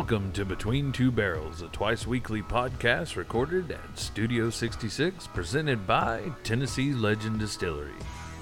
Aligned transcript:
Welcome 0.00 0.32
to 0.32 0.46
Between 0.46 0.92
Two 0.92 1.10
Barrels, 1.10 1.60
a 1.60 1.68
twice 1.68 2.06
weekly 2.06 2.40
podcast 2.40 3.16
recorded 3.16 3.70
at 3.70 3.98
Studio 3.98 4.48
66, 4.48 5.26
presented 5.26 5.86
by 5.86 6.22
Tennessee 6.42 6.94
Legend 6.94 7.38
Distillery. 7.38 7.92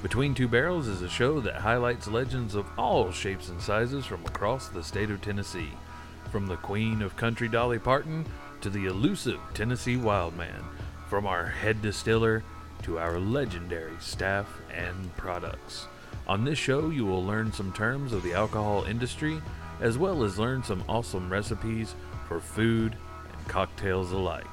Between 0.00 0.34
Two 0.34 0.47
Barrels 0.47 0.86
is 0.86 1.02
a 1.02 1.09
show 1.09 1.41
that 1.41 1.56
highlights 1.56 2.06
legends 2.06 2.55
of 2.55 2.64
all 2.78 3.10
shapes 3.10 3.48
and 3.48 3.60
sizes 3.60 4.06
from 4.06 4.24
across 4.24 4.69
the 4.69 4.84
state 4.84 5.10
of 5.10 5.20
Tennessee, 5.20 5.73
from 6.30 6.47
the 6.47 6.56
queen 6.59 7.02
of 7.02 7.16
country 7.16 7.48
Dolly 7.48 7.80
Parton 7.80 8.25
to 8.61 8.70
the 8.70 8.86
elusive 8.86 9.41
Tennessee 9.52 9.97
Wildman, 9.97 10.64
from 11.09 11.27
our 11.27 11.45
head 11.45 11.83
distiller 11.83 12.45
to 12.84 13.00
our 13.00 13.19
legendary 13.19 13.97
staff 13.98 14.61
and 14.72 15.14
products. 15.16 15.88
On 16.28 16.45
this 16.45 16.59
show, 16.59 16.91
you 16.91 17.05
will 17.05 17.25
learn 17.25 17.52
some 17.52 17.72
terms 17.72 18.12
of 18.12 18.22
the 18.22 18.34
alcohol 18.34 18.84
industry 18.84 19.42
as 19.80 19.98
well 19.98 20.24
as 20.24 20.38
learn 20.38 20.62
some 20.62 20.84
awesome 20.88 21.30
recipes 21.30 21.95
for 22.27 22.41
food 22.41 22.96
and 23.32 23.48
cocktails 23.48 24.12
alike. 24.12 24.46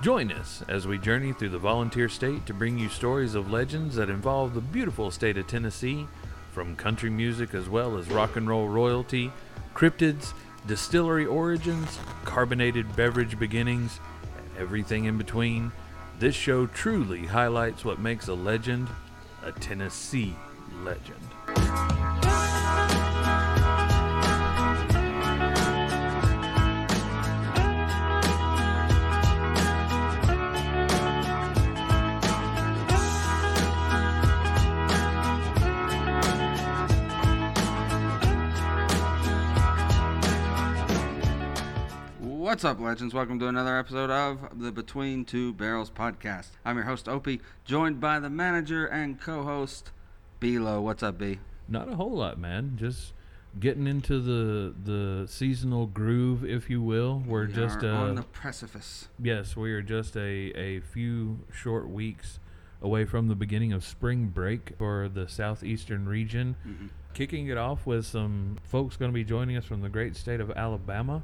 Join 0.00 0.30
us 0.30 0.62
as 0.68 0.86
we 0.86 0.96
journey 0.98 1.32
through 1.32 1.48
the 1.48 1.58
volunteer 1.58 2.08
state 2.08 2.46
to 2.46 2.54
bring 2.54 2.78
you 2.78 2.88
stories 2.88 3.34
of 3.34 3.50
legends 3.50 3.96
that 3.96 4.10
involve 4.10 4.54
the 4.54 4.60
beautiful 4.60 5.10
state 5.10 5.36
of 5.36 5.46
Tennessee, 5.46 6.06
from 6.52 6.76
country 6.76 7.10
music 7.10 7.54
as 7.54 7.68
well 7.68 7.96
as 7.96 8.08
rock 8.10 8.36
and 8.36 8.48
roll 8.48 8.68
royalty, 8.68 9.32
cryptids, 9.74 10.32
distillery 10.66 11.26
origins, 11.26 11.98
carbonated 12.24 12.94
beverage 12.96 13.38
beginnings, 13.38 14.00
and 14.36 14.58
everything 14.58 15.04
in 15.06 15.18
between. 15.18 15.72
This 16.18 16.34
show 16.34 16.66
truly 16.66 17.26
highlights 17.26 17.84
what 17.84 18.00
makes 18.00 18.28
a 18.28 18.34
legend 18.34 18.88
a 19.44 19.52
Tennessee 19.52 20.36
legend. 20.82 22.17
What's 42.48 42.64
up, 42.64 42.80
legends? 42.80 43.12
Welcome 43.12 43.38
to 43.40 43.48
another 43.48 43.76
episode 43.78 44.08
of 44.08 44.58
the 44.58 44.72
Between 44.72 45.26
Two 45.26 45.52
Barrels 45.52 45.90
podcast. 45.90 46.52
I'm 46.64 46.76
your 46.76 46.86
host, 46.86 47.06
Opie, 47.06 47.42
joined 47.66 48.00
by 48.00 48.18
the 48.20 48.30
manager 48.30 48.86
and 48.86 49.20
co 49.20 49.42
host, 49.42 49.90
Bilo. 50.40 50.80
What's 50.80 51.02
up, 51.02 51.18
B? 51.18 51.40
Not 51.68 51.90
a 51.90 51.96
whole 51.96 52.16
lot, 52.16 52.38
man. 52.38 52.78
Just 52.80 53.12
getting 53.60 53.86
into 53.86 54.18
the 54.18 54.74
the 54.82 55.28
seasonal 55.28 55.88
groove, 55.88 56.42
if 56.42 56.70
you 56.70 56.80
will. 56.80 57.22
We're 57.26 57.48
We 57.48 57.52
just 57.52 57.84
uh, 57.84 57.88
on 57.88 58.14
the 58.14 58.22
precipice. 58.22 59.08
yes, 59.22 59.54
we 59.54 59.70
are 59.74 59.82
just 59.82 60.16
a 60.16 60.50
a 60.58 60.80
few 60.80 61.40
short 61.52 61.90
weeks 61.90 62.38
away 62.80 63.04
from 63.04 63.28
the 63.28 63.34
beginning 63.34 63.74
of 63.74 63.84
spring 63.84 64.28
break 64.28 64.72
for 64.78 65.10
the 65.12 65.28
southeastern 65.28 66.08
region. 66.08 66.56
Mm-hmm. 66.66 66.86
Kicking 67.12 67.48
it 67.48 67.58
off 67.58 67.84
with 67.84 68.06
some 68.06 68.56
folks 68.62 68.96
going 68.96 69.10
to 69.10 69.14
be 69.14 69.22
joining 69.22 69.58
us 69.58 69.66
from 69.66 69.82
the 69.82 69.90
great 69.90 70.16
state 70.16 70.40
of 70.40 70.50
Alabama. 70.52 71.22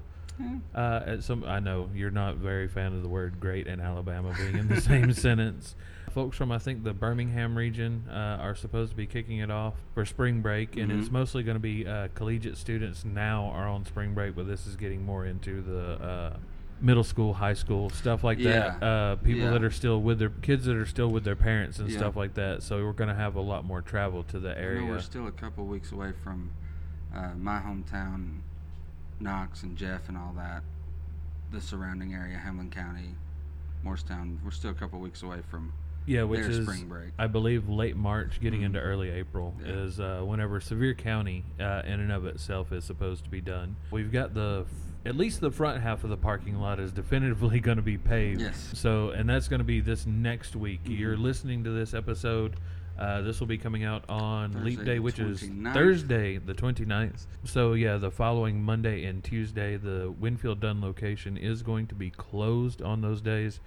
Uh, 0.75 1.01
at 1.07 1.23
some, 1.23 1.45
I 1.45 1.61
know 1.61 1.89
you're 1.95 2.11
not 2.11 2.37
very 2.37 2.67
fan 2.69 2.93
of 2.95 3.03
the 3.03 3.09
word 3.09 3.39
"great" 3.41 3.67
and 3.67 3.81
Alabama 3.81 4.35
being 4.37 4.57
in 4.57 4.69
the 4.69 4.81
same 4.81 5.13
sentence. 5.15 5.75
Folks 6.13 6.37
from 6.37 6.53
I 6.53 6.59
think 6.59 6.85
the 6.85 6.93
Birmingham 6.93 7.57
region 7.59 8.05
uh, 8.09 8.39
are 8.41 8.55
supposed 8.55 8.91
to 8.91 8.97
be 8.97 9.07
kicking 9.07 9.39
it 9.39 9.51
off 9.51 9.75
for 9.95 10.05
spring 10.05 10.41
break, 10.43 10.77
and 10.77 10.91
it's 10.93 11.09
Mhm. 11.09 11.13
mostly 11.13 11.43
going 11.43 11.57
to 11.57 11.61
be 11.61 11.87
uh, 11.87 12.09
collegiate 12.15 12.57
students 12.57 13.05
now 13.05 13.47
are 13.47 13.67
on 13.69 13.85
spring 13.85 14.15
break, 14.15 14.37
but 14.37 14.47
this 14.47 14.67
is 14.67 14.77
getting 14.77 15.05
more 15.05 15.27
into 15.27 15.61
the 15.63 16.05
uh, 16.05 16.37
middle 16.81 17.03
school, 17.05 17.35
high 17.35 17.55
school 17.55 17.89
stuff 17.91 18.23
like 18.23 18.39
that. 18.39 18.79
Yeah. 18.81 18.87
Uh, 18.89 19.17
people 19.17 19.43
Yeah. 19.43 19.51
that 19.51 19.65
are 19.65 19.71
still 19.71 20.01
with 20.03 20.19
their 20.19 20.31
kids 20.31 20.65
that 20.67 20.77
are 20.77 20.87
still 20.87 21.09
with 21.11 21.25
their 21.25 21.37
parents 21.37 21.79
and 21.79 21.89
Yeah. 21.89 21.99
stuff 21.99 22.15
like 22.17 22.35
that. 22.35 22.63
So 22.63 22.85
we're 22.85 22.93
going 22.93 23.09
to 23.09 23.15
have 23.15 23.35
a 23.37 23.41
lot 23.41 23.65
more 23.65 23.81
travel 23.83 24.23
to 24.25 24.39
the 24.39 24.51
I 24.51 24.55
know 24.55 24.61
area. 24.61 24.87
we're 24.87 25.01
still 25.01 25.27
a 25.27 25.33
couple 25.33 25.65
weeks 25.67 25.91
away 25.93 26.13
from 26.23 26.51
uh, 27.15 27.31
my 27.39 27.61
hometown, 27.61 28.41
Knox 29.21 29.63
and 29.63 29.77
Jeff 29.77 30.09
and 30.09 30.17
all 30.19 30.33
that, 30.37 30.63
the 31.53 31.61
surrounding 31.61 32.15
area, 32.15 32.37
Hamblen 32.37 32.71
County, 32.71 33.15
Morristown. 33.83 34.39
We're 34.45 34.51
still 34.51 34.71
a 34.71 34.75
couple 34.75 34.99
weeks 35.01 35.23
away 35.23 35.41
from 35.51 35.73
Yeah, 36.07 36.25
which 36.25 36.41
their 36.41 36.51
is 36.51 36.67
spring 36.67 36.89
break. 36.89 37.13
I 37.19 37.27
believe 37.27 37.69
late 37.69 37.97
March, 37.97 38.41
getting 38.41 38.61
Mhm. 38.61 38.67
into 38.67 38.81
early 38.81 39.11
April 39.11 39.55
Yeah. 39.61 39.73
is 39.73 40.01
uh, 40.01 40.23
whenever 40.25 40.61
Sevier 40.61 40.95
County, 40.95 41.45
uh, 41.61 41.83
in 41.85 42.01
and 42.01 42.13
of 42.13 42.27
itself, 42.27 42.73
is 42.73 42.85
supposed 42.85 43.25
to 43.25 43.31
be 43.31 43.41
done. 43.41 43.77
We've 43.91 44.13
got 44.13 44.35
the 44.35 44.65
f- 44.67 44.73
at 45.07 45.17
least 45.17 45.41
the 45.43 45.51
front 45.51 45.83
half 45.83 46.03
of 46.03 46.09
the 46.11 46.17
parking 46.17 46.57
lot 46.59 46.81
is 46.81 46.91
definitively 46.93 47.61
going 47.61 47.77
to 47.77 47.83
be 47.83 47.99
paved. 47.99 48.41
Yes. 48.41 48.71
So, 48.75 49.11
and 49.11 49.29
that's 49.29 49.49
going 49.49 49.61
to 49.61 49.65
be 49.65 49.81
this 49.81 50.07
next 50.07 50.57
week. 50.57 50.81
You're 50.85 51.17
Mhm. 51.17 51.21
listening 51.23 51.65
to 51.65 51.71
this 51.71 51.95
episode. 51.95 52.57
Uh, 52.99 53.23
this 53.23 53.41
will 53.41 53.47
be 53.49 53.59
coming 53.59 53.83
out 53.85 54.05
on 54.09 54.65
Leap 54.65 54.85
Day, 54.85 54.99
which 55.01 55.19
is 55.19 55.43
Thursday, 55.75 56.39
the 56.39 56.55
29th. 56.55 57.27
So, 57.45 57.73
yeah, 57.73 57.97
the 57.97 58.11
following 58.11 58.63
Monday 58.63 59.05
and 59.05 59.23
Tuesday, 59.23 59.77
the 59.77 60.13
Winfield 60.19 60.61
Dunn 60.61 60.81
location 60.81 61.37
is 61.37 61.63
going 61.63 61.89
to 61.89 61.95
be 61.95 62.11
closed 62.11 62.83
on 62.83 63.01
those 63.01 63.21
days 63.21 63.59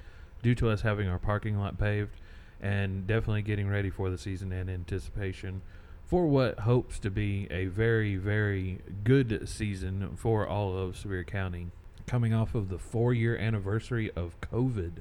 due 0.41 0.55
to 0.55 0.69
us 0.69 0.81
having 0.81 1.07
our 1.09 1.19
parking 1.19 1.57
lot 1.57 1.77
paved 1.77 2.15
and 2.61 3.05
definitely 3.05 3.41
getting 3.41 3.67
ready 3.67 3.89
for 3.89 4.09
the 4.09 4.17
season 4.17 4.51
and 4.51 4.69
anticipation 4.69 5.61
for 6.05 6.25
what 6.25 6.59
hopes 6.59 6.97
to 6.99 7.09
be 7.09 7.47
a 7.51 7.65
very, 7.65 8.15
very 8.15 8.79
good 9.03 9.47
season 9.49 10.15
for 10.15 10.47
all 10.47 10.77
of 10.77 10.95
Sevier 10.97 11.25
County. 11.25 11.67
Coming 12.05 12.33
off 12.33 12.55
of 12.55 12.69
the 12.69 12.79
four 12.79 13.13
year 13.13 13.35
anniversary 13.37 14.09
of 14.15 14.39
COVID. 14.41 14.93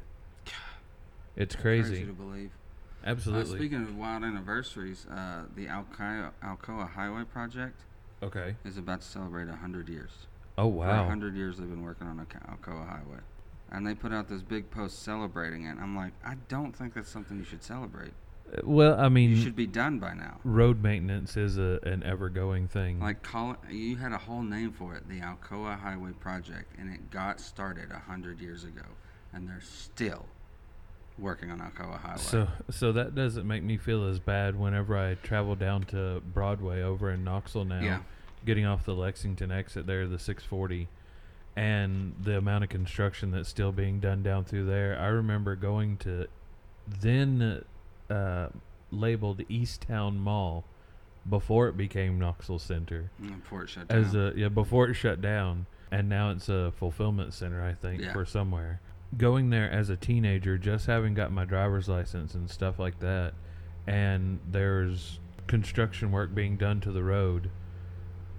It's 1.36 1.54
crazy. 1.54 2.06
to 2.06 2.12
believe. 2.14 2.50
Uh, 3.06 3.10
Absolutely. 3.10 3.56
speaking 3.58 3.82
of 3.82 3.96
wild 3.96 4.24
anniversaries, 4.24 5.06
uh, 5.06 5.44
the 5.54 5.66
Alcoa, 5.66 6.32
Alcoa 6.42 6.90
Highway 6.90 7.22
project 7.24 7.82
okay. 8.22 8.56
is 8.64 8.78
about 8.78 9.00
to 9.02 9.06
celebrate 9.06 9.46
100 9.46 9.88
years. 9.88 10.10
Oh, 10.58 10.64
For 10.70 10.78
wow. 10.78 11.00
100 11.02 11.36
years 11.36 11.58
they've 11.58 11.68
been 11.68 11.82
working 11.84 12.08
on 12.08 12.18
Alco- 12.18 12.50
Alcoa 12.50 12.88
Highway. 12.88 13.20
And 13.70 13.86
they 13.86 13.94
put 13.94 14.12
out 14.12 14.28
this 14.28 14.42
big 14.42 14.70
post 14.70 15.02
celebrating 15.04 15.64
it. 15.66 15.76
I'm 15.80 15.94
like, 15.96 16.12
I 16.24 16.34
don't 16.48 16.74
think 16.74 16.94
that's 16.94 17.08
something 17.08 17.38
you 17.38 17.44
should 17.44 17.62
celebrate. 17.62 18.12
Uh, 18.52 18.60
Well, 18.64 18.98
I 18.98 19.08
mean, 19.08 19.30
You 19.30 19.36
should 19.42 19.56
be 19.56 19.66
done 19.68 20.00
by 20.00 20.14
now. 20.14 20.40
road 20.42 20.82
maintenance 20.82 21.36
is 21.36 21.58
a, 21.58 21.78
an 21.84 22.02
ever 22.02 22.28
going 22.28 22.66
thing. 22.66 22.98
Like, 23.00 23.22
call 23.22 23.52
it, 23.52 23.72
you 23.72 23.96
had 23.96 24.12
a 24.12 24.18
whole 24.18 24.42
name 24.42 24.72
for 24.72 24.96
it, 24.96 25.08
the 25.08 25.20
Alcoa 25.20 25.78
Highway 25.78 26.12
Project, 26.18 26.72
and 26.78 26.92
it 26.92 27.10
got 27.10 27.38
started 27.40 27.90
100 27.90 28.40
years 28.40 28.64
ago. 28.64 28.82
And 29.32 29.48
they're 29.48 29.60
still 29.60 30.26
working 31.18 31.50
on 31.50 31.58
Alcoa 31.60 31.98
Highway. 31.98 32.18
So, 32.18 32.48
so 32.70 32.92
that 32.92 33.14
doesn't 33.14 33.46
make 33.46 33.62
me 33.62 33.76
feel 33.76 34.06
as 34.06 34.18
bad 34.18 34.58
whenever 34.58 34.96
I 34.98 35.14
travel 35.14 35.54
down 35.54 35.84
to 35.84 36.20
Broadway 36.32 36.82
over 36.82 37.10
in 37.10 37.24
Knoxville 37.24 37.64
now, 37.64 37.80
Yeah. 37.80 37.98
getting 38.44 38.66
off 38.66 38.84
the 38.84 38.94
Lexington 38.94 39.50
exit 39.50 39.86
there, 39.86 40.06
the 40.06 40.18
640, 40.18 40.88
and 41.56 42.14
the 42.22 42.36
amount 42.36 42.64
of 42.64 42.70
construction 42.70 43.30
that's 43.30 43.48
still 43.48 43.72
being 43.72 43.98
done 44.00 44.22
down 44.22 44.44
through 44.44 44.66
there. 44.66 44.98
I 45.00 45.06
remember 45.06 45.56
going 45.56 45.96
to 45.98 46.26
then 46.86 47.64
uh, 48.10 48.48
labeled 48.90 49.42
East 49.48 49.82
Towne 49.88 50.18
Mall 50.18 50.64
before 51.28 51.66
it 51.68 51.76
became 51.76 52.18
Knoxville 52.20 52.58
Center 52.60 53.10
Mm, 53.20 53.40
Before 53.40 53.64
it 53.64 53.68
shut 53.70 53.90
as 53.90 54.12
down. 54.12 54.32
a 54.36 54.38
yeah 54.38 54.48
before 54.48 54.88
it 54.88 54.94
shut 54.94 55.20
down, 55.20 55.66
and 55.90 56.08
now 56.08 56.30
it's 56.30 56.48
a 56.48 56.72
fulfillment 56.76 57.34
center 57.34 57.64
I 57.64 57.72
think 57.72 58.02
Yeah. 58.02 58.12
for 58.12 58.24
somewhere. 58.24 58.80
Going 59.16 59.50
there 59.50 59.70
as 59.70 59.88
a 59.88 59.96
teenager, 59.96 60.58
just 60.58 60.86
having 60.86 61.14
got 61.14 61.32
my 61.32 61.44
driver's 61.44 61.88
license 61.88 62.34
and 62.34 62.50
stuff 62.50 62.78
like 62.78 62.98
that, 63.00 63.32
and 63.86 64.40
there's 64.46 65.20
construction 65.46 66.10
work 66.12 66.34
being 66.34 66.56
done 66.56 66.80
to 66.82 66.92
the 66.92 67.02
road 67.02 67.50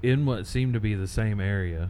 in 0.04 0.26
what 0.26 0.46
seemed 0.46 0.74
to 0.76 0.80
be 0.80 0.94
the 0.94 1.08
same 1.08 1.40
area, 1.40 1.90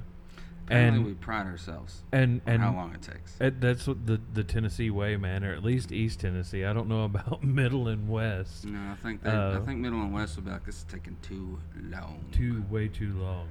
Apparently, 0.67 0.97
and 0.99 1.05
we 1.05 1.13
pride 1.15 1.45
ourselves 1.47 2.03
and 2.11 2.41
on 2.45 2.53
and 2.53 2.61
how 2.63 2.73
long 2.73 2.93
it 2.93 3.01
takes. 3.01 3.35
it- 3.41 3.59
that's 3.59 3.87
what 3.87 4.05
the 4.05 4.21
the 4.33 4.43
Tennessee 4.43 4.89
way, 4.89 5.17
man, 5.17 5.43
or 5.43 5.53
at 5.53 5.63
least 5.63 5.91
East 5.91 6.19
Tennessee. 6.21 6.63
I 6.63 6.71
don't 6.71 6.87
know 6.87 7.03
about 7.03 7.43
Middle 7.61 7.87
and 7.89 8.07
West. 8.07 8.65
No, 8.65 8.79
I 8.79 8.95
think 9.03 9.21
they, 9.23 9.29
Uh, 9.31 9.59
I 9.59 9.65
think 9.65 9.79
Middle 9.79 10.01
and 10.01 10.13
West 10.13 10.35
will 10.37 10.43
be 10.43 10.51
like, 10.51 10.65
this 10.65 10.77
is 10.77 10.83
taking 10.85 11.17
too 11.21 11.59
long. 11.89 12.23
Too 12.31 12.63
way 12.69 12.87
too 12.87 13.13
long. 13.19 13.47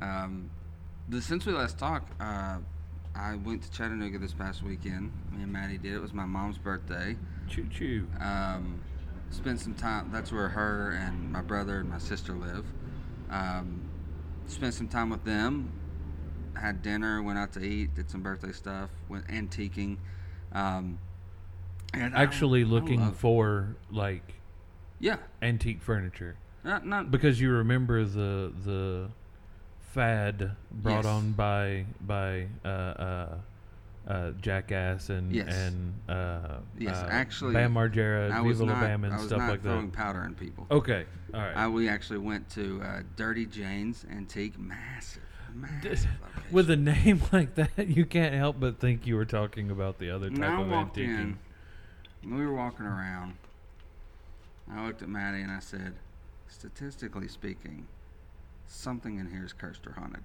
Um, 0.00 0.50
the, 1.08 1.20
since 1.22 1.46
we 1.46 1.52
last 1.52 1.78
talked, 1.78 2.12
uh, 2.20 2.58
I 3.18 3.36
went 3.36 3.62
to 3.62 3.70
Chattanooga 3.70 4.18
this 4.18 4.34
past 4.34 4.62
weekend. 4.62 5.12
Me 5.32 5.42
and 5.42 5.52
Maddie 5.52 5.78
did. 5.78 5.94
It 5.94 6.00
was 6.02 6.12
my 6.12 6.24
mom's 6.26 6.58
birthday. 6.58 7.16
Choo 7.48 7.66
choo. 7.72 8.06
Um, 8.20 8.80
spent 9.30 9.60
some 9.60 9.74
time. 9.74 10.10
That's 10.12 10.32
where 10.32 10.48
her 10.48 10.90
and 10.92 11.32
my 11.32 11.40
brother 11.42 11.78
and 11.80 11.88
my 11.88 11.98
sister 11.98 12.32
live. 12.34 12.64
Um, 13.30 13.80
spent 14.46 14.74
some 14.74 14.88
time 14.88 15.10
with 15.10 15.24
them. 15.24 15.72
Had 16.54 16.82
dinner. 16.82 17.22
Went 17.22 17.38
out 17.38 17.52
to 17.54 17.60
eat. 17.60 17.94
Did 17.94 18.10
some 18.10 18.22
birthday 18.22 18.52
stuff. 18.52 18.90
Went 19.08 19.26
antiquing. 19.28 19.96
Um, 20.52 20.98
and 21.94 22.14
Actually, 22.14 22.62
I 22.62 22.66
looking 22.66 23.00
love- 23.00 23.16
for 23.16 23.76
like 23.90 24.34
yeah, 24.98 25.16
antique 25.42 25.82
furniture. 25.82 26.36
not 26.64 26.86
not 26.86 27.10
because 27.10 27.40
you 27.40 27.50
remember 27.50 28.04
the 28.04 28.52
the 28.64 29.08
fad 29.96 30.52
brought 30.70 31.04
Yes. 31.04 31.06
on 31.06 31.32
by 31.32 31.86
by 32.02 32.46
uh, 32.64 32.68
uh, 32.68 33.38
uh, 34.06 34.30
Jackass 34.42 35.08
and 35.08 35.32
Yes. 35.32 35.52
and 35.56 35.94
uh, 36.08 36.58
Yes, 36.78 36.96
uh, 36.96 37.08
actually, 37.10 37.54
Bam 37.54 37.74
Margera, 37.74 38.30
I 38.30 38.42
Viva 38.42 38.64
La 38.64 38.78
Bam, 38.80 39.04
and 39.04 39.14
I 39.14 39.18
stuff 39.18 39.40
like 39.48 39.62
throwing 39.62 39.90
powder 39.90 40.22
in 40.24 40.34
people. 40.34 40.66
Okay, 40.70 41.06
all 41.34 41.40
right. 41.40 41.56
I, 41.56 41.66
we 41.68 41.88
actually 41.88 42.18
went 42.18 42.48
to 42.50 42.80
uh, 42.82 43.00
Dirty 43.16 43.46
Jane's 43.46 44.04
Antique, 44.10 44.58
massive, 44.58 45.22
massive. 45.54 46.06
With 46.52 46.68
a 46.70 46.76
name 46.76 47.22
like 47.32 47.54
that, 47.56 47.88
you 47.88 48.04
can't 48.04 48.34
help 48.34 48.60
but 48.60 48.78
think 48.78 49.06
you 49.06 49.16
were 49.16 49.24
talking 49.24 49.70
about 49.70 49.98
the 49.98 50.10
other 50.10 50.28
type 50.30 50.40
I 50.50 50.60
of 50.60 50.68
walked 50.68 50.96
antiquing. 50.98 51.36
in. 52.22 52.36
We 52.36 52.44
were 52.46 52.54
walking 52.54 52.84
around. 52.86 53.34
I 54.70 54.84
looked 54.86 55.00
at 55.02 55.08
Maddie 55.08 55.40
and 55.42 55.50
I 55.50 55.60
said, 55.60 55.94
statistically 56.48 57.28
speaking, 57.28 57.86
something 58.66 59.18
in 59.18 59.30
here 59.30 59.44
is 59.44 59.52
cursed 59.52 59.86
or 59.86 59.92
haunted. 59.92 60.22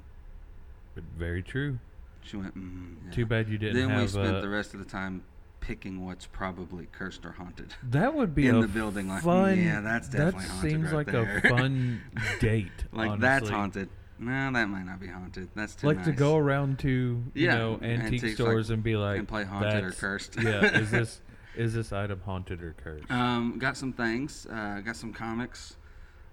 But 0.96 1.04
very 1.18 1.42
true. 1.44 1.80
She 2.24 2.38
went, 2.38 2.56
mm, 2.56 2.96
yeah. 3.06 3.12
Too 3.12 3.26
bad 3.26 3.50
you 3.50 3.58
didn't 3.58 3.76
Then 3.88 3.98
we 4.00 4.08
spent 4.08 4.36
uh, 4.36 4.42
the 4.42 4.50
rest 4.50 4.74
of 4.74 4.80
the 4.80 4.86
time 4.86 5.24
picking 5.60 6.06
what's 6.06 6.26
probably 6.26 6.88
cursed 6.92 7.26
or 7.26 7.32
haunted. 7.32 7.74
that 7.90 8.14
would 8.14 8.36
be 8.36 8.48
in 8.48 8.60
the 8.60 8.68
building, 8.68 9.08
like, 9.08 9.24
fun. 9.24 9.60
yeah, 9.62 9.82
that's 9.82 10.08
definitely 10.10 10.42
That 10.42 10.50
haunted 10.50 10.72
seems 10.72 10.84
right 10.86 10.94
like 10.94 11.12
there. 11.12 11.42
a 11.44 11.50
fun 11.50 12.02
date. 12.40 12.72
Like 12.92 13.20
that's 13.20 13.50
haunted. 13.50 13.90
No, 14.20 14.52
that 14.52 14.66
might 14.70 14.84
not 14.86 15.00
be 15.00 15.08
haunted. 15.08 15.50
That's 15.56 15.74
too 15.74 15.88
Like 15.88 15.98
nice. 15.98 16.06
to 16.06 16.12
go 16.12 16.38
around 16.38 16.78
to 16.80 16.90
you 16.90 17.24
Yeah, 17.34 17.58
know 17.58 17.80
antique 17.82 18.36
stores 18.36 18.70
like- 18.70 18.76
and 18.76 18.84
be 18.84 18.96
like 18.96 19.18
and 19.18 19.28
play 19.28 19.46
haunted 19.46 19.84
or 19.84 19.92
cursed." 19.92 20.36
yeah, 20.40 20.62
is 20.80 20.92
this 20.92 21.22
is 21.56 21.74
this 21.74 21.92
item 21.92 22.22
haunted 22.24 22.62
or 22.62 22.74
cursed? 22.74 23.10
Um, 23.10 23.58
got 23.58 23.78
some 23.78 23.94
things. 23.94 24.46
Uh, 24.46 24.82
got 24.86 24.96
some 24.96 25.12
comics, 25.12 25.76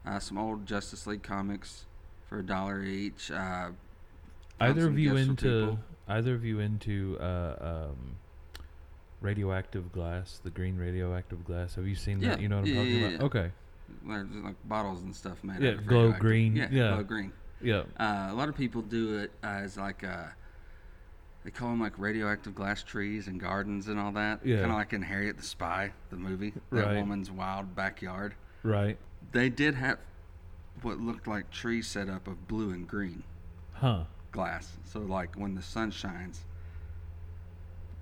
uh, 0.05 0.19
some 0.19 0.37
old 0.37 0.67
Justice 0.67 1.07
League 1.07 1.23
comics 1.23 1.87
for 2.29 2.39
a 2.41 2.43
dollar 2.47 2.83
each. 2.83 3.31
Uh, 3.31 3.71
either 4.61 4.87
of 4.87 4.99
you 4.99 5.17
into 5.17 5.79
either 6.09 6.35
of 6.35 6.45
you 6.45 6.61
into 6.61 7.17
uh, 7.21 7.87
um, 7.91 8.17
radioactive 9.21 9.93
glass, 9.93 10.41
the 10.43 10.51
green 10.51 10.77
radioactive 10.77 11.45
glass? 11.45 11.75
Have 11.75 11.87
you 11.87 11.95
seen 11.95 12.21
that? 12.21 12.41
You 12.41 12.49
know 12.49 12.57
what 12.61 12.69
I'm 12.69 12.75
yeah, 12.75 12.75
talking 12.77 12.93
yeah, 12.95 13.07
about? 13.09 13.21
yeah. 13.21 13.27
Okay. 13.27 13.51
There's 14.07 14.45
like 14.45 14.57
bottles 14.69 15.03
and 15.03 15.15
stuff 15.15 15.43
made. 15.43 15.61
Yeah, 15.61 15.71
out 15.71 15.75
of 15.77 15.87
glow 15.87 16.13
green, 16.13 16.55
Yeah, 16.57 16.69
yeah. 16.71 16.95
glow 16.95 17.03
green. 17.05 17.33
Yeah. 17.63 17.83
Uh, 17.99 18.29
a 18.31 18.35
lot 18.35 18.49
of 18.49 18.57
people 18.57 18.83
do 18.83 19.19
it 19.19 19.33
as 19.43 19.77
like 19.77 20.03
a. 20.03 20.35
They 21.45 21.51
call 21.51 21.71
them 21.71 21.81
like 21.81 21.99
radioactive 21.99 22.55
glass 22.55 22.83
trees 22.83 23.27
and 23.27 23.41
gardens 23.41 23.89
and 23.89 23.99
all 23.99 24.13
that. 24.13 24.45
Yeah. 24.45 24.57
Kind 24.59 24.71
of 24.73 24.77
like 24.77 24.93
in 24.93 25.03
Harriet 25.03 25.37
the 25.39 25.43
Spy, 25.43 25.93
the 26.11 26.17
movie. 26.17 26.53
That 26.73 26.87
Right. 26.87 26.97
woman's 26.97 27.31
wild 27.31 27.75
backyard. 27.75 28.35
Right. 28.63 28.99
They 29.33 29.49
did 29.49 29.75
have 29.77 29.99
what 30.85 31.01
looked 31.01 31.27
like 31.27 31.51
trees 31.51 31.87
set 31.87 32.09
up 32.09 32.27
of 32.27 32.47
blue 32.49 32.71
and 32.71 32.87
green 32.89 33.23
Huh. 33.75 34.05
glass. 34.33 34.77
So 34.85 35.01
like 35.01 35.35
when 35.37 35.55
the 35.55 35.63
sun 35.63 35.91
shines, 35.91 36.45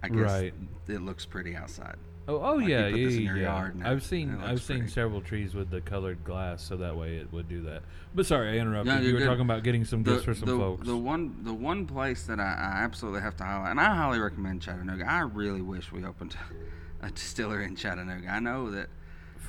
I 0.02 0.08
guess 0.08 0.18
Right. 0.18 0.54
it 0.88 1.00
looks 1.02 1.24
pretty 1.24 1.56
outside. 1.56 1.96
Oh, 2.28 2.38
oh 2.42 2.54
Like, 2.56 2.68
yeah, 2.68 2.88
yeah, 2.88 2.96
yeah. 2.96 3.08
your 3.20 3.36
yeah. 3.36 3.42
yard 3.56 3.76
it- 3.80 3.86
I've 3.86 4.02
seen 4.02 4.34
I've 4.42 4.60
seen 4.60 4.78
pretty. 4.78 4.92
several 4.92 5.20
trees 5.20 5.54
with 5.54 5.70
the 5.70 5.80
colored 5.80 6.24
glass, 6.24 6.60
so 6.62 6.76
that 6.78 6.96
way 6.96 7.16
it 7.18 7.32
would 7.32 7.48
do 7.48 7.62
that. 7.62 7.82
But 8.14 8.26
sorry, 8.26 8.50
I 8.50 8.60
interrupted. 8.60 8.94
No, 8.94 9.00
you 9.00 9.12
were 9.12 9.20
good. 9.20 9.26
talking 9.26 9.42
about 9.44 9.62
getting 9.62 9.84
some 9.84 10.02
gifts 10.02 10.24
for 10.24 10.34
some 10.34 10.48
the, 10.48 10.56
folks. 10.56 10.86
The 10.86 10.96
one, 10.96 11.36
the 11.44 11.54
one 11.54 11.86
place 11.86 12.24
that 12.26 12.40
I, 12.40 12.44
I 12.54 12.82
absolutely 12.82 13.20
have 13.20 13.36
to 13.36 13.44
highlight, 13.44 13.70
and 13.70 13.80
I 13.80 13.94
highly 13.94 14.18
recommend 14.18 14.60
Chattanooga. 14.60 15.08
I 15.08 15.20
really 15.20 15.62
wish 15.62 15.92
we 15.92 16.04
opened 16.04 16.36
a 17.00 17.10
distillery 17.10 17.64
in 17.64 17.76
Chattanooga. 17.76 18.28
I 18.28 18.40
know 18.40 18.70
that 18.72 18.88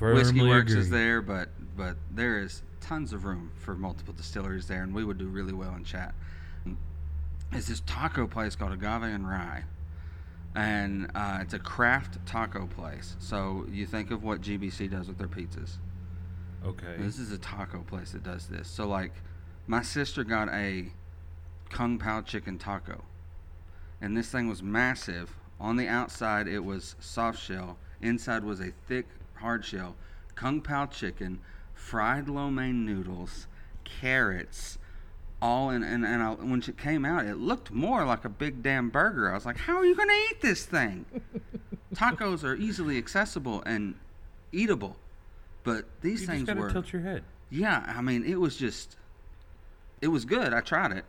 Whiskey 0.00 0.38
Firmly 0.38 0.48
Works 0.48 0.70
agree. 0.72 0.80
is 0.82 0.90
there, 0.90 1.20
but 1.20 1.48
but 1.76 1.96
there 2.12 2.38
is 2.38 2.62
tons 2.88 3.12
of 3.12 3.26
room 3.26 3.50
for 3.58 3.74
multiple 3.74 4.14
distilleries 4.14 4.66
there, 4.66 4.82
and 4.82 4.94
we 4.94 5.04
would 5.04 5.18
do 5.18 5.26
really 5.28 5.52
well 5.52 5.74
in 5.74 5.84
Chat. 5.84 6.14
It's 7.52 7.68
this 7.68 7.82
taco 7.86 8.26
place 8.26 8.56
called 8.56 8.72
Agave 8.72 9.02
and 9.02 9.28
Rye, 9.28 9.64
and 10.54 11.10
uh, 11.14 11.38
it's 11.42 11.52
a 11.52 11.58
craft 11.58 12.24
taco 12.24 12.66
place. 12.66 13.16
So 13.18 13.66
you 13.70 13.84
think 13.84 14.10
of 14.10 14.24
what 14.24 14.40
GBC 14.40 14.90
does 14.90 15.06
with 15.06 15.18
their 15.18 15.28
pizzas. 15.28 15.76
Okay. 16.64 16.96
This 16.98 17.18
is 17.18 17.30
a 17.30 17.38
taco 17.38 17.80
place 17.80 18.12
that 18.12 18.22
does 18.22 18.46
this. 18.46 18.68
So 18.68 18.88
like, 18.88 19.12
my 19.66 19.82
sister 19.82 20.24
got 20.24 20.48
a 20.48 20.86
kung 21.68 21.98
pao 21.98 22.22
chicken 22.22 22.58
taco, 22.58 23.04
and 24.00 24.16
this 24.16 24.30
thing 24.30 24.48
was 24.48 24.62
massive. 24.62 25.36
On 25.60 25.76
the 25.76 25.88
outside, 25.88 26.48
it 26.48 26.64
was 26.64 26.96
soft 27.00 27.38
shell. 27.38 27.76
Inside 28.00 28.44
was 28.44 28.60
a 28.60 28.72
thick 28.86 29.06
hard 29.34 29.62
shell. 29.62 29.94
Kung 30.34 30.62
pao 30.62 30.86
chicken, 30.86 31.40
fried 31.78 32.28
lo 32.28 32.50
mein 32.50 32.84
noodles, 32.84 33.46
carrots, 33.84 34.78
all 35.40 35.70
in. 35.70 35.82
And, 35.82 36.04
and 36.04 36.22
I, 36.22 36.30
when 36.32 36.60
it 36.60 36.76
came 36.76 37.04
out, 37.04 37.24
it 37.24 37.36
looked 37.36 37.70
more 37.70 38.04
like 38.04 38.24
a 38.24 38.28
big 38.28 38.62
damn 38.62 38.90
burger. 38.90 39.30
I 39.30 39.34
was 39.34 39.46
like, 39.46 39.56
how 39.58 39.76
are 39.76 39.84
you 39.86 39.94
gonna 39.94 40.12
eat 40.30 40.40
this 40.40 40.64
thing? 40.66 41.06
Tacos 41.94 42.44
are 42.44 42.54
easily 42.56 42.98
accessible 42.98 43.62
and 43.64 43.94
eatable, 44.52 44.96
but 45.64 45.86
these 46.02 46.22
you 46.22 46.26
things 46.26 46.40
just 46.40 46.46
gotta 46.48 46.60
were. 46.60 46.70
tilt 46.70 46.92
your 46.92 47.02
head. 47.02 47.22
Yeah, 47.50 47.82
I 47.96 48.02
mean, 48.02 48.24
it 48.24 48.38
was 48.38 48.56
just, 48.56 48.96
it 50.02 50.08
was 50.08 50.24
good. 50.26 50.52
I 50.52 50.60
tried 50.60 50.92
it. 50.92 51.04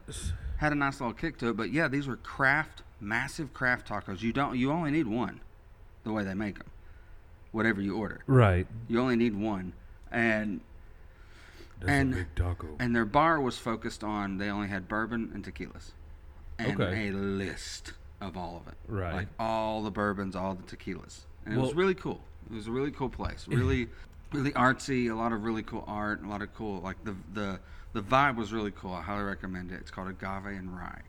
Had 0.58 0.72
a 0.72 0.76
nice 0.76 1.00
little 1.02 1.14
kick 1.14 1.38
to 1.40 1.50
it, 1.50 1.58
but 1.58 1.72
yeah, 1.72 1.88
these 1.90 2.08
were 2.08 2.16
craft, 2.18 2.84
massive 3.02 3.54
craft 3.54 3.88
tacos. 3.90 4.22
You 4.22 4.32
don't, 4.32 4.58
you 4.58 4.72
only 4.72 4.92
need 4.92 5.08
one, 5.08 5.42
the 6.04 6.14
way 6.14 6.24
they 6.24 6.34
make 6.34 6.58
them. 6.60 6.68
Whatever 7.52 7.82
you 7.82 7.98
order, 7.98 8.22
Right. 8.28 8.68
you 8.88 9.02
only 9.02 9.16
need 9.16 9.36
one, 9.36 9.74
and 10.12 10.62
That's 11.80 11.92
And- 11.92 12.14
a 12.14 12.18
big 12.18 12.36
taco. 12.36 12.76
and 12.80 12.94
their 12.96 13.06
bar 13.06 13.40
was 13.40 13.58
focused 13.58 14.04
on 14.04 14.38
they 14.38 14.50
only 14.50 14.68
had 14.68 14.88
bourbon 14.90 15.32
and 15.34 15.44
tequilas, 15.46 15.92
and 16.58 16.74
Okay. 16.82 17.08
a 17.08 17.12
list 17.14 17.94
of 18.20 18.36
all 18.36 18.58
of 18.58 18.68
it. 18.72 18.78
Right. 18.88 19.14
Like 19.14 19.28
all 19.40 19.82
the 19.82 19.92
bourbons, 19.92 20.36
all 20.36 20.56
the 20.56 20.64
tequilas, 20.64 21.22
and 21.46 21.54
it 21.54 21.58
was 21.58 21.68
Well- 21.70 21.76
really 21.78 21.96
cool. 21.96 22.22
It 22.52 22.54
was 22.56 22.68
a 22.68 22.72
really 22.72 22.92
cool 22.92 23.10
place. 23.10 23.48
Really, 23.48 23.88
really 24.34 24.52
artsy. 24.52 25.10
A 25.10 25.14
lot 25.16 25.32
of 25.32 25.44
really 25.46 25.64
cool 25.64 25.86
art. 25.88 26.22
A 26.22 26.28
lot 26.28 26.42
of 26.42 26.54
cool 26.54 26.82
like 26.82 27.02
the 27.06 27.16
the 27.34 27.60
the 27.94 28.02
vibe 28.04 28.36
was 28.36 28.52
really 28.52 28.72
cool. 28.72 28.94
I 28.94 29.02
highly 29.02 29.24
recommend 29.24 29.72
it. 29.72 29.76
It's 29.76 29.90
called 29.92 30.10
Agave 30.10 30.48
and 30.58 30.76
Rye. 30.78 31.04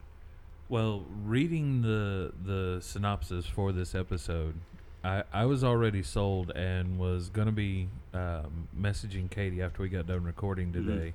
Well, 0.68 1.04
reading 1.24 1.82
the 1.82 2.32
the 2.44 2.78
synopsis 2.80 3.46
for 3.46 3.72
this 3.72 3.92
episode, 3.92 4.54
I, 5.02 5.22
I 5.32 5.46
was 5.46 5.64
already 5.64 6.02
sold 6.02 6.50
and 6.50 6.98
was 6.98 7.28
gonna 7.30 7.52
be 7.52 7.88
um, 8.12 8.68
messaging 8.78 9.30
Katie 9.30 9.62
after 9.62 9.82
we 9.82 9.88
got 9.88 10.06
done 10.06 10.24
recording 10.24 10.72
Mm-hmm. 10.72 10.86
today 10.88 11.14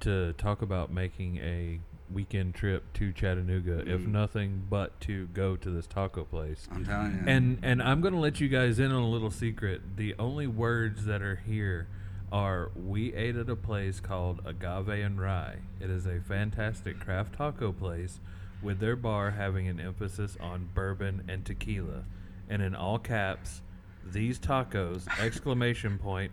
to 0.00 0.32
talk 0.34 0.60
about 0.62 0.92
making 0.92 1.38
a 1.38 1.80
weekend 2.12 2.54
trip 2.54 2.84
to 2.92 3.12
Chattanooga, 3.12 3.78
if 3.80 4.02
Mhm. 4.02 4.08
nothing 4.08 4.62
but 4.70 5.00
to 5.00 5.26
go 5.28 5.56
to 5.56 5.70
this 5.70 5.86
taco 5.86 6.22
place. 6.24 6.68
I'm 6.70 6.84
telling 6.84 7.12
you. 7.14 7.22
And 7.26 7.58
and 7.62 7.82
I'm 7.82 8.00
gonna 8.00 8.20
let 8.20 8.40
you 8.40 8.48
guys 8.48 8.78
in 8.78 8.92
on 8.92 9.02
a 9.02 9.08
little 9.08 9.30
secret. 9.30 9.96
The 9.96 10.14
only 10.18 10.46
words 10.46 11.06
that 11.06 11.20
are 11.22 11.36
here 11.36 11.88
are 12.30 12.70
we 12.76 13.12
ate 13.14 13.36
at 13.36 13.48
a 13.48 13.56
place 13.56 13.98
called 14.00 14.40
Agave 14.44 14.88
and 15.04 15.20
Rye. 15.20 15.56
It 15.80 15.90
is 15.90 16.06
a 16.06 16.20
fantastic 16.20 17.00
craft 17.00 17.34
taco 17.36 17.72
place 17.72 18.20
with 18.62 18.78
their 18.78 18.96
bar 18.96 19.32
having 19.32 19.66
an 19.66 19.80
emphasis 19.80 20.36
on 20.40 20.68
bourbon 20.74 21.22
and 21.28 21.44
tequila. 21.44 22.04
And 22.48 22.62
in 22.62 22.74
all 22.74 22.98
caps, 22.98 23.62
these 24.04 24.38
tacos 24.38 25.06
exclamation 25.20 25.98
point 25.98 26.30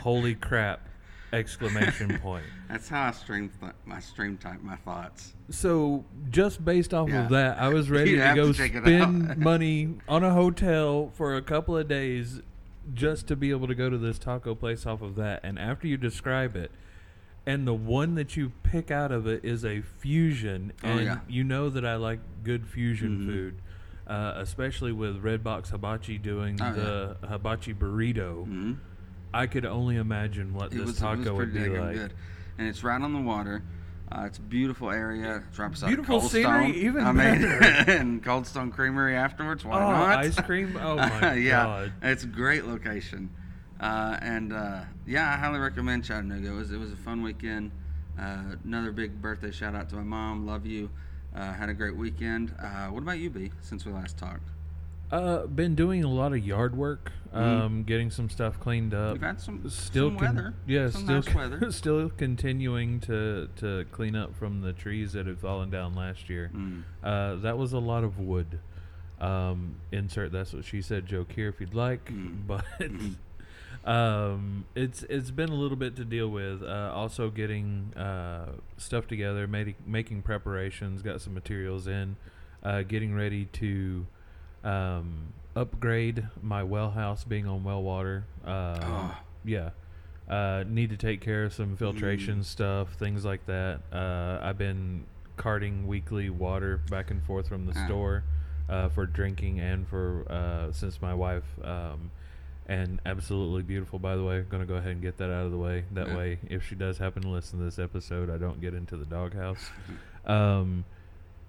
holy 0.00 0.34
crap 0.34 0.80
exclamation 1.32 2.18
point. 2.22 2.44
that's 2.68 2.88
how 2.88 3.08
I 3.08 3.10
stream 3.10 3.50
th- 3.60 3.72
my 3.84 3.98
stream 4.00 4.38
type 4.38 4.62
my 4.62 4.76
thoughts. 4.76 5.34
So 5.50 6.04
just 6.30 6.64
based 6.64 6.94
off 6.94 7.08
Yeah. 7.08 7.24
of 7.24 7.30
that, 7.30 7.58
I 7.58 7.68
was 7.68 7.90
ready 7.90 8.12
to 8.16 8.22
have 8.22 8.36
go 8.36 8.52
to 8.52 8.58
check 8.58 8.74
it 8.74 8.82
spend 8.84 9.36
money 9.38 9.94
on 10.08 10.22
a 10.24 10.32
hotel 10.32 11.10
for 11.14 11.34
a 11.36 11.42
couple 11.42 11.76
of 11.76 11.88
days 11.88 12.40
just 12.94 13.26
to 13.26 13.36
be 13.36 13.50
able 13.50 13.66
to 13.66 13.74
go 13.74 13.90
to 13.90 13.98
this 13.98 14.18
taco 14.18 14.54
place 14.54 14.86
off 14.86 15.02
of 15.02 15.16
that. 15.16 15.40
And 15.42 15.58
after 15.58 15.88
you 15.88 15.96
describe 15.96 16.54
it, 16.54 16.70
and 17.44 17.66
the 17.66 17.74
one 17.74 18.14
that 18.14 18.36
you 18.36 18.52
pick 18.62 18.90
out 18.92 19.10
of 19.12 19.26
it 19.26 19.44
is 19.44 19.64
a 19.64 19.80
fusion, 19.80 20.72
Oh, 20.84 20.88
and 20.88 21.04
yeah. 21.04 21.18
you 21.28 21.42
know 21.44 21.68
that 21.70 21.84
I 21.84 21.96
like 21.96 22.20
good 22.44 22.66
fusion 22.68 23.18
Mhm. 23.18 23.26
food, 23.26 23.54
uh, 24.06 24.34
especially 24.36 24.92
with 24.92 25.22
Redbox 25.22 25.70
Hibachi 25.70 26.18
doing 26.18 26.58
Oh, 26.60 26.72
the 26.72 27.16
hibachi 27.26 27.74
burrito. 27.74 28.44
hmm 28.44 28.72
I 29.34 29.46
could 29.46 29.66
only 29.66 29.96
imagine 29.96 30.54
what 30.54 30.72
It 30.72 30.76
this 30.78 30.86
was, 30.86 30.98
taco 30.98 31.18
was 31.18 31.32
would 31.32 31.52
be 31.54 31.68
like. 31.68 31.94
good, 31.94 32.14
and 32.58 32.68
it's 32.68 32.82
right 32.82 33.00
on 33.00 33.12
the 33.12 33.20
water. 33.20 33.62
Uh, 34.10 34.22
it's 34.24 34.38
a 34.38 34.42
beautiful 34.42 34.88
area. 34.90 35.42
It's 35.48 35.58
right 35.58 35.70
beside 35.70 35.88
Beautiful 35.88 36.20
Cold 36.20 36.30
scenery, 36.30 36.70
Stone. 36.70 36.74
even 36.82 37.04
I 37.04 37.12
mean, 37.12 37.42
better. 37.42 37.90
and 37.90 38.22
Cold 38.24 38.46
Stone 38.46 38.70
Creamery 38.70 39.16
afterwards. 39.16 39.64
Why 39.64 39.82
Oh, 39.82 39.90
not? 39.90 40.18
ice 40.18 40.40
cream! 40.40 40.76
Oh 40.80 40.96
my 40.96 41.34
yeah, 41.34 41.64
god! 41.64 41.92
it's 42.02 42.22
a 42.22 42.28
great 42.28 42.64
location, 42.66 43.28
uh, 43.80 44.16
and 44.22 44.52
uh, 44.52 44.82
yeah, 45.06 45.32
I 45.32 45.36
highly 45.36 45.58
recommend 45.58 46.04
Chattanooga. 46.04 46.48
It 46.48 46.54
was 46.54 46.70
it 46.72 46.78
was 46.78 46.92
a 46.92 46.96
fun 46.96 47.22
weekend. 47.22 47.72
Uh, 48.18 48.54
another 48.64 48.92
big 48.92 49.20
birthday 49.20 49.50
shout 49.50 49.74
out 49.74 49.90
to 49.90 49.96
my 49.96 50.02
mom. 50.04 50.46
Love 50.46 50.64
you. 50.64 50.88
Uh, 51.36 51.52
had 51.52 51.68
a 51.68 51.74
great 51.74 51.94
weekend. 51.96 52.54
Uh, 52.60 52.86
what 52.86 53.02
about 53.02 53.18
you, 53.18 53.28
B? 53.30 53.50
Since 53.60 53.84
we 53.84 53.92
last 53.92 54.16
talked. 54.16 54.48
Uh, 55.12 55.46
been 55.46 55.74
doing 55.76 56.02
a 56.02 56.08
lot 56.10 56.32
of 56.32 56.44
yard 56.44 56.74
work, 56.76 57.12
um, 57.32 57.84
getting 57.84 58.10
some 58.10 58.28
stuff 58.28 58.58
cleaned 58.58 58.92
up. 58.92 59.12
We've 59.12 59.22
had 59.22 59.40
some 59.40 59.68
still 59.70 60.08
some 60.08 60.18
con- 60.18 60.34
weather. 60.34 60.54
Yeah, 60.66 60.90
some 60.90 61.02
still 61.04 61.14
nice 61.16 61.28
con- 61.60 61.70
still 61.72 62.10
continuing 62.10 62.98
to 63.00 63.48
to 63.56 63.84
clean 63.92 64.16
up 64.16 64.34
from 64.36 64.62
the 64.62 64.72
trees 64.72 65.12
that 65.12 65.26
had 65.26 65.38
fallen 65.38 65.70
down 65.70 65.94
last 65.94 66.28
year. 66.28 66.50
Mm. 66.52 66.82
Uh, 67.04 67.36
that 67.36 67.56
was 67.56 67.72
a 67.72 67.78
lot 67.78 68.02
of 68.02 68.18
wood. 68.18 68.58
Um, 69.20 69.76
insert 69.92 70.32
that's 70.32 70.52
what 70.52 70.64
she 70.64 70.82
said 70.82 71.06
joke 71.06 71.32
here 71.32 71.48
if 71.50 71.60
you'd 71.60 71.74
like, 71.74 72.06
Mm. 72.06 72.38
but 72.46 72.64
Mhm. 72.80 73.14
Um, 73.84 74.64
it's 74.74 75.02
it's 75.04 75.30
been 75.30 75.48
a 75.50 75.54
little 75.54 75.76
bit 75.76 75.96
to 75.96 76.04
deal 76.04 76.28
with. 76.28 76.62
Uh, 76.62 76.90
also 76.94 77.30
getting 77.30 77.92
uh, 77.96 78.52
stuff 78.76 79.06
together, 79.06 79.46
making 79.46 79.74
making 79.86 80.22
preparations, 80.22 81.02
got 81.02 81.20
some 81.20 81.34
materials 81.34 81.86
in, 81.86 82.16
uh, 82.62 82.82
getting 82.82 83.14
ready 83.14 83.44
to 83.46 84.06
um, 84.64 85.32
upgrade 85.54 86.26
my 86.42 86.62
well 86.62 86.90
house, 86.90 87.24
being 87.24 87.46
on 87.46 87.64
well 87.64 87.82
water. 87.82 88.24
Uh, 88.44 88.78
Oh. 88.82 89.16
Yeah. 89.44 89.70
Uh, 90.28 90.64
need 90.66 90.90
to 90.90 90.96
take 90.96 91.20
care 91.20 91.44
of 91.44 91.52
some 91.52 91.76
filtration 91.76 92.40
Mm. 92.40 92.44
stuff, 92.44 92.94
things 92.94 93.24
like 93.24 93.46
that. 93.46 93.80
Uh, 93.92 94.40
I've 94.42 94.58
been 94.58 95.04
carting 95.36 95.86
weekly 95.86 96.30
water 96.30 96.78
back 96.90 97.12
and 97.12 97.22
forth 97.22 97.46
from 97.48 97.66
the 97.66 97.72
Ah. 97.78 97.86
store 97.86 98.24
uh, 98.68 98.88
for 98.88 99.06
drinking 99.06 99.60
and 99.60 99.86
for 99.86 100.24
uh, 100.28 100.72
since 100.72 101.00
my 101.00 101.14
wife 101.14 101.44
um, 101.62 102.10
and 102.68 103.00
absolutely 103.06 103.62
beautiful 103.62 103.98
by 103.98 104.16
the 104.16 104.24
way. 104.24 104.44
Gonna 104.48 104.66
go 104.66 104.74
ahead 104.74 104.92
and 104.92 105.02
get 105.02 105.16
that 105.18 105.30
out 105.30 105.44
of 105.46 105.50
the 105.52 105.56
way. 105.58 105.84
That 105.92 106.08
Yeah. 106.08 106.16
way, 106.16 106.38
if 106.48 106.66
she 106.66 106.74
does 106.74 106.98
happen 106.98 107.22
to 107.22 107.28
listen 107.28 107.58
to 107.58 107.64
this 107.64 107.78
episode, 107.78 108.28
I 108.30 108.38
don't 108.38 108.60
get 108.60 108.74
into 108.74 108.96
the 108.96 109.04
doghouse. 109.06 109.70
Um, 110.26 110.84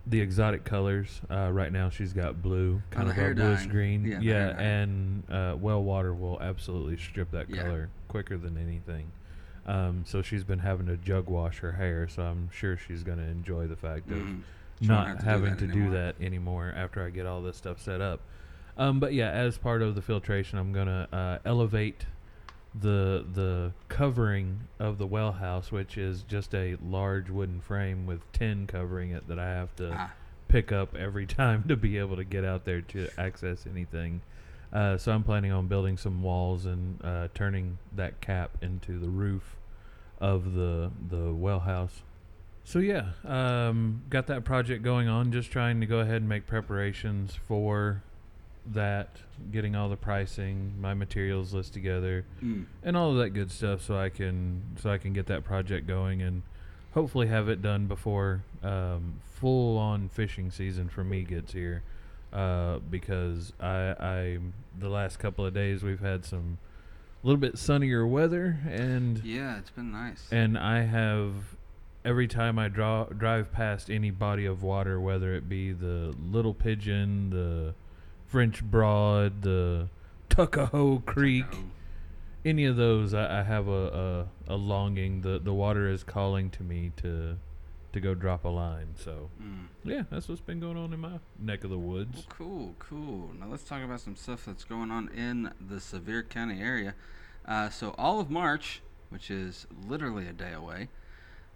the 0.05 0.21
exotic 0.21 0.63
colors. 0.63 1.19
Uh, 1.31 1.49
right 1.51 1.71
now, 1.73 1.89
she's 1.89 2.13
got 2.13 2.43
blue, 2.43 2.79
Oh, 2.91 2.95
kind 2.95 3.09
of 3.09 3.17
a 3.17 3.33
bluish 3.33 3.65
green. 3.65 4.05
Yeah, 4.05 4.19
Yeah, 4.21 4.59
and 4.59 5.23
uh, 5.31 5.55
well 5.59 5.83
water 5.83 6.13
will 6.13 6.39
absolutely 6.39 6.95
strip 6.97 7.31
that 7.31 7.49
Yeah. 7.49 7.63
color 7.63 7.89
quicker 8.07 8.37
than 8.37 8.55
anything. 8.55 9.07
Um, 9.65 10.03
so 10.05 10.21
she's 10.21 10.43
been 10.43 10.59
having 10.59 10.85
to 10.85 10.95
jug 10.97 11.27
wash 11.27 11.57
her 11.59 11.71
hair, 11.71 12.07
so 12.07 12.21
I'm 12.21 12.49
sure 12.51 12.77
she's 12.77 13.01
going 13.03 13.17
to 13.17 13.25
enjoy 13.25 13.65
the 13.65 13.75
fact 13.75 14.11
of 14.11 14.17
Mhm. 14.19 14.41
She 14.79 14.87
not 14.87 15.07
have 15.07 15.17
to 15.17 15.23
do 15.23 15.29
having 15.31 15.49
that 15.49 15.59
to 15.59 15.67
do 15.67 15.89
that 15.89 16.15
anymore 16.21 16.71
after 16.75 17.03
I 17.03 17.09
get 17.09 17.25
all 17.25 17.41
this 17.41 17.57
stuff 17.57 17.81
set 17.81 17.99
up. 17.99 18.21
Um, 18.77 18.99
but 18.99 19.13
yeah, 19.13 19.29
as 19.31 19.57
part 19.57 19.81
of 19.81 19.95
the 19.95 20.01
filtration, 20.01 20.59
I'm 20.59 20.71
gonna 20.71 21.07
uh, 21.11 21.37
elevate 21.45 22.05
the 22.79 23.25
the 23.33 23.71
covering 23.89 24.61
of 24.79 24.97
the 24.99 25.07
well 25.07 25.31
house, 25.31 25.71
which 25.71 25.97
is 25.97 26.23
just 26.23 26.53
a 26.53 26.77
large 26.85 27.29
wooden 27.29 27.59
frame 27.61 28.05
with 28.05 28.31
tin 28.33 28.67
covering 28.67 29.11
it 29.11 29.27
that 29.27 29.39
I 29.39 29.47
have 29.49 29.75
to 29.77 29.93
Ah, 29.93 30.11
pick 30.47 30.71
up 30.71 30.95
every 30.95 31.25
time 31.41 31.63
to 31.67 31.75
be 31.75 31.97
able 31.97 32.15
to 32.17 32.23
get 32.23 32.45
out 32.45 32.65
there 32.65 32.81
to 32.81 33.09
access 33.17 33.65
anything. 33.69 34.21
Uh, 34.71 34.97
so 34.97 35.11
I'm 35.13 35.23
planning 35.23 35.51
on 35.51 35.67
building 35.67 35.97
some 35.97 36.21
walls 36.21 36.65
and 36.65 37.03
uh, 37.03 37.29
turning 37.33 37.77
that 37.95 38.19
cap 38.21 38.57
into 38.61 38.99
the 38.99 39.09
roof 39.09 39.55
of 40.19 40.53
the 40.53 40.91
the 41.09 41.33
well 41.33 41.61
house. 41.61 42.01
So 42.63 42.79
yeah, 42.79 43.11
um, 43.23 44.03
got 44.09 44.27
that 44.27 44.43
project 44.43 44.83
going 44.83 45.07
on. 45.07 45.31
Just 45.31 45.51
trying 45.51 45.79
to 45.79 45.85
go 45.87 45.99
ahead 46.01 46.17
and 46.17 46.27
make 46.29 46.45
preparations 46.47 47.33
for 47.47 48.03
that, 48.73 49.17
getting 49.51 49.75
all 49.75 49.89
the 49.89 49.97
pricing, 49.97 50.73
my 50.79 50.93
materials 50.93 51.53
list 51.53 51.73
together, 51.73 52.25
mm. 52.43 52.65
and 52.83 52.97
all 52.97 53.11
of 53.11 53.17
that 53.17 53.29
good 53.31 53.51
stuff, 53.51 53.81
so 53.81 53.97
I 53.97 54.09
can 54.09 54.61
so 54.81 54.89
I 54.89 54.97
can 54.97 55.13
get 55.13 55.27
that 55.27 55.43
project 55.43 55.87
going 55.87 56.21
and 56.21 56.43
hopefully 56.93 57.27
have 57.27 57.47
it 57.49 57.61
done 57.61 57.87
before 57.87 58.43
um, 58.63 59.15
full 59.39 59.77
on 59.77 60.09
fishing 60.09 60.49
season 60.51 60.89
for 60.89 61.03
me 61.03 61.23
gets 61.23 61.53
here. 61.53 61.83
Uh, 62.33 62.79
because 62.91 63.53
I, 63.59 63.95
I 63.99 64.37
the 64.77 64.89
last 64.89 65.17
couple 65.17 65.45
of 65.45 65.53
days 65.53 65.81
we've 65.81 66.01
had 66.01 66.25
some 66.25 66.57
a 67.23 67.27
little 67.27 67.39
bit 67.39 67.57
sunnier 67.57 68.05
weather 68.05 68.59
and 68.69 69.23
Yeah, 69.23 69.57
it's 69.57 69.69
been 69.69 69.91
nice. 69.93 70.27
and 70.29 70.57
I 70.57 70.81
have 70.81 71.55
every 72.03 72.27
time 72.27 72.59
I 72.59 72.67
draw 72.67 73.05
drive 73.05 73.51
past 73.51 73.89
any 73.89 74.11
body 74.11 74.45
of 74.45 74.61
water, 74.61 74.99
whether 74.99 75.33
it 75.33 75.47
be 75.47 75.71
the 75.71 76.13
Little 76.21 76.53
Pigeon, 76.53 77.29
the 77.29 77.73
French 78.27 78.63
Broad, 78.63 79.41
the 79.41 79.89
Tuckahoe 80.29 80.99
Creek, 80.99 81.45
Oh, 81.51 81.57
any 82.45 82.65
of 82.65 82.75
those, 82.75 83.13
I, 83.13 83.39
I 83.39 83.43
have 83.43 83.67
a, 83.67 84.27
a, 84.47 84.53
a 84.53 84.55
longing. 84.55 85.21
The 85.21 85.39
the 85.39 85.53
water 85.53 85.89
is 85.89 86.03
calling 86.03 86.49
to 86.51 86.63
me 86.63 86.91
to 86.97 87.37
to 87.93 87.99
go 87.99 88.13
drop 88.13 88.43
a 88.45 88.49
line. 88.49 88.89
So 88.95 89.29
mm. 89.41 89.67
yeah, 89.83 90.03
that's 90.09 90.27
what's 90.29 90.41
been 90.41 90.59
going 90.59 90.77
on 90.77 90.93
in 90.93 90.99
my 90.99 91.19
neck 91.39 91.63
of 91.63 91.69
the 91.69 91.77
Well, 91.77 91.97
woods. 91.97 92.25
cool, 92.29 92.75
cool. 92.79 93.31
Now 93.39 93.47
let's 93.47 93.63
talk 93.63 93.83
about 93.83 94.01
some 94.01 94.15
stuff 94.15 94.45
that's 94.45 94.63
going 94.63 94.91
on 94.91 95.09
in 95.09 95.51
the 95.65 95.79
Sevier 95.79 96.23
County 96.23 96.61
area. 96.61 96.95
Uh, 97.45 97.69
so 97.69 97.95
all 97.97 98.19
of 98.19 98.29
March, 98.29 98.81
which 99.09 99.31
is 99.31 99.67
literally 99.87 100.27
a 100.27 100.33
day 100.33 100.53
away, 100.53 100.89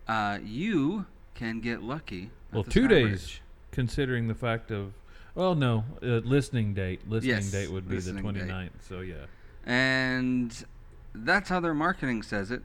uh, 0.07 0.39
you 0.43 1.05
can 1.35 1.59
get 1.59 1.83
lucky. 1.83 2.31
Well, 2.51 2.63
two 2.63 2.85
Sky 2.85 2.89
days. 2.89 3.39
Considering 3.71 4.27
the 4.27 4.35
fact 4.35 4.69
of 4.71 4.93
well, 5.35 5.55
no, 5.55 5.85
uh, 6.03 6.07
listening 6.23 6.73
date. 6.73 7.07
Listening 7.09 7.35
Yes, 7.35 7.51
date 7.51 7.71
would 7.71 7.85
be 7.87 7.97
the 7.97 8.13
listening 8.13 8.33
date. 8.33 8.43
29th. 8.43 8.69
So 8.87 9.01
yeah. 9.01 9.25
And 9.65 10.65
that's 11.13 11.49
how 11.49 11.59
their 11.59 11.73
marketing 11.73 12.23
says 12.23 12.51
it. 12.51 12.63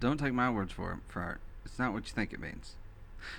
Don't 0.00 0.18
take 0.18 0.34
my 0.34 0.50
words 0.50 0.72
for 0.72 0.92
it. 0.92 0.98
For 1.08 1.32
it. 1.32 1.38
It's 1.64 1.78
not 1.78 1.92
what 1.92 2.06
you 2.06 2.12
think 2.12 2.32
it 2.32 2.40
means. 2.40 2.74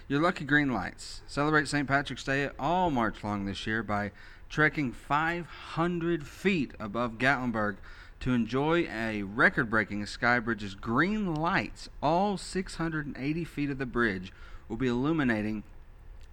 Your 0.07 0.21
lucky 0.21 0.43
green 0.43 0.73
lights 0.73 1.21
celebrate 1.27 1.67
St. 1.67 1.87
Patrick's 1.87 2.23
Day 2.23 2.49
all 2.59 2.89
March 2.89 3.23
long 3.23 3.45
this 3.45 3.65
year 3.65 3.83
by 3.83 4.11
trekking 4.49 4.91
500 4.91 6.27
feet 6.27 6.71
above 6.79 7.17
Gatlinburg 7.17 7.77
to 8.19 8.33
enjoy 8.33 8.87
a 8.91 9.23
record-breaking 9.23 10.05
Sky 10.07 10.39
Bridge's 10.39 10.75
green 10.75 11.35
lights. 11.35 11.89
All 12.01 12.37
680 12.37 13.43
feet 13.43 13.69
of 13.69 13.77
the 13.77 13.85
bridge 13.85 14.33
will 14.67 14.77
be 14.77 14.87
illuminating 14.87 15.63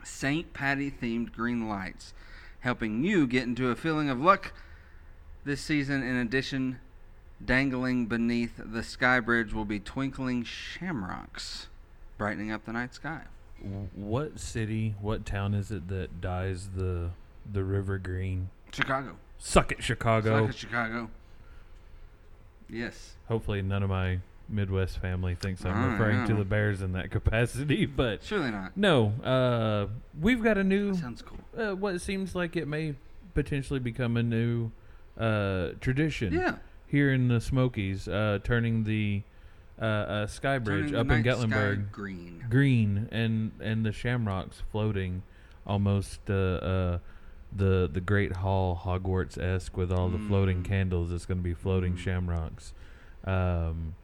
St. 0.05 0.53
Patty 0.53 0.91
themed 0.91 1.33
green 1.33 1.69
lights, 1.69 2.15
helping 2.61 3.05
you 3.05 3.27
get 3.27 3.45
into 3.45 3.71
a 3.71 3.77
feeling 3.77 4.09
of 4.09 4.21
luck 4.21 4.53
this 5.45 5.61
season, 5.61 6.03
in 6.03 6.17
addition, 6.17 6.79
dangling 7.45 8.07
beneath 8.07 8.53
the 8.57 8.83
sky 8.83 9.21
bridge 9.21 9.53
will 9.53 9.65
be 9.65 9.79
twinkling 9.79 10.43
shamrocks, 10.43 11.69
brightening 12.17 12.51
up 12.51 12.65
the 12.65 12.73
night 12.73 12.95
sky. 12.95 13.23
What 13.95 14.41
city, 14.41 14.95
what 15.01 15.25
town 15.25 15.55
is 15.55 15.71
it 15.71 15.89
that 15.89 16.21
dyes 16.21 16.71
the 16.75 17.11
the 17.51 17.63
river 17.63 17.99
green? 17.99 18.51
Chicago. 18.73 19.17
Suck 19.39 19.73
it, 19.73 19.83
Chicago. 19.83 20.47
Suck 20.47 20.55
it, 20.55 20.59
Chicago. 20.59 21.11
Yes. 22.69 23.15
Hopefully, 23.29 23.63
none 23.63 23.83
of 23.83 23.91
my 23.91 24.21
Midwest 24.55 24.99
family 24.99 25.35
thinks 25.35 25.65
I'm 25.65 25.77
I 25.77 25.93
referring 25.93 26.27
to 26.29 26.35
the 26.35 26.45
Bears 26.45 26.81
in 26.83 26.93
that 26.93 27.11
capacity, 27.11 27.85
but 28.03 28.23
Surely 28.23 28.51
not. 28.51 28.77
no. 28.77 29.09
Uh, 29.23 29.87
we've 30.21 30.43
got 30.43 30.57
a 30.59 30.65
new, 30.65 30.93
That 30.93 31.01
sounds 31.01 31.23
cool. 31.23 31.39
uh, 31.59 31.75
what 31.75 32.01
seems 32.01 32.35
like 32.35 32.57
it 32.57 32.69
may 32.69 32.95
potentially 33.35 33.81
become 33.81 34.17
a 34.17 34.23
new 34.23 34.71
uh, 35.19 35.71
tradition 35.81 36.33
Yeah. 36.33 36.57
here 36.87 37.13
in 37.13 37.29
the 37.29 37.41
Smokies, 37.41 38.07
uh, 38.09 38.39
turning 38.45 38.85
the 38.85 39.23
uh, 39.81 39.85
uh, 39.85 40.27
Sky 40.29 40.59
Bridge 40.59 40.91
Turning 40.93 41.11
up 41.11 41.17
in 41.17 41.23
Gatlinburg 41.25 41.91
green. 41.91 42.45
green 42.49 43.09
and 43.11 43.51
and 43.61 43.85
the 43.85 43.91
shamrocks 43.91 44.63
floating 44.71 45.23
almost 45.67 46.21
uh, 46.31 46.33
uh, 46.35 46.99
the 47.57 47.91
the 47.93 48.01
great 48.01 48.37
hall 48.37 48.81
Hogwarts 48.85 49.37
esque 49.37 49.77
with 49.77 49.91
all 49.91 50.09
the 50.09 50.19
floating 50.19 50.63
Mm. 50.63 50.65
candles. 50.67 51.11
It's 51.13 51.27
going 51.27 51.39
to 51.39 51.43
be 51.45 51.55
floating 51.55 51.95
Mm. 51.95 51.99
shamrocks. 51.99 52.73
Um, 53.25 53.95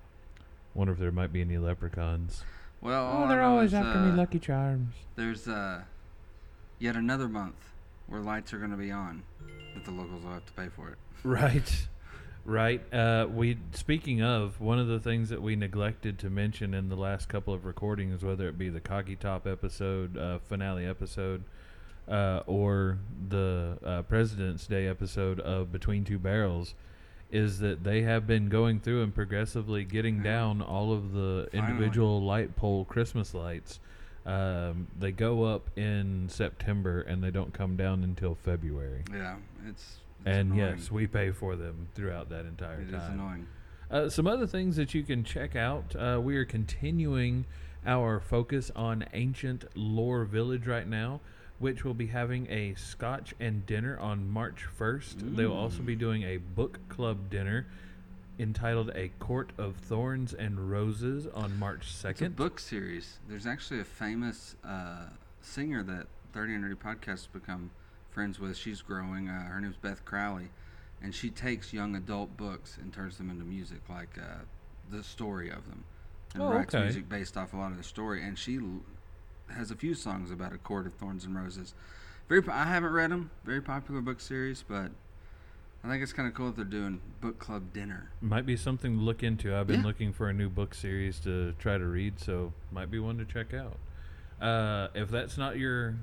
wonder 0.75 0.93
if 0.93 0.99
there 0.99 1.11
might 1.13 1.33
be 1.33 1.41
any 1.41 1.59
leprechauns. 1.59 2.43
Well, 2.81 3.23
Oh, 3.25 3.29
they're 3.29 3.43
always 3.43 3.71
is, 3.71 3.75
after 3.75 4.01
me, 4.01 4.11
uh, 4.13 4.17
Lucky 4.17 4.39
Charms. 4.39 4.95
There's 5.17 5.47
uh, 5.47 5.83
yet 6.79 6.97
another 6.97 7.29
month 7.29 7.57
where 8.07 8.21
lights 8.21 8.53
are 8.55 8.59
going 8.59 8.71
to 8.71 8.77
be 8.77 8.91
on, 8.91 9.23
but 9.75 9.85
the 9.85 9.91
locals 9.91 10.25
will 10.25 10.33
have 10.33 10.47
to 10.47 10.53
pay 10.53 10.69
for 10.69 10.89
it. 10.91 10.99
Right, 11.23 11.87
right. 12.47 12.81
Uh, 12.95 13.27
we 13.31 13.59
speaking 13.73 14.23
of 14.23 14.59
one 14.59 14.79
of 14.79 14.87
the 14.89 14.99
things 14.99 15.29
that 15.29 15.43
we 15.43 15.55
neglected 15.55 16.19
to 16.21 16.31
mention 16.31 16.73
in 16.73 16.89
the 16.89 16.97
last 16.97 17.29
couple 17.29 17.53
of 17.53 17.67
recordings, 17.67 18.25
whether 18.25 18.49
it 18.49 18.57
be 18.57 18.71
the 18.71 18.81
Cocky 18.81 19.17
Top 19.17 19.47
episode, 19.47 20.17
uh, 20.17 20.39
finale 20.39 20.87
episode, 20.87 21.45
uh, 22.09 22.41
or 22.47 22.97
the 23.29 23.77
uh, 23.85 24.01
President's 24.03 24.67
Day 24.67 24.87
episode 24.87 25.41
of 25.41 25.71
Between 25.71 26.05
Two 26.05 26.19
Barrels, 26.19 26.75
is 27.33 27.59
that 27.61 27.85
they 27.85 28.03
have 28.03 28.27
been 28.27 28.49
going 28.49 28.81
through 28.81 29.03
and 29.03 29.15
progressively 29.15 29.85
getting 29.85 30.17
Yeah. 30.19 30.23
down 30.25 30.63
all 30.63 30.93
of 30.93 31.13
the 31.13 31.49
Finally. 31.53 31.71
individual 31.73 32.23
light 32.23 32.57
pole 32.57 32.85
Christmas 32.85 33.35
lights. 33.35 33.81
Um, 34.27 34.89
they 34.99 35.13
go 35.13 35.45
up 35.45 35.71
in 35.79 36.29
September 36.29 37.01
and 37.01 37.23
they 37.23 37.31
don't 37.31 37.55
come 37.55 37.77
down 37.77 38.05
until 38.05 38.35
February. 38.35 39.03
Yeah, 39.13 39.37
it's. 39.67 40.01
it's 40.19 40.27
And 40.27 40.53
annoying. 40.53 40.77
yes, 40.79 40.91
we 40.91 41.07
pay 41.07 41.31
for 41.31 41.57
them 41.57 41.89
throughout 41.95 42.29
that 42.31 42.45
entire 42.47 42.81
it 42.81 42.91
time. 42.91 42.95
It 42.95 42.97
is 43.05 43.09
annoying. 43.11 43.47
Uh, 43.91 44.09
some 44.09 44.27
other 44.27 44.47
things 44.47 44.77
that 44.77 44.95
you 44.95 45.03
can 45.03 45.25
check 45.25 45.57
out. 45.57 45.97
Uh, 45.97 46.21
we 46.23 46.37
are 46.37 46.45
continuing 46.45 47.47
our 47.87 48.21
focus 48.21 48.71
on 48.77 49.05
ancient 49.15 49.65
lore 49.75 50.25
village 50.25 50.67
right 50.67 50.87
now. 50.87 51.21
Which 51.61 51.85
will 51.85 51.95
be 51.95 52.07
having 52.09 52.51
a 52.51 52.75
scotch 52.75 53.35
and 53.39 53.65
dinner 53.67 53.97
on 54.01 54.29
March 54.29 54.67
1st. 54.79 55.37
They 55.37 55.47
will 55.47 55.57
also 55.57 55.83
be 55.83 55.95
doing 55.95 56.23
a 56.25 56.39
book 56.39 56.81
club 56.89 57.31
dinner 57.31 57.67
entitled 58.39 58.91
A 58.95 59.09
Court 59.19 59.51
of 59.59 59.77
Thorns 59.77 60.33
and 60.33 60.71
Roses 60.71 61.27
on 61.35 61.59
March 61.59 61.83
It's 61.83 62.05
a 62.05 62.15
2nd. 62.15 62.35
book 62.37 62.59
series. 62.59 63.19
There's 63.29 63.47
actually 63.47 63.81
a 63.81 63.85
famous 63.85 64.57
uh, 64.65 65.05
singer 65.43 65.83
that 65.83 66.07
30 66.33 66.55
and 66.55 66.65
Nerdy 66.65 66.77
Podcast 66.77 67.07
has 67.07 67.27
become 67.27 67.71
friends 68.11 68.41
with. 68.41 68.57
She's 68.57 68.81
growing. 68.81 69.29
Uh, 69.29 69.43
her 69.51 69.61
name's 69.61 69.77
Beth 69.77 70.03
Crowley. 70.07 70.49
And 71.03 71.15
she 71.15 71.29
takes 71.31 71.73
young 71.73 71.95
adult 71.97 72.37
books 72.39 72.79
and 72.81 72.93
turns 72.93 73.17
them 73.19 73.31
into 73.31 73.45
music, 73.45 73.81
like 73.89 74.17
uh, 74.19 74.45
the 74.91 75.03
story 75.03 75.51
of 75.51 75.67
them. 75.69 75.85
And 76.35 76.43
Oh, 76.43 76.53
writes 76.53 76.75
okay. 76.75 76.85
music 76.85 77.09
based 77.09 77.37
off 77.37 77.53
a 77.53 77.57
lot 77.57 77.71
of 77.73 77.77
the 77.77 77.85
story. 77.85 78.23
And 78.23 78.39
she 78.39 78.59
has 79.57 79.71
a 79.71 79.77
few 79.77 79.95
songs 79.95 80.31
about 80.31 80.53
A 80.53 80.59
Court 80.59 80.87
of 80.87 80.95
Thorns 80.95 81.25
and 81.25 81.37
Roses. 81.37 81.75
Very, 82.29 82.43
I 82.49 82.65
haven't 82.65 82.93
read 82.93 83.11
them. 83.11 83.31
Very 83.45 83.61
popular 83.61 84.01
book 84.01 84.21
series, 84.21 84.65
but 84.67 84.91
I 85.83 85.89
think 85.89 86.03
it's 86.03 86.13
kind 86.13 86.29
of 86.29 86.35
cool 86.35 86.47
that 86.49 86.57
they're 86.57 86.65
doing 86.65 87.01
book 87.21 87.39
club 87.39 87.73
dinner. 87.73 88.11
Might 88.21 88.47
be 88.47 88.57
something 88.57 88.97
to 88.99 89.03
look 89.03 89.23
into. 89.23 89.55
I've 89.57 89.67
been 89.67 89.81
Yeah. 89.81 89.87
looking 89.87 90.13
for 90.13 90.29
a 90.29 90.33
new 90.33 90.49
book 90.49 90.75
series 90.75 91.19
to 91.21 91.53
try 91.59 91.79
to 91.79 91.87
read, 91.87 92.21
so 92.21 92.53
might 92.71 92.91
be 92.91 92.99
one 92.99 93.19
to 93.19 93.25
check 93.25 93.53
out. 93.55 93.79
Uh, 94.41 94.89
if 94.95 95.11
that's 95.11 95.37
not 95.37 95.59
your 95.59 95.97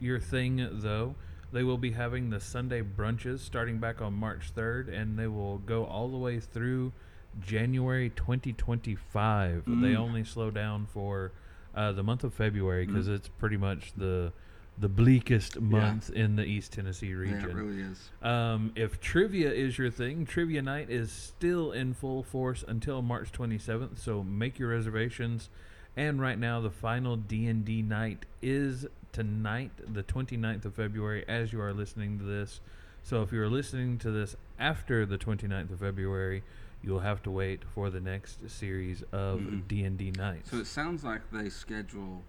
your 0.00 0.18
thing, 0.18 0.68
though, 0.72 1.14
they 1.52 1.62
will 1.62 1.78
be 1.78 1.92
having 1.92 2.30
the 2.30 2.40
Sunday 2.40 2.82
brunches 2.82 3.38
starting 3.38 3.78
back 3.78 4.02
on 4.02 4.12
March 4.12 4.52
3rd, 4.54 4.88
and 4.88 5.16
they 5.18 5.28
will 5.28 5.58
go 5.58 5.84
all 5.84 6.08
the 6.08 6.16
way 6.18 6.40
through 6.40 6.92
January 7.40 8.10
2025. 8.10 9.64
They 9.66 9.70
Mm. 9.94 9.96
only 9.96 10.24
slow 10.24 10.50
down 10.50 10.86
for 10.86 11.32
uh, 11.76 11.92
the 11.92 12.02
month 12.02 12.24
of 12.24 12.32
February 12.34 12.86
because 12.86 13.08
Mm. 13.08 13.14
it's 13.16 13.28
pretty 13.28 13.56
much 13.56 13.92
the 13.96 14.32
the 14.76 14.88
bleakest 14.88 15.60
month 15.60 16.10
in 16.10 16.34
the 16.34 16.44
East 16.44 16.72
Tennessee 16.72 17.14
region. 17.14 17.40
Yeah, 17.42 17.46
it 17.46 17.54
really 17.54 17.80
is. 17.80 18.10
Um, 18.22 18.72
if 18.74 19.00
trivia 19.00 19.52
is 19.52 19.78
your 19.78 19.88
thing, 19.88 20.26
trivia 20.26 20.62
night 20.62 20.90
is 20.90 21.12
still 21.12 21.70
in 21.70 21.94
full 21.94 22.24
force 22.24 22.64
until 22.66 23.00
March 23.00 23.30
27th. 23.30 23.98
So 24.00 24.24
make 24.24 24.58
your 24.58 24.70
reservations. 24.70 25.48
And 25.96 26.20
right 26.20 26.36
now, 26.40 26.60
the 26.60 26.72
final 26.72 27.14
D 27.16 27.46
and 27.46 27.64
D 27.64 27.82
night 27.82 28.26
is 28.42 28.84
tonight, 29.12 29.70
the 29.86 30.02
29th 30.02 30.64
of 30.64 30.74
February, 30.74 31.24
as 31.28 31.52
you 31.52 31.60
are 31.60 31.72
listening 31.72 32.18
to 32.18 32.24
this. 32.24 32.60
So 33.04 33.22
if 33.22 33.30
you 33.30 33.40
are 33.42 33.48
listening 33.48 33.98
to 33.98 34.10
this 34.10 34.34
after 34.58 35.06
the 35.06 35.18
29th 35.18 35.70
of 35.72 35.78
February, 35.78 36.42
you'll 36.84 37.00
have 37.00 37.22
to 37.24 37.30
wait 37.30 37.62
for 37.74 37.90
the 37.90 38.00
next 38.00 38.38
series 38.50 39.02
of. 39.12 39.66
D 39.68 39.84
and 39.84 39.96
D 39.96 40.10
nights. 40.12 40.50
So 40.50 40.58
it 40.58 40.66
sounds 40.66 41.02
like 41.04 41.22
they 41.32 41.48
schedule 41.48 42.22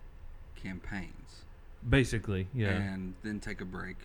campaigns. 0.56 1.44
Basically, 1.88 2.48
yeah, 2.54 2.70
and 2.70 3.14
then 3.24 3.40
take 3.40 3.62
a 3.62 3.66
break, 3.66 3.98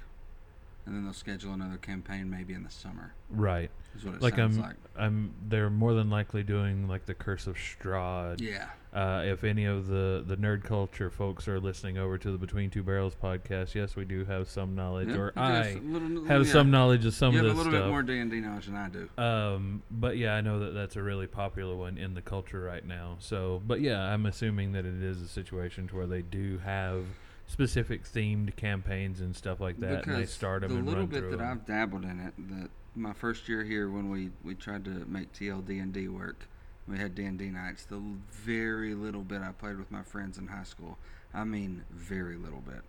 and 0.85 0.95
then 0.95 1.05
they'll 1.05 1.15
schedule 1.15 1.55
another 1.55 1.79
campaign 1.79 2.29
maybe 2.29 2.53
in 2.53 2.63
the 2.63 2.71
summer. 2.71 3.15
right. 3.31 3.71
Is 3.97 4.05
what 4.05 4.15
it 4.17 4.23
Like 4.23 4.37
sounds 4.37 4.57
I'm, 4.57 4.63
like. 4.63 4.77
I'm. 4.97 5.35
They're 5.49 5.71
more 5.71 5.95
than 5.95 6.11
likely 6.11 6.43
doing 6.43 6.87
like 6.89 7.07
the 7.07 7.15
Curse 7.15 7.47
of 7.47 7.57
Strahd. 7.57 8.41
Yeah, 8.41 8.69
Uh, 8.93 9.23
if 9.25 9.45
any 9.45 9.65
of 9.67 9.87
the, 9.87 10.25
the 10.27 10.37
nerd 10.37 10.65
culture 10.65 11.11
folks 11.11 11.47
are 11.47 11.61
listening 11.61 11.97
over 11.97 12.19
to 12.19 12.33
the 12.33 12.39
Between 12.39 12.71
Two 12.71 12.83
Barrels 12.83 13.15
podcast, 13.15 13.75
yes, 13.77 13.95
we 13.95 14.05
do 14.05 14.25
have 14.25 14.49
some 14.49 14.75
knowledge, 14.75 15.11
Yeah, 15.11 15.17
or 15.17 15.33
I 15.37 15.49
do 15.49 15.55
I 15.55 15.67
a 15.69 15.79
little- 15.81 16.25
have 16.25 16.45
yeah. 16.47 16.53
some 16.53 16.71
knowledge 16.73 17.05
of 17.07 17.15
some 17.15 17.29
of 17.29 17.35
the 17.35 17.39
stuff. 17.39 17.45
You 17.45 17.49
have 17.49 17.55
a 17.55 17.59
this 17.59 17.67
little 17.67 17.81
bit 17.87 17.89
more 17.89 18.03
D 18.03 18.19
and 18.19 18.31
D 18.31 18.41
knowledge 18.41 18.67
than 18.67 18.75
I 18.77 18.89
do. 18.89 19.09
um, 19.17 19.83
but 19.93 20.17
yeah, 20.17 20.35
I 20.35 20.41
know 20.41 20.59
that 20.59 20.73
that's 20.75 20.97
a 20.97 21.03
really 21.03 21.29
popular 21.29 21.77
one 21.77 21.99
in 21.99 22.15
the 22.15 22.23
culture 22.23 22.61
right 22.61 22.85
now. 22.85 23.17
So, 23.21 23.63
but 23.65 23.81
yeah, 23.81 24.01
I'm 24.01 24.27
assuming 24.27 24.73
that 24.73 24.85
it 24.85 25.01
is 25.03 25.23
a 25.23 25.29
situation 25.29 25.87
to 25.89 25.95
where 25.97 26.07
they 26.09 26.23
do 26.23 26.59
have 26.65 27.05
specific 27.47 28.03
themed 28.05 28.57
campaigns 28.57 29.21
and 29.21 29.37
stuff 29.37 29.61
like 29.61 29.79
that, 29.81 30.05
and 30.07 30.15
they 30.17 30.19
because 30.23 30.31
start 30.33 30.63
them 30.63 30.73
the 30.73 30.77
and 30.79 30.87
little 30.87 31.03
run 31.03 31.11
bit 31.11 31.31
that 31.31 31.41
'em. 31.41 31.49
I've 31.49 31.65
dabbled 31.65 32.03
in 32.05 32.19
it, 32.21 32.35
that 32.51 32.71
my 32.97 33.13
first 33.13 33.49
year 33.49 33.63
here 33.63 33.89
when 33.89 34.11
we 34.11 34.31
we 34.43 34.57
tried 34.57 34.85
to 34.87 34.91
make 35.07 35.33
TLD 35.33 35.81
and 35.81 35.93
D 35.93 36.09
work, 36.09 36.49
we 36.91 36.99
had 36.99 37.15
D 37.15 37.25
and 37.25 37.39
D 37.39 37.47
nights. 37.47 37.85
The 37.85 38.03
very 38.31 38.95
little 38.95 39.23
bit 39.23 39.43
I 39.43 39.53
played 39.53 39.79
with 39.79 39.91
my 39.91 40.03
friends 40.03 40.39
in 40.39 40.49
high 40.49 40.65
school, 40.65 40.99
I 41.33 41.45
mean, 41.45 41.85
very 41.91 42.37
little 42.37 42.61
bit. 42.61 42.83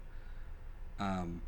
Um, 1.00 1.42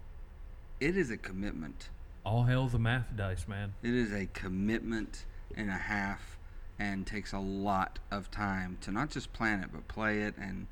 it 0.79 0.95
is 0.95 1.09
a 1.09 1.17
commitment. 1.17 1.89
All 2.25 2.43
hell's 2.43 2.73
a 2.73 2.79
math 2.79 3.07
dice, 3.15 3.47
man. 3.47 3.73
It 3.81 3.93
is 3.93 4.13
a 4.13 4.27
commitment 4.27 5.25
and 5.55 5.69
a 5.69 5.73
half, 5.73 6.37
and 6.79 7.05
takes 7.05 7.33
a 7.33 7.39
lot 7.39 7.99
of 8.11 8.31
time 8.31 8.77
to 8.81 8.91
not 8.91 9.09
just 9.09 9.33
plan 9.33 9.61
it 9.61 9.69
but 9.73 9.87
play 9.87 10.21
it. 10.21 10.35
And 10.37 10.67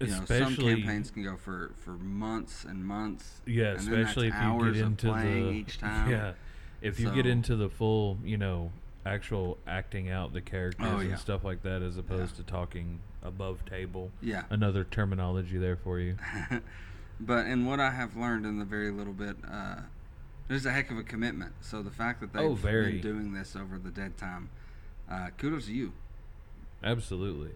you 0.00 0.08
know, 0.08 0.24
some 0.24 0.56
campaigns 0.56 1.10
can 1.10 1.22
go 1.24 1.36
for 1.36 1.72
for 1.76 1.92
months 1.92 2.64
and 2.64 2.84
months. 2.84 3.40
Yeah, 3.46 3.72
especially 3.72 4.28
if 4.28 4.34
you 4.34 4.40
hours 4.40 4.74
get 4.74 4.82
of 4.82 4.88
into 4.88 5.08
playing 5.08 5.46
the 5.46 5.52
each 5.52 5.78
time. 5.80 6.10
yeah, 6.10 6.32
if 6.82 7.00
you 7.00 7.10
get 7.10 7.26
into 7.26 7.56
the 7.56 7.68
full, 7.68 8.18
you 8.24 8.36
know, 8.36 8.70
actual 9.04 9.58
acting 9.66 10.10
out 10.10 10.32
the 10.32 10.40
characters 10.40 10.86
Oh, 10.88 11.00
yeah. 11.00 11.10
and 11.10 11.18
stuff 11.18 11.44
like 11.44 11.62
that, 11.62 11.82
as 11.82 11.96
opposed 11.96 12.36
to 12.36 12.42
talking 12.42 13.00
above 13.22 13.64
table. 13.64 14.10
Yeah. 14.20 14.44
Another 14.50 14.84
terminology 14.84 15.58
there 15.58 15.76
for 15.76 15.98
you. 15.98 16.16
but 17.20 17.46
in 17.46 17.66
what 17.66 17.80
I 17.80 17.90
have 17.90 18.16
learned 18.16 18.46
in 18.46 18.58
the 18.58 18.64
very 18.64 18.90
little 18.90 19.12
bit, 19.12 19.36
uh, 19.50 19.76
there's 20.48 20.66
a 20.66 20.70
heck 20.72 20.90
of 20.90 20.98
a 20.98 21.02
commitment. 21.02 21.52
So 21.60 21.82
the 21.82 21.90
fact 21.90 22.20
that 22.20 22.32
they've 22.32 22.42
Oh, 22.42 22.54
been 22.54 23.00
doing 23.00 23.32
this 23.32 23.56
over 23.56 23.78
the 23.78 23.90
dead 23.90 24.16
time, 24.16 24.50
uh, 25.10 25.28
kudos 25.38 25.66
to 25.66 25.72
you. 25.72 25.92
Absolutely. 26.84 27.52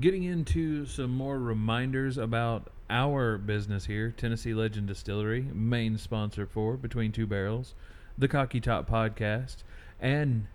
Getting 0.00 0.24
into 0.24 0.86
some 0.86 1.10
more 1.10 1.38
reminders 1.38 2.18
about 2.18 2.68
our 2.90 3.38
business 3.38 3.86
here, 3.86 4.10
Tennessee 4.16 4.52
Legend 4.54 4.88
Distillery, 4.88 5.42
main 5.52 5.96
sponsor 5.98 6.46
for 6.46 6.76
Between 6.76 7.12
Two 7.12 7.26
Barrels, 7.26 7.74
the 8.18 8.26
Cocky 8.28 8.60
Top 8.60 8.88
podcast, 8.90 9.58
and 10.00 10.46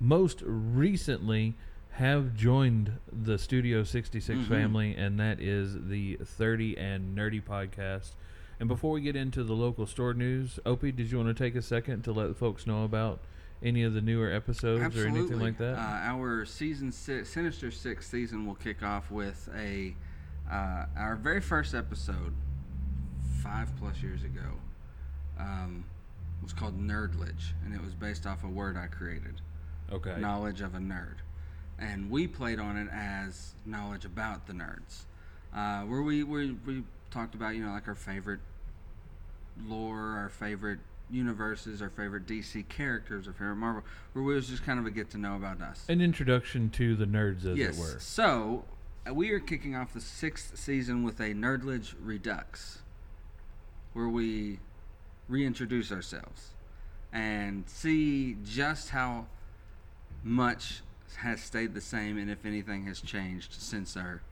most 0.00 0.42
recently 0.44 1.54
have 1.92 2.34
joined 2.34 2.92
the 3.12 3.36
Studio 3.38 3.84
66 3.84 4.40
Mhm. 4.40 4.46
family, 4.48 4.94
and 4.94 5.20
that 5.20 5.40
is 5.40 5.88
the 5.88 6.16
30 6.24 6.76
and 6.78 7.16
Nerdy 7.16 7.42
podcast. 7.42 8.14
And 8.58 8.68
before 8.68 8.92
we 8.92 9.00
get 9.00 9.16
into 9.16 9.42
the 9.44 9.54
local 9.54 9.86
store 9.86 10.14
news, 10.14 10.58
Opie, 10.64 10.92
did 10.92 11.10
you 11.10 11.18
want 11.18 11.34
to 11.36 11.44
take 11.44 11.54
a 11.54 11.62
second 11.62 12.02
to 12.04 12.12
let 12.12 12.36
folks 12.36 12.66
know 12.66 12.84
about 12.84 13.20
any 13.62 13.82
of 13.82 13.92
the 13.92 14.00
newer 14.00 14.30
episodes 14.30 14.82
Absolutely. 14.82 15.12
or 15.12 15.18
anything 15.20 15.38
like 15.40 15.58
that? 15.58 15.74
Uh, 15.76 15.80
our 16.14 16.44
season 16.46 16.90
six, 16.92 17.28
Sinister 17.30 17.70
Six 17.70 18.06
season 18.08 18.46
will 18.46 18.54
kick 18.54 18.82
off 18.82 19.10
with 19.10 19.48
a 19.54 19.94
uh, 20.50 20.86
our 20.96 21.14
very 21.16 21.40
first 21.40 21.74
episode, 21.74 22.32
five 23.42 23.74
plus 23.76 24.02
years 24.02 24.24
ago, 24.24 24.58
um, 25.38 25.84
was 26.42 26.52
called 26.52 26.78
Nerdledge, 26.80 27.52
and 27.64 27.74
it 27.74 27.80
was 27.82 27.94
based 27.94 28.26
off 28.26 28.42
a 28.44 28.48
word 28.48 28.76
I 28.76 28.86
created, 28.88 29.40
okay. 29.92 30.16
knowledge 30.18 30.60
of 30.60 30.74
a 30.74 30.78
nerd, 30.78 31.16
and 31.78 32.10
we 32.10 32.26
played 32.26 32.58
on 32.58 32.76
it 32.76 32.88
as 32.92 33.54
knowledge 33.64 34.04
about 34.04 34.46
the 34.46 34.52
nerds, 34.52 35.04
uh, 35.54 35.82
where 35.82 36.02
we, 36.02 36.22
we 36.22 36.52
we 36.66 36.82
talked 37.10 37.34
about 37.34 37.54
you 37.54 37.64
know 37.64 37.72
like 37.72 37.88
our 37.88 37.94
favorite 37.94 38.40
lore, 39.66 40.16
our 40.16 40.28
favorite 40.28 40.80
universes, 41.10 41.82
our 41.82 41.90
favorite 41.90 42.26
DC 42.26 42.68
characters, 42.68 43.26
our 43.26 43.32
favorite 43.32 43.56
Marvel, 43.56 43.82
where 44.12 44.22
it 44.24 44.34
was 44.34 44.48
just 44.48 44.64
kind 44.64 44.78
of 44.78 44.86
a 44.86 44.90
get 44.90 45.10
to 45.10 45.18
know 45.18 45.36
about 45.36 45.60
us. 45.60 45.84
An 45.88 46.00
introduction 46.00 46.70
to 46.70 46.94
the 46.94 47.06
nerds, 47.06 47.44
as 47.44 47.58
yes. 47.58 47.76
it 47.76 47.80
were. 47.80 47.98
So 47.98 48.64
uh, 49.08 49.14
we 49.14 49.30
are 49.30 49.40
kicking 49.40 49.74
off 49.74 49.92
the 49.92 50.00
sixth 50.00 50.56
season 50.56 51.02
with 51.02 51.20
a 51.20 51.34
Nerdledge 51.34 51.94
Redux, 52.00 52.80
where 53.92 54.08
we 54.08 54.60
reintroduce 55.28 55.92
ourselves 55.92 56.50
and 57.12 57.68
see 57.68 58.36
just 58.44 58.90
how 58.90 59.26
much 60.22 60.82
has 61.16 61.40
stayed 61.40 61.74
the 61.74 61.80
same 61.80 62.18
and 62.18 62.30
if 62.30 62.44
anything 62.44 62.86
has 62.86 63.00
changed 63.00 63.54
since 63.54 63.96
our 63.96 64.22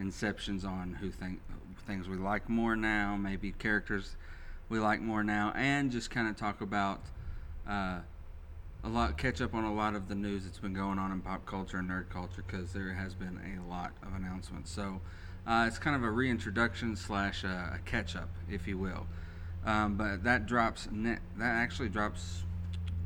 inceptions 0.00 0.64
on 0.64 0.94
who 1.00 1.10
think 1.10 1.40
things 1.86 2.08
we 2.08 2.16
like 2.16 2.48
more 2.48 2.76
now, 2.76 3.16
maybe 3.16 3.52
characters 3.52 4.16
we 4.68 4.78
like 4.78 5.00
more 5.00 5.22
now, 5.22 5.52
and 5.54 5.90
just 5.90 6.10
kind 6.10 6.28
of 6.28 6.36
talk 6.36 6.60
about 6.60 7.00
uh, 7.68 7.98
a 8.84 8.88
lot, 8.88 9.16
catch 9.18 9.40
up 9.40 9.54
on 9.54 9.64
a 9.64 9.72
lot 9.72 9.94
of 9.94 10.08
the 10.08 10.14
news 10.14 10.44
that's 10.44 10.58
been 10.58 10.74
going 10.74 10.98
on 10.98 11.12
in 11.12 11.20
pop 11.20 11.44
culture 11.46 11.78
and 11.78 11.90
nerd 11.90 12.08
culture 12.08 12.42
because 12.46 12.72
there 12.72 12.92
has 12.92 13.14
been 13.14 13.38
a 13.58 13.70
lot 13.70 13.92
of 14.02 14.14
announcements. 14.14 14.70
So 14.70 15.00
uh, 15.46 15.66
it's 15.68 15.78
kind 15.78 15.94
of 15.94 16.02
a 16.02 16.10
reintroduction 16.10 16.96
slash 16.96 17.44
a 17.44 17.78
catch 17.84 18.16
up, 18.16 18.30
if 18.50 18.66
you 18.66 18.78
will. 18.78 19.06
Um, 19.64 19.94
but 19.94 20.24
that 20.24 20.46
drops. 20.46 20.88
Ne- 20.90 21.18
that 21.36 21.54
actually 21.54 21.88
drops 21.88 22.42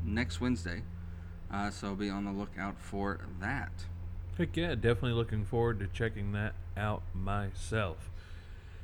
next 0.03 0.41
Wednesday. 0.41 0.81
Uh, 1.51 1.69
so 1.69 1.95
be 1.95 2.09
on 2.09 2.25
the 2.25 2.31
lookout 2.31 2.79
for 2.79 3.19
that. 3.39 3.71
Heck 4.37 4.55
yeah, 4.55 4.75
definitely 4.75 5.13
looking 5.13 5.45
forward 5.45 5.79
to 5.79 5.87
checking 5.87 6.31
that 6.33 6.53
out 6.75 7.01
myself. 7.13 8.11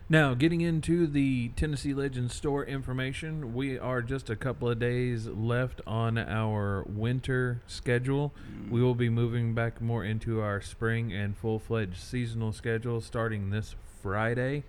Now, 0.09 0.33
getting 0.33 0.61
into 0.61 1.07
the 1.07 1.49
Tennessee 1.55 1.93
Legends 1.93 2.35
store 2.35 2.65
information, 2.65 3.53
we 3.53 3.79
are 3.79 4.01
just 4.01 4.29
a 4.29 4.35
couple 4.35 4.69
of 4.69 4.77
days 4.77 5.27
left 5.27 5.79
on 5.87 6.17
our 6.17 6.83
winter 6.83 7.61
schedule. 7.67 8.33
We 8.69 8.81
will 8.81 8.95
be 8.95 9.09
moving 9.09 9.53
back 9.53 9.81
more 9.81 10.03
into 10.03 10.41
our 10.41 10.61
spring 10.61 11.13
and 11.13 11.37
full 11.37 11.57
fledged 11.57 12.01
seasonal 12.01 12.51
schedule 12.51 12.99
starting 12.99 13.49
this 13.49 13.75
Friday. 14.01 14.63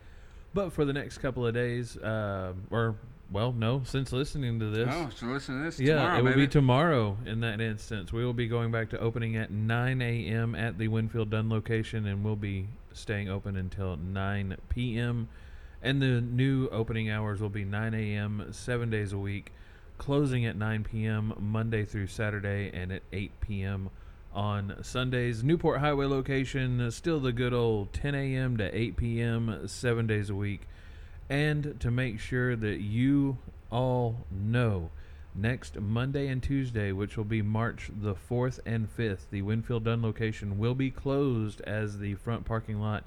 But 0.55 0.73
for 0.73 0.85
the 0.85 0.93
next 0.93 1.19
couple 1.19 1.45
of 1.45 1.53
days, 1.53 1.97
uh, 1.97 2.53
or 2.71 2.95
well, 3.31 3.53
no, 3.53 3.83
since 3.85 4.13
listening 4.13 4.59
to 4.61 4.71
this, 4.71 4.89
Oh, 4.91 5.11
so 5.17 5.27
listen 5.27 5.59
to 5.59 5.65
this 5.65 5.81
yeah, 5.81 5.95
tomorrow, 5.95 6.19
it 6.19 6.23
will 6.23 6.31
baby. 6.33 6.41
be 6.43 6.49
tomorrow. 6.49 7.17
In 7.27 7.41
that 7.41 7.61
instance, 7.61 8.13
we 8.13 8.25
will 8.25 8.33
be 8.33 8.47
going 8.47 8.71
back 8.71 8.91
to 8.91 8.99
opening 8.99 9.37
at 9.37 9.51
9 9.51 10.03
a.m. 10.03 10.55
at 10.55 10.79
the 10.79 10.89
Winfield 10.89 11.31
Dunn 11.31 11.49
location, 11.49 12.07
and 12.07 12.25
we'll 12.25 12.37
be 12.37 12.69
staying 12.93 13.29
open 13.29 13.57
until 13.57 13.97
9 13.97 14.57
p.m. 14.69 15.29
And 15.83 16.01
the 16.01 16.21
new 16.21 16.69
opening 16.69 17.11
hours 17.11 17.41
will 17.41 17.49
be 17.51 17.65
9 17.65 17.93
a.m. 17.95 18.49
seven 18.53 18.89
days 18.91 19.13
a 19.13 19.19
week, 19.19 19.53
closing 19.99 20.47
at 20.47 20.57
9 20.57 20.85
p.m. 20.85 21.35
Monday 21.39 21.85
through 21.85 22.07
Saturday, 22.07 22.71
and 22.73 22.93
at 22.93 23.03
8 23.13 23.33
p.m. 23.41 23.91
on 24.33 24.77
Sundays. 24.83 25.43
Newport 25.45 25.81
Highway 25.81 26.07
location, 26.07 26.91
still 26.91 27.21
the 27.21 27.33
good 27.33 27.53
old 27.53 27.93
10 27.93 28.15
a.m. 28.15 28.57
to 28.59 28.75
8 28.77 28.97
p.m. 28.97 29.67
seven 29.69 30.07
days 30.07 30.31
a 30.31 30.35
week. 30.35 30.63
And 31.29 31.77
to 31.81 31.91
make 31.91 32.21
sure 32.21 32.55
that 32.57 32.81
you 32.81 33.39
all 33.71 34.27
know, 34.31 34.91
next 35.35 35.81
Monday 35.81 36.29
and 36.29 36.43
Tuesday, 36.43 36.93
which 36.93 37.17
will 37.17 37.25
be 37.25 37.43
March 37.43 37.91
the 37.95 38.15
4th 38.15 38.61
and 38.67 38.89
5th, 38.97 39.31
the 39.31 39.43
Winfield 39.43 39.85
Dunn 39.85 40.03
location 40.03 40.59
will 40.59 40.75
be 40.75 40.91
closed 40.91 41.61
as 41.63 41.99
the 41.99 42.15
front 42.17 42.45
parking 42.45 42.81
lot 42.81 43.05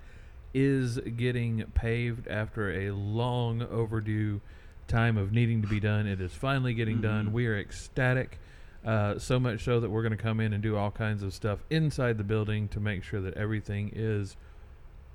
is 0.53 0.97
getting 0.97 1.63
paved 1.75 2.27
after 2.27 2.71
a 2.71 2.91
long 2.91 3.61
overdue 3.61 4.41
time 4.87 5.17
of 5.17 5.31
needing 5.31 5.61
to 5.61 5.67
be 5.67 5.79
done. 5.79 6.07
It 6.07 6.19
is 6.19 6.33
finally 6.33 6.73
getting 6.73 7.01
done. 7.01 7.27
Mhm. 7.27 7.31
We 7.33 7.47
are 7.47 7.57
ecstatic. 7.57 8.39
Uh, 8.85 9.19
so 9.19 9.39
much 9.39 9.63
so 9.63 9.79
that 9.81 9.89
we're 9.89 10.01
going 10.01 10.15
to 10.15 10.21
come 10.23 10.39
in 10.39 10.53
and 10.53 10.63
do 10.63 10.77
all 10.77 10.91
kinds 10.91 11.21
of 11.21 11.33
stuff 11.33 11.59
inside 11.69 12.17
the 12.17 12.23
building 12.23 12.67
to 12.69 12.79
make 12.79 13.03
sure 13.03 13.19
that 13.19 13.33
everything 13.33 13.91
is 13.93 14.37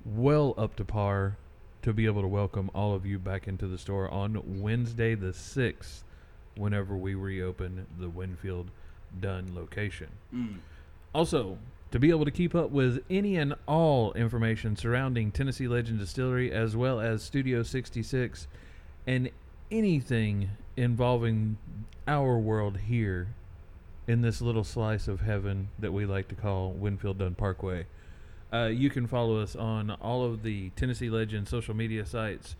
well 0.05 0.53
up 0.57 0.75
to 0.75 0.85
par 0.85 1.37
to 1.83 1.93
be 1.93 2.05
able 2.05 2.21
to 2.21 2.27
welcome 2.27 2.71
all 2.73 2.93
of 2.93 3.05
you 3.05 3.19
back 3.19 3.47
into 3.47 3.67
the 3.67 3.77
store 3.77 4.09
on 4.09 4.61
Wednesday 4.61 5.15
the 5.15 5.27
6th 5.27 6.03
whenever 6.55 6.95
we 6.95 7.13
reopen 7.13 7.85
the 7.99 8.09
Winfield 8.09 8.71
Dunn 9.19 9.53
location. 9.53 10.07
Mm. 10.33 10.57
Also, 11.13 11.57
to 11.91 11.99
be 11.99 12.09
able 12.09 12.25
to 12.25 12.31
keep 12.31 12.55
up 12.55 12.71
with 12.71 13.03
any 13.09 13.35
and 13.35 13.53
all 13.67 14.13
information 14.13 14.75
surrounding 14.75 15.29
Tennessee 15.29 15.67
Legend 15.67 15.99
Distillery 15.99 16.51
as 16.51 16.75
well 16.75 16.99
as 16.99 17.21
Studio 17.21 17.63
66 17.63 18.47
and 19.05 19.29
anything 19.69 20.51
involving 20.77 21.57
our 22.07 22.37
world 22.37 22.77
here 22.87 23.27
in 24.07 24.21
this 24.21 24.41
little 24.41 24.63
slice 24.63 25.07
of 25.07 25.21
heaven 25.21 25.67
that 25.79 25.91
we 25.91 26.05
like 26.05 26.29
to 26.29 26.35
call 26.35 26.71
Winfield 26.71 27.17
Dunn 27.17 27.35
Parkway. 27.35 27.85
Uh, 28.53 28.67
you 28.67 28.89
can 28.91 29.07
follow 29.07 29.41
us 29.41 29.55
on 29.55 29.89
all 29.89 30.23
of 30.23 30.43
the 30.43 30.69
Tennessee 30.75 31.09
Legend 31.09 31.47
social 31.47 31.73
media 31.73 32.05
sites. 32.05 32.55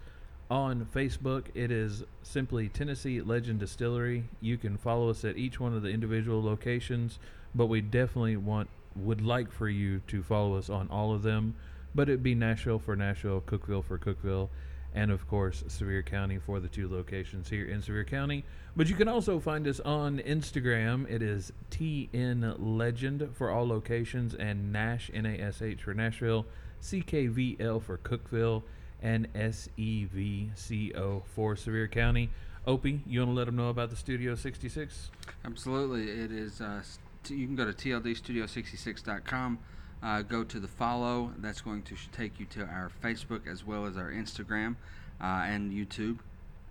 On 0.49 0.87
Facebook, 0.93 1.45
it 1.53 1.69
is 1.69 2.03
simply 2.23 2.67
Tennessee 2.67 3.21
Legend 3.21 3.59
Distillery. 3.59 4.23
You 4.41 4.57
can 4.57 4.75
follow 4.77 5.09
us 5.09 5.23
at 5.23 5.37
each 5.37 5.59
one 5.59 5.75
of 5.75 5.83
the 5.83 5.89
individual 5.89 6.43
locations, 6.43 7.19
but 7.53 7.67
we 7.67 7.81
definitely 7.81 8.37
want 8.37 8.69
would 8.95 9.21
like 9.21 9.51
for 9.51 9.69
you 9.69 10.01
to 10.07 10.23
follow 10.23 10.55
us 10.55 10.69
on 10.69 10.87
all 10.89 11.13
of 11.13 11.21
them. 11.21 11.55
But 11.93 12.09
it'd 12.09 12.23
be 12.23 12.35
Nashville 12.35 12.79
for 12.79 12.95
Nashville, 12.95 13.41
Cookeville 13.41 13.83
for 13.83 13.99
Cookeville, 13.99 14.49
and 14.93 15.11
of 15.11 15.27
course 15.27 15.63
Sevier 15.67 16.03
County 16.03 16.37
for 16.37 16.59
the 16.59 16.67
two 16.67 16.89
locations 16.89 17.49
here 17.49 17.65
in 17.65 17.81
Sevier 17.81 18.03
County. 18.03 18.43
But 18.75 18.87
you 18.89 18.95
can 18.95 19.07
also 19.07 19.39
find 19.39 19.67
us 19.67 19.79
on 19.79 20.19
Instagram. 20.19 21.09
It 21.09 21.21
is 21.21 21.51
TN 21.71 22.55
Legend 22.59 23.29
for 23.33 23.49
all 23.49 23.67
locations 23.67 24.33
and 24.35 24.71
Nash 24.71 25.11
N 25.13 25.25
A 25.25 25.37
S 25.37 25.61
H 25.61 25.83
for 25.83 25.93
Nashville, 25.93 26.45
CKVL 26.81 27.81
for 27.81 27.97
Cookeville, 27.97 28.63
and 29.01 29.31
SEVCO 29.33 31.23
for 31.25 31.55
Sevier 31.55 31.87
County. 31.87 32.29
Opie, 32.65 33.01
you 33.05 33.19
want 33.19 33.31
to 33.31 33.35
let 33.35 33.45
them 33.45 33.57
know 33.57 33.67
about 33.69 33.89
the 33.89 33.95
Studio 33.95 34.35
66? 34.35 35.11
Absolutely. 35.43 36.09
It 36.09 36.31
is. 36.31 36.61
Uh, 36.61 36.81
you 37.27 37.45
can 37.45 37.55
go 37.55 37.65
to 37.65 37.73
tldstudio66.com. 37.73 39.59
Uh, 40.03 40.21
go 40.21 40.43
to 40.43 40.59
the 40.59 40.67
follow. 40.67 41.31
That's 41.37 41.61
going 41.61 41.83
to 41.83 41.95
take 42.11 42.39
you 42.39 42.45
to 42.47 42.61
our 42.65 42.91
Facebook 43.01 43.47
as 43.47 43.65
well 43.65 43.85
as 43.85 43.95
our 43.95 44.11
Instagram 44.11 44.75
uh, 45.21 45.45
and 45.45 45.71
YouTube. 45.71 46.19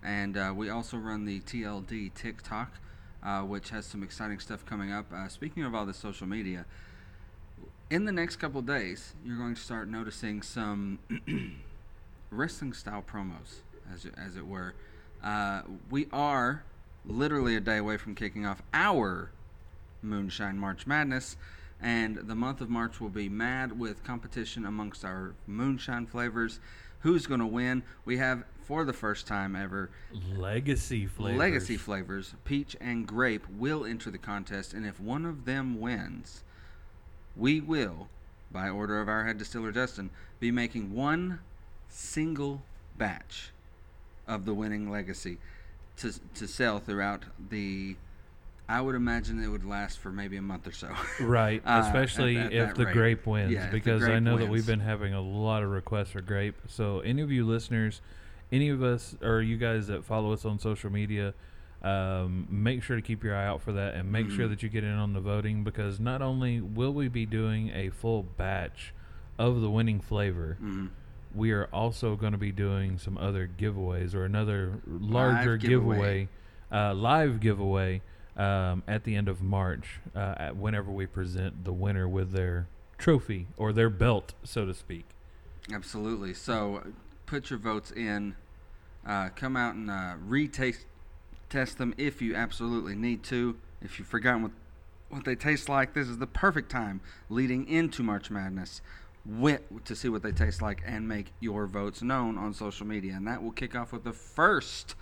And 0.03 0.37
uh, 0.37 0.53
we 0.55 0.69
also 0.69 0.97
run 0.97 1.25
the 1.25 1.39
TLD 1.39 2.13
TikTok, 2.13 2.71
uh, 3.23 3.41
which 3.41 3.69
has 3.71 3.85
some 3.85 4.03
exciting 4.03 4.39
stuff 4.39 4.65
coming 4.65 4.91
up. 4.91 5.11
Uh, 5.11 5.27
speaking 5.29 5.63
of 5.63 5.73
all 5.73 5.85
the 5.85 5.93
social 5.93 6.27
media, 6.27 6.65
in 7.89 8.05
the 8.05 8.11
next 8.11 8.35
couple 8.35 8.61
days, 8.61 9.13
you're 9.25 9.37
going 9.37 9.55
to 9.55 9.61
start 9.61 9.87
noticing 9.87 10.41
some 10.41 10.99
wrestling 12.31 12.73
style 12.73 13.03
promos, 13.03 13.61
as 13.93 14.07
as 14.17 14.35
it 14.35 14.45
were. 14.45 14.73
Uh, 15.23 15.61
we 15.89 16.07
are 16.11 16.63
literally 17.05 17.55
a 17.55 17.59
day 17.59 17.77
away 17.77 17.97
from 17.97 18.15
kicking 18.15 18.45
off 18.45 18.61
our 18.73 19.31
Moonshine 20.01 20.57
March 20.57 20.85
Madness, 20.85 21.37
and 21.83 22.15
the 22.15 22.35
month 22.35 22.61
of 22.61 22.69
March 22.69 23.01
will 23.01 23.09
be 23.09 23.27
mad 23.27 23.77
with 23.77 24.03
competition 24.03 24.65
amongst 24.65 25.03
our 25.03 25.33
moonshine 25.45 26.07
flavors. 26.07 26.59
Who's 27.01 27.27
going 27.27 27.41
to 27.41 27.45
win? 27.45 27.83
We 28.05 28.17
have, 28.17 28.45
for 28.61 28.85
the 28.85 28.93
first 28.93 29.27
time 29.27 29.55
ever, 29.57 29.89
Legacy 30.37 31.05
flavors. 31.05 31.37
legacy 31.37 31.75
flavors. 31.75 32.33
Peach 32.45 32.77
and 32.79 33.05
grape 33.05 33.45
will 33.49 33.83
enter 33.85 34.09
the 34.09 34.17
contest, 34.17 34.73
and 34.73 34.85
if 34.85 35.01
one 35.01 35.25
of 35.25 35.43
them 35.43 35.81
wins, 35.81 36.43
we 37.35 37.59
will, 37.59 38.07
by 38.49 38.69
order 38.69 39.01
of 39.01 39.09
our 39.09 39.25
head 39.25 39.37
distiller 39.37 39.73
Justin, 39.73 40.09
be 40.39 40.49
making 40.49 40.93
one 40.95 41.39
single 41.89 42.61
batch 42.97 43.51
of 44.25 44.45
the 44.45 44.53
winning 44.53 44.89
legacy 44.89 45.37
to 45.97 46.13
to 46.35 46.47
sell 46.47 46.79
throughout 46.79 47.23
the. 47.49 47.97
I 48.73 48.81
would 48.81 48.95
imagine 48.95 49.43
it 49.43 49.47
would 49.47 49.65
last 49.65 49.99
for 49.99 50.11
maybe 50.11 50.37
a 50.37 50.41
month 50.41 50.65
or 50.67 50.71
so. 50.71 50.89
Right, 51.21 51.61
Uh, 51.65 51.83
especially 51.85 52.37
at- 52.37 52.51
at 52.53 52.69
if 52.69 52.75
the 52.75 52.85
grape 52.85 53.25
wins, 53.27 53.51
Yeah, 53.51 53.65
if 53.65 53.71
the 53.71 53.77
because 53.77 54.03
I 54.03 54.07
grape 54.07 54.23
know 54.23 54.37
that 54.37 54.49
we've 54.49 54.65
been 54.65 54.79
having 54.79 55.13
a 55.13 55.21
lot 55.21 55.61
of 55.63 55.69
requests 55.69 56.09
for 56.11 56.21
grape. 56.21 56.55
So, 56.67 56.99
any 57.01 57.21
of 57.21 57.31
you 57.31 57.45
listeners, 57.45 58.01
any 58.51 58.69
of 58.69 58.81
us, 58.81 59.15
or 59.21 59.41
you 59.41 59.57
guys 59.57 59.87
that 59.87 60.03
follow 60.05 60.33
us 60.33 60.43
on 60.45 60.57
social 60.59 60.91
media, 60.91 61.33
um, 61.83 62.47
make 62.49 62.81
sure 62.81 62.95
to 62.95 63.01
keep 63.01 63.23
your 63.23 63.35
eye 63.35 63.45
out 63.45 63.61
for 63.61 63.73
that 63.73 63.93
and 63.95 64.11
make 64.11 64.29
sure 64.31 64.45
Mhm. 64.47 64.49
that 64.49 64.63
you 64.63 64.69
get 64.69 64.83
in 64.83 64.93
on 64.93 65.13
the 65.13 65.19
voting 65.19 65.63
because 65.63 65.99
not 65.99 66.21
only 66.21 66.61
will 66.61 66.93
we 66.93 67.09
be 67.09 67.25
doing 67.25 67.69
a 67.69 67.89
full 67.89 68.23
batch 68.23 68.93
of 69.37 69.61
the 69.61 69.69
winning 69.69 69.99
flavor, 69.99 70.57
Mhm. 70.63 70.89
we 71.35 71.51
are 71.51 71.65
also 71.73 72.15
going 72.15 72.31
to 72.31 72.37
be 72.37 72.51
doing 72.51 72.97
some 72.97 73.17
other 73.17 73.47
giveaways 73.47 74.15
or 74.15 74.23
another 74.25 74.79
larger 74.87 75.57
giveaway. 75.57 75.95
giveaway, 75.97 76.27
uh, 76.71 76.93
live 76.95 77.39
giveaway 77.39 78.01
um, 78.37 78.83
at 78.87 79.03
the 79.03 79.15
end 79.15 79.27
of 79.27 79.41
March, 79.41 79.99
uh, 80.15 80.49
whenever 80.49 80.91
we 80.91 81.05
present 81.05 81.65
the 81.65 81.73
winner 81.73 82.07
with 82.07 82.31
their 82.31 82.67
trophy 82.97 83.47
or 83.57 83.73
their 83.73 83.89
belt, 83.89 84.33
so 84.43 84.65
to 84.65 84.73
speak. 84.73 85.05
Absolutely. 85.71 86.33
So, 86.33 86.83
put 87.25 87.49
your 87.49 87.59
votes 87.59 87.91
in. 87.91 88.35
Uh, 89.05 89.29
come 89.35 89.57
out 89.57 89.75
and 89.75 89.91
uh, 89.91 90.13
retaste 90.25 90.85
test 91.49 91.77
them 91.77 91.93
if 91.97 92.21
you 92.21 92.35
absolutely 92.35 92.95
need 92.95 93.23
to. 93.23 93.55
If 93.81 93.99
you've 93.99 94.07
forgotten 94.07 94.43
what 94.43 94.51
what 95.09 95.25
they 95.25 95.35
taste 95.35 95.69
like, 95.69 95.93
this 95.93 96.07
is 96.07 96.17
the 96.17 96.27
perfect 96.27 96.71
time 96.71 96.99
leading 97.29 97.67
into 97.67 98.01
March 98.01 98.31
Madness 98.31 98.81
wi- 99.29 99.59
to 99.85 99.95
see 99.95 100.09
what 100.09 100.23
they 100.23 100.31
taste 100.31 100.61
like 100.61 100.81
and 100.85 101.07
make 101.07 101.27
your 101.39 101.67
votes 101.67 102.01
known 102.01 102.37
on 102.37 102.53
social 102.53 102.87
media. 102.87 103.13
And 103.13 103.27
that 103.27 103.43
will 103.43 103.51
kick 103.51 103.75
off 103.75 103.93
with 103.93 104.03
the 104.03 104.13
first 104.13 104.95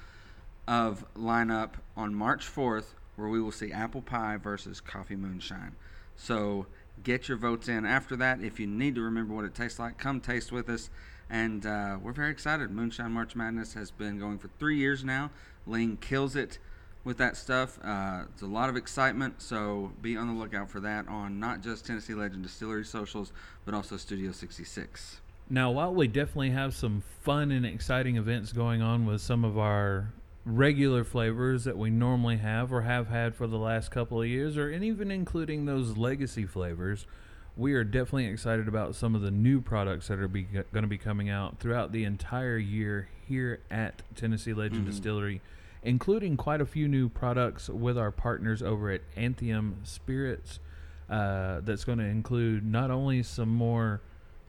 of 0.67 1.06
lineup 1.15 1.72
on 1.96 2.13
March 2.13 2.46
4th, 2.46 2.94
where 3.15 3.28
we 3.28 3.41
will 3.41 3.52
see 3.52 3.71
apple 3.71 4.02
pie 4.02 4.38
versus 4.38 4.82
coffee 4.82 5.15
moonshine. 5.15 5.76
So 6.15 6.67
get 7.04 7.28
your 7.28 7.38
votes 7.38 7.67
in 7.67 7.86
after 7.86 8.15
that. 8.17 8.41
If 8.41 8.60
you 8.60 8.67
need 8.67 8.95
to 8.95 9.02
remember 9.02 9.34
what 9.34 9.45
it 9.45 9.56
tastes 9.56 9.80
like, 9.80 9.97
come 9.97 10.19
taste 10.19 10.52
with 10.52 10.69
us. 10.69 10.89
And 11.30 11.65
uh, 11.65 11.97
we're 12.02 12.12
very 12.12 12.32
excited. 12.32 12.71
Moonshine 12.71 13.12
March 13.12 13.36
Madness 13.36 13.74
has 13.74 13.89
been 13.89 14.19
going 14.19 14.38
for 14.38 14.50
three 14.60 14.78
years 14.78 15.04
now. 15.04 15.32
Ling 15.65 15.97
kills 15.97 16.36
it 16.36 16.60
with 17.04 17.17
that 17.17 17.38
stuff. 17.38 17.80
Uh, 17.84 18.24
it's 18.32 18.41
a 18.41 18.47
lot 18.47 18.69
of 18.69 18.76
excitement, 18.76 19.41
so 19.41 19.91
be 20.02 20.17
on 20.17 20.28
the 20.28 20.34
lookout 20.34 20.69
for 20.69 20.80
that 20.82 21.08
on 21.08 21.39
not 21.39 21.62
just 21.62 21.86
Tennessee 21.86 22.13
Legend 22.13 22.43
Distillery 22.43 22.86
socials, 22.86 23.32
but 23.65 23.74
also 23.74 23.97
Studio 23.97 24.32
66. 24.32 25.21
Now, 25.50 25.71
while 25.71 25.93
we 25.93 26.08
definitely 26.08 26.52
have 26.52 26.74
some 26.74 27.02
fun 27.24 27.52
and 27.52 27.65
exciting 27.65 28.17
events 28.17 28.54
going 28.54 28.82
on 28.82 29.06
with 29.06 29.21
some 29.21 29.43
of 29.43 29.58
our 29.58 30.13
regular 30.46 31.04
flavors 31.04 31.64
that 31.66 31.78
we 31.78 31.90
normally 31.90 32.38
have 32.38 32.74
or 32.74 32.82
have 32.82 33.08
had 33.08 33.36
for 33.36 33.48
the 33.48 33.58
last 33.58 33.92
couple 33.92 34.22
of 34.22 34.28
years, 34.28 34.58
or 34.58 34.70
and 34.70 34.84
even 34.84 35.12
including 35.12 35.66
those 35.66 35.98
legacy 35.98 36.46
flavors, 36.46 37.06
we 37.56 37.74
are 37.74 37.84
definitely 37.84 38.26
excited 38.28 38.68
about 38.68 38.96
some 38.96 39.14
of 39.14 39.22
the 39.22 39.32
new 39.32 39.62
products 39.62 40.08
that 40.08 40.20
are 40.20 40.28
be, 40.28 40.44
going 40.44 40.84
to 40.84 40.88
be 40.88 40.98
coming 40.98 41.30
out 41.30 41.60
throughout 41.60 41.92
the 41.92 42.04
entire 42.04 42.58
year 42.58 43.10
here 43.28 43.60
at 43.70 44.02
Tennessee 44.16 44.54
Legend 44.54 44.84
Mhm. 44.84 44.90
Distillery, 44.92 45.42
including 45.84 46.38
quite 46.38 46.62
a 46.62 46.66
few 46.66 46.88
new 46.88 47.08
products 47.10 47.70
with 47.70 47.98
our 47.98 48.12
partners 48.12 48.62
over 48.62 48.90
at 48.90 49.02
Anthem 49.16 49.76
Spirits. 49.84 50.60
Uh, 51.10 51.60
that's 51.62 51.84
going 51.84 51.98
to 51.98 52.06
include 52.06 52.66
not 52.66 52.90
only 52.90 53.22
some 53.22 53.50
more 53.50 54.02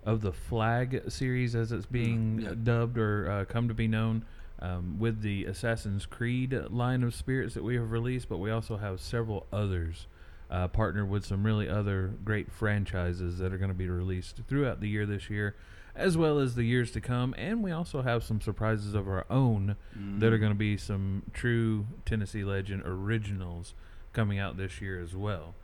of 0.04 0.20
the 0.20 0.32
Flag 0.32 1.02
series, 1.08 1.56
as 1.56 1.72
it's 1.72 1.86
being 1.86 2.40
yeah. 2.40 2.54
dubbed 2.62 2.96
or 2.98 3.28
uh, 3.30 3.44
come 3.44 3.66
to 3.66 3.74
be 3.74 3.88
known, 3.88 4.24
um, 4.62 4.96
with 4.98 5.22
the 5.22 5.44
Assassin's 5.44 6.06
Creed 6.06 6.58
line 6.70 7.02
of 7.02 7.14
spirits 7.14 7.54
that 7.54 7.64
we 7.64 7.74
have 7.74 7.90
released, 7.90 8.28
but 8.28 8.38
we 8.38 8.50
also 8.50 8.76
have 8.76 9.00
several 9.00 9.46
others 9.52 10.06
uh, 10.50 10.68
partnered 10.68 11.10
with 11.10 11.26
some 11.26 11.44
really 11.44 11.68
other 11.68 12.14
great 12.24 12.50
franchises 12.50 13.38
that 13.38 13.52
are 13.52 13.58
going 13.58 13.70
to 13.70 13.74
be 13.74 13.88
released 13.88 14.40
throughout 14.48 14.80
the 14.80 14.88
year 14.88 15.04
this 15.04 15.28
year, 15.28 15.56
as 15.96 16.16
well 16.16 16.38
as 16.38 16.54
the 16.54 16.62
years 16.62 16.92
to 16.92 17.00
come. 17.00 17.34
And 17.36 17.62
we 17.62 17.72
also 17.72 18.02
have 18.02 18.22
some 18.22 18.40
surprises 18.40 18.94
of 18.94 19.08
our 19.08 19.26
own 19.28 19.76
that 20.20 20.32
are 20.32 20.38
going 20.38 20.52
to 20.52 20.58
be 20.58 20.76
some 20.76 21.24
true 21.32 21.86
Tennessee 22.04 22.44
Legend 22.44 22.82
originals 22.86 23.74
coming 24.12 24.38
out 24.38 24.56
this 24.56 24.80
year 24.80 25.00
as 25.00 25.16
well. 25.16 25.54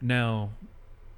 Now, 0.00 0.50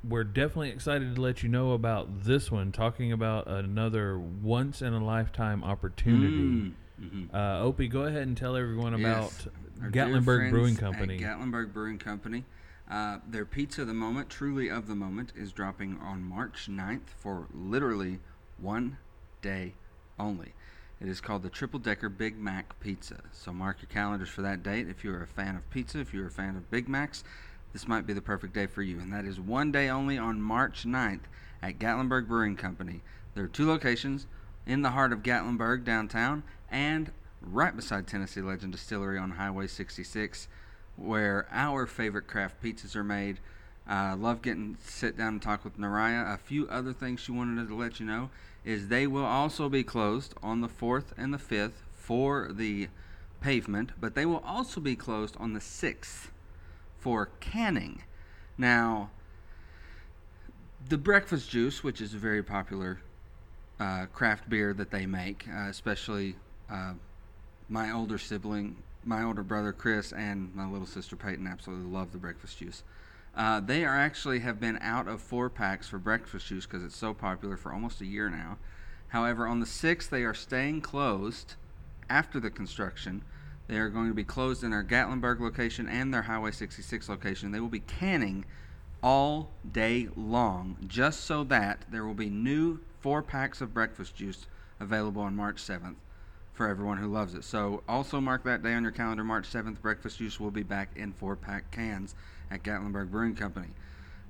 we're 0.08 0.24
definitely 0.24 0.70
excited 0.70 1.16
to 1.16 1.20
let 1.20 1.42
you 1.42 1.48
know 1.48 1.72
about 1.72 2.24
this 2.24 2.50
one, 2.50 2.72
talking 2.72 3.12
about 3.12 3.48
another 3.48 4.18
once 4.18 4.80
in 4.80 4.94
a 4.94 5.04
lifetime 5.04 5.62
opportunity. 5.64 6.36
Mm, 6.36 6.72
mhm. 7.00 7.32
Uh, 7.32 7.61
Opie, 7.62 7.88
go 7.88 8.02
ahead 8.02 8.26
and 8.26 8.37
tell 8.37 8.56
everyone 8.56 8.94
about 8.94 9.32
Yes. 9.32 9.48
Gatlinburg 9.92 10.50
Brewing 10.50 10.76
Company. 10.76 11.18
Gatlinburg 11.18 11.72
Brewing 11.72 11.98
Company. 11.98 12.44
Uh, 12.90 13.18
their 13.28 13.44
pizza 13.44 13.82
of 13.82 13.88
the 13.88 13.94
moment, 13.94 14.30
truly 14.30 14.68
of 14.68 14.87
the 14.87 14.94
moment, 14.94 15.32
is 15.37 15.52
dropping 15.52 15.98
on 15.98 16.22
March 16.22 16.68
9th 16.68 17.11
for 17.18 17.46
literally 17.52 18.18
one 18.58 18.96
day 19.42 19.74
only. 20.18 20.54
It 21.00 21.06
is 21.06 21.20
called 21.20 21.42
the 21.42 21.50
Triple 21.50 21.78
Decker 21.78 22.08
Big 22.08 22.38
Mac 22.38 22.80
Pizza. 22.80 23.20
So 23.30 23.52
mark 23.52 23.80
your 23.82 23.88
calendars 23.88 24.30
for 24.30 24.42
that 24.42 24.62
date. 24.62 24.88
If 24.88 25.04
you're 25.04 25.22
a 25.22 25.26
fan 25.26 25.54
of 25.54 25.68
pizza, 25.70 26.00
if 26.00 26.12
you're 26.12 26.26
a 26.26 26.30
fan 26.30 26.56
of 26.56 26.70
Big 26.70 26.88
Macs, 26.88 27.22
this 27.72 27.87
might 27.87 28.06
be 28.06 28.14
the 28.14 28.22
perfect 28.22 28.54
day 28.54 28.66
for 28.66 28.82
you. 28.82 28.98
And 28.98 29.12
that 29.12 29.24
is 29.24 29.38
one 29.38 29.70
day 29.70 29.88
only 29.88 30.18
on 30.18 30.40
March 30.40 30.84
9th 30.84 31.28
at 31.62 31.78
Gatlinburg 31.78 32.26
Brewing 32.26 32.56
Company. 32.56 33.02
There 33.34 33.44
are 33.44 33.48
two 33.48 33.68
locations 33.68 34.26
in 34.66 34.82
the 34.82 34.90
heart 34.90 35.12
of 35.12 35.22
Gatlinburg 35.22 35.84
downtown 35.84 36.42
and 36.70 37.12
right 37.40 37.74
beside 37.74 38.07
Tennessee 38.07 38.40
Legend 38.40 38.72
Distillery 38.72 39.18
on 39.18 39.33
Highway 39.33 39.66
66, 39.66 40.48
where 40.96 41.46
our 41.50 41.87
favorite 41.87 42.26
craft 42.26 42.62
pizzas 42.62 42.96
are 42.96 43.04
made. 43.04 43.38
Uh, 43.88 44.14
love 44.18 44.42
getting 44.42 44.74
to 44.74 44.92
sit 44.92 45.16
down 45.16 45.35
and 45.35 45.42
talk 45.42 45.64
with 45.64 45.78
Naraya. 45.78 46.35
A 46.35 46.37
few 46.37 46.68
other 46.68 46.92
things 46.92 47.20
she 47.20 47.33
wanted 47.33 47.66
to 47.68 47.74
let 47.74 48.00
you 48.00 48.07
know 48.07 48.31
is 48.64 48.88
they 48.88 49.07
will 49.07 49.24
also 49.24 49.68
be 49.68 49.83
closed 49.83 50.35
on 50.42 50.61
the 50.61 50.68
4th 50.68 51.07
and 51.16 51.33
the 51.33 51.38
5th 51.38 51.72
for 51.94 52.50
the 52.52 52.88
pavement, 53.40 53.92
but 53.98 54.14
they 54.14 54.26
will 54.26 54.42
also 54.44 54.81
be 54.81 54.96
closed 54.96 55.37
on 55.38 55.54
the 55.54 55.61
6th 55.61 56.28
for 56.98 57.31
canning. 57.40 58.02
Now, 58.59 59.11
the 60.88 60.98
breakfast 60.98 61.48
juice, 61.48 61.83
which 61.83 62.00
is 62.00 62.12
a 62.12 62.18
very 62.18 62.42
popular 62.42 63.00
uh, 63.81 64.07
craft 64.12 64.50
beer 64.50 64.74
that 64.74 64.90
they 64.90 65.07
make, 65.07 65.46
uh, 65.48 65.68
especially 65.68 66.35
uh, 66.70 66.94
my 67.68 67.92
older 67.92 68.18
sibling, 68.18 68.76
my 69.04 69.22
older 69.22 69.42
brother 69.42 69.72
Chris, 69.72 70.12
and 70.12 70.54
my 70.54 70.68
little 70.68 70.87
sister 70.87 71.16
Peyton 71.16 71.46
absolutely 71.46 71.90
love 71.90 72.12
the 72.12 72.18
breakfast 72.18 72.59
juice. 72.59 72.83
Uh, 73.37 73.61
they 73.61 73.85
are 73.85 73.96
actually 73.96 74.40
have 74.40 74.59
been 74.59 74.78
out 74.81 75.07
of 75.07 75.20
four 75.20 75.48
packs 75.48 75.88
for 75.88 75.98
breakfast 75.98 76.46
juice 76.46 76.66
because 76.66 76.83
it's 76.83 76.96
so 76.96 77.14
popular 77.14 77.57
for 77.57 77.72
almost 77.72 78.00
a 78.00 78.07
year 78.07 78.28
now. 78.28 78.59
However, 79.09 79.46
on 79.46 79.61
the 79.61 79.66
6th, 79.66 80.09
they 80.09 80.24
are 80.24 80.35
staying 80.35 80.81
closed 80.81 81.54
after 82.11 82.40
the 82.40 82.50
construction. 82.50 83.22
They 83.68 83.78
are 83.78 83.88
going 83.90 84.09
to 84.09 84.14
be 84.14 84.24
closed 84.24 84.64
in 84.64 84.70
their 84.70 84.83
Gatlinburg 84.83 85.40
location 85.40 85.88
and 85.88 86.12
their 86.12 86.22
Highway 86.22 86.50
66 86.50 87.09
location. 87.09 87.52
They 87.52 87.61
will 87.61 87.68
be 87.68 87.81
canning 87.81 88.44
all 89.02 89.50
day 89.70 90.09
long 90.16 90.76
just 90.87 91.20
so 91.20 91.44
that 91.44 91.85
there 91.90 92.04
will 92.04 92.14
be 92.14 92.28
new 92.28 92.81
four 93.00 93.22
packs 93.22 93.61
of 93.61 93.72
breakfast 93.72 94.16
juice 94.16 94.46
available 94.81 95.22
on 95.22 95.37
March 95.37 95.62
7th 95.62 95.96
for 96.59 96.68
everyone 96.68 96.99
who 96.99 97.07
loves 97.07 97.35
it. 97.35 97.44
So 97.44 97.85
also 97.88 98.21
mark 98.21 98.42
that 98.42 98.64
day 98.64 98.75
on 98.75 98.83
your 98.83 98.90
calendar. 98.90 99.23
March 99.23 99.49
7th, 99.49 99.81
breakfast 99.81 100.18
juice 100.18 100.40
will 100.40 100.51
be 100.51 100.64
back 100.64 100.90
in 100.97 101.12
four 101.12 101.37
pack 101.37 101.71
cans 101.71 102.16
at 102.51 102.64
Gatlinburg 102.64 103.12
Brewing 103.12 103.37
Company. 103.37 103.68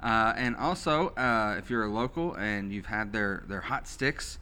Uh, 0.03 0.35
and 0.37 0.55
also, 0.55 1.09
uh, 1.17 1.57
if 1.59 1.71
you're 1.71 1.85
a 1.85 1.91
local 1.91 2.35
and 2.35 2.71
you've 2.71 2.87
had 2.87 3.14
their, 3.14 3.45
their 3.49 3.62
hot 3.62 3.88
sticks, 3.88 4.38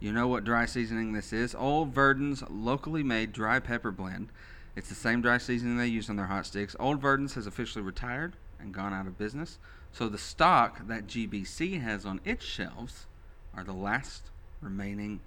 you 0.00 0.12
know 0.12 0.26
what 0.26 0.44
dry 0.44 0.64
seasoning 0.64 1.12
this 1.12 1.30
is. 1.30 1.54
Old 1.54 1.92
Verdon's 1.92 2.42
locally 2.48 3.02
made 3.02 3.32
dry 3.32 3.60
pepper 3.60 3.90
blend. 3.92 4.30
It's 4.74 4.88
the 4.88 4.94
same 4.94 5.20
dry 5.20 5.36
seasoning 5.36 5.76
they 5.76 5.88
use 5.88 6.08
on 6.08 6.16
their 6.16 6.26
hot 6.26 6.46
sticks. 6.46 6.74
Old 6.80 7.02
Verdon's 7.02 7.34
has 7.34 7.46
officially 7.46 7.84
retired 7.84 8.34
and 8.58 8.72
gone 8.72 8.94
out 8.94 9.06
of 9.06 9.18
business. 9.18 9.58
So 9.92 10.08
the 10.08 10.16
stock 10.16 10.88
that 10.88 11.06
GBC 11.06 11.82
has 11.82 12.06
on 12.06 12.18
its 12.24 12.46
shelves 12.46 13.06
are 13.54 13.62
the 13.62 13.74
last 13.74 14.30
remaining 14.62 15.20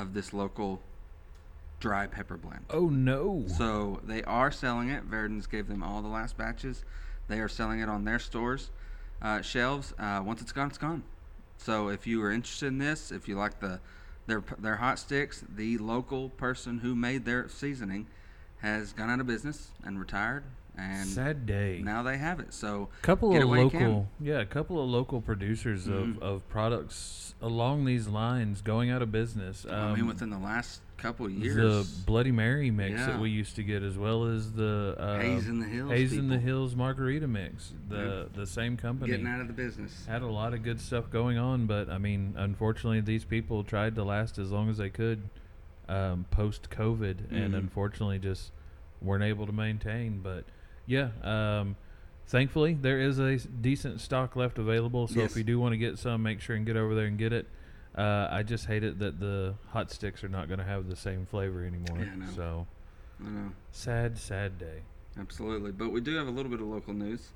of 0.00 0.14
this 0.14 0.32
local 0.32 0.80
dry 1.78 2.06
pepper 2.06 2.36
blend. 2.36 2.64
oh 2.70 2.88
no! 2.88 3.44
So 3.46 4.00
they 4.04 4.22
are 4.24 4.50
selling 4.50 4.90
it. 4.90 5.04
Verdon's 5.04 5.46
gave 5.46 5.68
them 5.68 5.82
all 5.82 6.02
the 6.02 6.08
last 6.08 6.36
batches. 6.36 6.84
They 7.28 7.40
are 7.40 7.48
selling 7.48 7.80
it 7.80 7.88
on 7.88 8.04
their 8.04 8.18
stores 8.18 8.70
uh, 9.22 9.42
shelves. 9.42 9.94
Uh, 9.98 10.22
once 10.24 10.40
it's 10.40 10.52
gone, 10.52 10.68
it's 10.68 10.78
gone. 10.78 11.02
So 11.58 11.88
if 11.88 12.06
you 12.06 12.22
are 12.22 12.32
interested 12.32 12.66
in 12.66 12.78
this, 12.78 13.12
if 13.12 13.28
you 13.28 13.36
like 13.36 13.60
the 13.60 13.80
their 14.26 14.42
their 14.58 14.76
hot 14.76 14.98
sticks, 14.98 15.44
the 15.48 15.78
local 15.78 16.30
person 16.30 16.78
who 16.78 16.94
made 16.94 17.24
their 17.24 17.48
seasoning 17.48 18.06
has 18.62 18.92
gone 18.92 19.10
out 19.10 19.20
of 19.20 19.26
business 19.26 19.68
and 19.84 19.98
retired, 19.98 20.44
and 20.76 21.06
Sad 21.08 21.46
day. 21.46 21.80
now 21.82 22.02
they 22.02 22.18
have 22.18 22.40
it. 22.40 22.52
So 22.54 22.88
couple 23.02 23.30
of 23.30 23.36
it 23.36 23.44
while 23.46 23.64
you 23.64 23.70
can. 23.70 23.80
local, 23.80 24.08
yeah, 24.20 24.40
a 24.40 24.46
couple 24.46 24.82
of 24.82 24.88
local 24.88 25.20
producers 25.20 25.86
Mhm. 25.86 26.16
of, 26.16 26.22
of 26.22 26.48
products 26.48 27.34
along 27.42 27.84
these 27.86 28.06
lines 28.08 28.60
going 28.62 28.90
out 28.90 29.02
of 29.02 29.10
business. 29.10 29.64
Um, 29.68 29.74
I 29.74 29.94
mean, 29.96 30.06
within 30.06 30.30
the 30.30 30.38
last 30.38 30.80
couple 30.98 31.24
of 31.24 31.32
years, 31.32 31.56
the 31.56 32.02
Bloody 32.04 32.30
Mary 32.30 32.70
mix 32.70 32.92
Yeah. 33.00 33.06
that 33.06 33.20
we 33.20 33.30
used 33.30 33.56
to 33.56 33.62
get, 33.62 33.82
as 33.82 33.96
well 33.96 34.26
as 34.26 34.52
the 34.52 34.94
uh, 34.98 35.18
in 35.22 35.58
the 35.60 35.66
Hills, 35.66 35.90
Haze 35.90 36.12
in 36.12 36.28
the. 36.28 36.38
Hills 36.38 36.76
margarita 36.76 37.26
mix. 37.26 37.72
The 37.88 38.28
the 38.34 38.46
same 38.46 38.76
company 38.76 39.10
getting 39.10 39.26
out 39.26 39.40
of 39.40 39.46
the 39.46 39.54
business. 39.54 40.04
had 40.06 40.20
a 40.22 40.26
lot 40.26 40.52
of 40.52 40.62
good 40.62 40.78
stuff 40.80 41.10
going 41.10 41.38
on, 41.38 41.66
but 41.66 41.88
I 41.88 41.96
mean, 41.96 42.34
unfortunately, 42.36 43.00
these 43.00 43.24
people 43.24 43.64
tried 43.64 43.94
to 43.94 44.04
last 44.04 44.38
as 44.38 44.50
long 44.50 44.68
as 44.68 44.76
they 44.76 44.90
could 44.90 45.22
um, 45.90 46.24
post 46.30 46.70
COVID, 46.70 47.30
and 47.30 47.54
Mhm. 47.54 47.58
unfortunately, 47.58 48.18
just 48.18 48.52
weren't 49.02 49.24
able 49.24 49.46
to 49.46 49.52
maintain. 49.52 50.20
But 50.20 50.44
yeah, 50.86 51.10
um, 51.22 51.76
thankfully, 52.26 52.74
there 52.74 53.00
is 53.00 53.18
a 53.18 53.36
decent 53.38 54.00
stock 54.00 54.36
left 54.36 54.58
available. 54.58 55.08
So 55.08 55.20
Yes. 55.20 55.32
if 55.32 55.36
you 55.38 55.44
do 55.44 55.58
want 55.58 55.72
to 55.72 55.78
get 55.78 55.98
some, 55.98 56.22
make 56.22 56.40
sure 56.40 56.54
and 56.56 56.64
get 56.64 56.76
over 56.76 56.94
there 56.94 57.06
and 57.06 57.18
get 57.18 57.32
it. 57.32 57.46
Uh, 57.96 58.28
I 58.30 58.44
just 58.44 58.66
hate 58.66 58.84
it 58.84 59.00
that 59.00 59.18
the 59.18 59.54
hot 59.70 59.90
sticks 59.90 60.22
are 60.22 60.28
not 60.28 60.46
going 60.46 60.58
to 60.60 60.64
have 60.64 60.86
the 60.88 60.94
same 60.96 61.26
flavor 61.26 61.64
anymore. 61.64 61.98
Yeah, 61.98 62.12
I 62.12 62.16
know. 62.16 62.26
So 62.36 62.66
I 63.24 63.28
know, 63.28 63.52
sad, 63.72 64.16
sad 64.16 64.58
day. 64.58 64.82
absolutely. 65.18 65.72
But 65.72 65.90
we 65.90 66.00
do 66.00 66.14
have 66.14 66.28
a 66.28 66.30
little 66.30 66.50
bit 66.50 66.60
of 66.60 66.66
local 66.68 66.94
news. 66.94 67.30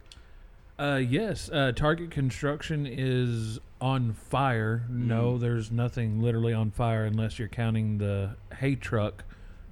Uh, 0.78 0.96
yes, 0.96 1.48
uh, 1.52 1.72
Target 1.74 2.10
construction 2.10 2.86
is 2.86 3.60
on 3.80 4.12
fire. 4.12 4.84
No, 4.88 5.34
Mhm. 5.34 5.40
there's 5.40 5.70
nothing 5.70 6.20
literally 6.20 6.52
on 6.52 6.70
fire 6.70 7.04
unless 7.04 7.38
you're 7.38 7.48
counting 7.48 7.98
the 7.98 8.36
hay 8.56 8.74
truck 8.74 9.24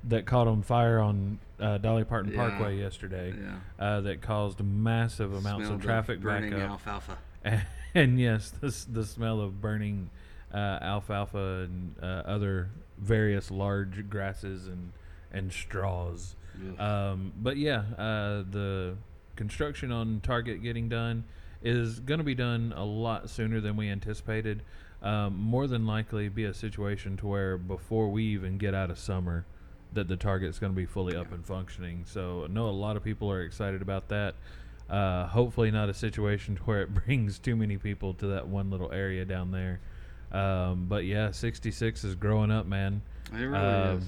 that 0.05 0.27
caught 0.27 0.47
on 0.47 0.63
fire 0.63 0.99
on 0.99 1.39
uh, 1.61 1.79
Dolly 1.79 2.03
Parton 2.05 2.33
Yeah. 2.33 2.49
Parkway 2.49 2.77
yesterday. 2.79 3.33
Yeah. 3.41 3.59
Uh, 3.79 4.01
that 4.01 4.21
caused 4.21 4.61
massive 4.65 5.33
amounts 5.33 5.67
Smelled 5.67 5.81
of 5.81 5.87
traffic 5.87 6.21
burning 6.21 6.51
backup. 6.51 6.71
alfalfa. 6.71 7.19
And, 7.95 8.19
yes, 8.19 8.51
the 8.51 8.69
the 8.91 9.05
smell 9.05 9.41
of 9.41 9.61
burning 9.61 10.09
uh, 10.53 10.79
alfalfa 10.81 11.65
and 11.65 11.95
uh, 12.03 12.07
other 12.25 12.71
various 12.99 13.51
large 13.51 14.09
grasses 14.09 14.67
and 14.67 14.93
and 15.33 15.53
straws. 15.53 16.35
Um, 16.79 17.33
but 17.41 17.57
yeah, 17.59 17.83
uh, 17.99 18.45
the 18.51 18.95
construction 19.37 19.93
on 19.93 20.21
Target 20.23 20.63
getting 20.63 20.89
done 20.89 21.25
is 21.63 22.01
going 22.01 22.19
to 22.19 22.25
be 22.25 22.35
done 22.35 22.73
a 22.77 22.85
lot 22.85 23.31
sooner 23.31 23.61
than 23.61 23.77
we 23.77 23.89
anticipated. 23.89 24.63
Um, 25.03 25.37
more 25.37 25.67
than 25.67 25.87
likely, 25.87 26.29
be 26.29 26.45
a 26.45 26.55
situation 26.55 27.17
to 27.19 27.27
where 27.27 27.59
before 27.59 28.09
we 28.09 28.25
even 28.25 28.59
get 28.59 28.75
out 28.75 28.91
of 28.91 28.99
summer, 28.99 29.45
that 29.93 30.09
the 30.09 30.17
Target's 30.17 30.59
going 30.59 30.73
to 30.73 30.77
be 30.77 30.87
fully 30.87 31.17
up 31.17 31.33
and 31.33 31.45
functioning. 31.45 32.05
So 32.07 32.45
I 32.45 32.53
know 32.53 32.69
a 32.69 32.71
lot 32.71 32.97
of 32.97 33.05
people 33.05 33.31
are 33.31 33.43
excited 33.43 33.83
about 33.83 34.09
that. 34.09 34.35
Uh, 34.89 35.27
hopefully, 35.27 35.71
not 35.71 35.89
a 35.89 35.95
situation 35.95 36.57
to 36.57 36.63
where 36.63 36.83
it 36.83 36.95
brings 36.95 37.39
too 37.39 37.57
many 37.57 37.77
people 37.77 38.15
to 38.15 38.27
that 38.29 38.47
one 38.47 38.71
little 38.71 38.93
area 38.93 39.25
down 39.25 39.51
there. 39.51 39.81
Um, 40.31 40.87
but 40.89 41.05
yeah, 41.05 41.31
66 41.31 42.05
is 42.05 42.15
growing 42.15 42.51
up, 42.51 42.67
man 42.67 43.03
it 43.33 43.45
really 43.45 43.65
um, 43.65 43.99
is. 43.99 44.05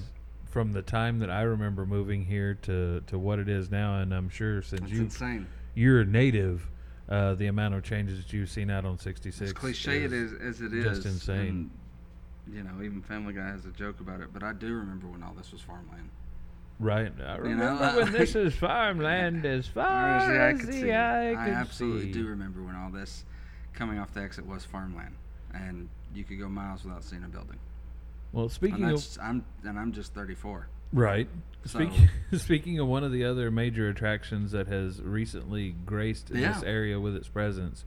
From 0.55 0.71
the 0.71 0.81
time 0.81 1.19
that 1.19 1.29
I 1.29 1.41
remember 1.41 1.85
moving 1.85 2.23
here 2.23 2.53
to, 2.61 3.01
to 3.07 3.19
what 3.19 3.39
it 3.39 3.49
is 3.49 3.69
now, 3.69 3.99
and 3.99 4.13
I'm 4.13 4.29
sure 4.29 4.61
since 4.61 4.89
you 4.89 5.09
you're 5.73 5.99
a 5.99 6.05
native, 6.05 6.65
uh, 7.09 7.33
the 7.33 7.47
amount 7.47 7.73
of 7.75 7.83
changes 7.83 8.23
that 8.23 8.31
you've 8.31 8.49
seen 8.49 8.69
out 8.69 8.85
on 8.85 8.97
66. 8.97 9.41
As 9.49 9.51
cliche 9.51 10.03
it 10.05 10.13
is 10.13 10.31
as 10.31 10.61
it 10.61 10.73
is, 10.73 10.85
just 10.85 11.05
insane. 11.05 11.69
and, 12.47 12.55
you 12.55 12.63
know, 12.63 12.81
even 12.81 13.01
Family 13.01 13.33
Guy 13.33 13.45
has 13.47 13.65
a 13.65 13.71
joke 13.71 13.99
about 13.99 14.21
it. 14.21 14.29
But 14.31 14.43
I 14.43 14.53
do 14.53 14.73
remember 14.73 15.07
when 15.07 15.23
all 15.23 15.33
this 15.33 15.51
was 15.51 15.59
farmland. 15.59 16.09
right. 16.79 17.11
I 17.21 17.35
You 17.35 17.41
remember 17.41 17.91
know, 17.91 17.97
when 17.97 18.13
this 18.13 18.33
is 18.35 18.55
farmland 18.55 19.45
as 19.57 19.67
far 19.67 19.85
Honestly, 19.89 20.37
I 20.39 20.49
as 20.51 20.59
could 20.61 20.73
see. 20.73 20.91
eye 20.93 21.31
I 21.33 21.49
absolutely 21.49 22.03
see. 22.03 22.11
do 22.13 22.27
remember 22.27 22.63
when 22.63 22.75
all 22.77 22.91
this 22.91 23.25
coming 23.73 23.99
off 23.99 24.13
the 24.13 24.21
exit 24.21 24.45
was 24.45 24.63
farmland, 24.63 25.15
and 25.53 25.89
you 26.13 26.23
could 26.23 26.39
go 26.39 26.47
miles 26.47 26.85
without 26.85 27.03
seeing 27.03 27.25
a 27.25 27.27
building. 27.27 27.57
Well, 28.35 28.43
And 28.43 28.51
speaking 28.51 28.83
of 28.83 28.89
that's, 28.99 29.17
I'm 29.17 29.45
and 29.63 29.79
I'm 29.79 29.93
just 29.93 30.13
34. 30.13 30.67
right, 30.91 31.29
So- 31.65 31.79
speaking 31.79 32.09
speaking 32.37 32.79
of 32.79 32.87
one 32.87 33.05
of 33.05 33.13
the 33.13 33.23
other 33.23 33.49
major 33.49 33.87
attractions 33.87 34.51
that 34.51 34.67
has 34.67 35.01
recently 35.01 35.71
graced 35.85 36.27
this 36.33 36.61
area 36.63 36.99
with 36.99 37.15
its 37.15 37.29
presence, 37.29 37.85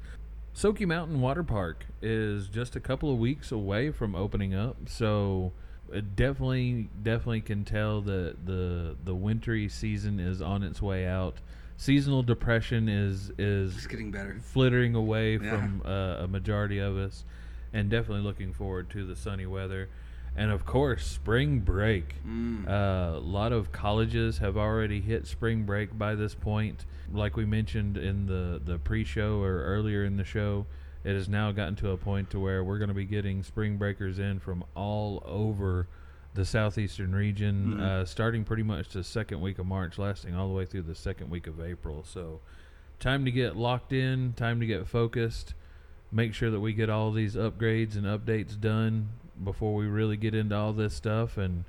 Soaky 0.55 0.87
Mountain 0.87 1.21
Water 1.21 1.45
Park 1.45 1.85
is 2.01 2.49
just 2.49 2.75
a 2.77 2.81
couple 2.81 3.13
of 3.13 3.19
weeks 3.19 3.53
away 3.53 3.91
from 3.91 4.15
opening 4.15 4.55
up. 4.55 4.77
So 4.89 5.53
it 5.93 6.17
definitely 6.17 6.89
definitely 7.03 7.43
can 7.43 7.65
tell 7.67 8.01
that 8.01 8.47
the 8.47 8.97
the 9.05 9.15
wintry 9.15 9.69
season 9.69 10.19
is 10.19 10.41
on 10.41 10.63
its 10.63 10.81
way 10.81 11.07
out. 11.07 11.37
Seasonal 11.77 12.23
depression 12.23 12.89
is 12.89 13.31
is 13.39 13.77
It's 13.77 13.87
getting 13.87 14.11
better. 14.11 14.39
flittering 14.43 14.95
away 14.95 15.35
Yeah. 15.37 15.51
from 15.51 15.83
uh, 15.85 16.25
a 16.25 16.27
majority 16.27 16.79
of 16.79 16.97
us, 16.97 17.27
and 17.75 17.91
definitely 17.91 18.25
looking 18.25 18.55
forward 18.55 18.89
to 18.91 19.05
the 19.07 19.15
sunny 19.15 19.45
weather. 19.47 19.91
And 20.39 20.53
of 20.53 20.65
course, 20.65 21.05
spring 21.05 21.59
break. 21.59 22.15
Mm. 22.25 22.69
Uh, 22.69 23.17
a 23.17 23.19
lot 23.19 23.51
of 23.53 23.73
colleges 23.73 24.39
have 24.39 24.57
already 24.57 25.01
hit 25.01 25.27
spring 25.27 25.65
break 25.65 25.99
by 25.99 26.15
this 26.15 26.33
point. 26.37 26.85
Like 27.13 27.37
we 27.37 27.45
mentioned 27.45 27.97
in 27.97 28.27
the, 28.27 28.61
the 28.65 28.79
pre 28.79 29.03
show 29.03 29.43
or 29.43 29.65
earlier 29.65 30.05
in 30.05 30.17
the 30.17 30.23
show, 30.25 30.67
it 31.03 31.15
has 31.15 31.29
now 31.29 31.51
gotten 31.51 31.75
to 31.77 31.91
a 31.91 31.97
point 31.97 32.31
to 32.31 32.39
where 32.39 32.63
we're 32.63 32.79
going 32.79 32.87
to 32.89 32.95
be 32.95 33.05
getting 33.05 33.43
spring 33.43 33.79
breakers 33.79 34.21
in 34.21 34.39
from 34.39 34.63
all 34.77 35.25
over 35.27 35.89
the 36.35 36.45
southeastern 36.45 37.17
region, 37.17 37.75
Mhm. 37.75 37.81
uh, 37.81 38.05
starting 38.05 38.45
pretty 38.45 38.63
much 38.63 38.91
the 38.91 39.03
second 39.03 39.41
week 39.41 39.59
of 39.59 39.67
March, 39.67 39.99
lasting 39.99 40.37
all 40.37 40.47
the 40.47 40.55
way 40.55 40.65
through 40.67 40.83
the 40.83 40.95
second 40.95 41.31
week 41.31 41.49
of 41.49 41.61
April. 41.61 42.05
So, 42.05 42.41
time 43.01 43.25
to 43.25 43.33
get 43.33 43.57
locked 43.57 43.93
in, 43.93 44.35
time 44.35 44.61
to 44.61 44.67
get 44.67 44.87
focused, 44.87 45.55
make 46.13 46.33
sure 46.33 46.51
that 46.53 46.61
we 46.61 46.75
get 46.75 46.89
all 46.91 47.11
these 47.11 47.35
upgrades 47.35 47.97
and 47.97 48.05
updates 48.07 48.61
done 48.61 49.09
before 49.43 49.75
we 49.75 49.87
really 49.87 50.17
get 50.17 50.35
into 50.35 50.57
all 50.57 50.73
this 50.73 50.95
stuff 50.95 51.37
and 51.39 51.65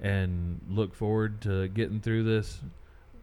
and 0.00 0.60
look 0.68 0.94
forward 0.94 1.40
to 1.40 1.68
getting 1.68 2.00
through 2.00 2.24
this 2.24 2.60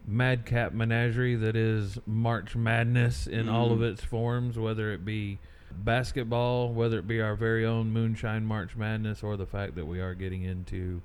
madcap 0.06 0.72
menagerie 0.72 1.34
that 1.36 1.54
is 1.54 1.98
March 2.06 2.56
Madness 2.56 3.26
in 3.26 3.48
all 3.50 3.70
of 3.70 3.80
Mhm. 3.80 3.92
its 3.92 4.02
forms, 4.02 4.58
whether 4.58 4.90
it 4.92 5.04
be 5.04 5.38
basketball, 5.84 6.72
whether 6.72 6.98
it 6.98 7.06
be 7.06 7.20
our 7.20 7.36
very 7.36 7.66
own 7.66 7.92
Moonshine 7.92 8.46
March 8.46 8.76
Madness, 8.76 9.22
or 9.22 9.36
the 9.36 9.44
fact 9.46 9.74
that 9.74 9.86
we 9.86 10.00
are 10.00 10.14
getting 10.14 10.42
into 10.42 11.02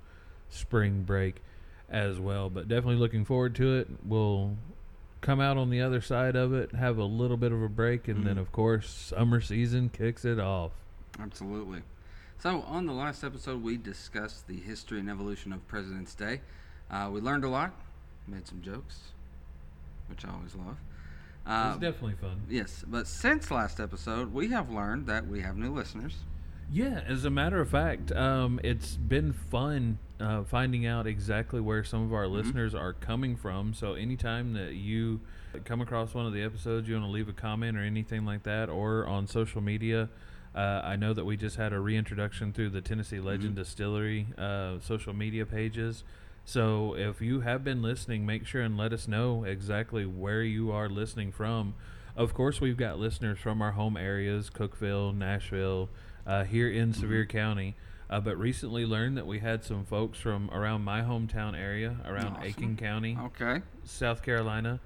spring 0.49 1.03
break 1.03 1.41
as 1.89 2.19
well. 2.19 2.49
But 2.49 2.67
definitely 2.69 2.95
looking 2.95 3.25
forward 3.25 3.53
to 3.55 3.75
it. 3.75 3.89
We'll 4.05 4.55
come 5.19 5.41
out 5.41 5.57
on 5.57 5.69
the 5.69 5.81
other 5.81 5.99
side 6.01 6.35
of 6.37 6.53
it, 6.53 6.71
have 6.73 6.97
a 6.97 7.03
little 7.03 7.37
bit 7.37 7.51
of 7.51 7.61
a 7.61 7.69
break, 7.69 8.07
and 8.07 8.25
then, 8.25 8.37
Mhm. 8.37 8.41
of 8.41 8.51
course, 8.53 8.89
summer 8.89 9.41
season 9.41 9.89
kicks 9.89 10.23
it 10.23 10.39
off. 10.39 10.71
Absolutely. 11.19 11.81
So, 12.37 12.61
on 12.61 12.85
the 12.85 12.93
last 12.93 13.23
episode, 13.23 13.63
we 13.63 13.77
discussed 13.77 14.47
the 14.47 14.57
history 14.59 14.99
and 14.99 15.09
evolution 15.09 15.51
of 15.51 15.67
President's 15.67 16.13
Day. 16.13 16.41
Uh, 16.91 17.09
we 17.11 17.19
learned 17.19 17.43
a 17.43 17.49
lot, 17.49 17.73
made 18.27 18.47
some 18.47 18.61
jokes, 18.61 18.99
which 20.07 20.25
I 20.25 20.29
always 20.31 20.53
love. 20.55 20.77
Uh, 21.45 21.71
it's 21.71 21.81
definitely 21.81 22.15
fun. 22.15 22.41
yes, 22.49 22.83
but 22.87 23.07
since 23.07 23.49
last 23.51 23.79
episode, 23.79 24.33
we 24.33 24.49
have 24.49 24.69
learned 24.69 25.07
that 25.07 25.27
we 25.27 25.41
have 25.41 25.57
new 25.57 25.73
listeners. 25.73 26.17
Yeah, 26.71 27.01
as 27.07 27.25
a 27.25 27.29
matter 27.29 27.61
of 27.61 27.69
fact, 27.69 28.11
um, 28.11 28.59
it's 28.63 28.95
been 28.95 29.33
fun 29.33 29.99
uh, 30.19 30.43
finding 30.43 30.85
out 30.85 31.05
exactly 31.05 31.61
where 31.61 31.83
some 31.83 32.03
of 32.03 32.13
our 32.13 32.27
listeners 32.27 32.73
are 32.73 32.93
coming 32.93 33.35
from. 33.35 33.73
So, 33.73 33.93
anytime 33.93 34.53
that 34.53 34.73
you 34.73 35.21
come 35.63 35.81
across 35.81 36.13
one 36.13 36.25
of 36.25 36.33
the 36.33 36.41
episodes, 36.41 36.87
you 36.87 36.95
want 36.95 37.05
to 37.07 37.11
leave 37.11 37.29
a 37.29 37.33
comment 37.33 37.77
or 37.77 37.81
anything 37.81 38.25
like 38.25 38.43
that, 38.43 38.69
or 38.69 39.05
on 39.05 39.27
social 39.27 39.61
media, 39.61 40.09
uh, 40.55 40.81
I 40.83 40.95
know 40.95 41.13
that 41.13 41.25
we 41.25 41.35
just 41.37 41.57
had 41.57 41.73
a 41.73 41.79
reintroduction 41.79 42.53
through 42.53 42.69
the 42.69 42.81
Tennessee 42.81 43.19
Legend 43.19 43.55
Distillery 43.55 44.27
uh, 44.37 44.79
social 44.79 45.13
media 45.13 45.45
pages. 45.45 46.03
So, 46.45 46.95
if 46.95 47.21
you 47.21 47.41
have 47.41 47.63
been 47.63 47.81
listening, 47.81 48.25
make 48.25 48.45
sure 48.45 48.61
and 48.61 48.77
let 48.77 48.93
us 48.93 49.07
know 49.07 49.43
exactly 49.43 50.05
where 50.05 50.43
you 50.43 50.71
are 50.71 50.87
listening 50.87 51.31
from. 51.31 51.73
Of 52.15 52.33
course, 52.33 52.61
we've 52.61 52.77
got 52.77 52.99
listeners 52.99 53.39
from 53.39 53.61
our 53.61 53.71
home 53.71 53.97
areas 53.97 54.49
Cookeville, 54.49 55.15
Nashville, 55.15 55.89
uh, 56.25 56.43
here 56.43 56.69
in 56.69 56.93
Sevier 56.93 57.25
County. 57.25 57.75
Uh, 58.07 58.19
but 58.19 58.37
recently 58.37 58.85
learned 58.85 59.17
that 59.17 59.25
we 59.25 59.39
had 59.39 59.63
some 59.63 59.83
folks 59.83 60.19
from 60.19 60.47
around 60.51 60.83
my 60.83 61.01
hometown 61.01 61.57
area, 61.59 61.95
around 62.05 62.33
Awesome. 62.37 62.43
Aiken 62.43 62.77
County, 62.77 63.17
Okay. 63.19 63.63
South 63.83 64.21
Carolina, 64.21 64.79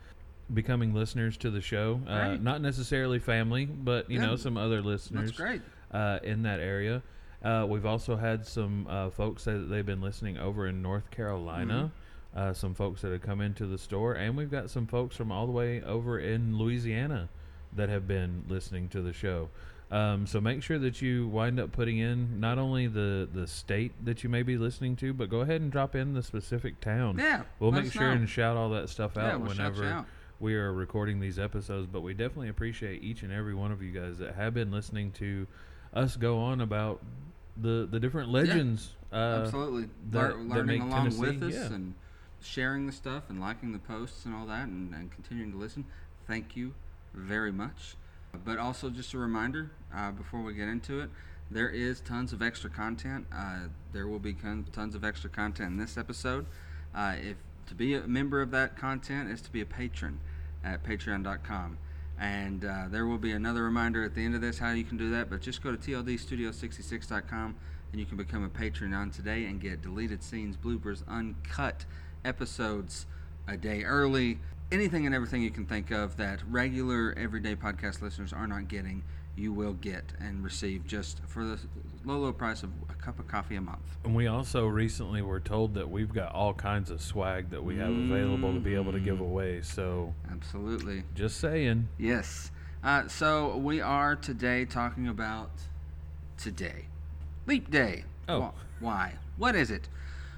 becoming 0.54 0.94
listeners 0.94 1.38
to 1.38 1.50
the 1.52 1.62
show. 1.62 2.02
Uh, 2.08 2.36
not 2.42 2.62
necessarily 2.62 3.20
family, 3.20 3.66
but 3.66 4.10
you 4.10 4.20
Yeah. 4.20 4.28
know 4.28 4.36
some 4.36 4.58
other 4.58 4.82
listeners 4.82 5.26
That's 5.30 5.38
great. 5.38 5.62
uh, 5.92 6.20
in 6.24 6.44
that 6.44 6.60
area. 6.60 7.02
Uh, 7.44 7.66
we've 7.70 7.86
also 7.86 8.16
had 8.18 8.46
some 8.46 8.86
uh, 8.90 9.10
folks 9.10 9.44
say 9.44 9.54
that 9.54 9.70
they've 9.70 9.86
been 9.86 10.02
listening 10.02 10.38
over 10.38 10.68
in 10.68 10.82
North 10.82 11.10
Carolina. 11.12 11.92
Mm-hmm. 12.34 12.40
Uh, 12.40 12.54
some 12.54 12.76
folks 12.76 13.02
that 13.02 13.12
have 13.12 13.22
come 13.24 13.42
into 13.42 13.66
the 13.66 13.78
store, 13.78 14.14
and 14.14 14.38
we've 14.38 14.52
got 14.52 14.70
some 14.70 14.86
folks 14.86 15.16
from 15.16 15.32
all 15.32 15.48
the 15.48 15.52
way 15.52 15.82
over 15.82 16.20
in 16.20 16.58
Louisiana 16.58 17.28
that 17.76 17.90
have 17.90 18.08
been 18.08 18.44
listening 18.48 18.88
to 18.90 19.02
the 19.02 19.14
show. 19.14 19.50
Um, 19.92 20.28
so 20.28 20.40
make 20.40 20.62
sure 20.62 20.78
that 20.78 21.02
you 21.02 21.28
wind 21.28 21.60
up 21.60 21.72
putting 21.72 21.98
in 21.98 22.40
not 22.40 22.60
only 22.60 22.86
the 22.86 23.28
the 23.34 23.48
state 23.48 23.94
that 24.06 24.24
you 24.24 24.30
may 24.30 24.44
be 24.44 24.58
listening 24.58 24.96
to, 24.98 25.12
but 25.14 25.30
go 25.32 25.40
ahead 25.42 25.62
and 25.62 25.72
drop 25.72 25.96
in 25.96 26.14
the 26.14 26.22
specific 26.22 26.80
town. 26.80 27.18
Yeah. 27.18 27.42
We'll 27.60 27.72
make 27.72 27.92
sure 27.92 28.04
know. 28.10 28.12
and 28.12 28.30
shout 28.30 28.56
all 28.56 28.70
that 28.70 28.90
stuff 28.90 29.14
Yeah, 29.16 29.32
out 29.34 29.42
we'll 29.42 29.54
shout 29.54 29.74
you 29.76 29.82
whenever. 29.82 30.06
We 30.40 30.56
are 30.56 30.72
recording 30.72 31.20
these 31.20 31.38
episodes. 31.40 31.88
But 31.92 32.02
we 32.02 32.14
definitely 32.14 32.50
appreciate 32.50 33.04
each 33.04 33.24
and 33.24 33.32
every 33.32 33.54
one 33.54 33.72
of 33.72 33.82
you 33.82 33.92
guys 33.92 34.18
that 34.20 34.36
have 34.36 34.54
been 34.54 34.72
listening 34.72 35.12
to 35.14 35.48
us 35.94 36.16
go 36.16 36.38
on 36.40 36.62
about 36.62 37.02
the 37.58 37.88
the 37.90 38.00
different 38.00 38.30
legends. 38.30 38.94
uh, 39.12 39.42
Absolutely. 39.46 39.90
that- 40.12 40.20
Lear- 40.20 40.38
that 40.38 40.56
learning 40.56 40.80
make 40.80 40.82
along 40.94 41.18
with 41.18 41.44
us 41.44 41.54
yeah. 41.54 41.74
and 41.74 41.94
sharing 42.42 42.86
the 42.86 42.92
stuff 42.94 43.24
and 43.30 43.42
liking 43.42 43.74
the 43.74 43.80
posts 43.80 44.24
and 44.26 44.34
all 44.34 44.46
that 44.46 44.68
and, 44.68 44.94
and 44.94 45.12
continuing 45.12 45.52
to 45.52 45.58
listen. 45.58 45.84
Thank 46.28 46.56
you 46.56 46.74
very 47.14 47.52
much. 47.52 47.96
But 48.46 48.60
also, 48.60 48.90
just 48.92 49.14
a 49.14 49.18
reminder 49.18 49.72
uh, 49.94 50.12
before 50.12 50.42
we 50.44 50.54
get 50.54 50.68
into 50.68 51.00
it, 51.02 51.10
there 51.50 51.70
is 51.70 52.00
tons 52.02 52.32
of 52.32 52.44
extra 52.44 52.70
content. 52.70 53.26
Uh, 53.34 53.62
there 53.92 54.08
will 54.08 54.20
be 54.20 54.34
con- 54.34 54.68
tons 54.72 54.94
of 54.94 55.04
extra 55.04 55.30
content 55.30 55.72
in 55.72 55.78
this 55.78 55.98
episode. 55.98 56.46
Uh, 56.94 57.16
if 57.20 57.38
to 57.66 57.74
be 57.76 57.96
a 57.96 58.08
member 58.08 58.42
of 58.42 58.52
that 58.52 58.78
content 58.78 59.30
is 59.32 59.42
to 59.42 59.52
be 59.52 59.62
a 59.62 59.66
patron 59.66 60.20
at 60.64 60.84
patreon.com. 60.84 61.78
And 62.20 62.66
uh, 62.66 62.86
there 62.90 63.06
will 63.06 63.18
be 63.18 63.32
another 63.32 63.64
reminder 63.64 64.04
at 64.04 64.14
the 64.14 64.24
end 64.24 64.36
of 64.36 64.42
this 64.42 64.60
how 64.60 64.72
you 64.72 64.84
can 64.84 64.98
do 64.98 65.10
that. 65.12 65.30
But 65.30 65.42
just 65.42 65.64
go 65.64 65.72
to 65.72 65.78
tldstudio66.com 65.78 67.56
and 67.92 68.00
you 68.00 68.06
can 68.06 68.18
become 68.18 68.44
a 68.44 68.50
patron 68.50 68.94
on 68.94 69.10
today 69.10 69.46
and 69.46 69.60
get 69.60 69.82
deleted 69.82 70.22
scenes, 70.22 70.58
bloopers, 70.58 71.08
uncut 71.08 71.86
episodes 72.26 73.06
a 73.48 73.58
day 73.58 73.84
early. 73.84 74.40
Anything 74.72 75.06
and 75.06 75.16
everything 75.16 75.42
you 75.42 75.50
can 75.50 75.66
think 75.66 75.92
of 75.92 76.18
that 76.18 76.42
regular 76.50 77.16
everyday 77.18 77.56
podcast 77.56 78.02
listeners 78.02 78.34
are 78.34 78.46
not 78.46 78.68
getting, 78.68 79.04
you 79.40 79.54
will 79.54 79.74
get 79.74 80.04
and 80.20 80.44
receive 80.44 80.86
just 80.86 81.22
for 81.28 81.44
the 81.46 81.58
low, 82.04 82.18
low 82.20 82.34
price 82.34 82.62
of 82.64 82.70
a 82.90 82.94
cup 82.94 83.20
of 83.20 83.28
coffee 83.28 83.56
a 83.56 83.62
month. 83.62 83.80
And 84.04 84.14
we 84.14 84.28
also 84.28 84.68
recently 84.68 85.22
were 85.22 85.40
told 85.40 85.74
that 85.76 85.90
we've 85.90 86.14
got 86.14 86.34
all 86.34 86.54
kinds 86.54 86.92
of 86.92 87.02
swag 87.02 87.50
that 87.52 87.64
we 87.64 87.78
have 87.78 87.90
available 87.90 88.54
to 88.54 88.60
be 88.60 88.76
able 88.76 88.92
to 88.92 89.00
give 89.00 89.20
away. 89.22 89.62
So 89.62 90.14
Absolutely. 90.32 91.04
just 91.16 91.38
saying. 91.40 91.88
Yes. 91.98 92.52
Uh, 92.84 93.08
so 93.08 93.58
we 93.58 93.82
are 93.82 94.16
today 94.16 94.66
talking 94.66 95.08
about 95.08 95.52
today. 96.38 96.86
Leap 97.48 97.72
Day. 97.72 98.04
Oh. 98.28 98.42
Wh- 98.80 98.84
Why? 98.84 99.14
What 99.38 99.56
is 99.56 99.72
it? 99.72 99.88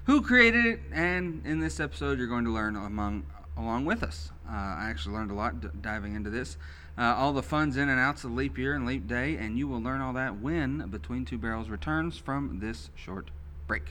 Who 0.05 0.21
created 0.21 0.65
it? 0.65 0.79
And 0.91 1.45
in 1.45 1.59
this 1.59 1.79
episode, 1.79 2.17
you're 2.17 2.27
going 2.27 2.45
to 2.45 2.51
learn 2.53 2.75
among 2.75 3.25
along 3.57 3.85
with 3.85 4.01
us. 4.01 4.31
Uh, 4.49 4.53
I 4.53 4.87
actually 4.89 5.15
learned 5.15 5.29
a 5.31 5.35
lot 5.35 5.61
d- 5.61 5.67
diving 5.81 6.15
into 6.15 6.29
this. 6.29 6.57
Uh, 7.01 7.15
all 7.17 7.33
the 7.33 7.41
funds 7.41 7.77
in 7.77 7.89
and 7.89 7.99
outs 7.99 8.23
of 8.25 8.31
leap 8.31 8.59
year 8.59 8.75
and 8.75 8.85
leap 8.85 9.07
day, 9.07 9.35
and 9.35 9.57
you 9.57 9.67
will 9.67 9.81
learn 9.81 10.01
all 10.01 10.13
that 10.13 10.39
when 10.39 10.87
Between 10.91 11.25
Two 11.25 11.39
Barrels 11.39 11.67
returns 11.67 12.15
from 12.19 12.59
this 12.59 12.91
short 12.93 13.31
break. 13.65 13.81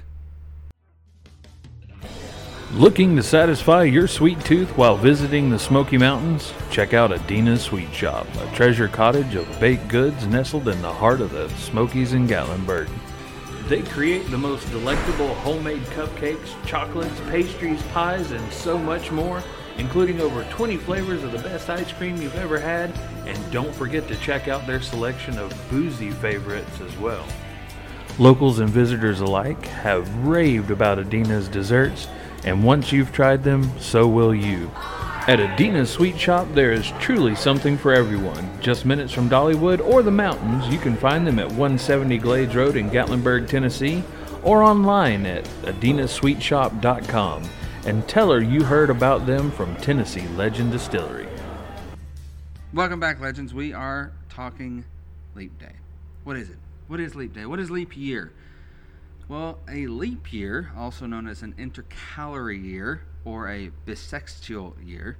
Looking 2.73 3.17
to 3.17 3.23
satisfy 3.25 3.83
your 3.83 4.07
sweet 4.07 4.39
tooth 4.45 4.77
while 4.77 4.97
visiting 4.97 5.51
the 5.51 5.59
Smoky 5.59 5.99
Mountains? 5.99 6.53
Check 6.71 6.95
out 6.95 7.11
Adina's 7.11 7.63
Sweet 7.63 7.93
Shop, 7.93 8.29
a 8.37 8.55
treasure 8.55 8.87
cottage 8.87 9.35
of 9.35 9.59
baked 9.59 9.89
goods 9.89 10.25
nestled 10.29 10.69
in 10.69 10.81
the 10.81 10.93
heart 10.93 11.21
of 11.21 11.33
the 11.33 11.49
Smokies 11.57 12.13
in 12.13 12.29
Gatlinburg. 12.29 12.89
They 13.67 13.83
create 13.83 14.31
the 14.31 14.39
most 14.39 14.71
delectable 14.71 15.35
homemade 15.35 15.83
cupcakes, 15.97 16.55
chocolates, 16.65 17.19
pastries, 17.29 17.83
pies, 17.93 18.31
and 18.31 18.53
so 18.53 18.79
much 18.79 19.11
more, 19.11 19.43
including 19.79 20.21
over 20.21 20.45
20 20.45 20.77
flavors 20.79 21.23
of 21.23 21.33
the 21.33 21.39
best 21.39 21.68
ice 21.71 21.93
cream 21.93 22.21
you've 22.21 22.37
ever 22.37 22.59
had. 22.59 22.91
And 23.27 23.53
don't 23.53 23.75
forget 23.75 24.07
to 24.09 24.16
check 24.16 24.49
out 24.49 24.66
their 24.66 24.81
selection 24.81 25.39
of 25.39 25.55
boozy 25.71 26.11
favorites 26.11 26.81
as 26.81 26.97
well. 26.99 27.27
Locals 28.18 28.59
and 28.59 28.68
visitors 28.68 29.21
alike 29.21 29.64
have 29.66 30.14
raved 30.27 30.71
about 30.71 30.99
Adina's 30.99 31.49
desserts, 31.49 32.07
and 32.45 32.64
once 32.64 32.93
you've 32.93 33.12
tried 33.12 33.43
them, 33.43 33.71
so 33.79 34.07
will 34.07 34.35
you. 34.35 34.71
At 35.27 35.39
Adina's 35.39 35.91
Sweet 35.91 36.18
Shop, 36.18 36.47
there 36.53 36.73
is 36.73 36.93
truly 36.99 37.35
something 37.35 37.79
for 37.79 37.93
everyone. 37.93 38.51
Just 38.61 38.85
minutes 38.85 39.12
from 39.12 39.31
Dollywood 39.31 39.81
or 39.81 40.03
the 40.03 40.11
mountains, 40.11 40.66
you 40.68 40.79
can 40.79 40.97
find 40.97 41.27
them 41.27 41.39
at 41.39 41.49
170 41.49 42.18
Glades 42.18 42.57
Road 42.57 42.77
in 42.77 42.91
Gatlinburg, 42.91 43.49
Tennessee, 43.49 44.03
or 44.43 44.62
online 44.62 45.27
at 45.27 45.45
adinasweetshop.com 45.62 47.45
and 47.85 48.07
tell 48.09 48.31
her 48.31 48.43
you 48.43 48.62
heard 48.62 48.91
about 48.91 49.26
them 49.26 49.51
from 49.51 49.74
Tennessee 49.76 50.26
Legend 50.37 50.72
Distillery. 50.72 51.28
Welcome 52.72 53.01
back, 53.01 53.20
legends. 53.20 53.53
We 53.53 53.72
are 53.72 54.12
talking 54.28 54.85
leap 55.35 55.59
day. 55.59 55.72
What 56.24 56.37
is 56.37 56.51
it? 56.51 56.59
What 56.89 57.01
is 57.01 57.14
leap 57.14 57.35
day? 57.35 57.47
What 57.47 57.59
is 57.61 57.70
leap 57.70 57.97
year? 57.97 58.33
Well, 59.28 59.59
a 59.68 59.87
leap 59.87 60.33
year, 60.33 60.72
also 60.76 61.07
known 61.07 61.26
as 61.28 61.43
an 61.43 61.55
intercalary 61.57 62.59
year 62.59 63.03
or 63.24 63.49
a 63.49 63.70
bissextual 63.87 64.74
year, 64.85 65.18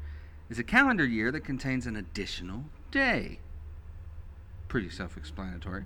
is 0.49 0.59
a 0.59 0.65
calendar 0.65 1.05
year 1.05 1.31
that 1.31 1.41
contains 1.43 1.87
an 1.87 1.97
additional 1.97 2.65
day. 2.91 3.39
Pretty 4.69 4.91
self 4.91 5.17
explanatory. 5.17 5.85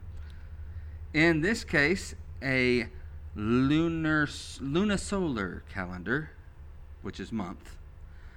In 1.12 1.42
this 1.42 1.64
case, 1.64 2.14
a 2.42 2.88
lunar 3.36 4.26
lunisolar 4.26 5.60
calendar, 5.72 6.30
which 7.04 7.20
is 7.20 7.30
month, 7.30 7.76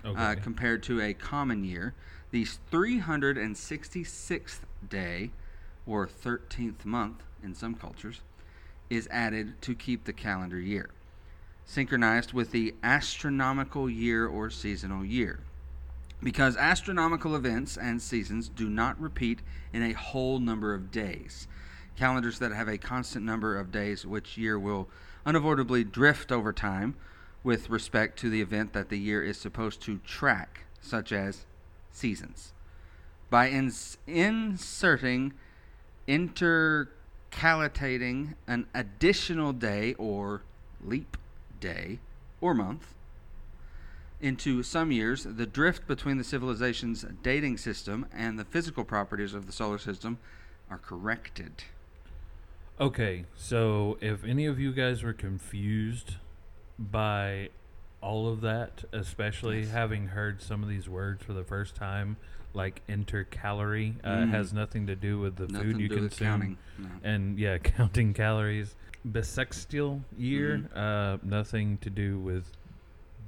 Okay. 0.06 0.22
uh, 0.22 0.36
compared 0.36 0.84
to 0.84 1.02
a 1.02 1.14
common 1.14 1.64
year. 1.64 1.94
The 2.32 2.46
366th 2.46 4.60
day, 4.88 5.32
or 5.86 6.08
13th 6.08 6.86
month 6.86 7.24
in 7.42 7.56
some 7.56 7.74
cultures, 7.74 8.22
is 8.90 9.08
added 9.10 9.62
to 9.62 9.74
keep 9.74 10.04
the 10.04 10.14
calendar 10.14 10.60
year, 10.60 10.90
synchronized 11.66 12.34
with 12.34 12.52
the 12.52 12.76
astronomical 12.84 13.90
year 13.90 14.28
or 14.28 14.50
seasonal 14.50 15.06
year. 15.06 15.40
Because 16.22 16.58
astronomical 16.58 17.36
events 17.36 17.78
and 17.78 18.02
seasons 18.02 18.50
do 18.50 18.70
not 18.70 19.00
repeat 19.00 19.40
in 19.72 19.84
a 19.84 19.94
whole 19.94 20.40
number 20.40 20.74
of 20.74 20.92
days. 20.92 21.48
Calendars 21.96 22.40
that 22.40 22.52
have 22.52 22.68
a 22.68 22.78
constant 22.78 23.24
number 23.24 23.58
of 23.58 23.72
days 23.72 24.06
which 24.06 24.38
year 24.38 24.58
will 24.58 24.90
unavoidably 25.26 25.84
drift 25.84 26.32
over 26.32 26.54
time 26.54 26.96
with 27.44 27.70
respect 27.70 28.18
to 28.20 28.30
the 28.30 28.42
event 28.42 28.74
that 28.74 28.90
the 28.90 28.98
year 28.98 29.24
is 29.24 29.38
supposed 29.38 29.82
to 29.84 30.00
track, 30.00 30.66
such 30.82 31.12
as 31.12 31.46
seasons. 31.92 32.54
By 33.30 33.50
ins- 33.50 33.98
inserting, 34.08 35.34
intercalating 36.08 38.34
an 38.48 38.66
additional 38.74 39.54
day 39.54 39.94
or 39.96 40.42
leap 40.84 41.18
day 41.60 42.00
or 42.42 42.54
month 42.54 42.94
into 44.20 44.64
some 44.64 44.92
years, 44.92 45.24
the 45.24 45.46
drift 45.46 45.88
between 45.88 46.18
the 46.18 46.24
civilization's 46.24 47.06
dating 47.22 47.58
system 47.58 48.08
and 48.14 48.40
the 48.40 48.46
physical 48.46 48.84
properties 48.84 49.34
of 49.34 49.46
the 49.46 49.52
solar 49.52 49.78
system 49.78 50.18
are 50.70 50.80
corrected. 50.80 51.64
Okay, 52.80 53.26
so 53.36 53.98
if 54.02 54.24
any 54.24 54.46
of 54.46 54.60
you 54.60 54.72
guys 54.72 55.04
were 55.04 55.14
confused 55.14 56.16
by 56.80 57.50
all 58.02 58.28
of 58.28 58.42
that, 58.42 58.84
especially 58.92 59.62
Yes. 59.62 59.72
having 59.72 60.08
heard 60.10 60.42
some 60.42 60.62
of 60.64 60.70
these 60.70 60.88
words 60.88 61.24
for 61.24 61.34
the 61.34 61.44
first 61.44 61.76
time, 61.76 62.18
like 62.54 62.82
intercalary, 62.88 63.96
uh, 64.04 64.18
Mhm. 64.18 64.30
has 64.30 64.54
nothing 64.54 64.88
to 64.88 64.96
do 64.96 65.20
with 65.20 65.36
the 65.36 65.48
Nothing 65.48 65.72
food 65.74 65.82
you 65.82 65.88
to 65.90 65.96
do 65.96 66.02
with 66.04 66.12
consume, 66.12 66.28
counting. 66.28 66.58
No. 66.78 66.90
and 67.04 67.40
yeah, 67.40 67.58
counting 67.64 68.14
calories. 68.14 68.76
Bissextial 69.08 70.02
year, 70.18 70.58
Mm-hmm. 70.60 70.78
uh, 70.78 71.18
nothing 71.24 71.78
to 71.80 71.90
do 71.90 72.20
with 72.20 72.52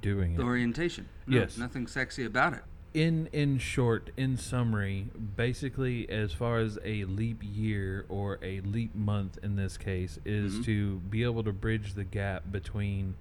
doing 0.02 0.36
The 0.36 0.42
it. 0.42 0.46
orientation. 0.46 1.06
No, 1.26 1.38
Yes. 1.40 1.58
Nothing 1.58 1.86
sexy 1.86 2.24
about 2.24 2.54
it. 2.54 2.62
in 2.92 3.28
in 3.32 3.56
short 3.56 4.10
in 4.16 4.36
summary 4.36 5.06
basically 5.36 6.10
as 6.10 6.32
far 6.32 6.58
as 6.58 6.76
a 6.84 7.04
leap 7.04 7.38
year 7.40 8.04
or 8.08 8.36
a 8.42 8.60
leap 8.62 8.92
month 8.96 9.38
in 9.44 9.54
this 9.54 9.76
case 9.76 10.18
is 10.24 10.56
Mhm. 10.58 10.64
to 10.64 10.96
be 11.08 11.22
able 11.22 11.44
to 11.44 11.52
bridge 11.52 11.94
the 11.94 12.02
gap 12.02 12.50
between 12.50 13.14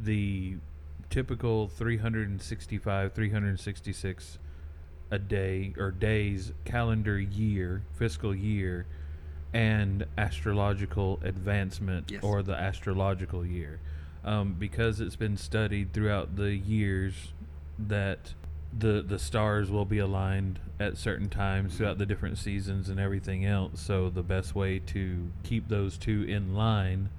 the 0.00 0.56
typical 1.10 1.68
365 1.68 3.12
366 3.12 4.38
a 5.10 5.18
day 5.18 5.74
or 5.78 5.90
days 5.90 6.52
calendar 6.64 7.18
year 7.18 7.82
fiscal 7.94 8.34
year 8.34 8.86
and 9.52 10.04
astrological 10.18 11.20
advancement 11.22 12.10
Yes. 12.10 12.22
or 12.24 12.42
the 12.42 12.54
astrological 12.56 13.46
year 13.46 13.78
um, 14.24 14.54
because 14.58 15.00
it's 15.00 15.16
been 15.16 15.36
studied 15.36 15.92
throughout 15.92 16.36
the 16.36 16.54
years 16.56 17.32
that 17.78 18.34
the 18.76 19.02
the 19.06 19.18
stars 19.18 19.70
will 19.70 19.84
be 19.84 19.98
aligned 19.98 20.58
at 20.80 20.96
certain 20.96 21.28
times 21.28 21.76
throughout 21.76 21.98
the 21.98 22.06
different 22.06 22.36
seasons 22.38 22.88
and 22.88 22.98
everything 22.98 23.44
else. 23.44 23.80
So 23.80 24.10
the 24.10 24.22
best 24.24 24.56
way 24.56 24.80
to 24.80 25.30
keep 25.44 25.68
those 25.68 25.96
two 25.96 26.24
in 26.24 26.54
line 26.56 27.10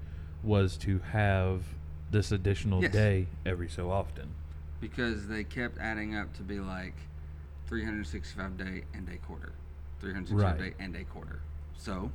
was 0.42 0.76
to 0.78 0.98
have 1.12 1.62
this 2.10 2.30
additional 2.32 2.82
Yes. 2.82 2.92
day 2.92 3.26
every 3.44 3.68
so 3.68 3.90
often. 3.90 4.28
because 4.80 5.26
they 5.28 5.42
kept 5.42 5.78
adding 5.78 6.14
up 6.14 6.32
to 6.34 6.42
be 6.42 6.60
like 6.60 6.94
365 7.66 8.56
day 8.56 8.84
and 8.94 9.08
a 9.08 9.16
quarter 9.16 9.52
365 10.00 10.38
Right. 10.60 10.70
day 10.70 10.74
and 10.78 10.94
a 10.94 11.04
quarter 11.04 11.40
so 11.76 12.12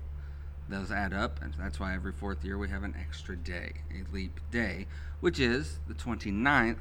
those 0.70 0.92
add 0.92 1.12
up 1.14 1.42
and 1.42 1.54
that's 1.56 1.80
why 1.80 1.94
every 1.96 2.12
fourth 2.12 2.46
year 2.46 2.58
we 2.58 2.70
have 2.70 2.84
an 2.84 2.96
extra 3.00 3.36
day 3.36 3.74
a 3.92 4.04
leap 4.14 4.40
day 4.52 4.86
which 5.20 5.40
is 5.40 5.80
the 5.88 5.94
29th 5.94 6.78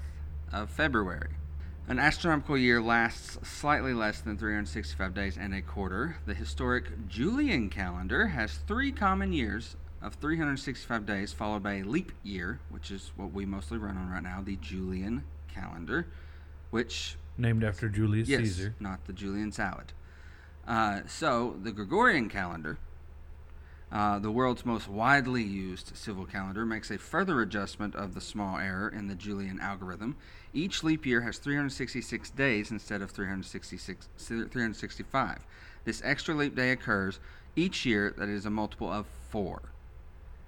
of 0.52 0.68
february 0.70 1.30
an 1.88 1.98
astronomical 1.98 2.56
year 2.58 2.80
lasts 2.80 3.38
slightly 3.48 3.92
less 3.94 4.20
than 4.20 4.36
365 4.38 5.12
days 5.12 5.36
and 5.36 5.52
a 5.52 5.60
quarter. 5.60 6.18
The 6.24 6.34
historic 6.34 7.08
Julian 7.08 7.68
calendar 7.68 8.28
has 8.28 8.58
three 8.58 8.92
common 8.92 9.32
years 9.32 9.74
of 10.02 10.14
365 10.14 11.04
days, 11.04 11.32
followed 11.32 11.62
by 11.62 11.74
a 11.74 11.82
leap 11.84 12.12
year, 12.22 12.60
which 12.70 12.90
is 12.90 13.12
what 13.16 13.32
we 13.32 13.44
mostly 13.44 13.78
run 13.78 13.96
on 13.96 14.10
right 14.10 14.22
now, 14.22 14.40
the 14.42 14.56
Julian 14.56 15.24
calendar, 15.52 16.06
which 16.70 17.16
Named 17.36 17.64
after 17.64 17.88
Julius 17.88 18.28
yes, 18.28 18.40
Caesar. 18.40 18.74
not 18.80 19.04
the 19.06 19.12
Julian 19.12 19.52
salad. 19.52 19.92
Uh, 20.66 21.00
so 21.06 21.56
the 21.62 21.72
Gregorian 21.72 22.28
calendar, 22.28 22.78
uh, 23.92 24.18
the 24.18 24.30
world's 24.30 24.64
most 24.64 24.88
widely 24.88 25.42
used 25.42 25.96
civil 25.96 26.24
calendar, 26.24 26.64
makes 26.64 26.90
a 26.90 26.98
further 26.98 27.40
adjustment 27.40 27.94
of 27.94 28.14
the 28.14 28.20
small 28.20 28.58
error 28.58 28.88
in 28.88 29.08
the 29.08 29.14
Julian 29.14 29.58
algorithm. 29.60 30.16
Each 30.54 30.84
leap 30.84 31.04
year 31.04 31.22
has 31.22 31.38
366 31.38 32.30
days 32.30 32.70
instead 32.70 33.02
of 33.02 33.10
366, 33.10 34.08
365. 34.16 35.46
This 35.84 36.02
extra 36.04 36.34
leap 36.34 36.54
day 36.54 36.70
occurs 36.70 37.20
each 37.56 37.84
year 37.84 38.14
that 38.16 38.28
is 38.28 38.46
a 38.46 38.50
multiple 38.50 38.90
of 38.90 39.06
four. 39.30 39.62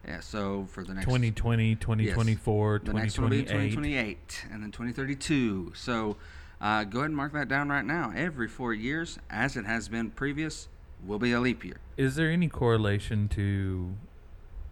Yeah, 0.07 0.21
so 0.21 0.67
for 0.71 0.83
the 0.83 0.95
next 0.95 1.07
2020, 1.07 1.77
2024, 1.77 2.81
the 2.85 2.93
next 2.93 3.19
one 3.19 3.31
will 3.31 3.37
be 3.37 3.43
2028. 3.43 3.71
2028 3.71 4.45
and 4.53 4.63
then 4.63 4.71
2032. 4.73 5.73
So 5.77 6.17
uh, 6.61 6.85
go 6.85 7.01
ahead 7.01 7.11
and 7.11 7.17
mark 7.17 7.33
that 7.35 7.49
down 7.49 7.69
right 7.69 7.85
now. 7.85 8.13
Every 8.15 8.49
four 8.49 8.75
years, 8.75 9.19
as 9.31 9.57
it 9.57 9.65
has 9.65 9.89
been 9.89 10.11
previous, 10.11 10.69
will 11.05 11.19
be 11.19 11.33
a 11.33 11.41
leap 11.41 11.65
year. 11.65 11.77
Is 11.97 12.17
there 12.17 12.31
any 12.31 12.49
correlation 12.49 13.29
to 13.29 13.95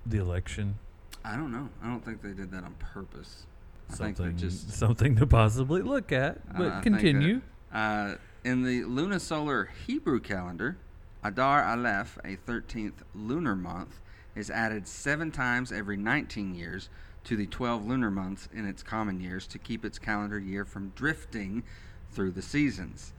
the 0.04 0.18
election? 0.18 0.78
I 1.24 1.36
don't 1.36 1.52
know. 1.52 1.68
I 1.82 1.86
don't 1.86 2.04
think 2.04 2.22
they 2.22 2.32
did 2.32 2.50
that 2.50 2.64
on 2.64 2.74
purpose. 2.78 3.46
I 3.90 3.94
think 3.94 4.16
Something, 4.16 4.36
just 4.36 4.70
something 4.72 5.16
to 5.16 5.26
possibly 5.26 5.82
look 5.82 6.12
at. 6.12 6.36
Uh, 6.54 6.58
But 6.58 6.66
I 6.72 6.80
think 6.80 6.96
that, 6.96 7.02
continue. 7.02 7.40
Uh, 7.72 8.14
in 8.44 8.62
the 8.62 8.82
lunisolar 8.82 9.68
Hebrew 9.86 10.18
calendar, 10.20 10.76
Adar 11.22 11.64
Aleph, 11.64 12.18
a 12.24 12.36
13th 12.36 13.02
lunar 13.14 13.54
month, 13.54 14.00
is 14.34 14.50
added 14.50 14.86
seven 14.86 15.30
times 15.30 15.72
every 15.72 15.96
19 15.96 16.54
years 16.54 16.88
to 17.24 17.36
the 17.36 17.46
12 17.46 17.86
lunar 17.86 18.10
months 18.10 18.48
in 18.52 18.66
its 18.66 18.82
common 18.82 19.20
years 19.20 19.46
to 19.48 19.58
keep 19.58 19.84
its 19.84 19.98
calendar 19.98 20.38
year 20.38 20.64
from 20.64 20.92
drifting 20.96 21.62
through 22.10 22.30
the 22.30 22.42
seasons. 22.42 23.12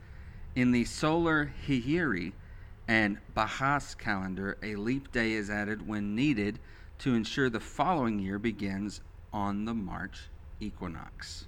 In 0.54 0.72
the 0.72 0.84
solar 0.84 1.52
Hihiri 1.66 2.32
and 2.88 3.18
Bahas 3.34 3.96
calendar, 3.96 4.58
a 4.62 4.76
leap 4.76 5.12
day 5.12 5.32
is 5.32 5.48
added 5.48 5.86
when 5.86 6.14
needed 6.14 6.58
to 6.98 7.14
ensure 7.14 7.48
the 7.48 7.60
following 7.60 8.18
year 8.18 8.38
begins 8.38 9.00
on 9.32 9.64
the 9.64 9.74
March 9.74 10.28
equinox. 10.60 11.46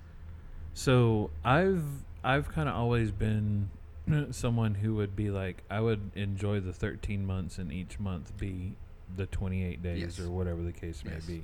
So 0.73 1.31
I've 1.45 1.85
I've 2.23 2.49
kind 2.49 2.69
of 2.69 2.75
always 2.75 3.11
been 3.11 3.71
someone 4.31 4.75
who 4.75 4.95
would 4.95 5.15
be 5.15 5.31
like 5.31 5.63
I 5.71 5.81
would 5.81 6.11
enjoy 6.15 6.61
the 6.61 6.73
13 6.73 7.27
months 7.27 7.59
and 7.59 7.73
each 7.73 8.01
month 8.01 8.37
be 8.39 8.77
the 9.17 9.27
28 9.27 9.83
days 9.83 10.01
Yes. 10.01 10.21
or 10.21 10.31
whatever 10.31 10.63
the 10.63 10.73
case 10.73 11.05
may 11.05 11.13
Yes. 11.13 11.27
be, 11.27 11.43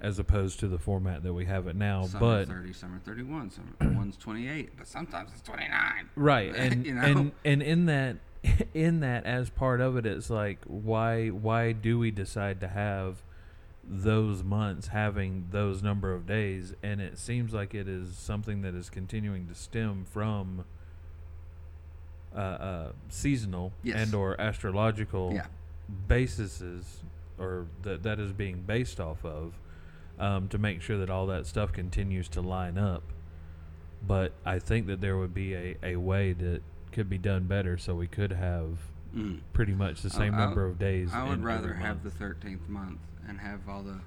as 0.00 0.18
opposed 0.18 0.60
to 0.60 0.68
the 0.68 0.78
format 0.78 1.22
that 1.22 1.32
we 1.34 1.44
have 1.46 1.66
it 1.66 1.76
now. 1.76 2.04
Some 2.06 2.20
but 2.20 2.42
are 2.48 2.54
30, 2.60 2.72
some 2.72 3.00
31, 3.04 3.50
some 3.50 3.74
one's 3.96 4.16
28, 4.16 4.70
but 4.76 4.86
sometimes 4.86 5.30
it's 5.32 5.42
29. 5.42 6.08
right 6.16 6.54
and 6.56 6.86
You 6.86 6.94
know? 6.94 7.02
and 7.02 7.32
and 7.44 7.62
in 7.62 7.86
that 7.86 8.16
in 8.74 9.00
that 9.00 9.24
as 9.26 9.50
part 9.50 9.80
of 9.80 9.96
it 9.96 10.06
it's 10.06 10.30
like 10.30 10.58
why 10.66 11.28
why 11.28 11.72
do 11.72 11.98
we 11.98 12.10
decide 12.12 12.60
to 12.60 12.68
have 12.68 13.22
those 13.88 14.42
months 14.44 14.88
having 14.88 15.46
those 15.52 15.80
number 15.82 16.12
of 16.12 16.26
days, 16.26 16.74
and 16.82 17.00
it 17.00 17.16
seems 17.18 17.54
like 17.54 17.72
it 17.74 17.86
is 17.88 18.16
something 18.16 18.62
that 18.62 18.74
is 18.74 18.90
continuing 18.90 19.46
to 19.46 19.54
stem 19.54 20.04
from 20.04 20.64
uh, 22.34 22.38
uh, 22.38 22.92
seasonal 23.08 23.72
Yes. 23.82 23.96
and 24.04 24.14
or 24.14 24.38
astrological 24.40 25.32
Yeah. 25.34 25.46
Bases, 26.08 27.02
or 27.38 27.66
that 27.82 28.02
that 28.02 28.18
is 28.20 28.32
being 28.32 28.62
based 28.62 29.00
off 29.00 29.24
of, 29.24 29.58
um, 30.18 30.48
to 30.48 30.58
make 30.58 30.80
sure 30.82 30.98
that 30.98 31.10
all 31.10 31.26
that 31.26 31.46
stuff 31.46 31.72
continues 31.72 32.28
to 32.30 32.40
line 32.40 32.78
up. 32.78 33.02
But 34.06 34.32
I 34.44 34.58
think 34.58 34.86
that 34.86 35.00
there 35.00 35.16
would 35.16 35.34
be 35.34 35.54
a, 35.54 35.76
a 35.82 35.96
way 35.96 36.32
that 36.32 36.62
could 36.92 37.08
be 37.08 37.18
done 37.18 37.44
better, 37.44 37.76
so 37.78 37.94
we 37.94 38.06
could 38.06 38.32
have 38.32 38.78
Mm. 39.14 39.40
pretty 39.54 39.72
much 39.74 40.02
the 40.02 40.10
same 40.10 40.34
I- 40.34 40.38
I- 40.38 40.44
number 40.46 40.66
of 40.66 40.78
days. 40.78 41.10
I 41.14 41.26
would 41.26 41.42
rather 41.42 41.72
have 41.74 42.02
the 42.02 42.10
13th 42.10 42.68
month 42.68 42.98
and 43.26 43.38
have 43.40 43.66
all 43.68 43.82
the. 43.82 44.00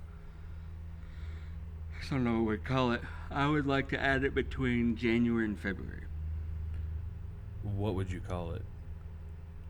I 2.01 2.09
don't 2.11 2.23
know 2.23 2.43
what 2.43 2.49
we 2.51 2.57
call 2.57 2.91
it. 2.91 3.01
I 3.31 3.47
would 3.47 3.65
like 3.65 3.89
to 3.89 3.99
add 3.99 4.23
it 4.23 4.33
between 4.35 4.95
January 4.95 5.45
and 5.45 5.57
February. 5.59 6.03
What 7.63 7.95
would 7.95 8.11
you 8.11 8.19
call 8.19 8.51
it? 8.51 8.63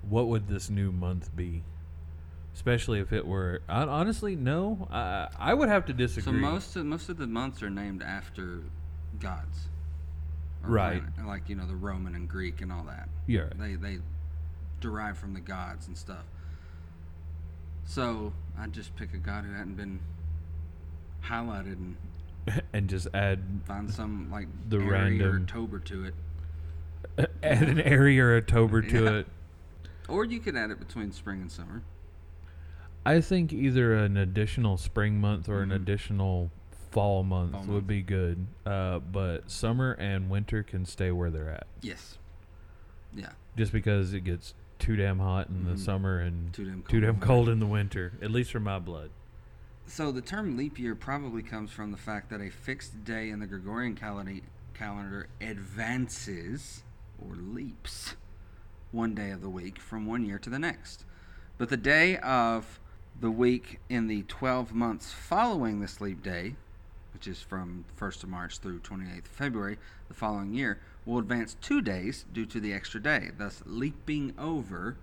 What 0.01 0.27
would 0.27 0.47
this 0.47 0.69
new 0.69 0.91
month 0.91 1.33
be? 1.35 1.63
Especially 2.53 2.99
if 2.99 3.13
it 3.13 3.25
were 3.25 3.61
hon- 3.69 3.87
honestly 3.89 4.35
no, 4.35 4.87
I 4.91 5.27
I 5.37 5.53
would 5.53 5.69
have 5.69 5.85
to 5.85 5.93
disagree. 5.93 6.23
So 6.33 6.37
most 6.51 6.75
of 6.75 6.85
most 6.85 7.07
of 7.09 7.17
the 7.17 7.27
months 7.27 7.63
are 7.63 7.69
named 7.69 8.01
after 8.03 8.59
gods. 9.19 9.67
Right. 10.61 11.01
planet, 11.13 11.27
Like 11.27 11.47
you 11.49 11.55
know 11.55 11.65
the 11.65 11.75
Roman 11.75 12.15
and 12.15 12.27
Greek 12.27 12.61
and 12.61 12.71
all 12.71 12.83
that. 12.85 13.07
Yeah, 13.27 13.41
right. 13.41 13.57
They 13.59 13.75
they 13.75 13.97
derive 14.81 15.17
from 15.17 15.33
the 15.33 15.39
gods 15.39 15.87
and 15.87 15.97
stuff. 15.97 16.25
So 17.85 18.33
I'd 18.59 18.73
just 18.73 18.95
pick 18.95 19.13
a 19.13 19.17
god 19.17 19.45
who 19.45 19.53
hadn't 19.53 19.75
been 19.75 19.99
highlighted 21.23 21.73
and 21.73 21.95
and 22.73 22.89
just 22.89 23.07
add 23.13 23.41
find 23.65 23.89
some 23.89 24.29
like 24.31 24.47
The 24.69 24.79
random- 24.79 25.43
October 25.43 25.79
to 25.79 26.05
it. 26.05 26.15
add 27.43 27.63
an 27.69 27.79
area 27.79 28.23
or 28.23 28.35
a 28.35 28.41
tober 28.41 28.81
to 28.93 29.03
Yeah. 29.03 29.09
it. 29.11 29.27
Or 30.07 30.25
you 30.25 30.39
could 30.39 30.55
add 30.55 30.71
it 30.71 30.79
between 30.79 31.11
spring 31.11 31.41
and 31.41 31.51
summer. 31.51 31.83
I 33.05 33.21
think 33.21 33.51
either 33.53 33.95
an 33.95 34.17
additional 34.17 34.77
spring 34.77 35.19
month 35.19 35.47
or 35.49 35.61
an 35.61 35.69
Mhm. 35.69 35.75
additional 35.75 36.51
fall 36.91 37.23
month 37.23 37.51
Fall 37.53 37.61
would 37.61 37.67
month. 37.73 37.87
be 37.87 38.01
good. 38.01 38.47
Uh, 38.65 38.99
but 38.99 39.49
summer 39.49 39.93
and 39.93 40.29
winter 40.29 40.63
can 40.63 40.85
stay 40.85 41.11
where 41.11 41.29
they're 41.29 41.49
at, 41.49 41.67
Yes. 41.81 42.17
Yeah. 43.13 43.31
just 43.57 43.71
because 43.71 44.13
it 44.13 44.21
gets 44.21 44.53
too 44.79 44.95
damn 44.95 45.19
hot 45.19 45.49
in 45.49 45.65
the 45.65 45.73
Mhm. 45.73 45.79
summer 45.79 46.19
and 46.19 46.53
Too 46.53 46.65
damn 46.65 46.73
cold. 46.81 46.89
too 46.89 46.99
damn 46.99 47.19
cold 47.19 47.49
in 47.49 47.59
the 47.59 47.67
winter. 47.67 48.13
At 48.21 48.31
least 48.31 48.51
for 48.51 48.59
my 48.59 48.79
blood. 48.79 49.11
So 49.85 50.11
the 50.11 50.21
term 50.21 50.55
leap 50.55 50.77
year 50.79 50.93
probably 50.95 51.41
comes 51.41 51.71
from 51.71 51.91
the 51.91 51.97
fact 51.97 52.29
that 52.29 52.41
a 52.41 52.49
fixed 52.49 53.03
day 53.03 53.29
in 53.29 53.39
the 53.39 53.47
Gregorian 53.47 53.95
calendar 53.95 54.41
calendar 54.73 55.27
advances 55.41 56.83
or 57.19 57.35
leaps 57.35 58.15
one 58.91 59.13
day 59.13 59.31
of 59.31 59.41
the 59.41 59.49
week 59.49 59.77
from 59.79 60.05
one 60.05 60.23
year 60.25 60.39
to 60.39 60.49
the 60.49 60.59
next. 60.59 61.05
But 61.57 61.69
the 61.69 61.77
day 61.77 62.17
of 62.17 62.79
the 63.19 63.31
week 63.31 63.79
in 63.89 64.07
the 64.07 64.23
12 64.23 64.73
months 64.73 65.11
following 65.13 65.79
this 65.79 65.99
leap 66.01 66.23
day, 66.23 66.55
which 67.13 67.27
is 67.27 67.41
from 67.41 67.85
1st 67.99 68.23
of 68.23 68.29
March 68.29 68.57
through 68.59 68.79
28th 68.79 69.19
of 69.19 69.25
February 69.27 69.77
the 70.07 70.13
following 70.13 70.53
year, 70.53 70.79
will 71.05 71.17
advance 71.19 71.55
two 71.61 71.81
days 71.81 72.25
due 72.33 72.45
to 72.45 72.59
the 72.59 72.73
extra 72.73 73.01
day, 73.01 73.29
thus 73.37 73.61
leaping 73.65 74.33
over 74.37 74.95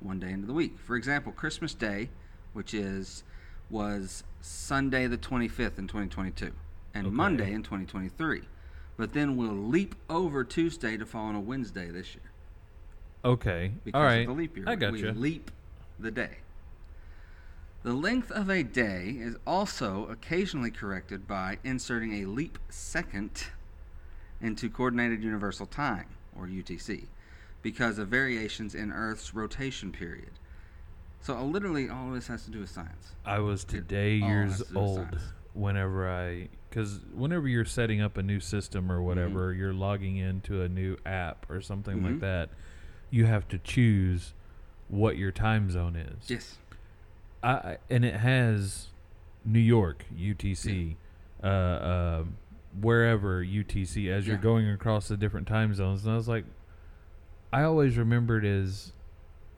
one 0.00 0.18
day 0.20 0.30
into 0.30 0.46
the 0.46 0.52
week. 0.52 0.78
For 0.78 0.96
example, 0.96 1.32
Christmas 1.32 1.72
Day, 1.74 2.10
which 2.52 2.74
is 2.74 3.22
was 3.68 4.22
Sunday 4.40 5.06
the 5.08 5.18
25th 5.18 5.78
in 5.78 5.88
2022 5.88 6.52
and 6.94 7.06
Okay. 7.06 7.14
Monday 7.14 7.52
in 7.52 7.62
2023. 7.62 8.42
But 8.96 9.12
then 9.12 9.36
we'll 9.36 9.52
leap 9.52 9.94
over 10.08 10.44
Tuesday 10.44 10.96
to 10.96 11.04
fall 11.04 11.26
on 11.26 11.34
a 11.34 11.40
Wednesday 11.40 11.90
this 11.90 12.14
year 12.14 12.30
Okay. 13.24 13.72
because 13.84 13.98
All 13.98 14.04
right. 14.04 14.20
of 14.20 14.26
the 14.28 14.32
leap 14.40 14.56
year. 14.56 14.66
I 14.68 14.76
got 14.76 14.92
we 14.92 15.02
leap 15.10 15.50
the 15.98 16.10
day. 16.10 16.38
The 17.86 17.94
length 17.94 18.32
of 18.32 18.50
a 18.50 18.64
day 18.64 19.14
is 19.16 19.36
also 19.46 20.08
occasionally 20.08 20.72
corrected 20.72 21.28
by 21.28 21.58
inserting 21.62 22.14
a 22.14 22.24
leap 22.26 22.58
second 22.68 23.44
into 24.40 24.68
Coordinated 24.68 25.22
Universal 25.22 25.66
Time, 25.66 26.08
or 26.36 26.48
UTC, 26.48 27.04
because 27.62 28.00
of 28.00 28.08
variations 28.08 28.74
in 28.74 28.90
Earth's 28.90 29.34
rotation 29.34 29.92
period. 29.92 30.32
So 31.20 31.36
uh, 31.36 31.44
literally, 31.44 31.88
all 31.88 32.08
of 32.08 32.14
this 32.14 32.26
has 32.26 32.44
to 32.46 32.50
do 32.50 32.58
with 32.58 32.70
science. 32.70 33.12
I 33.24 33.38
was 33.38 33.62
today 33.62 34.20
all 34.20 34.30
years 34.30 34.64
to 34.64 34.76
old 34.76 35.20
whenever 35.54 36.10
I, 36.10 36.48
because 36.68 36.98
whenever 37.14 37.46
you're 37.46 37.64
setting 37.64 38.00
up 38.00 38.16
a 38.16 38.22
new 38.24 38.40
system 38.40 38.90
or 38.90 39.00
whatever, 39.00 39.52
you're 39.52 39.72
logging 39.72 40.16
into 40.16 40.60
a 40.62 40.68
new 40.68 40.96
app 41.06 41.48
or 41.48 41.60
something 41.60 42.02
like 42.02 42.14
Mhm. 42.14 42.20
that, 42.20 42.50
you 43.10 43.26
have 43.26 43.46
to 43.46 43.58
choose 43.58 44.34
what 44.88 45.16
your 45.16 45.30
time 45.30 45.70
zone 45.70 45.94
is. 45.94 46.28
Yes. 46.28 46.58
I, 47.46 47.78
and 47.90 48.04
it 48.04 48.14
has 48.14 48.88
New 49.44 49.60
York 49.60 50.04
UTC, 50.16 50.96
uh, 51.42 51.46
uh, 51.46 52.24
wherever 52.80 53.42
UTC 53.44 54.08
as 54.10 54.26
you're 54.26 54.36
Yeah. 54.36 54.42
going 54.42 54.68
across 54.70 55.08
the 55.08 55.16
different 55.16 55.46
time 55.46 55.74
zones. 55.74 56.04
And 56.04 56.12
I 56.12 56.16
was 56.16 56.28
like, 56.28 56.44
I 57.52 57.62
always 57.62 57.96
remembered 57.96 58.44
as 58.44 58.92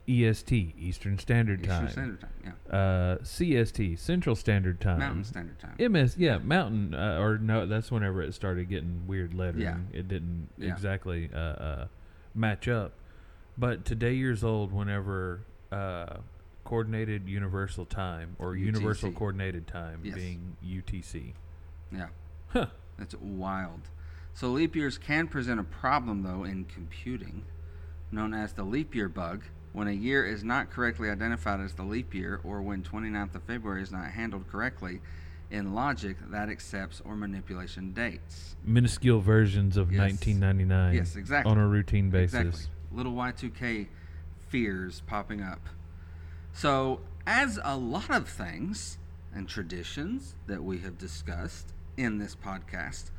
EST 0.07 0.73
Eastern 0.79 1.19
Standard 1.19 1.63
Time, 1.63 1.85
Eastern 1.87 2.17
Standard 2.17 2.21
Time. 2.21 2.53
Yeah. 2.71 2.75
uh, 2.75 3.17
CST 3.23 3.97
Central 3.99 4.35
Standard 4.35 4.79
Time, 4.81 4.99
Mountain 4.99 5.23
Standard 5.23 5.59
Time. 5.59 5.75
MS 5.91 6.15
yeah 6.17 6.39
Mountain 6.39 6.95
uh, 6.95 7.17
or 7.19 7.37
no 7.37 7.67
that's 7.67 7.91
whenever 7.91 8.21
it 8.23 8.33
started 8.33 8.69
getting 8.69 9.03
weird 9.05 9.33
lettering. 9.35 9.63
Yeah. 9.63 9.77
It 9.93 10.07
didn't 10.07 10.49
Yeah. 10.57 10.71
exactly 10.73 11.29
uh, 11.33 11.37
uh, 11.37 11.87
match 12.33 12.67
up. 12.67 12.93
But 13.57 13.85
today 13.85 14.13
years 14.15 14.43
old 14.43 14.71
whenever 14.71 15.41
uh, 15.71 16.17
coordinated 16.69 17.27
universal 17.27 17.83
time 17.83 18.35
or 18.37 18.55
universal 18.55 19.11
coordinated 19.11 19.65
time 19.65 20.01
Yes. 20.03 20.13
being 20.13 20.55
UTC. 20.63 21.33
Yeah. 21.91 22.09
Huh. 22.49 22.67
That's 22.95 23.15
wild. 23.15 23.89
So 24.35 24.49
leap 24.51 24.75
years 24.75 24.99
can 24.99 25.27
present 25.27 25.59
a 25.59 25.63
problem 25.63 26.21
though 26.21 26.43
in 26.43 26.65
computing, 26.65 27.43
known 28.11 28.35
as 28.35 28.53
the 28.53 28.61
leap 28.63 28.93
year 28.93 29.09
bug, 29.09 29.45
when 29.73 29.87
a 29.87 29.91
year 29.93 30.23
is 30.23 30.43
not 30.43 30.69
correctly 30.69 31.09
identified 31.09 31.59
as 31.59 31.73
the 31.73 31.81
leap 31.83 32.13
year 32.13 32.39
or 32.43 32.61
when 32.61 32.83
29th 32.83 33.33
of 33.33 33.41
February 33.43 33.81
is 33.81 33.91
not 33.91 34.11
handled 34.11 34.47
correctly 34.47 35.01
in 35.49 35.73
logic 35.73 36.17
that 36.29 36.49
accepts 36.49 37.01
or 37.03 37.15
manipulation 37.15 37.91
dates. 37.93 38.55
Minuscule 38.63 39.21
versions 39.21 39.75
of 39.75 39.91
Yes. 39.91 40.01
1999 40.01 40.93
Yes, 40.93 41.15
exactly. 41.15 41.51
on 41.51 41.57
a 41.57 41.67
routine 41.67 42.11
basis. 42.11 42.39
Exactly. 42.39 42.65
Little 42.91 43.13
Y2K 43.13 43.87
fears 44.49 45.01
popping 45.07 45.41
up. 45.41 45.61
So, 46.53 47.01
as 47.25 47.59
a 47.63 47.77
lot 47.77 48.09
of 48.09 48.27
things 48.27 48.97
and 49.33 49.47
traditions 49.47 50.35
that 50.47 50.63
we 50.63 50.79
have 50.79 50.97
discussed 50.97 51.73
in 51.95 52.17
this 52.17 52.35
podcast, 52.35 53.11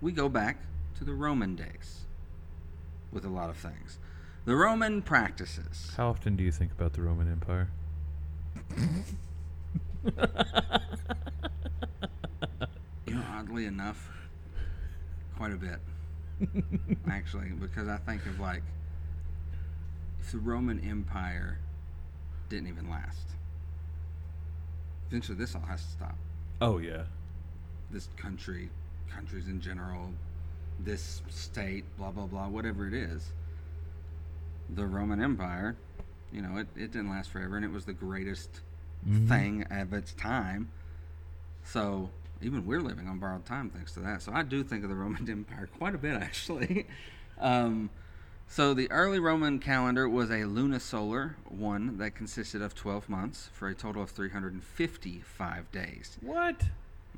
we 0.00 0.12
go 0.12 0.28
back 0.28 0.58
to 0.98 1.04
the 1.04 1.14
Roman 1.14 1.56
days 1.56 2.04
with 3.10 3.24
a 3.24 3.28
lot 3.28 3.50
of 3.50 3.56
things. 3.56 3.98
The 4.44 4.54
Roman 4.54 5.00
practices. 5.02 5.92
How 5.96 6.10
often 6.10 6.36
do 6.36 6.44
you 6.44 6.52
think 6.52 6.72
about 6.72 6.92
the 6.92 7.02
Roman 7.02 7.30
Empire? 7.30 7.68
You 13.06 13.14
know, 13.14 13.24
oddly 13.32 13.64
enough, 13.64 14.10
quite 15.36 15.52
a 15.52 15.56
bit. 15.56 15.78
Actually, 17.08 17.48
because 17.50 17.88
I 17.88 17.96
think 17.98 18.26
of 18.26 18.38
like 18.40 18.62
if 20.20 20.32
the 20.32 20.38
Roman 20.38 20.80
Empire 20.80 21.58
didn't 22.48 22.68
even 22.68 22.88
last. 22.90 23.26
Eventually, 25.08 25.38
this 25.38 25.54
all 25.54 25.62
has 25.62 25.82
to 25.84 25.90
stop. 25.90 26.16
Oh 26.60 26.78
yeah. 26.78 27.02
This 27.90 28.08
country, 28.16 28.70
countries 29.14 29.46
in 29.48 29.60
general, 29.60 30.10
this 30.80 31.22
state, 31.30 31.84
blah 31.96 32.10
blah 32.10 32.26
blah, 32.26 32.48
whatever 32.48 32.86
it 32.86 32.94
is. 32.94 33.32
The 34.74 34.86
Roman 34.86 35.22
Empire, 35.22 35.76
you 36.32 36.40
know, 36.42 36.56
it, 36.56 36.66
it 36.74 36.90
didn't 36.92 37.10
last 37.10 37.30
forever, 37.30 37.56
and 37.56 37.64
it 37.64 37.70
was 37.70 37.84
the 37.84 37.92
greatest 37.92 38.60
Mhm. 39.06 39.28
thing 39.28 39.62
of 39.64 39.92
its 39.92 40.14
time. 40.14 40.70
So 41.62 42.08
even 42.40 42.64
we're 42.66 42.80
living 42.80 43.06
on 43.06 43.18
borrowed 43.18 43.44
time 43.44 43.68
thanks 43.68 43.92
to 43.92 44.00
that. 44.00 44.22
So 44.22 44.32
I 44.32 44.42
do 44.42 44.64
think 44.64 44.82
of 44.82 44.88
the 44.88 44.96
Roman 44.96 45.28
Empire 45.30 45.68
quite 45.78 45.94
a 45.94 45.98
bit, 45.98 46.14
actually. 46.14 46.86
um, 47.38 47.90
so 48.46 48.74
the 48.74 48.90
early 48.90 49.18
Roman 49.18 49.58
calendar 49.58 50.08
was 50.08 50.30
a 50.30 50.42
lunisolar 50.42 51.34
one 51.48 51.98
that 51.98 52.14
consisted 52.14 52.62
of 52.62 52.74
12 52.74 53.08
months 53.08 53.50
for 53.52 53.68
a 53.68 53.74
total 53.74 54.02
of 54.02 54.10
355 54.10 55.72
days. 55.72 56.18
What? 56.20 56.62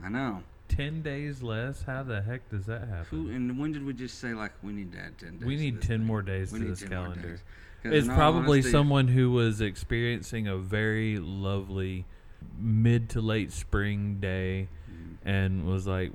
I 0.02 0.08
know. 0.08 0.42
Ten 0.68 1.02
days 1.02 1.42
less? 1.42 1.82
How 1.82 2.02
the 2.02 2.22
heck 2.22 2.48
does 2.50 2.66
that 2.66 2.88
happen? 2.88 3.06
Who 3.10 3.28
and 3.30 3.58
when 3.58 3.72
did 3.72 3.84
we 3.84 3.92
just 3.92 4.18
say 4.18 4.34
like 4.34 4.52
we 4.62 4.72
need 4.72 4.92
to 4.92 4.98
add 4.98 5.18
10 5.18 5.38
days? 5.38 5.46
We 5.46 5.56
need 5.56 5.80
10 5.80 5.88
thing? 5.88 6.06
more 6.06 6.22
days 6.22 6.52
We 6.52 6.60
to 6.60 6.64
this 6.66 6.82
calendar. 6.82 7.40
It's 7.84 8.08
probably 8.08 8.58
honesty- 8.58 8.72
someone 8.72 9.08
who 9.08 9.30
was 9.30 9.60
experiencing 9.60 10.48
a 10.48 10.56
very 10.56 11.18
lovely 11.18 12.04
mid 12.58 13.08
to 13.10 13.20
late 13.20 13.52
spring 13.52 14.18
day 14.20 14.68
mm. 14.90 15.16
and 15.24 15.66
was 15.66 15.86
like, 15.86 16.12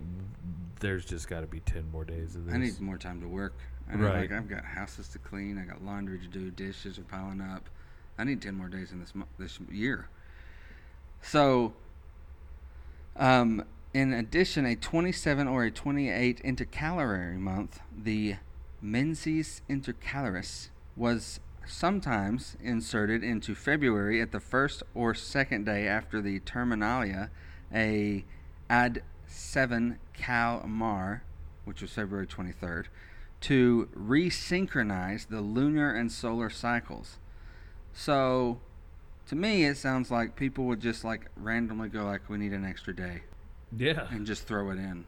there's 0.79 1.05
just 1.05 1.29
got 1.29 1.41
to 1.41 1.47
be 1.47 1.59
10 1.61 1.89
more 1.91 2.03
days 2.03 2.35
of 2.35 2.45
this. 2.45 2.53
I 2.53 2.57
need 2.57 2.79
more 2.81 2.97
time 2.97 3.21
to 3.21 3.27
work. 3.27 3.53
Know, 3.91 4.05
Right. 4.07 4.21
Like 4.21 4.31
I've 4.31 4.47
got 4.47 4.63
houses 4.63 5.07
to 5.09 5.19
clean. 5.19 5.57
I 5.57 5.65
got 5.65 5.83
laundry 5.83 6.19
to 6.19 6.27
do. 6.27 6.49
Dishes 6.51 6.97
are 6.97 7.03
piling 7.03 7.41
up. 7.41 7.69
I 8.17 8.23
need 8.23 8.41
ten 8.41 8.55
more 8.55 8.69
days 8.69 8.91
in 8.91 8.99
this 8.99 9.13
mo- 9.13 9.27
this 9.37 9.59
year. 9.69 10.07
So, 11.21 11.73
um, 13.15 13.63
in 13.93 14.13
addition, 14.13 14.65
a 14.65 14.75
27 14.75 15.47
or 15.47 15.63
a 15.65 15.71
28 15.71 16.39
intercalary 16.43 17.37
month, 17.37 17.79
the 17.95 18.35
menses 18.81 19.61
intercalaris, 19.69 20.69
was 20.95 21.39
sometimes 21.65 22.55
inserted 22.61 23.23
into 23.23 23.53
February 23.53 24.21
at 24.21 24.31
the 24.31 24.39
first 24.39 24.83
or 24.95 25.13
second 25.13 25.65
day 25.65 25.87
after 25.87 26.21
the 26.21 26.39
terminalia, 26.39 27.29
a 27.73 28.25
ad 28.69 29.03
7 29.27 29.99
cal 30.13 30.65
mar, 30.67 31.23
which 31.65 31.81
was 31.81 31.91
February 31.91 32.27
23rd, 32.27 32.85
to 33.41 33.89
resynchronize 33.97 35.27
the 35.27 35.41
lunar 35.41 35.93
and 35.93 36.11
solar 36.11 36.49
cycles. 36.49 37.17
So, 37.93 38.59
to 39.27 39.35
me, 39.35 39.65
it 39.65 39.77
sounds 39.77 40.11
like 40.11 40.35
people 40.35 40.65
would 40.65 40.79
just 40.79 41.03
like 41.03 41.29
randomly 41.35 41.89
go 41.89 42.05
like, 42.05 42.29
"We 42.29 42.37
need 42.37 42.53
an 42.53 42.63
extra 42.65 42.95
day," 42.95 43.23
yeah. 43.75 44.07
and 44.11 44.25
just 44.25 44.47
throw 44.47 44.69
it 44.71 44.77
in, 44.77 45.05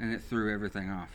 and 0.00 0.12
it 0.12 0.22
threw 0.22 0.52
everything 0.52 0.90
off. 0.90 1.10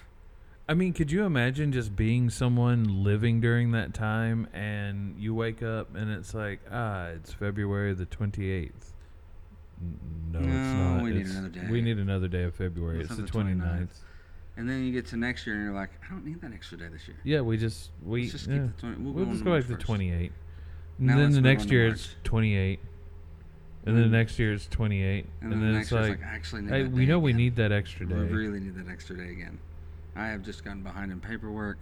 I 0.67 0.75
mean, 0.75 0.93
could 0.93 1.11
you 1.11 1.25
imagine 1.25 1.73
just 1.73 1.93
being 1.95 2.29
someone 2.29 3.03
living 3.03 3.41
during 3.41 3.71
that 3.71 3.93
time 3.93 4.47
and 4.53 5.19
you 5.19 5.35
wake 5.35 5.61
up 5.61 5.93
and 5.93 6.09
it's 6.09 6.33
like, 6.33 6.61
ah, 6.71 7.07
it's 7.07 7.33
February 7.33 7.93
the 7.93 8.05
28th. 8.05 8.71
N- 9.81 9.99
No, 10.31 10.39
it's 10.39 10.47
not. 10.47 11.03
we 11.03 11.11
need 11.11 11.25
another 11.25 11.49
day. 11.49 11.67
We 11.69 11.81
need 11.81 11.97
another 11.97 12.29
day 12.29 12.43
of 12.43 12.55
February. 12.55 13.01
It's 13.01 13.13
the 13.13 13.23
the 13.23 13.27
29th. 13.27 13.57
29th. 13.61 13.89
And 14.55 14.69
then 14.69 14.83
you 14.83 14.91
get 14.91 15.07
to 15.07 15.17
next 15.17 15.47
year, 15.47 15.55
and 15.55 15.65
you're 15.65 15.73
like, 15.73 15.89
"I 16.05 16.11
don't 16.13 16.25
need 16.25 16.41
that 16.41 16.53
extra 16.53 16.77
day 16.77 16.87
this 16.91 17.07
year." 17.07 17.17
Yeah, 17.23 17.41
we 17.41 17.57
just 17.57 17.89
we 18.03 18.21
Let's 18.21 18.31
just 18.33 18.47
yeah. 18.47 18.53
keep 18.59 18.75
the 18.75 18.81
20. 18.81 18.95
We'll, 19.01 19.13
we'll 19.13 19.25
go 19.25 19.31
just 19.31 19.43
go 19.43 19.57
back 19.59 19.67
to 19.67 19.73
1st. 19.75 19.79
28. 19.79 20.31
And 20.99 21.07
Now 21.07 21.15
then 21.15 21.23
let's 21.23 21.35
the 21.35 21.41
move 21.41 21.43
next 21.51 21.63
to 21.65 21.69
year 21.71 21.87
March. 21.87 21.95
it's 21.99 22.15
28. 22.23 22.79
And 23.85 23.97
then 23.97 24.03
the 24.11 24.17
next 24.17 24.39
year 24.39 24.53
it's 24.53 24.67
28. 24.67 25.25
And, 25.41 25.51
And, 25.53 25.61
then, 25.63 25.73
the 25.73 25.79
it's 25.79 25.91
next 25.91 25.91
year's 25.91 26.09
like, 26.09 26.19
like, 26.21 26.27
I 26.29 26.35
actually 26.35 26.61
need 26.61 26.69
hey, 26.71 26.83
that 26.83 26.91
we 26.91 27.05
day 27.05 27.11
know 27.11 27.19
we 27.19 27.31
again. 27.31 27.37
need 27.37 27.55
that 27.57 27.71
extra 27.71 28.05
day. 28.05 28.15
We 28.15 28.21
really 28.21 28.59
need 28.59 28.75
that 28.75 28.89
extra 28.91 29.17
day 29.17 29.29
again. 29.31 29.59
I 30.15 30.27
have 30.27 30.43
just 30.43 30.63
gotten 30.63 30.83
behind 30.83 31.11
in 31.11 31.19
paperwork, 31.19 31.79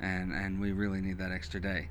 and 0.00 0.32
and 0.32 0.60
we 0.60 0.72
really 0.72 1.00
need 1.00 1.18
that 1.18 1.30
extra 1.32 1.60
day. 1.60 1.88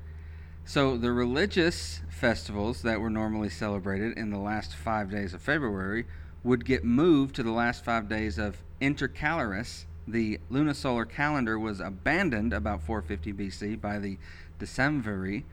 So 0.64 0.96
the 0.96 1.10
religious 1.10 2.02
festivals 2.10 2.82
that 2.82 3.00
were 3.00 3.10
normally 3.10 3.48
celebrated 3.48 4.16
in 4.16 4.30
the 4.30 4.38
last 4.38 4.74
five 4.74 5.10
days 5.10 5.34
of 5.34 5.40
February 5.42 6.06
would 6.44 6.64
get 6.64 6.84
moved 6.84 7.34
to 7.36 7.42
the 7.42 7.50
last 7.50 7.84
five 7.84 8.08
days 8.08 8.38
of 8.38 8.62
intercalaris. 8.82 9.84
The 10.06 10.40
lunisolar 10.50 11.08
calendar 11.08 11.58
was 11.58 11.78
abandoned 11.78 12.52
about 12.52 12.82
450 12.82 13.32
BC 13.32 13.80
by 13.80 14.00
the 14.00 14.18
Decemviri, 14.58 15.44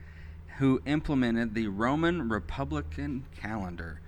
who 0.58 0.82
implemented 0.84 1.54
the 1.54 1.68
Roman 1.68 2.28
Republican 2.28 3.24
calendar. 3.40 4.00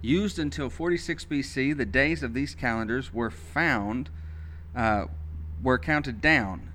Used 0.00 0.38
until 0.38 0.70
46 0.70 1.26
BC, 1.26 1.76
the 1.76 1.84
days 1.84 2.22
of 2.22 2.32
these 2.32 2.54
calendars 2.54 3.12
were 3.12 3.30
found, 3.30 4.08
uh, 4.74 5.04
were 5.62 5.78
counted 5.78 6.20
down, 6.20 6.72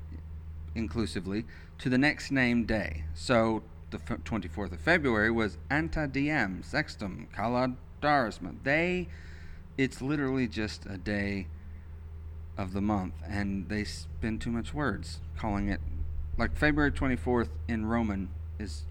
inclusively, 0.76 1.46
to 1.80 1.90
the 1.90 1.98
next 1.98 2.32
named 2.32 2.68
day. 2.68 3.04
So 3.16 3.64
the 3.90 3.98
f- 3.98 4.20
24th 4.24 4.72
of 4.72 4.80
February 4.80 5.32
was 5.32 5.58
Anta 5.70 6.10
Diem 6.10 6.62
Sextum 6.64 7.28
Caladarisma. 7.36 8.56
They, 8.64 9.08
it's 9.78 10.02
literally 10.02 10.48
just 10.48 10.86
a 10.86 10.98
day 10.98 11.48
of 12.58 12.74
the 12.74 12.82
month, 12.82 13.14
and 13.28 13.70
they 13.70 13.84
spend 13.84 14.42
too 14.42 14.52
much 14.52 14.74
words 14.74 15.20
calling 15.38 15.70
it, 15.70 15.80
like 16.38 16.56
February 16.56 16.92
24th 16.92 17.50
in 17.68 17.86
Roman 17.86 18.30
is 18.60 18.84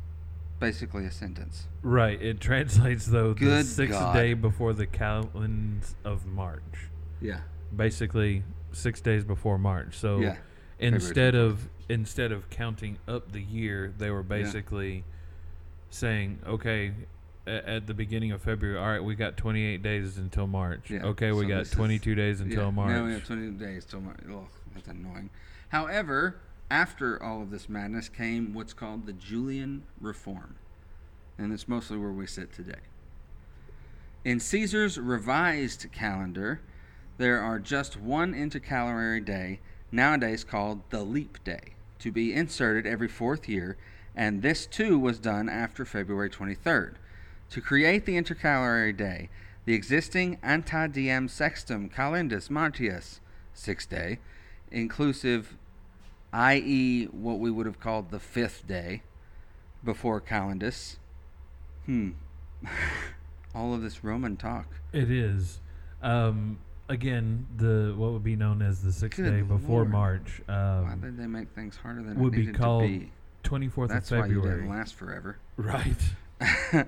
basically 0.61 1.05
a 1.05 1.11
sentence. 1.11 1.67
Right. 1.83 2.21
It 2.23 2.41
translates 2.41 3.07
though 3.07 3.35
the 3.35 3.41
Good 3.41 3.67
sixth 3.67 3.99
God. 3.99 4.15
day 4.15 4.35
before 4.35 4.73
the 4.73 4.87
calends 4.87 5.95
of 6.05 6.27
March. 6.27 6.89
Yeah. 7.21 7.41
Basically, 7.75 8.43
six 8.73 9.01
days 9.01 9.25
before 9.25 9.59
March. 9.59 9.97
So 9.99 10.21
Yeah. 10.21 10.37
instead 10.79 11.35
of 11.35 11.69
instead 11.89 12.33
of 12.33 12.51
counting 12.51 12.99
up 13.07 13.31
the 13.33 13.41
year, 13.43 13.93
they 13.97 14.11
were 14.11 14.23
basically 14.25 15.05
saying, 15.89 16.39
okay, 16.47 16.93
at 17.47 17.87
the 17.87 17.95
beginning 17.95 18.33
of 18.33 18.43
February, 18.43 18.79
all 18.79 18.87
right, 18.89 19.03
we 19.03 19.15
got 19.15 19.37
28 19.37 19.83
days 19.83 20.19
until 20.19 20.47
March. 20.47 20.91
Yeah, 20.91 21.05
Okay, 21.07 21.33
we 21.33 21.43
so 21.45 21.49
got 21.49 21.59
this 21.59 21.69
is- 21.69 21.75
22 21.75 22.15
days 22.15 22.41
until 22.41 22.65
yeah, 22.65 22.71
March. 22.71 22.91
Now 22.91 23.05
we 23.07 23.13
have 23.13 23.25
20 23.27 23.51
days 23.53 23.85
till 23.85 24.01
March. 24.01 24.19
Oh, 24.29 24.39
Ugh, 24.39 24.47
that's 24.75 24.89
annoying. 24.89 25.31
However, 25.69 26.37
after 26.71 27.23
all 27.23 27.43
of 27.43 27.51
this 27.51 27.69
madness 27.69 28.09
came 28.09 28.53
what's 28.53 28.73
called 28.73 29.07
the 29.07 29.13
Julian 29.13 29.85
Reform. 30.01 30.57
And 31.39 31.53
it's 31.53 31.69
mostly 31.69 31.99
where 31.99 32.11
we 32.13 32.27
sit 32.27 32.53
today. 32.53 32.81
In 34.25 34.41
Caesar's 34.41 34.99
revised 34.99 35.87
calendar, 35.93 36.61
there 37.19 37.41
are 37.41 37.59
just 37.59 37.97
one 37.97 38.35
intercalary 38.35 39.21
day, 39.21 39.61
nowadays 39.93 40.43
called 40.45 40.81
the 40.91 41.03
leap 41.05 41.43
day, 41.45 41.75
to 42.01 42.11
be 42.11 42.33
inserted 42.35 42.87
every 42.87 43.07
fourth 43.09 43.49
year, 43.49 43.77
and 44.17 44.43
this 44.43 44.67
too 44.67 44.99
was 44.99 45.19
done 45.19 45.49
after 45.49 45.85
February 45.85 46.31
23rd. 46.31 46.95
To 47.51 47.61
create 47.61 48.07
the 48.07 48.17
intercalary 48.17 48.93
day, 48.93 49.29
the 49.65 49.75
existing 49.75 50.39
ante 50.43 50.89
diem 50.89 51.29
sextum 51.29 51.93
calendus 51.93 52.51
martius, 52.51 53.21
sixth 53.55 53.89
day, 53.89 54.19
inclusive, 54.71 55.57
i.e., 56.33 57.05
what 57.07 57.39
we 57.39 57.51
would 57.51 57.67
have 57.67 57.81
called 57.81 58.11
the 58.11 58.21
fifth 58.21 58.67
day 58.67 59.03
before 59.85 60.21
calendus. 60.21 60.97
Hmm. 61.87 62.11
All 63.55 63.73
of 63.73 63.83
this 63.83 64.05
Roman 64.05 64.37
talk. 64.37 64.67
It 64.93 65.11
is. 65.11 65.61
Um, 66.03 66.59
again, 66.89 67.47
the 67.57 67.95
what 67.97 68.13
would 68.13 68.25
be 68.25 68.37
known 68.37 68.61
as 68.61 68.83
the 68.83 68.93
sixth 68.93 69.17
Good 69.17 69.31
day 69.31 69.43
before 69.43 69.81
Lord. 69.81 69.91
March 69.91 70.43
Why 70.47 70.55
um, 70.93 71.01
did 71.01 71.17
they 71.17 71.27
make 71.27 71.51
things 71.51 71.77
harder 71.77 72.03
than 72.03 72.19
would 72.19 72.35
it 72.35 72.37
be 72.37 72.47
needed 72.47 72.59
called 72.59 72.83
to 72.83 72.89
be? 72.89 73.11
24th 73.45 73.89
That's 73.89 74.11
of 74.11 74.19
why 74.19 74.27
you 74.27 74.35
February. 74.35 74.61
didn't 74.63 74.71
last 74.71 74.95
forever. 74.95 75.39
Right. 75.57 75.97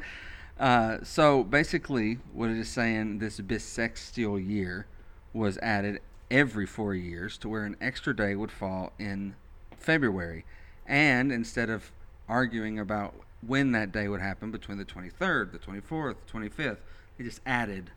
uh, 0.59 0.99
so 1.03 1.45
basically, 1.45 2.19
what 2.33 2.51
it 2.51 2.57
is 2.59 2.69
saying, 2.69 3.19
this 3.19 3.41
bissextial 3.41 4.45
year 4.45 4.87
was 5.33 5.59
added 5.59 6.01
every 6.31 6.67
four 6.67 6.95
years 6.95 7.39
to 7.39 7.49
where 7.49 7.65
an 7.65 7.77
extra 7.81 8.15
day 8.15 8.35
would 8.35 8.51
fall 8.51 8.93
in 8.99 9.35
February. 9.77 10.45
And 10.87 11.31
instead 11.31 11.71
of 11.71 11.93
arguing 12.29 12.79
about 12.79 13.15
when 13.47 13.73
that 13.73 13.93
day 13.93 14.09
would 14.09 14.21
happen 14.21 14.51
between 14.51 14.79
the 14.79 14.85
23rd, 14.85 15.53
the 15.53 15.59
24th, 15.59 16.17
the 16.27 16.33
25th, 16.33 16.79
they 17.17 17.25
just 17.25 17.41
added 17.47 17.91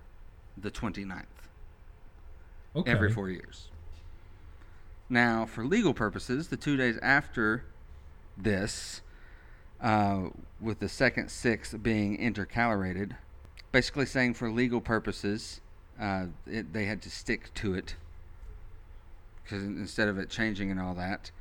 the 0.58 0.72
29th 0.72 1.24
Okay. 2.76 2.92
every 2.92 3.12
four 3.12 3.30
years. 3.30 3.70
Now, 5.10 5.46
for 5.46 5.66
legal 5.66 5.94
purposes, 5.94 6.48
the 6.48 6.58
two 6.58 6.78
days 6.78 6.98
after 7.02 7.66
this, 8.38 9.02
uh, 9.82 10.30
with 10.60 10.80
the 10.80 10.90
second 10.90 11.30
six 11.30 11.74
being 11.74 12.18
intercalated, 12.18 13.16
basically 13.72 14.06
saying 14.06 14.34
for 14.34 14.52
legal 14.52 14.82
purposes, 14.82 15.62
uh, 16.00 16.26
it, 16.48 16.74
they 16.74 16.86
had 16.86 17.02
to 17.02 17.10
stick 17.10 17.54
to 17.56 17.74
it 17.74 17.96
because 19.44 19.64
instead 19.64 20.08
of 20.08 20.18
it 20.18 20.30
changing 20.30 20.72
and 20.72 20.80
all 20.80 20.94
that, 20.94 21.32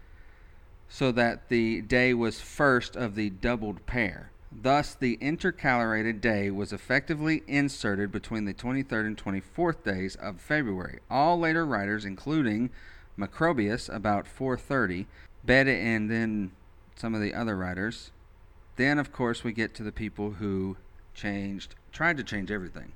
so 0.89 1.13
that 1.13 1.49
the 1.49 1.81
day 1.83 2.13
was 2.13 2.41
first 2.41 2.97
of 2.97 3.15
the 3.15 3.31
doubled 3.31 3.87
pair. 3.87 4.31
Thus, 4.51 4.95
the 4.95 5.17
intercalated 5.21 6.21
day 6.21 6.51
was 6.51 6.73
effectively 6.73 7.45
inserted 7.47 8.11
between 8.11 8.47
the 8.47 8.55
23rd 8.55 9.07
and 9.07 9.17
24th 9.17 9.85
days 9.85 10.17
of 10.17 10.41
February. 10.41 10.99
All 11.09 11.39
later 11.39 11.65
writers, 11.65 12.05
including 12.05 12.71
Macrobius, 13.17 13.95
about 13.95 14.27
430, 14.27 15.07
Beda, 15.45 15.71
and 15.71 16.11
then 16.11 16.51
some 16.97 17.15
of 17.15 17.21
the 17.21 17.33
other 17.33 17.57
writers. 17.57 18.11
Then, 18.81 18.99
of 18.99 19.13
course, 19.13 19.45
we 19.45 19.53
get 19.53 19.75
to 19.75 19.83
the 19.83 19.93
people 19.93 20.31
who 20.31 20.79
changed, 21.13 21.75
tried 21.93 22.17
to 22.17 22.25
change 22.25 22.51
everything. 22.51 22.93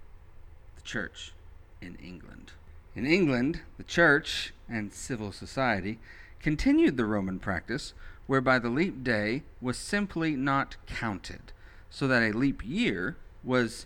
The 0.77 0.81
church 0.81 1.35
in 1.83 1.97
England. 1.97 2.53
In 2.95 3.05
England, 3.05 3.61
the 3.77 3.85
church 3.85 4.55
and 4.67 4.95
civil 4.95 5.31
society 5.31 5.99
continued 6.41 6.97
the 6.97 7.05
Roman 7.05 7.39
practice 7.39 7.93
whereby 8.27 8.59
the 8.59 8.71
leap 8.71 9.05
day 9.05 9.43
was 9.61 9.77
simply 9.77 10.37
not 10.37 10.77
counted, 10.87 11.53
so 11.91 12.09
that 12.09 12.23
a 12.23 12.33
leap 12.33 12.63
year 12.65 13.19
was 13.43 13.85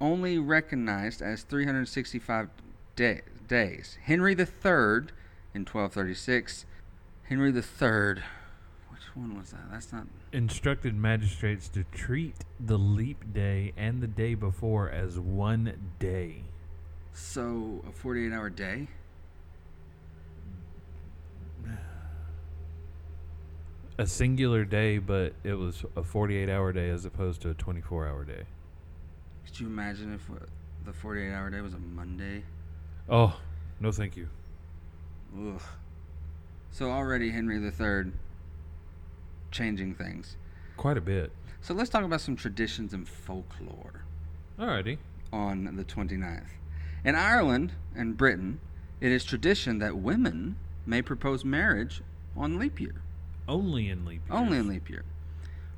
only 0.00 0.38
recognized 0.38 1.20
as 1.20 1.42
365 1.42 2.48
day, 2.96 3.20
days. 3.48 3.98
Henry 4.04 4.32
III 4.32 5.12
in 5.52 5.66
1236, 5.66 6.64
Henry 7.24 7.50
III, 7.50 8.22
which 9.14 9.22
one 9.22 9.38
was 9.38 9.50
that? 9.50 9.70
That's 9.70 9.92
not. 9.92 10.06
instructed 10.32 10.94
magistrates 10.94 11.68
to 11.70 11.84
treat 11.92 12.36
the 12.58 12.76
leap 12.76 13.32
day 13.32 13.72
and 13.76 14.02
the 14.02 14.06
day 14.06 14.34
before 14.34 14.90
as 14.90 15.18
one 15.18 15.92
day. 15.98 16.44
So 17.12 17.84
a 17.88 17.92
48 17.92 18.32
hour 18.32 18.50
day. 18.50 18.88
A 23.96 24.06
singular 24.06 24.64
day, 24.64 24.98
but 24.98 25.34
it 25.44 25.54
was 25.54 25.84
a 25.94 26.02
48 26.02 26.48
hour 26.48 26.72
day 26.72 26.90
as 26.90 27.04
opposed 27.04 27.40
to 27.42 27.50
a 27.50 27.54
24 27.54 28.08
hour 28.08 28.24
day. 28.24 28.42
Could 29.46 29.60
you 29.60 29.66
imagine 29.68 30.12
if 30.12 30.28
the 30.84 30.92
48 30.92 31.32
hour 31.32 31.50
day 31.50 31.60
was 31.60 31.74
a 31.74 31.78
Monday? 31.78 32.42
Oh, 33.08 33.38
no, 33.78 33.92
thank 33.92 34.16
you. 34.16 34.28
Ugh. 35.38 35.62
So 36.72 36.90
already 36.90 37.30
Henry 37.30 37.62
III 37.64 38.12
changing 39.54 39.94
things. 39.94 40.36
Quite 40.76 40.98
a 40.98 41.00
bit. 41.00 41.30
So 41.62 41.72
let's 41.72 41.88
talk 41.88 42.04
about 42.04 42.20
some 42.20 42.36
traditions 42.36 42.92
and 42.92 43.08
folklore 43.08 44.04
Alrighty. 44.58 44.98
on 45.32 45.76
the 45.76 45.84
29th. 45.84 46.48
In 47.04 47.14
Ireland 47.14 47.72
and 47.94 48.16
Britain, 48.16 48.60
it 49.00 49.12
is 49.12 49.24
tradition 49.24 49.78
that 49.78 49.96
women 49.96 50.56
may 50.84 51.00
propose 51.00 51.44
marriage 51.44 52.02
on 52.36 52.58
leap 52.58 52.80
year. 52.80 52.96
Only 53.46 53.88
in 53.88 54.04
leap 54.04 54.22
years. 54.28 54.38
Only 54.38 54.58
in 54.58 54.68
leap 54.68 54.90
year. 54.90 55.04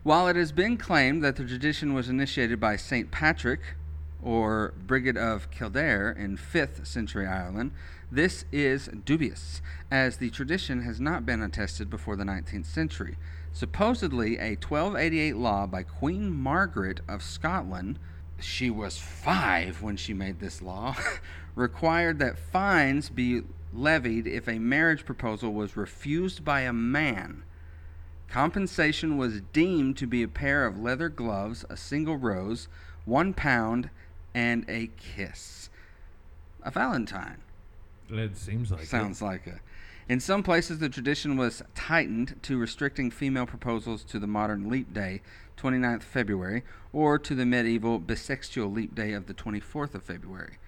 While 0.03 0.29
it 0.29 0.37
has 0.37 0.53
been 0.53 0.77
claimed 0.77 1.23
that 1.23 1.37
the 1.37 1.45
tradition 1.45 1.93
was 1.93 2.09
initiated 2.09 2.59
by 2.59 2.77
St. 2.77 3.11
Patrick 3.11 3.61
or 4.23 4.73
Brigid 4.87 5.17
of 5.17 5.51
Kildare 5.51 6.11
in 6.11 6.37
5th 6.37 6.87
century 6.87 7.27
Ireland, 7.27 7.73
this 8.11 8.45
is 8.53 8.89
dubious, 9.05 9.61
as 9.91 10.17
the 10.17 10.31
tradition 10.31 10.83
has 10.83 11.01
not 11.01 11.27
been 11.27 11.43
attested 11.43 11.91
before 11.91 12.17
the 12.17 12.25
19th 12.25 12.67
century. 12.67 13.17
Supposedly, 13.57 14.37
a 14.37 14.51
1288 14.57 15.35
law 15.35 15.67
by 15.67 15.83
Queen 15.83 16.31
Margaret 16.31 17.01
of 17.09 17.23
Scotland, 17.23 17.99
she 18.39 18.69
was 18.69 18.99
five 18.99 19.81
when 19.81 19.97
she 19.97 20.13
made 20.13 20.41
this 20.41 20.61
law, 20.61 20.95
required 21.55 22.19
that 22.19 22.39
fines 22.39 23.09
be 23.09 23.45
levied 23.73 24.27
if 24.27 24.47
a 24.47 24.59
marriage 24.59 25.07
proposal 25.07 25.55
was 25.55 25.75
refused 25.75 26.45
by 26.45 26.61
a 26.61 26.73
man. 26.75 27.45
Compensation 28.29 29.17
was 29.17 29.41
deemed 29.55 29.97
to 29.97 30.07
be 30.07 30.23
a 30.23 30.29
pair 30.29 30.67
of 30.67 30.79
leather 30.79 31.09
gloves, 31.09 31.65
a 31.71 31.79
single 31.79 32.19
rose, 32.19 32.69
one 33.07 33.33
pound, 33.33 33.89
and 34.35 34.67
a 34.69 34.91
kiss. 34.99 35.71
A 36.63 36.71
Valentine. 36.71 37.39
It 38.11 38.37
seems 38.37 38.71
like 38.71 38.85
Sounds 38.85 39.23
like 39.23 39.47
a. 39.47 39.61
In 40.09 40.21
some 40.21 40.43
places, 40.45 40.79
the 40.79 40.89
tradition 40.89 41.37
was 41.37 41.63
tightened 41.75 42.37
to 42.43 42.59
restricting 42.59 43.11
female 43.11 43.47
proposals 43.47 44.05
to 44.05 44.19
the 44.21 44.27
modern 44.29 44.71
leap 44.71 44.95
day, 44.95 45.21
29th 45.57 46.03
February, 46.03 46.63
or 46.93 47.19
to 47.19 47.35
the 47.35 47.45
medieval 47.45 47.99
bisexual 48.01 48.73
leap 48.73 48.95
day 48.95 49.13
of 49.13 49.27
the 49.27 49.35
24th 49.35 49.95
of 49.95 50.05
February. 50.05 50.59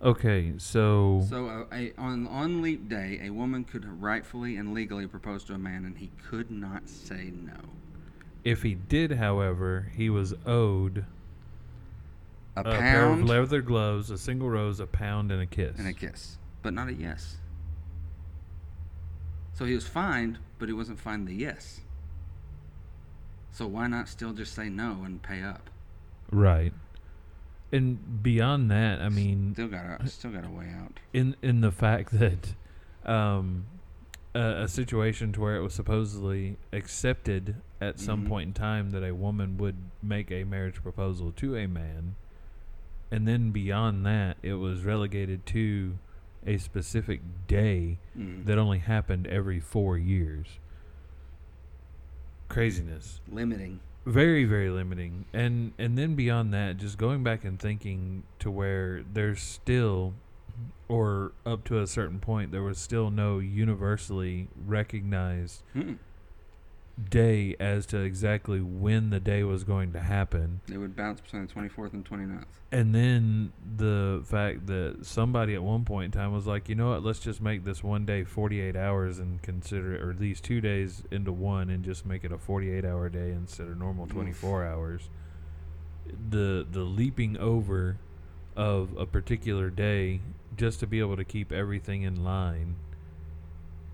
Okay, 0.00 0.54
so, 0.56 1.24
So, 1.28 1.46
uh, 1.46 1.64
a, 1.72 1.92
on 1.96 2.26
on 2.26 2.60
leap 2.62 2.88
day, 2.88 3.20
a 3.22 3.30
woman 3.30 3.62
could 3.64 3.84
rightfully 4.02 4.56
and 4.56 4.72
legally 4.74 5.06
propose 5.06 5.44
to 5.44 5.52
a 5.54 5.58
man, 5.58 5.84
and 5.84 5.98
he 5.98 6.10
could 6.28 6.50
not 6.50 6.88
say 6.88 7.30
no. 7.34 7.54
if 8.42 8.62
he 8.62 8.74
did, 8.74 9.12
however, 9.12 9.92
he 9.94 10.10
was 10.10 10.34
owed 10.46 11.04
A, 12.56 12.62
a 12.62 12.64
pair 12.64 13.06
of 13.10 13.22
leather 13.22 13.60
gloves, 13.62 14.10
a 14.10 14.18
single 14.18 14.48
rose, 14.50 14.80
a 14.80 14.86
pound, 14.86 15.30
and 15.30 15.40
a 15.40 15.46
kiss. 15.46 15.78
and 15.78 15.86
a 15.86 15.92
kiss, 15.92 16.38
but 16.62 16.72
not 16.72 16.88
a 16.88 16.94
yes. 16.94 17.36
So 19.54 19.64
he 19.64 19.74
was 19.74 19.86
fined, 19.86 20.38
but 20.58 20.68
he 20.68 20.72
wasn't 20.72 20.98
fined 20.98 21.26
the 21.28 21.34
yes. 21.34 21.80
So 23.50 23.66
why 23.66 23.86
not 23.86 24.08
still 24.08 24.32
just 24.32 24.54
say 24.54 24.68
no 24.68 25.02
and 25.04 25.22
pay 25.22 25.42
up? 25.42 25.68
Right. 26.30 26.72
And 27.70 28.22
beyond 28.22 28.70
that, 28.70 29.00
I 29.00 29.08
mean, 29.08 29.52
Still 29.54 29.68
got 29.68 30.00
a 30.02 30.08
still 30.08 30.30
got 30.30 30.44
a 30.44 30.50
way 30.50 30.68
out. 30.78 30.98
in 31.12 31.36
in 31.42 31.60
the 31.60 31.70
fact 31.72 32.10
that 32.18 32.54
um, 33.04 33.66
a, 34.34 34.62
a 34.64 34.68
situation 34.68 35.32
to 35.32 35.40
where 35.40 35.56
it 35.56 35.62
was 35.62 35.74
supposedly 35.74 36.56
accepted 36.72 37.56
at 37.80 37.98
some 37.98 38.24
Mhm. 38.24 38.28
point 38.28 38.46
in 38.48 38.52
time 38.54 38.90
that 38.90 39.02
a 39.02 39.14
woman 39.14 39.56
would 39.58 39.76
make 40.02 40.30
a 40.30 40.44
marriage 40.44 40.82
proposal 40.82 41.32
to 41.32 41.56
a 41.56 41.66
man, 41.66 42.14
and 43.10 43.26
then 43.26 43.50
beyond 43.50 44.04
that, 44.06 44.36
it 44.42 44.54
was 44.54 44.84
relegated 44.84 45.44
to 45.46 45.98
a 46.46 46.58
specific 46.58 47.20
day 47.46 47.98
Mm. 48.18 48.44
that 48.46 48.58
only 48.58 48.78
happened 48.78 49.26
every 49.26 49.60
four 49.60 49.96
years. 49.98 50.58
Craziness 52.48 53.20
Limiting. 53.30 53.80
very 54.04 54.44
very 54.44 54.68
limiting 54.68 55.24
and 55.32 55.72
and 55.78 55.96
then 55.96 56.14
beyond 56.14 56.52
that 56.52 56.76
just 56.76 56.98
going 56.98 57.22
back 57.22 57.44
and 57.44 57.58
thinking 57.58 58.24
to 58.40 58.50
where 58.50 59.02
there's 59.10 59.40
still 59.40 60.12
or 60.88 61.32
up 61.46 61.64
to 61.64 61.78
a 61.80 61.86
certain 61.86 62.18
point 62.18 62.50
there 62.52 62.62
was 62.62 62.76
still 62.78 63.10
no 63.10 63.38
universally 63.38 64.48
recognized 64.66 65.62
Mm. 65.74 65.96
Day 67.10 67.56
as 67.58 67.86
to 67.86 67.98
exactly 67.98 68.60
when 68.60 69.10
the 69.10 69.18
day 69.20 69.42
was 69.42 69.64
going 69.64 69.92
to 69.92 70.00
happen 70.00 70.60
It 70.70 70.76
would 70.78 70.94
bounce 70.94 71.20
between 71.20 71.46
the 71.46 71.52
24th 71.52 71.94
and 71.94 72.04
29th. 72.04 72.44
and 72.70 72.94
then 72.94 73.52
the 73.76 74.22
fact 74.26 74.66
that 74.66 74.98
somebody 75.06 75.54
at 75.54 75.62
one 75.62 75.84
point 75.84 76.06
in 76.06 76.10
time 76.20 76.32
was 76.32 76.46
like 76.46 76.68
you 76.68 76.74
know 76.74 76.90
what 76.90 77.02
let's 77.02 77.18
just 77.18 77.40
make 77.40 77.64
this 77.64 77.82
one 77.82 78.04
day 78.04 78.24
48 78.24 78.76
hours 78.76 79.18
and 79.18 79.40
consider 79.42 79.94
it 79.94 80.02
or 80.02 80.12
these 80.12 80.40
two 80.40 80.60
days 80.60 81.02
into 81.10 81.32
one 81.32 81.70
and 81.70 81.82
just 81.82 82.04
make 82.04 82.24
it 82.24 82.32
a 82.32 82.38
48 82.38 82.84
hour 82.84 83.08
day 83.08 83.30
instead 83.30 83.68
of 83.68 83.78
normal 83.78 84.04
Oof. 84.04 84.12
24 84.12 84.64
hours 84.66 85.08
the 86.30 86.66
the 86.70 86.80
leaping 86.80 87.36
over 87.38 87.96
of 88.54 88.94
a 88.98 89.06
particular 89.06 89.70
day 89.70 90.20
just 90.56 90.80
to 90.80 90.86
be 90.86 90.98
able 91.00 91.16
to 91.16 91.24
keep 91.24 91.50
everything 91.52 92.02
in 92.02 92.22
line 92.22 92.74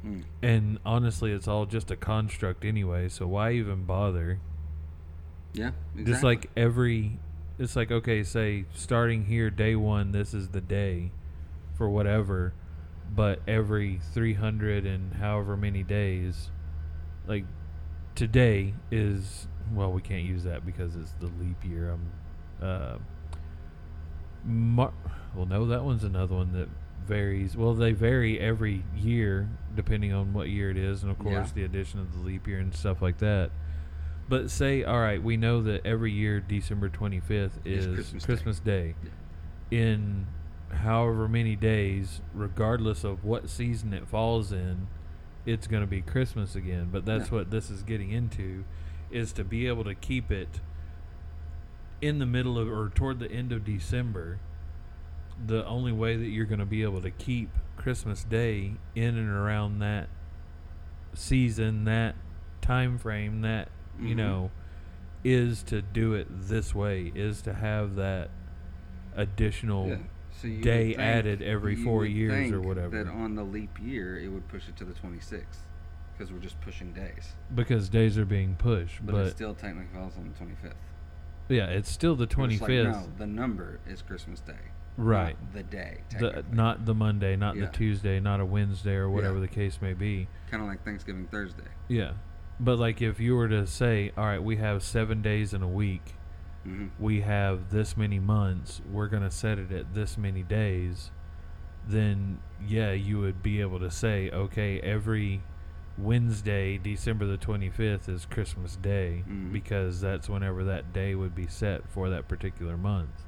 Mm. 0.04 0.22
and 0.42 0.78
honestly 0.86 1.32
it's 1.32 1.48
all 1.48 1.66
just 1.66 1.90
a 1.90 1.96
construct 1.96 2.64
anyway 2.64 3.08
so 3.08 3.26
why 3.26 3.50
even 3.52 3.84
bother 3.84 4.38
Yeah. 5.54 5.72
Exactly. 5.94 6.04
just 6.04 6.22
like 6.22 6.50
every, 6.56 7.18
it's 7.58 7.74
like 7.74 7.90
okay, 7.90 8.22
say 8.22 8.66
starting 8.74 9.24
here 9.24 9.50
day 9.50 9.74
one, 9.74 10.12
this 10.12 10.32
is 10.34 10.50
the 10.50 10.60
day, 10.60 11.10
for 11.76 11.88
whatever, 11.88 12.52
but 13.12 13.40
every 13.48 14.00
three 14.14 14.34
hundred 14.34 14.86
and 14.86 15.14
however 15.14 15.56
many 15.56 15.82
days, 15.82 16.50
like 17.26 17.44
today 18.14 18.74
is 18.92 19.48
well, 19.74 19.90
we 19.90 20.00
can't 20.02 20.24
use 20.24 20.44
that 20.44 20.64
because 20.64 20.94
it's 20.94 21.12
the 21.18 21.26
leap 21.40 21.64
year. 21.64 21.90
I'm 21.90 22.12
uh, 22.62 22.98
Mar- 24.44 24.92
well, 25.34 25.46
no, 25.46 25.66
that 25.66 25.82
one's 25.82 26.04
another 26.04 26.36
one 26.36 26.52
that 26.52 26.68
varies. 27.08 27.56
Well, 27.56 27.74
they 27.74 27.92
vary 27.92 28.38
every 28.38 28.84
year 28.96 29.48
depending 29.74 30.12
on 30.12 30.32
what 30.32 30.48
year 30.48 30.70
it 30.70 30.76
is, 30.76 31.02
and 31.02 31.10
of 31.10 31.18
course 31.18 31.48
Yeah. 31.48 31.52
the 31.54 31.64
addition 31.64 32.00
of 32.00 32.12
the 32.12 32.18
leap 32.20 32.46
year 32.46 32.58
and 32.58 32.74
stuff 32.74 33.00
like 33.02 33.18
that. 33.18 33.50
But 34.28 34.50
say, 34.50 34.84
all 34.84 35.00
right, 35.00 35.22
we 35.22 35.36
know 35.36 35.62
that 35.62 35.86
every 35.86 36.12
year 36.12 36.38
December 36.40 36.88
25th 36.90 37.58
Is 37.64 37.86
is, 37.86 37.94
Christmas 37.94 38.24
Christmas, 38.26 38.60
Day. 38.60 38.94
Day. 39.70 39.76
In 39.78 40.26
however 40.70 41.28
many 41.28 41.56
days, 41.56 42.20
regardless 42.34 43.04
of 43.04 43.24
what 43.24 43.48
season 43.48 43.94
it 43.94 44.06
falls 44.06 44.52
in, 44.52 44.86
it's 45.46 45.66
going 45.66 45.82
to 45.82 45.86
be 45.86 46.02
Christmas 46.02 46.54
again. 46.54 46.88
But 46.92 47.06
that's 47.06 47.30
Yeah. 47.30 47.38
what 47.38 47.50
this 47.50 47.70
is 47.70 47.82
getting 47.82 48.10
into, 48.10 48.64
is 49.10 49.32
to 49.32 49.44
be 49.44 49.66
able 49.66 49.84
to 49.84 49.94
keep 49.94 50.30
it 50.30 50.60
in 52.02 52.18
the 52.18 52.26
middle 52.26 52.58
of 52.58 52.68
or 52.68 52.90
toward 52.90 53.18
the 53.20 53.30
end 53.32 53.50
of 53.52 53.64
December. 53.64 54.38
The 55.46 55.64
only 55.66 55.92
way 55.92 56.16
that 56.16 56.26
you're 56.28 56.46
going 56.46 56.58
to 56.58 56.66
be 56.66 56.82
able 56.82 57.00
to 57.02 57.10
keep 57.10 57.50
Christmas 57.76 58.24
Day 58.24 58.72
in 58.94 59.16
and 59.16 59.28
around 59.30 59.78
that 59.78 60.08
season, 61.14 61.84
that 61.84 62.14
time 62.60 62.98
frame, 62.98 63.40
that 63.42 63.68
you 64.00 64.14
Mhm. 64.14 64.16
know, 64.18 64.50
is 65.24 65.62
to 65.64 65.82
do 65.82 66.14
it 66.14 66.26
this 66.30 66.74
way, 66.74 67.10
is 67.14 67.42
to 67.42 67.54
have 67.54 67.94
that 67.96 68.30
additional 69.16 69.88
Yeah. 69.88 69.96
So 70.30 70.48
day 70.60 70.94
added 70.94 71.42
every 71.42 71.74
four 71.74 72.04
years 72.06 72.52
or 72.52 72.60
whatever. 72.60 73.02
That 73.02 73.10
on 73.10 73.34
the 73.34 73.42
leap 73.42 73.80
year, 73.82 74.16
it 74.18 74.28
would 74.28 74.46
push 74.46 74.68
it 74.68 74.76
to 74.76 74.84
the 74.84 74.92
26th 74.94 75.64
because 76.12 76.32
we're 76.32 76.38
just 76.38 76.60
pushing 76.60 76.92
days. 76.92 77.34
because 77.54 77.88
days 77.88 78.16
are 78.18 78.24
being 78.24 78.54
pushed. 78.54 79.04
But, 79.04 79.12
But, 79.12 79.26
it 79.26 79.30
still 79.32 79.54
technically 79.54 79.92
falls 79.92 80.16
on 80.16 80.28
the 80.28 80.34
25th. 80.38 80.76
yeah, 81.48 81.66
it's 81.66 81.90
still 81.90 82.14
the 82.14 82.22
We're 82.22 82.26
twenty 82.26 82.58
just 82.58 82.62
like, 82.68 82.84
no, 82.84 83.08
the 83.16 83.26
number 83.26 83.80
is 83.88 84.02
Christmas 84.02 84.40
Day. 84.40 84.54
Right? 84.98 85.36
Not 85.40 85.52
the 85.54 85.62
day. 85.62 86.00
The, 86.18 86.44
not 86.52 86.84
the 86.84 86.94
Monday, 86.94 87.34
not 87.36 87.56
Yeah. 87.56 87.64
the 87.66 87.72
Tuesday, 87.72 88.20
not 88.20 88.40
a 88.40 88.44
Wednesday 88.44 88.94
or 88.96 89.08
whatever 89.08 89.36
Yeah. 89.36 89.40
the 89.42 89.48
case 89.48 89.80
may 89.80 89.94
be. 89.94 90.28
Kind 90.50 90.62
of 90.62 90.68
like 90.68 90.84
Thanksgiving 90.84 91.26
Thursday. 91.28 91.62
Yeah, 91.88 92.12
but 92.60 92.78
like 92.78 93.00
if 93.00 93.18
you 93.20 93.34
were 93.36 93.48
to 93.48 93.66
say, 93.66 94.12
all 94.16 94.26
right, 94.26 94.42
we 94.42 94.56
have 94.56 94.82
seven 94.82 95.22
days 95.22 95.54
in 95.54 95.62
a 95.62 95.68
week. 95.68 96.14
hmm 96.64 96.88
we 96.98 97.20
have 97.20 97.70
this 97.70 97.96
many 97.96 98.18
months, 98.18 98.82
we're 98.92 99.06
going 99.06 99.22
to 99.22 99.30
set 99.30 99.58
it 99.58 99.70
at 99.72 99.94
this 99.94 100.18
many 100.18 100.42
days, 100.42 101.10
then 101.86 102.40
yeah, 102.60 102.90
you 102.92 103.20
would 103.20 103.42
be 103.42 103.60
able 103.60 103.78
to 103.78 103.90
say, 103.90 104.28
okay, 104.30 104.80
every 104.80 105.40
Wednesday, 105.96 106.76
December 106.78 107.26
the 107.26 107.38
25th, 107.38 108.08
is 108.08 108.26
Christmas 108.26 108.76
Day 108.76 109.24
Mhm. 109.28 109.52
because 109.52 110.00
that's 110.00 110.28
whenever 110.28 110.64
that 110.64 110.92
day 110.92 111.14
would 111.14 111.34
be 111.34 111.46
set 111.46 111.88
for 111.88 112.08
that 112.10 112.28
particular 112.28 112.76
month. 112.76 113.24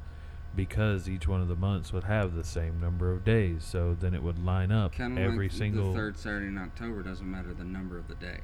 Because 0.56 1.08
each 1.08 1.28
one 1.28 1.40
of 1.40 1.46
the 1.48 1.54
months 1.56 1.92
would 1.92 2.04
have 2.04 2.34
the 2.34 2.42
same 2.44 2.80
number 2.80 3.12
of 3.12 3.24
days, 3.24 3.62
so 3.64 3.94
then 3.98 4.14
it 4.14 4.22
would 4.22 4.44
line 4.44 4.72
up 4.72 4.92
Kind 4.94 5.16
of 5.18 5.24
every 5.24 5.48
like 5.48 5.56
single. 5.56 5.92
the 5.92 5.96
third 5.98 6.18
Saturday 6.18 6.48
in 6.48 6.58
October 6.58 7.02
doesn't 7.02 7.30
matter 7.30 7.54
the 7.54 7.64
number 7.64 7.96
of 7.96 8.08
the 8.08 8.16
day. 8.16 8.40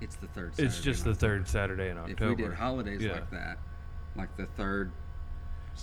It's 0.00 0.16
the 0.16 0.26
third. 0.28 0.52
Saturday 0.54 0.66
it's 0.68 0.80
just 0.80 1.04
the 1.04 1.10
October. 1.10 1.34
third 1.38 1.48
Saturday 1.48 1.88
in 1.90 1.98
October. 1.98 2.32
If 2.32 2.38
we 2.38 2.44
did 2.44 2.54
holidays 2.54 3.02
Yeah. 3.02 3.12
like 3.12 3.30
that, 3.32 3.58
like 4.16 4.34
the 4.38 4.46
third. 4.46 4.90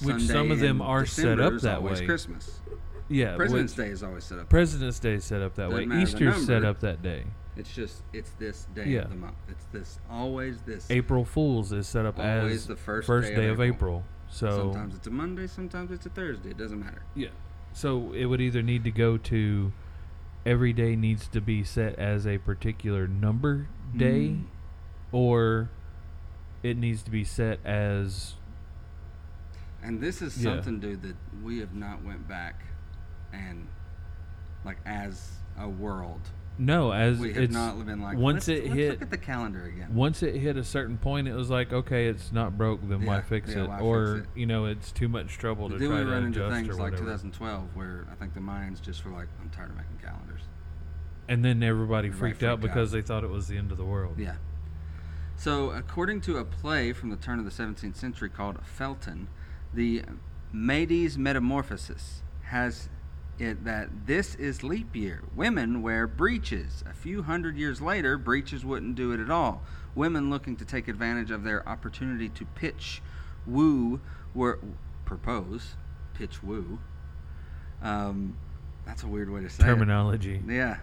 Which 0.01 0.23
some 0.23 0.51
of 0.51 0.59
them 0.59 0.81
are 0.81 1.05
set 1.05 1.39
up 1.39 1.59
that 1.61 1.81
way. 1.83 2.05
Christmas. 2.05 2.59
yeah, 3.07 3.35
President's 3.35 3.73
Day 3.73 3.89
is 3.89 4.01
always 4.03 4.23
set 4.25 4.39
up. 4.39 4.49
President's 4.49 4.99
Day 4.99 5.13
is 5.13 5.23
set 5.25 5.41
up 5.41 5.53
that 5.55 5.69
Doesn't 5.69 5.89
way. 5.89 6.01
Easter's 6.01 6.45
set 6.45 6.65
up 6.65 6.79
that 6.81 7.01
day. 7.03 7.23
It's 7.55 7.73
just 7.73 8.03
it's 8.13 8.31
this 8.31 8.67
day 8.75 8.85
Yeah. 8.89 9.01
of 9.01 9.09
the 9.11 9.15
month. 9.15 9.35
It's 9.47 9.65
this 9.71 9.99
always 10.09 10.61
this. 10.63 10.89
April 10.91 11.23
Fools 11.23 11.71
is 11.71 11.87
set 11.87 12.05
up 12.05 12.19
Always 12.19 12.53
as 12.53 12.67
the 12.67 12.75
first 12.75 13.07
first 13.07 13.29
day 13.29 13.35
day, 13.35 13.45
of 13.47 13.53
of 13.59 13.61
April. 13.61 13.75
April. 13.99 14.03
So 14.29 14.49
Sometimes 14.73 14.95
it's 14.95 15.07
a 15.07 15.11
Monday, 15.11 15.47
sometimes 15.47 15.91
it's 15.91 16.05
a 16.05 16.09
Thursday. 16.09 16.49
It 16.51 16.57
doesn't 16.57 16.79
matter. 16.79 17.01
yeah, 17.15 17.29
so 17.73 18.11
it 18.13 18.25
would 18.25 18.41
either 18.41 18.61
need 18.61 18.83
to 18.83 18.91
go 18.91 19.17
to 19.17 19.71
every 20.45 20.73
day 20.73 20.95
needs 20.95 21.27
to 21.27 21.41
be 21.41 21.63
set 21.63 21.95
as 21.99 22.25
a 22.27 22.37
particular 22.37 23.07
number 23.07 23.67
day, 23.95 24.29
Mm. 24.29 24.43
or 25.11 25.69
it 26.63 26.77
needs 26.77 27.03
to 27.03 27.11
be 27.11 27.23
set 27.23 27.59
as 27.65 28.35
And 29.83 30.01
this 30.01 30.21
is 30.23 30.43
Yeah. 30.43 30.55
something, 30.55 30.79
dude, 30.79 31.01
that 31.03 31.15
we 31.43 31.59
have 31.59 31.73
not 31.75 32.03
went 32.03 32.27
back 32.27 32.61
and 33.31 33.67
like 34.65 34.77
as 34.85 35.37
a 35.57 35.69
world. 35.69 36.21
No 36.57 36.91
as 36.91 37.19
We 37.19 37.33
have 37.33 37.43
it's 37.43 37.53
not 37.53 37.85
been 37.85 38.01
like 38.01 38.17
once 38.17 38.47
let's, 38.47 38.59
it 38.59 38.63
let's 38.65 38.75
hit 38.75 38.89
look 38.91 39.01
at 39.03 39.09
the 39.11 39.17
calendar 39.17 39.65
again. 39.65 39.93
once 39.93 40.23
it 40.23 40.35
hit 40.35 40.57
a 40.57 40.63
certain 40.63 40.97
point, 40.97 41.27
it 41.27 41.33
was 41.33 41.49
like, 41.49 41.71
okay, 41.71 42.07
it's 42.07 42.31
not 42.31 42.57
broke, 42.57 42.79
then 42.87 43.05
why 43.05 43.21
fix 43.21 43.51
yeah, 43.51 43.63
it? 43.63 43.69
why 43.69 43.79
or 43.79 44.15
fix 44.17 44.27
it? 44.27 44.39
you 44.39 44.45
know, 44.45 44.65
it's 44.65 44.91
too 44.91 45.07
much 45.07 45.37
trouble 45.37 45.69
to 45.69 45.77
then 45.77 45.89
try 45.89 46.03
we 46.03 46.11
run 46.11 46.23
into 46.25 46.49
things 46.49 46.69
like 46.69 46.93
whatever. 46.93 46.97
2012 46.97 47.75
where 47.75 48.07
I 48.11 48.15
think 48.15 48.33
the 48.33 48.39
Mayans 48.39 48.81
just 48.81 49.05
were 49.05 49.11
like, 49.11 49.27
I'm 49.41 49.49
tired 49.49 49.69
of 49.69 49.75
making 49.75 49.99
calendars. 50.03 50.41
And 51.29 51.43
then 51.43 51.61
everybody 51.61 52.07
Everybody 52.07 52.11
freaked 52.11 52.43
out 52.43 52.59
freaked 52.59 52.71
out. 52.71 52.73
because 52.75 52.91
they 52.91 53.01
thought 53.01 53.23
it 53.23 53.29
was 53.29 53.47
the 53.47 53.57
end 53.57 53.71
of 53.71 53.77
the 53.77 53.85
world. 53.85 54.15
Yeah. 54.17 54.35
So, 55.35 55.69
according 55.69 56.21
to 56.21 56.37
a 56.37 56.45
play 56.45 56.93
from 56.93 57.11
the 57.11 57.15
turn 57.15 57.37
of 57.37 57.45
the 57.45 57.51
17th 57.51 57.95
century 57.95 58.29
called 58.29 58.57
Felton, 58.65 59.27
the 59.71 60.01
Medes 60.51 61.17
Metamorphosis 61.17 62.23
has 62.45 62.89
it 63.39 63.63
that 63.65 64.07
this 64.07 64.35
is 64.35 64.63
leap 64.63 64.95
year. 64.95 65.21
Women 65.35 65.81
wear 65.81 66.07
breeches. 66.07 66.83
A 66.89 66.93
few 66.93 67.23
hundred 67.23 67.57
years 67.57 67.81
later, 67.81 68.17
breeches 68.17 68.65
wouldn't 68.65 68.95
do 68.95 69.11
it 69.11 69.19
at 69.19 69.29
all. 69.29 69.61
Women 69.95 70.29
looking 70.29 70.55
to 70.57 70.65
take 70.65 70.87
advantage 70.87 71.31
of 71.31 71.43
their 71.43 71.67
opportunity 71.67 72.29
to 72.29 72.45
pitch, 72.45 73.01
woo, 73.45 73.99
were 74.33 74.59
propose, 75.05 75.75
pitch 76.13 76.43
woo. 76.43 76.79
Um, 77.81 78.35
that's 78.85 79.03
a 79.03 79.07
weird 79.07 79.29
way 79.29 79.41
to 79.41 79.49
say 79.49 79.63
Terminology. 79.63 80.35
it. 80.47 80.51
Yeah, 80.51 80.77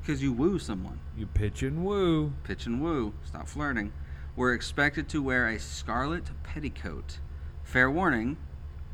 because 0.00 0.22
you 0.22 0.32
woo 0.32 0.58
someone 0.58 0.98
You 1.16 1.26
pitch 1.26 1.62
and 1.62 1.84
woo. 1.84 2.32
pitch 2.44 2.66
and 2.66 2.80
woo, 2.80 3.14
stop 3.24 3.46
flirting, 3.48 3.92
were 4.36 4.52
expected 4.52 5.08
to 5.10 5.22
wear 5.22 5.48
a 5.48 5.58
scarlet 5.58 6.24
petticoat. 6.42 7.18
Fair 7.62 7.90
warning, 7.90 8.36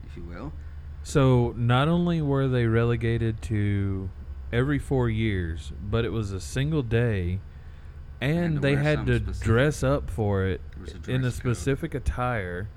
if 0.07 0.17
you 0.17 0.23
will. 0.23 0.53
So 1.07 1.55
not 1.57 1.87
only 1.87 2.21
were 2.21 2.49
they 2.49 2.67
relegated 2.67 3.41
to 3.43 4.11
every 4.53 4.81
four 4.81 5.09
years, 5.09 5.73
but 5.81 6.05
it 6.05 6.09
was 6.11 6.33
a 6.33 6.41
single 6.41 6.83
day, 6.83 7.39
and 8.21 8.57
to 8.57 8.61
they 8.61 8.75
had 8.75 9.07
to 9.07 9.19
specific- 9.21 9.41
dress 9.45 9.85
up 9.85 10.11
for 10.11 10.47
it 10.47 10.61
a 11.07 11.11
in 11.13 11.19
a 11.19 11.19
dress 11.21 11.39
code. 11.39 11.57
specific 11.57 11.95
attire. 11.95 12.69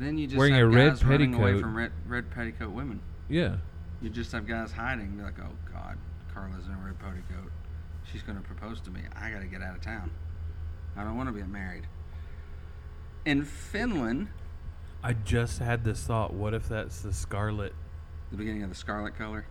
Then 0.00 0.18
you 0.18 0.26
just 0.26 0.36
Wearing 0.36 0.54
have 0.54 0.64
a 0.64 0.68
red 0.68 0.88
guys 0.94 1.04
running 1.04 1.34
away 1.34 1.60
from 1.60 1.76
red, 1.76 1.92
red 2.08 2.28
petticoat 2.32 2.72
women. 2.72 2.98
Yeah. 3.28 3.58
You 4.02 4.10
just 4.10 4.32
have 4.32 4.48
guys 4.48 4.72
hiding. 4.72 5.12
Be 5.18 5.22
like, 5.22 5.38
oh 5.38 5.54
God, 5.72 5.96
Carla's 6.34 6.66
in 6.66 6.72
a 6.72 6.84
red 6.84 6.98
petticoat. 6.98 7.52
She's 8.10 8.22
gonna 8.22 8.40
propose 8.40 8.80
to 8.80 8.90
me. 8.90 9.02
I 9.14 9.30
gotta 9.30 9.46
get 9.46 9.62
out 9.62 9.76
of 9.76 9.80
town. 9.80 10.10
I 10.96 11.04
don't 11.04 11.16
want 11.16 11.28
to 11.32 11.38
get 11.38 11.48
married. 11.48 11.86
In 13.24 13.44
Finland, 13.44 14.26
I 15.06 15.12
just 15.12 15.60
had 15.60 15.84
this 15.84 16.02
thought. 16.02 16.32
What 16.34 16.52
if 16.52 16.68
that's 16.68 17.00
the 17.00 17.12
scarlet? 17.12 17.72
the 18.32 18.36
beginning 18.36 18.64
of 18.64 18.68
the 18.68 18.74
scarlet 18.74 19.16
color. 19.16 19.46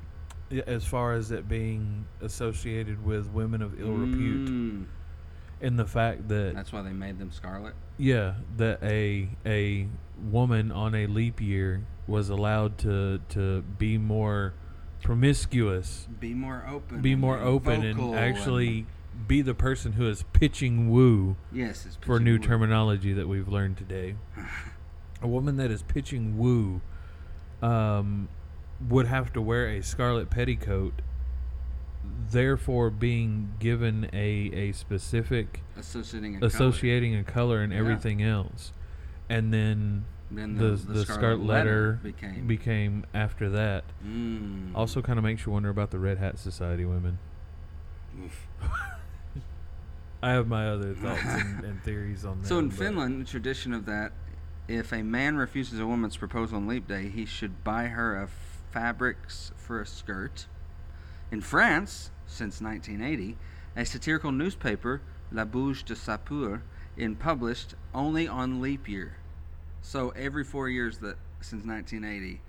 Yeah, 0.49 0.63
As 0.67 0.83
far 0.83 1.13
as 1.13 1.31
it 1.31 1.47
being 1.47 2.05
associated 2.21 3.03
with 3.05 3.29
women 3.31 3.61
of 3.61 3.79
ill 3.79 3.93
repute, 3.93 4.49
Mm, 4.49 4.85
in 5.61 5.77
the 5.77 5.85
fact 5.85 6.27
that 6.27 6.53
that's 6.53 6.73
why 6.73 6.81
they 6.81 6.91
made 6.91 7.17
them 7.17 7.31
scarlet. 7.31 7.73
Yeah, 7.97 8.33
that 8.57 8.83
a 8.83 9.29
a 9.45 9.87
woman 10.29 10.73
on 10.73 10.93
a 10.93 11.07
leap 11.07 11.39
year 11.39 11.85
was 12.05 12.27
allowed 12.29 12.77
to 12.79 13.19
to 13.29 13.61
be 13.61 13.97
more 13.97 14.53
promiscuous, 15.03 16.07
Be 16.19 16.33
more 16.33 16.65
open. 16.67 17.01
be 17.01 17.13
and 17.13 17.21
more 17.21 17.39
open, 17.39 17.83
and 17.83 18.15
actually 18.15 18.85
be 19.27 19.41
the 19.41 19.55
person 19.55 19.93
who 19.93 20.09
is 20.09 20.23
pitching 20.33 20.89
woo 20.91 21.37
yes, 21.53 21.85
it's 21.85 21.95
for 22.01 22.19
new 22.19 22.33
woo. 22.33 22.39
terminology 22.39 23.13
that 23.13 23.29
we've 23.29 23.47
learned 23.47 23.77
today. 23.77 24.15
a 25.25 25.27
woman 25.27 25.57
that 25.57 25.71
is 25.71 25.81
pitching 25.81 26.37
woo 26.37 26.81
um, 27.61 28.29
would 28.87 29.07
have 29.07 29.33
to 29.33 29.41
wear 29.41 29.67
a 29.67 29.81
scarlet 29.81 30.29
petticoat, 30.29 31.01
therefore 32.29 32.89
being 32.91 33.53
given 33.59 34.07
a 34.13 34.51
a 34.53 34.71
specific 34.71 35.63
associating 35.77 36.41
a 36.41 36.45
associating 36.45 37.15
a 37.15 37.23
color 37.23 37.61
and 37.61 37.73
Yeah. 37.73 37.79
everything 37.79 38.21
else, 38.23 38.71
and 39.29 39.51
then. 39.53 40.05
Then 40.31 40.55
the 40.57 40.69
the, 40.71 41.05
scarlet, 41.05 41.41
letter, 41.45 41.99
became. 42.01 42.47
became 42.47 43.05
after 43.13 43.47
that. 43.49 43.83
Mm. 44.03 44.71
Also, 44.73 45.01
kind 45.03 45.19
of 45.19 45.23
makes 45.23 45.45
you 45.45 45.51
wonder 45.51 45.69
about 45.69 45.91
the 45.91 45.99
Red 45.99 46.17
Hat 46.17 46.39
Society 46.39 46.83
women. 46.83 47.19
I 50.23 50.31
have 50.31 50.47
my 50.47 50.67
other 50.67 50.95
thoughts 50.95 51.21
and, 51.23 51.63
and 51.63 51.83
theories 51.83 52.25
on 52.25 52.41
that. 52.41 52.47
So 52.47 52.57
in 52.57 52.71
Finland, 52.71 53.21
the 53.21 53.29
tradition 53.29 53.71
of 53.71 53.85
that, 53.85 54.13
if 54.67 54.91
a 54.91 55.03
man 55.03 55.37
refuses 55.37 55.79
a 55.79 55.85
woman's 55.85 56.17
proposal 56.17 56.57
on 56.57 56.67
leap 56.67 56.87
day, 56.87 57.09
he 57.09 57.25
should 57.25 57.63
buy 57.63 57.85
her 57.87 58.15
a 58.15 58.27
fabrics 58.71 59.51
for 59.55 59.79
a 59.81 59.85
skirt. 59.85 60.47
In 61.31 61.41
France, 61.41 62.11
since 62.25 62.61
1980, 62.61 63.37
a 63.75 63.85
satirical 63.85 64.31
newspaper, 64.31 65.01
La 65.31 65.45
Bougie 65.45 65.83
du 65.83 65.95
Sapeur, 65.95 66.61
in 66.97 67.15
published 67.15 67.75
only 67.93 68.27
on 68.27 68.61
leap 68.61 68.87
year. 68.87 69.17
So 69.81 70.09
every 70.09 70.43
four 70.43 70.69
years 70.69 70.99
that 70.99 71.17
since 71.41 71.65
1980, 71.65 72.41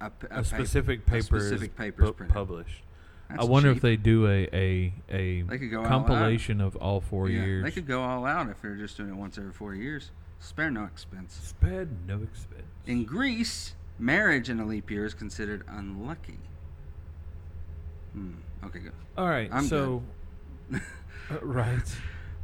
a 0.00 0.10
pa- 0.10 0.42
specific 0.42 1.06
paper 1.06 1.22
specific 1.22 1.70
is 1.72 1.76
paper 1.76 2.04
is 2.04 2.12
published. 2.28 2.82
I 3.28 3.36
That's 3.36 3.46
wonder 3.48 3.70
if 3.70 3.80
they 3.80 3.96
do 3.96 4.26
a 4.26 4.48
a, 4.52 4.92
a 5.10 5.42
They 5.42 5.58
could 5.58 5.70
go 5.70 5.80
all 5.82 5.88
compilation 5.88 6.60
of 6.60 6.76
all 6.76 7.00
four 7.00 7.28
Yeah, 7.28 7.44
years. 7.44 7.64
They 7.64 7.70
could 7.70 7.86
go 7.86 8.02
all 8.02 8.26
out 8.26 8.48
if 8.48 8.60
they're 8.62 8.76
just 8.76 8.96
doing 8.96 9.10
it 9.10 9.16
once 9.16 9.38
every 9.38 9.52
four 9.52 9.74
years. 9.74 10.10
Spare 10.38 10.70
no 10.70 10.84
expense. 10.84 11.38
Sped 11.42 12.06
no 12.06 12.22
expense. 12.22 12.62
In 12.86 13.04
Greece, 13.04 13.74
marriage 13.98 14.50
in 14.50 14.60
a 14.60 14.66
leap 14.66 14.90
year 14.90 15.06
is 15.06 15.14
considered 15.14 15.64
unlucky. 15.68 16.38
Hmm. 18.12 18.32
Okay, 18.64 18.78
good. 18.80 18.92
all 19.18 19.28
right, 19.28 19.50
I'm 19.52 19.64
so 19.64 20.02
uh, 20.72 20.78
right. 21.42 21.96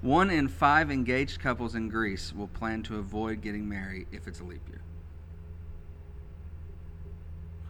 One 0.03 0.31
in 0.31 0.49
five 0.49 0.91
engaged 0.91 1.41
couples 1.41 1.75
in 1.75 1.89
Greece 1.89 2.33
will 2.35 2.49
plan 2.49 2.83
to 2.85 2.99
avoid 2.99 3.43
getting 3.43 3.69
married 3.69 4.07
if 4.13 4.27
it's 4.27 4.41
a 4.41 4.45
leap 4.45 4.67
year. 4.69 4.81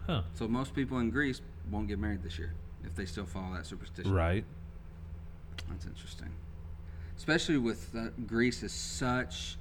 Huh. 0.07 0.23
So 0.33 0.47
most 0.47 0.73
people 0.73 0.99
in 0.99 1.09
Greece 1.09 1.41
won't 1.69 1.87
get 1.87 1.99
married 1.99 2.23
this 2.23 2.39
year 2.39 2.53
if 2.83 2.95
they 2.95 3.05
still 3.05 3.25
follow 3.25 3.53
that 3.55 3.65
superstition. 3.65 4.11
Right. 4.13 4.45
That's 5.69 5.85
interesting. 5.85 6.29
Especially 7.17 7.57
with 7.57 7.93
uh, 7.95 8.07
Greece 8.25 8.63
is 8.63 8.71
such 8.71 9.57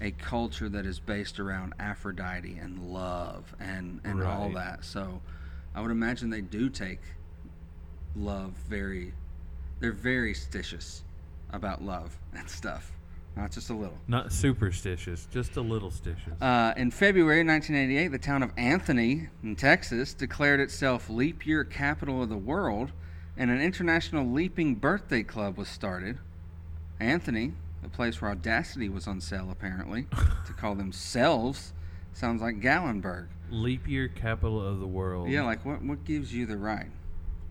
a 0.00 0.10
culture 0.12 0.68
that 0.68 0.86
is 0.86 1.00
based 1.00 1.40
around 1.40 1.74
Aphrodite 1.78 2.56
and 2.58 2.92
love 2.92 3.54
and 3.60 4.00
and 4.04 4.22
all 4.22 4.46
Right. 4.46 4.54
that. 4.54 4.84
So 4.84 5.20
I 5.74 5.80
would 5.80 5.90
imagine 5.90 6.30
they 6.30 6.40
do 6.40 6.68
take 6.68 7.00
love 8.16 8.52
very 8.68 9.12
they're 9.80 9.92
very 9.92 10.34
stitious 10.34 11.02
about 11.50 11.82
love 11.82 12.16
and 12.32 12.48
stuff. 12.48 12.92
Not 13.36 13.52
just 13.52 13.70
a 13.70 13.74
little. 13.74 13.96
Not 14.08 14.32
superstitious, 14.32 15.28
just 15.30 15.56
a 15.56 15.60
little 15.60 15.92
stitious. 15.92 16.42
Uh, 16.42 16.74
in 16.76 16.90
February 16.90 17.44
1988, 17.44 18.08
the 18.08 18.18
town 18.18 18.42
of 18.42 18.50
Anthony 18.56 19.28
in 19.44 19.54
Texas 19.54 20.12
declared 20.12 20.58
itself 20.58 21.08
leap 21.08 21.46
year 21.46 21.62
capital 21.62 22.20
of 22.20 22.30
the 22.30 22.36
world, 22.36 22.90
and 23.36 23.48
an 23.52 23.60
international 23.60 24.26
leaping 24.28 24.74
birthday 24.74 25.22
club 25.22 25.56
was 25.56 25.68
started. 25.68 26.18
Anthony, 26.98 27.52
the 27.82 27.88
place 27.88 28.20
where 28.20 28.30
Audacity 28.30 28.88
was 28.88 29.06
on 29.06 29.20
sale 29.20 29.48
apparently, 29.50 30.06
to 30.46 30.52
call 30.52 30.74
themselves, 30.74 31.72
sounds 32.12 32.42
like 32.42 32.60
Gatlinburg. 32.60 33.28
Leap 33.50 33.88
year 33.88 34.08
capital 34.08 34.64
of 34.64 34.80
the 34.80 34.86
world. 34.86 35.28
Yeah, 35.28 35.42
like 35.44 35.64
what 35.64 35.82
what 35.82 36.04
gives 36.04 36.34
you 36.34 36.46
the 36.46 36.56
right? 36.56 36.90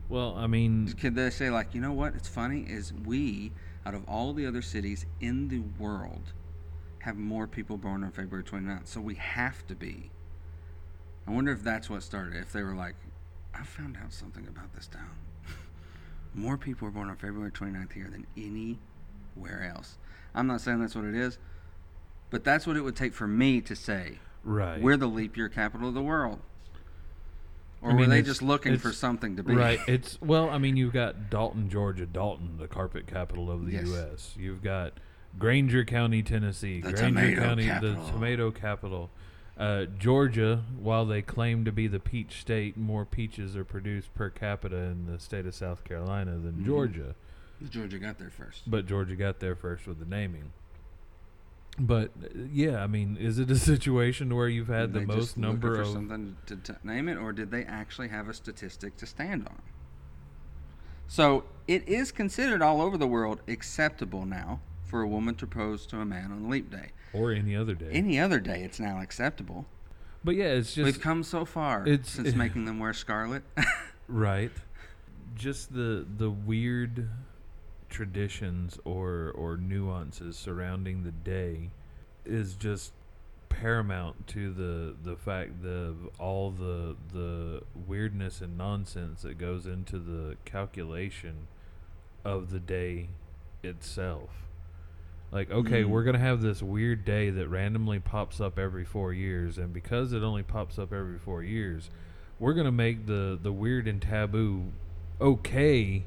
Well, 0.10 0.36
I 0.38 0.48
mean, 0.48 0.94
Could 0.94 1.16
they 1.16 1.30
say 1.30 1.50
like, 1.50 1.74
you 1.74 1.82
know 1.82 1.92
what? 1.92 2.16
It's 2.16 2.30
funny 2.30 2.62
is 2.62 2.94
we, 2.94 3.52
out 3.86 3.94
of 3.94 4.08
all 4.08 4.34
the 4.34 4.46
other 4.46 4.62
cities 4.62 5.06
in 5.20 5.50
the 5.50 5.60
world, 5.82 6.34
have 7.00 7.18
more 7.18 7.48
people 7.48 7.78
born 7.78 8.04
on 8.04 8.12
February 8.12 8.44
29th, 8.44 8.88
so 8.88 9.02
we 9.02 9.16
have 9.16 9.66
to 9.68 9.76
be. 9.76 10.12
I 11.28 11.32
wonder 11.32 11.52
if 11.52 11.62
that's 11.62 11.90
what 11.90 12.04
started. 12.04 12.36
If 12.36 12.54
they 12.54 12.64
were 12.64 12.74
like, 12.74 12.96
I 13.54 13.64
found 13.64 13.98
out 14.02 14.14
something 14.14 14.48
about 14.48 14.74
this 14.74 14.88
town. 14.88 15.10
more 16.34 16.58
people 16.58 16.88
are 16.88 16.92
born 16.92 17.10
on 17.10 17.18
February 17.18 17.52
29th 17.52 17.92
here 17.92 18.10
than 18.10 18.26
anywhere 18.38 19.70
else. 19.76 19.98
I'm 20.38 20.46
not 20.48 20.62
saying 20.62 20.80
that's 20.80 20.96
what 20.96 21.04
it 21.06 21.16
is, 21.16 21.40
but 22.30 22.44
that's 22.44 22.68
what 22.68 22.78
it 22.78 22.82
would 22.82 22.96
take 22.96 23.14
for 23.16 23.28
me 23.28 23.60
to 23.62 23.76
say 23.76 24.20
right. 24.44 24.80
we're 24.80 24.96
the 24.98 25.08
leap 25.08 25.36
year 25.36 25.50
capital 25.50 25.88
of 25.90 25.96
the 25.96 26.02
world. 26.02 26.40
Or 27.82 27.92
I 27.92 27.96
were 27.96 28.06
they 28.06 28.22
just 28.22 28.42
looking 28.42 28.78
for 28.78 28.92
something 28.92 29.36
to 29.38 29.44
be? 29.44 29.54
Right. 29.56 29.80
It's 29.88 30.20
well, 30.22 30.50
I 30.50 30.58
mean, 30.58 30.78
you've 30.78 30.94
got 30.94 31.30
Dalton, 31.30 31.70
Georgia, 31.70 32.06
Dalton, 32.06 32.58
the 32.60 32.68
carpet 32.68 33.08
capital 33.08 33.52
of 33.52 33.66
the 33.66 33.74
Yes. 33.74 33.88
U.S. 33.88 34.34
You've 34.38 34.64
got 34.64 34.94
Grainger 35.38 35.86
County, 35.86 36.22
Tennessee, 36.24 36.82
The 36.82 36.94
Grainger 36.94 37.36
County, 37.40 37.66
capital. 37.66 38.04
the 38.04 38.12
tomato 38.12 38.52
capital. 38.52 39.10
Uh, 39.58 39.86
Georgia, 39.86 40.64
while 40.80 41.06
they 41.06 41.22
claim 41.24 41.66
to 41.66 41.72
be 41.72 41.88
the 41.88 42.00
peach 42.00 42.42
state, 42.42 42.78
more 42.78 43.06
peaches 43.06 43.56
are 43.56 43.66
produced 43.66 44.14
per 44.14 44.30
capita 44.30 44.76
in 44.78 45.08
the 45.12 45.20
state 45.20 45.46
of 45.48 45.54
South 45.56 45.84
Carolina 45.84 46.32
than 46.38 46.54
Mhm. 46.62 46.66
Georgia. 46.66 47.16
Georgia 47.70 48.00
got 48.00 48.18
there 48.20 48.30
first. 48.30 48.70
But 48.70 48.86
Georgia 48.86 49.16
got 49.16 49.40
there 49.40 49.56
first 49.56 49.88
with 49.88 50.00
the 50.00 50.06
naming. 50.06 50.52
But 51.80 52.12
yeah, 52.52 52.84
I 52.84 52.88
mean, 52.88 53.18
is 53.20 53.38
it 53.40 53.52
a 53.52 53.56
situation 53.74 54.36
where 54.36 54.48
you've 54.48 54.68
had 54.68 54.94
the 54.94 55.02
most 55.02 55.38
number 55.38 55.76
for 55.76 55.82
of 55.82 55.88
something 55.88 56.36
to 56.48 56.56
t- 56.56 56.74
name 56.84 57.08
it, 57.08 57.18
or 57.18 57.32
did 57.32 57.52
they 57.52 57.64
actually 57.66 58.08
have 58.08 58.28
a 58.30 58.34
statistic 58.34 58.98
to 58.98 59.06
stand 59.06 59.48
on? 59.48 59.62
So 61.08 61.44
it 61.68 61.88
is 61.88 62.12
considered 62.12 62.62
all 62.62 62.82
over 62.82 62.98
the 62.98 63.08
world 63.08 63.42
acceptable 63.48 64.26
now 64.26 64.60
for 64.84 65.02
a 65.02 65.08
woman 65.08 65.36
to 65.36 65.48
propose 65.48 65.86
to 65.88 66.00
a 66.00 66.06
man 66.06 66.32
on 66.32 66.50
leap 66.50 66.72
day. 66.72 66.90
or 67.14 67.32
any 67.32 67.56
other 67.56 67.76
day? 67.76 67.90
Any 67.92 68.20
other 68.20 68.40
day, 68.40 68.64
it's 68.64 68.80
now 68.80 69.00
acceptable. 69.02 69.66
but 70.24 70.36
yeah, 70.36 70.46
it's 70.46 70.74
just 70.74 70.86
We've 70.86 71.00
come 71.02 71.24
so 71.24 71.46
far 71.46 71.86
since 72.04 72.34
making 72.36 72.66
them 72.66 72.80
wear 72.80 72.94
scarlet. 72.94 73.44
Right. 74.10 74.52
Just 75.36 75.74
the 75.74 76.06
the 76.18 76.30
weird 76.32 77.10
traditions 77.90 78.80
or 78.86 79.32
or 79.36 79.58
nuances 79.58 80.38
surrounding 80.38 81.04
the 81.04 81.12
day 81.12 81.70
is 82.26 82.56
just 82.56 82.92
paramount 83.50 84.28
to 84.28 84.52
the 84.54 84.96
the 85.10 85.16
fact 85.16 85.66
of 85.66 85.96
all 86.20 86.52
the 86.52 86.96
the 87.14 87.62
weirdness 87.88 88.42
and 88.42 88.58
nonsense 88.58 89.22
that 89.22 89.38
goes 89.38 89.66
into 89.66 89.98
the 89.98 90.36
calculation 90.46 91.48
of 92.26 92.50
the 92.52 92.60
day 92.60 93.10
itself. 93.64 94.30
Like, 95.32 95.52
okay, 95.52 95.84
Mm. 95.84 95.88
we're 95.90 96.04
gonna 96.04 96.20
have 96.20 96.42
this 96.42 96.62
weird 96.62 97.04
day 97.04 97.30
that 97.30 97.48
randomly 97.50 98.00
pops 98.00 98.40
up 98.40 98.58
every 98.60 98.86
four 98.86 99.12
years, 99.14 99.58
and 99.58 99.74
because 99.74 100.14
it 100.14 100.24
only 100.24 100.44
pops 100.44 100.78
up 100.80 100.94
every 100.94 101.18
four 101.20 101.44
years, 101.44 101.90
we're 102.40 102.54
gonna 102.54 102.72
make 102.72 103.08
the 103.08 103.38
the 103.42 103.52
weird 103.52 103.88
and 103.88 104.02
taboo 104.02 104.72
okay 105.20 106.06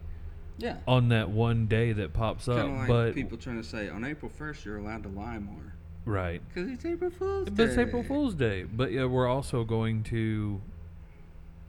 yeah. 0.60 0.76
on 0.86 1.08
that 1.08 1.30
one 1.30 1.66
day 1.66 1.92
that 1.92 2.12
pops 2.12 2.48
up. 2.48 2.68
Like 2.70 2.86
but 2.88 3.14
people 3.14 3.36
trying 3.38 3.60
to 3.60 3.66
say 3.68 3.88
on 3.88 4.04
April 4.04 4.30
1st 4.38 4.64
you're 4.64 4.76
allowed 4.78 5.02
to 5.02 5.08
lie 5.08 5.38
more. 5.38 5.74
right, 6.04 6.40
Because 6.48 6.70
it's 6.70 6.84
April 6.84 7.10
Fool's 7.10 7.46
Day. 7.46 7.52
but 7.56 7.68
it's 7.68 7.78
April 7.78 8.02
Fool's 8.02 8.34
Day. 8.34 8.62
But 8.64 8.92
yeah, 8.92 9.04
we're 9.06 9.28
also 9.28 9.64
going 9.64 10.02
to, 10.04 10.60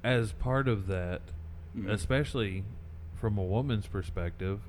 as 0.04 0.32
part 0.34 0.68
of 0.68 0.88
that, 0.88 1.22
Mhm. 1.78 1.89
especially 1.89 2.64
from 3.16 3.38
a 3.38 3.44
woman's 3.44 3.88
perspective, 3.88 4.60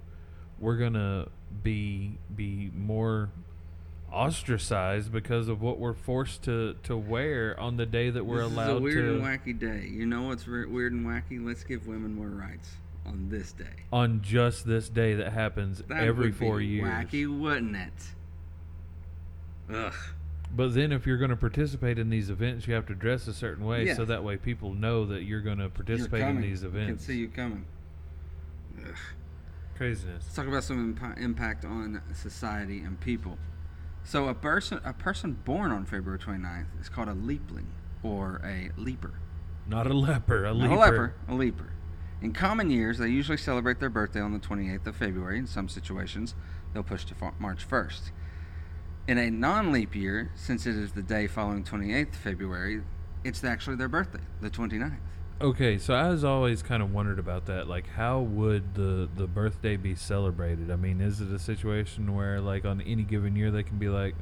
we're 0.59 0.77
gonna 0.77 1.29
be 1.63 2.19
be 2.35 2.71
more 2.77 3.31
ostracized 4.13 5.11
because 5.11 5.49
of 5.49 5.61
what 5.63 5.79
we're 5.79 5.95
forced 5.95 6.43
to 6.45 6.75
to 6.83 6.97
wear 6.97 7.59
on 7.59 7.77
the 7.79 7.87
day 7.87 8.11
that 8.11 8.25
we're 8.27 8.43
this 8.43 8.53
allowed 8.53 8.71
is 8.73 8.77
a 8.79 8.81
weird 8.83 9.05
to 9.07 9.15
and 9.15 9.23
wacky 9.23 9.59
day. 9.59 9.89
You 9.89 10.07
know 10.07 10.23
what's 10.25 10.47
re- 10.47 10.67
weird 10.67 10.93
and 10.93 11.07
wacky? 11.07 11.45
Let's 11.45 11.65
give 11.65 11.87
women 11.87 12.15
more 12.15 12.29
rights 12.29 12.77
on 13.07 13.29
this 13.29 13.53
day. 13.53 13.65
on 13.93 14.21
just 14.23 14.67
this 14.67 14.89
day 14.89 15.15
that 15.15 15.33
happens 15.33 15.83
That 15.89 16.03
every 16.05 16.27
would 16.31 16.39
be 16.39 16.47
four 16.47 16.61
years. 16.61 16.89
Wacky, 16.89 17.27
wouldn't 17.41 17.77
it? 17.77 17.93
Ugh. 19.75 19.95
But 20.55 20.75
then, 20.75 20.93
if 20.93 21.07
you're 21.07 21.17
going 21.17 21.31
to 21.31 21.37
participate 21.37 21.99
in 21.99 22.11
these 22.11 22.29
events, 22.29 22.67
you 22.69 22.75
have 22.75 22.85
to 22.87 22.95
dress 22.95 23.27
a 23.27 23.33
certain 23.33 23.65
way, 23.65 23.87
Yeah. 23.87 23.95
so 23.95 24.05
that 24.05 24.23
way 24.23 24.37
people 24.37 24.75
know 24.75 25.07
that 25.07 25.23
you're 25.23 25.41
going 25.41 25.57
to 25.59 25.71
participate 25.71 26.21
in 26.23 26.43
these 26.43 26.63
I 26.63 26.69
can 26.69 26.99
see 26.99 27.17
you 27.19 27.29
coming. 27.29 27.65
Ugh. 28.79 28.95
Craziness. 29.77 30.25
Let's 30.25 30.35
talk 30.35 30.47
about 30.47 30.63
some 30.65 30.95
impa- 30.95 31.19
impact 31.19 31.65
on 31.65 32.03
society 32.15 32.81
and 32.81 33.01
people. 33.01 33.39
So 34.05 34.29
a 34.29 34.35
person 34.35 34.81
a 34.85 34.93
person 34.93 35.39
born 35.45 35.71
on 35.71 35.87
February 35.87 36.19
29th 36.19 36.67
is 36.81 36.89
called 36.89 37.09
a 37.09 37.15
leapling 37.15 37.67
or 38.03 38.41
a 38.45 38.71
leaper. 38.77 39.15
Not 39.67 39.87
a 39.87 39.95
leper, 39.95 40.45
a 40.45 40.53
Not 40.53 40.57
leaper. 40.57 40.75
a 40.75 40.77
leper, 40.79 41.15
a 41.29 41.35
leaper. 41.35 41.73
In 42.23 42.33
common 42.33 42.71
years, 42.71 42.99
they 42.99 43.09
usually 43.09 43.37
celebrate 43.37 43.81
their 43.81 43.91
birthday 43.91 44.21
on 44.21 44.33
the 44.33 44.39
28th 44.39 44.87
of 44.87 44.97
February. 44.97 45.39
In 45.39 45.47
some 45.47 45.69
situations, 45.69 46.35
they'll 46.73 46.85
push 46.85 47.05
to 47.07 47.15
March 47.39 47.69
1st. 47.69 48.13
In 49.09 49.19
a 49.19 49.29
non-leap 49.31 49.97
year, 49.97 50.31
since 50.37 50.65
it 50.65 50.77
is 50.77 50.93
the 50.93 51.03
day 51.03 51.27
following 51.27 51.65
28th 51.65 52.15
February, 52.15 52.83
it's 53.25 53.43
actually 53.43 53.75
their 53.77 53.89
birthday, 53.89 54.21
the 54.41 54.51
29th. 54.51 54.99
Okay, 55.41 55.77
so 55.79 55.95
I 55.95 56.09
was 56.11 56.23
always 56.23 56.63
kind 56.63 56.85
of 56.85 56.93
wondered 56.93 57.19
about 57.19 57.47
that. 57.47 57.67
Like, 57.67 57.89
how 57.89 58.21
would 58.21 58.75
the 58.75 59.09
the 59.17 59.27
birthday 59.27 59.77
be 59.77 59.97
celebrated? 59.97 60.71
I 60.71 60.77
mean, 60.77 61.01
is 61.01 61.21
it 61.21 61.33
a 61.33 61.39
situation 61.41 62.15
where, 62.15 62.41
like, 62.41 62.65
on 62.65 62.81
any 62.81 63.03
given 63.03 63.35
year, 63.35 63.51
they 63.51 63.65
can 63.65 63.79
be 63.79 63.89
like, 63.89 64.15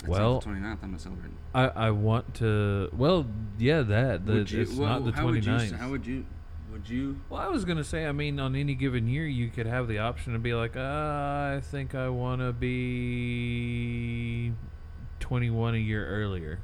It's 0.00 0.08
Well- 0.08 0.40
the 0.40 0.46
29th. 0.46 0.78
I'm 0.82 0.90
not 0.90 1.00
celebrating. 1.00 1.36
I, 1.54 1.68
I 1.68 1.90
want 1.90 2.34
to. 2.36 2.90
Well, 2.92 3.26
yeah, 3.58 3.82
that. 3.82 4.26
The, 4.26 4.42
you- 4.42 4.62
it's 4.62 4.74
well, 4.74 4.88
not 4.88 5.04
the 5.04 5.12
how 5.12 5.26
would 5.26 5.44
you 5.44 5.52
29th. 5.52 5.78
How 5.78 5.90
would 5.90 6.04
you? 6.04 6.26
Would 6.74 6.88
you? 6.88 7.20
Well, 7.30 7.40
I 7.40 7.46
was 7.46 7.64
gonna 7.64 7.84
say, 7.84 8.04
I 8.04 8.10
mean, 8.10 8.40
on 8.40 8.56
any 8.56 8.74
given 8.74 9.06
year, 9.06 9.28
you 9.28 9.48
could 9.48 9.66
have 9.66 9.86
the 9.86 10.00
option 10.00 10.32
to 10.32 10.40
be 10.40 10.54
like, 10.54 10.76
uh, 10.76 10.80
I 10.80 11.60
think 11.62 11.94
I 11.94 12.08
want 12.08 12.40
to 12.40 12.52
be 12.52 14.52
21 15.20 15.76
a 15.76 15.78
year 15.78 16.04
earlier, 16.04 16.58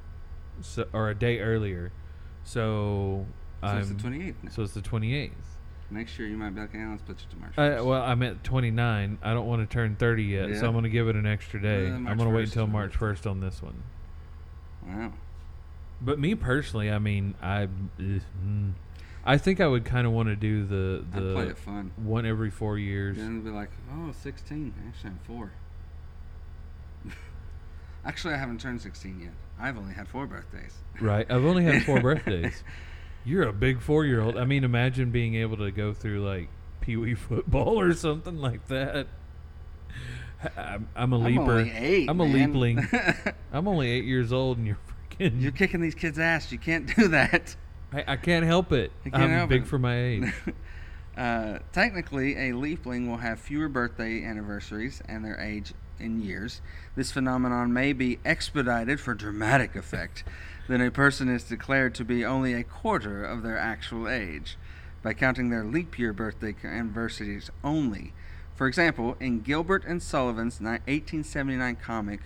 so 0.62 0.88
or 0.92 1.10
a 1.10 1.14
day 1.14 1.38
earlier. 1.38 1.92
So, 2.42 3.24
So 3.60 3.66
I'm 3.68 3.78
it's 3.78 3.88
the 3.90 3.94
28th. 3.94 4.34
Now. 4.42 4.50
so 4.50 4.62
it's 4.64 4.74
the 4.74 4.80
28th. 4.82 5.30
Next 5.92 6.18
year 6.18 6.26
you 6.26 6.36
might 6.36 6.56
be 6.56 6.60
like, 6.60 6.74
yeah, 6.74 6.90
let's 6.90 7.02
put 7.02 7.22
it 7.22 7.30
to 7.30 7.36
March. 7.36 7.56
I, 7.56 7.80
well, 7.80 8.02
I'm 8.02 8.20
at 8.24 8.42
29. 8.42 9.18
I 9.22 9.32
don't 9.32 9.46
want 9.46 9.62
to 9.68 9.72
turn 9.72 9.94
30 9.94 10.24
yet, 10.24 10.48
Yeah. 10.48 10.58
so 10.58 10.66
I'm 10.66 10.74
gonna 10.74 10.88
give 10.88 11.06
it 11.06 11.14
an 11.14 11.26
extra 11.26 11.62
day. 11.62 11.86
Yeah, 11.86 11.94
I'm 11.94 12.16
gonna 12.16 12.30
wait 12.30 12.46
until 12.46 12.66
March 12.66 12.94
1st 12.98 13.30
on 13.30 13.38
this 13.40 13.62
one. 13.62 13.80
wow. 14.88 15.12
But 16.02 16.18
me 16.18 16.34
personally, 16.34 16.90
I 16.90 16.98
mean, 16.98 17.34
I, 17.40 17.62
eh, 17.64 17.68
mm, 18.44 18.72
I 19.24 19.36
think 19.36 19.60
I 19.60 19.66
would 19.66 19.84
kind 19.84 20.06
of 20.06 20.12
want 20.12 20.28
to 20.28 20.36
do 20.36 20.64
the 20.64 21.04
I 21.12 21.18
play 21.18 21.44
the 21.44 21.50
it 21.50 21.58
fun. 21.58 21.92
one 21.96 22.24
every 22.24 22.50
four 22.50 22.78
years. 22.78 23.16
Then 23.18 23.42
be 23.42 23.50
like, 23.50 23.70
oh, 23.92 24.12
16. 24.22 24.72
Actually, 24.88 25.10
I'm 25.10 25.18
four. 25.26 25.52
Actually, 28.04 28.34
I 28.34 28.38
haven't 28.38 28.60
turned 28.60 28.80
16 28.80 29.20
yet. 29.20 29.32
I've 29.60 29.76
only 29.76 29.92
had 29.94 30.08
four 30.08 30.26
birthdays. 30.26 30.74
Right. 31.00 31.30
I've 31.30 31.44
only 31.44 31.64
had 31.64 31.84
four 31.84 32.00
birthdays. 32.02 32.64
You're 33.24 33.42
a 33.48 33.52
big 33.52 33.82
four 33.82 34.06
year 34.06 34.22
old. 34.22 34.38
I 34.38 34.44
mean, 34.44 34.64
imagine 34.64 35.10
being 35.10 35.34
able 35.34 35.58
to 35.58 35.70
go 35.70 35.92
through 35.92 36.24
like 36.26 36.48
Pee 36.80 36.96
Wee 36.96 37.14
football 37.14 37.78
or 37.78 37.92
something 37.92 38.38
like 38.38 38.66
that. 38.68 39.06
I'm, 40.56 40.88
I'm 40.96 41.12
a 41.12 41.16
I'm 41.18 41.24
leaper. 41.24 41.52
only 41.58 41.70
eight. 41.72 42.08
I'm 42.08 42.18
a 42.20 42.26
man. 42.26 42.54
leapling. 42.54 43.34
I'm 43.52 43.68
only 43.68 43.90
eight 43.90 44.04
years 44.06 44.32
old, 44.32 44.56
and 44.56 44.66
you're 44.66 44.78
freaking. 45.18 45.42
You're 45.42 45.52
kicking 45.52 45.82
these 45.82 45.94
kids' 45.94 46.18
ass. 46.18 46.50
You 46.50 46.56
can't 46.56 46.94
do 46.96 47.08
that. 47.08 47.54
I, 47.92 48.04
I 48.08 48.16
can't 48.16 48.44
help 48.44 48.72
it. 48.72 48.92
You 49.04 49.10
can't 49.10 49.24
I'm 49.24 49.30
help 49.30 49.50
big 49.50 49.62
it. 49.62 49.68
for 49.68 49.78
my 49.78 50.00
age. 50.00 50.32
uh, 51.16 51.58
technically, 51.72 52.36
a 52.36 52.52
leapling 52.52 53.08
will 53.08 53.18
have 53.18 53.40
fewer 53.40 53.68
birthday 53.68 54.24
anniversaries 54.24 55.02
and 55.08 55.24
their 55.24 55.38
age 55.40 55.74
in 55.98 56.22
years. 56.22 56.60
This 56.96 57.12
phenomenon 57.12 57.72
may 57.72 57.92
be 57.92 58.18
expedited 58.24 59.00
for 59.00 59.14
dramatic 59.14 59.74
effect 59.76 60.24
than 60.68 60.80
a 60.80 60.90
person 60.90 61.28
is 61.28 61.44
declared 61.44 61.94
to 61.96 62.04
be 62.04 62.24
only 62.24 62.54
a 62.54 62.62
quarter 62.64 63.24
of 63.24 63.42
their 63.42 63.58
actual 63.58 64.08
age 64.08 64.56
by 65.02 65.14
counting 65.14 65.50
their 65.50 65.64
leap 65.64 65.98
year 65.98 66.12
birthday 66.12 66.54
anniversaries 66.62 67.50
only. 67.64 68.12
For 68.54 68.66
example, 68.66 69.16
in 69.18 69.40
Gilbert 69.40 69.84
and 69.86 70.02
Sullivan's 70.02 70.60
ni- 70.60 70.78
1879 70.86 71.76
comic 71.76 72.20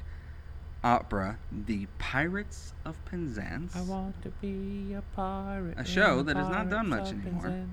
opera, 0.85 1.39
The 1.51 1.87
Pirates 1.99 2.75
of 2.85 3.03
Penzance. 3.07 3.75
I 3.75 3.81
want 3.83 4.23
to 4.23 4.29
be 4.41 4.93
a 4.95 5.03
pirate. 5.17 5.79
A 5.79 5.85
show 5.85 6.23
that 6.23 6.37
is 6.37 6.49
not 6.49 6.71
done 6.71 6.89
much 6.91 7.11
anymore. 7.11 7.67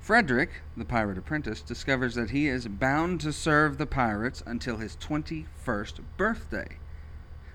Frederick, 0.00 0.50
the 0.76 0.84
pirate 0.84 1.16
apprentice, 1.16 1.62
discovers 1.62 2.16
that 2.16 2.30
he 2.30 2.48
is 2.48 2.66
bound 2.66 3.20
to 3.20 3.32
serve 3.32 3.78
the 3.78 3.86
pirates 3.86 4.42
until 4.44 4.78
his 4.78 4.96
21st 4.96 6.00
birthday. 6.16 6.78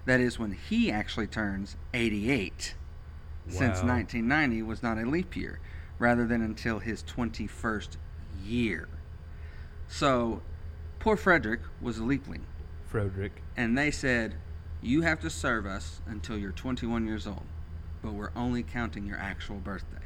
That 0.05 0.21
is 0.21 0.39
when 0.39 0.53
he 0.53 0.89
actually 0.89 1.27
turns 1.27 1.75
88. 1.93 2.75
Since 3.49 3.83
1990 3.83 4.61
was 4.63 4.81
not 4.81 4.97
a 4.97 5.05
leap 5.05 5.35
year. 5.35 5.59
rather 5.99 6.27
than 6.27 6.43
until 6.43 6.77
his 6.79 7.01
21st 7.03 7.97
year. 8.45 8.87
So, 9.87 10.41
poor 10.99 11.17
Frederick 11.17 11.61
was 11.81 11.97
a 11.97 12.03
leapling, 12.03 12.41
Frederick. 12.85 13.41
and 13.55 13.75
they 13.75 13.89
said, 13.89 14.35
You 14.81 15.01
have 15.01 15.19
to 15.21 15.29
serve 15.29 15.65
us 15.65 16.01
until 16.05 16.37
you're 16.37 16.51
21 16.51 17.07
years 17.07 17.25
old, 17.25 17.45
but 18.01 18.13
we're 18.13 18.31
only 18.35 18.63
counting 18.63 19.05
your 19.05 19.17
actual 19.17 19.57
birthday. 19.57 19.97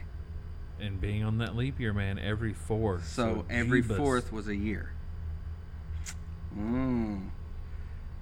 And 0.79 0.99
being 0.99 1.23
on 1.23 1.37
that 1.39 1.55
leap 1.55 1.79
year, 1.79 1.93
man, 1.93 2.17
every 2.17 2.53
fourth. 2.53 3.07
So, 3.07 3.45
every 3.49 3.83
Jeebus. 3.83 3.97
fourth 3.97 4.33
was 4.33 4.47
a 4.47 4.55
year. 4.55 4.93
Mm. 6.57 7.29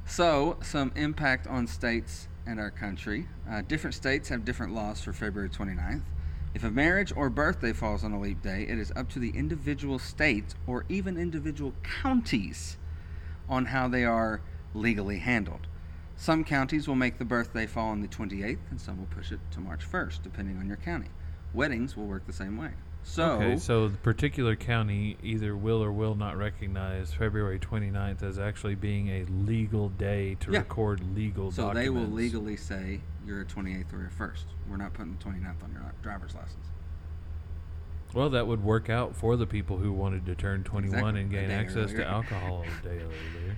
So, 0.06 0.58
some 0.62 0.92
impact 0.96 1.48
on 1.48 1.68
states 1.68 2.28
and 2.46 2.60
our 2.60 2.72
country. 2.72 3.28
Uh, 3.50 3.62
different 3.62 3.94
states 3.94 4.30
have 4.30 4.44
different 4.44 4.74
laws 4.74 5.02
for 5.02 5.14
February 5.14 5.50
29th. 5.50 6.02
If 6.54 6.64
a 6.64 6.72
marriage 6.72 7.14
or 7.16 7.30
birthday 7.30 7.74
falls 7.74 8.04
on 8.04 8.12
a 8.12 8.20
leap 8.20 8.42
day, 8.42 8.66
it 8.68 8.80
is 8.80 8.92
up 8.96 9.08
to 9.10 9.20
the 9.20 9.30
individual 9.30 10.00
states 10.00 10.56
or 10.66 10.84
even 10.90 11.16
individual 11.16 11.74
counties 11.84 12.78
on 13.48 13.66
how 13.66 13.88
they 13.88 14.04
are 14.04 14.42
legally 14.74 15.20
handled. 15.20 15.68
Some 16.20 16.44
counties 16.44 16.86
will 16.86 16.96
make 16.98 17.18
the 17.18 17.24
birthday 17.24 17.66
fall 17.66 17.92
on 17.92 18.02
the 18.02 18.08
28th, 18.10 18.58
and 18.72 18.80
some 18.82 18.98
will 18.98 19.06
push 19.06 19.32
it 19.32 19.40
to 19.52 19.62
March 19.62 19.90
1st, 19.90 20.22
depending 20.22 20.58
on 20.58 20.68
your 20.68 20.76
county. 20.76 21.08
Weddings 21.54 21.96
will 21.96 22.08
work 22.08 22.28
the 22.28 22.34
same 22.34 22.58
way. 22.58 22.72
So, 23.04 23.32
okay, 23.36 23.58
so 23.58 23.88
the 23.88 23.98
particular 23.98 24.58
county 24.58 25.16
either 25.24 25.56
will 25.56 25.82
or 25.82 25.94
will 25.94 26.16
not 26.16 26.36
recognize 26.38 27.14
February 27.14 27.58
29th 27.58 28.22
as 28.22 28.38
actually 28.38 28.76
being 28.76 29.08
a 29.08 29.24
legal 29.32 29.88
day 29.88 30.36
to 30.42 30.52
Yeah. 30.52 30.60
record 30.60 31.16
legal 31.16 31.52
So 31.54 31.64
documents. 31.68 31.86
they 31.86 31.90
will 31.90 32.08
legally 32.12 32.58
say 32.58 33.00
you're 33.26 33.40
a 33.40 33.46
28th 33.46 33.94
or 33.94 34.06
a 34.06 34.10
1st. 34.12 34.44
We're 34.70 34.76
not 34.76 34.92
putting 34.94 35.14
the 35.16 35.24
29th 35.24 35.64
on 35.64 35.72
your 35.72 35.94
driver's 36.04 36.36
license. 36.36 36.66
Well, 38.14 38.30
that 38.32 38.46
would 38.46 38.62
work 38.62 38.90
out 38.90 39.16
for 39.16 39.38
the 39.38 39.48
people 39.48 39.78
who 39.78 39.94
wanted 39.94 40.26
to 40.26 40.36
turn 40.36 40.66
21 40.66 41.16
Exactly, 41.16 41.22
and 41.22 41.32
gain 41.32 41.52
access 41.52 41.92
earlier. 41.92 41.98
to 42.00 42.06
alcohol 42.08 42.64
a 42.64 42.84
day 42.84 42.98
earlier. 42.98 43.58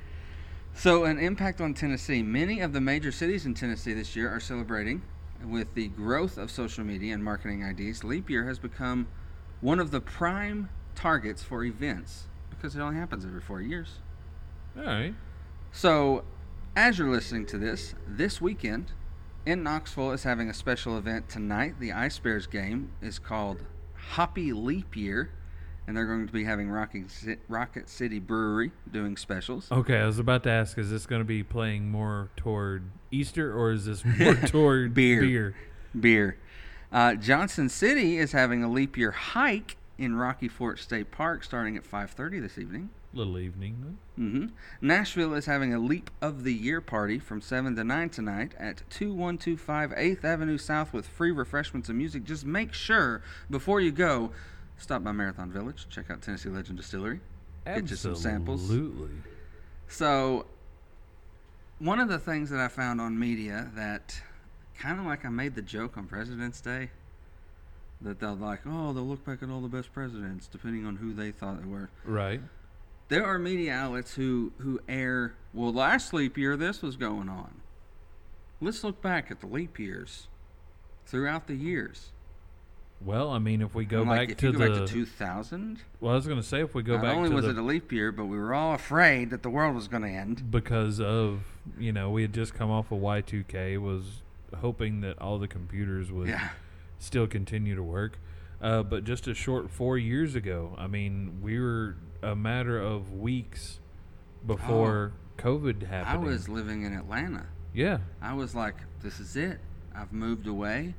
So, 0.74 1.04
an 1.04 1.20
impact 1.20 1.62
on 1.62 1.74
Tennessee. 1.74 2.24
Many 2.24 2.62
of 2.62 2.74
the 2.74 2.82
major 2.82 3.12
cities 3.12 3.46
in 3.46 3.54
Tennessee 3.54 3.94
this 3.94 4.16
year 4.16 4.30
are 4.30 4.40
celebrating. 4.40 5.02
With 5.46 5.74
the 5.74 5.88
growth 5.90 6.38
of 6.38 6.52
social 6.52 6.84
media 6.84 7.14
and 7.14 7.24
marketing 7.24 7.64
IDs, 7.64 8.04
leap 8.04 8.30
year 8.30 8.46
has 8.46 8.60
become 8.60 9.08
one 9.60 9.80
of 9.80 9.92
the 9.92 10.00
prime 10.02 10.70
targets 10.96 11.44
for 11.44 11.64
events 11.64 12.28
because 12.50 12.76
it 12.76 12.80
only 12.80 12.96
happens 12.96 13.26
every 13.26 13.42
four 13.42 13.62
years. 13.62 14.00
All 14.78 14.84
right. 14.84 15.14
So, 15.72 16.24
as 16.76 16.98
you're 16.98 17.12
listening 17.12 17.46
to 17.48 17.58
this, 17.58 17.96
this 18.08 18.40
weekend 18.40 18.92
in 19.46 19.64
Knoxville 19.64 20.12
is 20.12 20.24
having 20.24 20.50
a 20.50 20.54
special 20.54 20.98
event 20.98 21.28
tonight. 21.28 21.76
The 21.80 21.92
Ice 21.92 22.20
Bears 22.20 22.48
game 22.48 22.92
is 23.02 23.20
called 23.20 23.64
Hoppy 24.12 24.54
Leap 24.54 24.96
Year, 24.96 25.32
and 25.88 25.98
they're 25.98 26.06
going 26.06 26.28
to 26.28 26.34
be 26.34 26.44
having 26.44 26.70
Rocket, 26.70 27.06
Rocket 27.48 27.90
City 27.90 28.20
Brewery 28.20 28.72
doing 28.92 29.18
specials. 29.18 29.72
Okay, 29.72 29.98
I 29.98 30.06
was 30.06 30.20
about 30.20 30.44
to 30.44 30.50
ask: 30.52 30.78
Is 30.78 30.90
this 30.90 31.06
going 31.06 31.22
to 31.22 31.26
be 31.26 31.44
playing 31.44 31.90
more 31.90 32.30
toward 32.36 32.84
Easter, 33.12 33.54
or 33.58 33.72
is 33.72 33.86
this 33.86 34.04
more 34.06 34.36
toward 34.48 34.94
Beer. 34.94 35.22
beer? 35.22 35.56
Beer. 36.00 36.38
Uh, 36.92 37.16
Johnson 37.16 37.70
City 37.70 38.18
is 38.18 38.34
having 38.34 38.64
a 38.64 38.70
leap 38.70 38.98
year 38.98 39.12
hike 39.12 39.78
in 39.98 40.16
Rocky 40.16 40.48
Fork 40.48 40.78
State 40.78 41.12
Park 41.12 41.44
starting 41.44 41.78
at 41.78 41.84
5:30 41.84 42.42
this 42.42 42.58
evening. 42.58 42.90
Little 43.14 43.38
evening. 43.40 43.98
Mm-hmm. 44.18 44.46
Nashville 44.80 45.34
is 45.34 45.46
having 45.46 45.74
a 45.74 45.80
Leap 45.80 46.10
of 46.22 46.46
the 46.46 46.54
Year 46.54 46.80
party 46.80 47.20
from 47.20 47.42
7 47.42 47.76
to 47.76 47.84
9 47.84 48.10
tonight 48.10 48.54
at 48.58 48.90
2125 48.90 49.92
8th 49.92 50.24
Avenue 50.24 50.58
South 50.58 50.94
with 50.94 51.08
free 51.08 51.32
refreshments 51.32 51.90
and 51.90 51.98
music. 51.98 52.24
Just 52.24 52.46
make 52.46 52.72
sure 52.74 53.22
before 53.50 53.82
you 53.82 53.92
go, 53.92 54.32
stop 54.82 55.04
by 55.04 55.12
Marathon 55.12 55.52
Village, 55.52 55.88
check 55.90 56.10
out 56.10 56.22
Tennessee 56.22 56.50
Legend 56.50 56.78
Distillery, 56.78 57.20
get 57.66 57.90
you 57.90 57.96
some 57.96 58.16
samples. 58.16 58.62
Absolutely. 58.64 59.16
So, 59.88 60.46
one 61.80 62.00
of 62.00 62.10
the 62.10 62.20
things 62.20 62.50
that 62.50 62.60
I 62.60 62.68
found 62.68 63.00
on 63.00 63.18
media 63.18 63.70
that 63.76 64.20
kind 64.78 65.00
of 65.00 65.06
like 65.06 65.26
I 65.26 65.30
made 65.30 65.56
the 65.56 65.62
joke 65.62 65.98
on 65.98 66.08
President's 66.08 66.62
Day 66.62 66.90
that 68.02 68.20
they'll 68.20 68.36
like, 68.36 68.62
oh, 68.66 68.94
they'll 68.94 69.06
look 69.06 69.24
back 69.26 69.44
at 69.44 69.50
all 69.50 69.62
the 69.62 69.68
best 69.68 69.94
presidents 69.94 70.48
depending 70.48 70.86
on 70.86 70.96
who 70.96 71.14
they 71.14 71.32
thought 71.32 71.62
they 71.62 71.68
were. 71.68 71.90
Right. 72.04 72.42
There 73.10 73.26
are 73.26 73.38
media 73.38 73.74
outlets 73.74 74.16
who 74.16 74.54
who 74.58 74.80
air, 74.88 75.36
well, 75.54 75.74
last 75.74 76.14
leap 76.14 76.38
year 76.38 76.58
this 76.58 76.82
was 76.82 76.96
going 76.96 77.30
on. 77.30 77.62
Let's 78.60 78.84
look 78.84 79.02
back 79.02 79.30
at 79.30 79.42
the 79.42 79.48
leap 79.48 79.78
years 79.78 80.28
throughout 81.06 81.48
the 81.48 81.56
years. 81.56 82.12
Well, 83.04 83.30
I 83.32 83.40
mean, 83.40 83.62
if 83.62 83.74
we 83.74 83.86
go 83.86 84.02
And, 84.02 84.10
back 84.10 84.30
if 84.30 84.38
to 84.38 84.48
you 84.48 84.52
go 84.54 84.60
the 84.74 84.80
back 84.82 84.88
to 84.88 84.94
2000, 84.94 85.80
well, 86.00 86.12
I 86.14 86.16
was 86.16 86.28
going 86.28 86.40
to 86.40 86.46
say 86.48 86.62
if 86.62 86.76
we 86.76 86.84
go 86.84 86.94
not 86.94 87.02
back 87.02 87.16
Not 87.16 87.24
only 87.26 87.30
was 87.36 87.46
the 87.46 87.52
it 87.52 87.58
a 87.58 87.62
leap 87.62 87.92
year, 87.92 88.12
but 88.12 88.26
we 88.26 88.38
were 88.38 88.54
all 88.54 88.76
afraid 88.76 89.32
that 89.32 89.42
the 89.44 89.50
world 89.50 89.74
was 89.76 89.88
going 89.88 90.04
to 90.04 90.10
end. 90.10 90.52
because 90.52 91.00
of 91.00 91.40
you 91.80 91.92
know 91.92 92.10
we 92.12 92.22
had 92.22 92.34
just 92.34 92.54
come 92.54 92.70
off 92.70 92.92
of 92.92 93.00
Y2K 93.00 93.80
was 93.82 94.22
hoping 94.60 95.02
that 95.02 95.18
all 95.20 95.40
the 95.40 95.48
computers 95.48 96.12
would 96.12 96.28
Yeah. 96.28 96.50
still 97.00 97.26
continue 97.28 97.76
to 97.76 97.84
work. 97.84 98.20
Uh, 98.62 98.84
but 98.84 99.04
just 99.04 99.28
a 99.28 99.34
short 99.34 99.72
four 99.72 99.98
years 99.98 100.36
ago, 100.36 100.76
I 100.78 100.86
mean, 100.86 101.40
we 101.42 101.60
were 101.60 101.96
a 102.22 102.36
matter 102.36 102.80
of 102.80 103.12
weeks 103.14 103.80
before 104.46 105.14
COVID 105.38 105.84
happened. 105.88 106.14
I 106.14 106.18
was 106.18 106.48
living 106.48 106.84
in 106.84 106.94
Atlanta. 106.94 107.48
yeah, 107.74 108.00
I 108.22 108.34
was 108.34 108.54
like, 108.54 108.76
this 109.02 109.20
is 109.20 109.36
it. 109.36 109.60
I've 109.96 110.14
moved 110.14 110.46
away. 110.48 110.94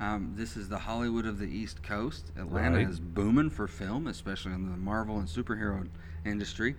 Um, 0.00 0.34
this 0.36 0.56
is 0.56 0.68
the 0.68 0.78
Hollywood 0.78 1.26
of 1.26 1.38
the 1.38 1.46
East 1.46 1.82
Coast. 1.82 2.30
Atlanta 2.38 2.76
Right. 2.76 2.88
is 2.88 3.00
booming 3.00 3.50
for 3.50 3.66
film, 3.66 4.06
especially 4.06 4.52
in 4.52 4.70
the 4.70 4.76
Marvel 4.76 5.18
and 5.18 5.26
superhero 5.26 5.88
industry. 6.24 6.76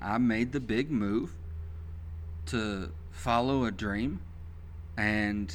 I 0.00 0.18
made 0.18 0.52
the 0.52 0.60
big 0.60 0.90
move 0.90 1.32
to 2.46 2.90
follow 3.12 3.64
a 3.64 3.70
dream, 3.70 4.20
and 4.96 5.54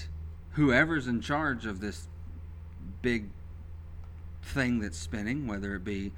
whoever's 0.52 1.08
in 1.08 1.22
charge 1.22 1.66
of 1.66 1.80
this 1.82 2.08
big 3.02 3.30
thing 4.44 4.80
that's 4.80 4.98
spinning, 4.98 5.48
whether 5.48 5.76
it 5.76 5.84
be 5.84 6.12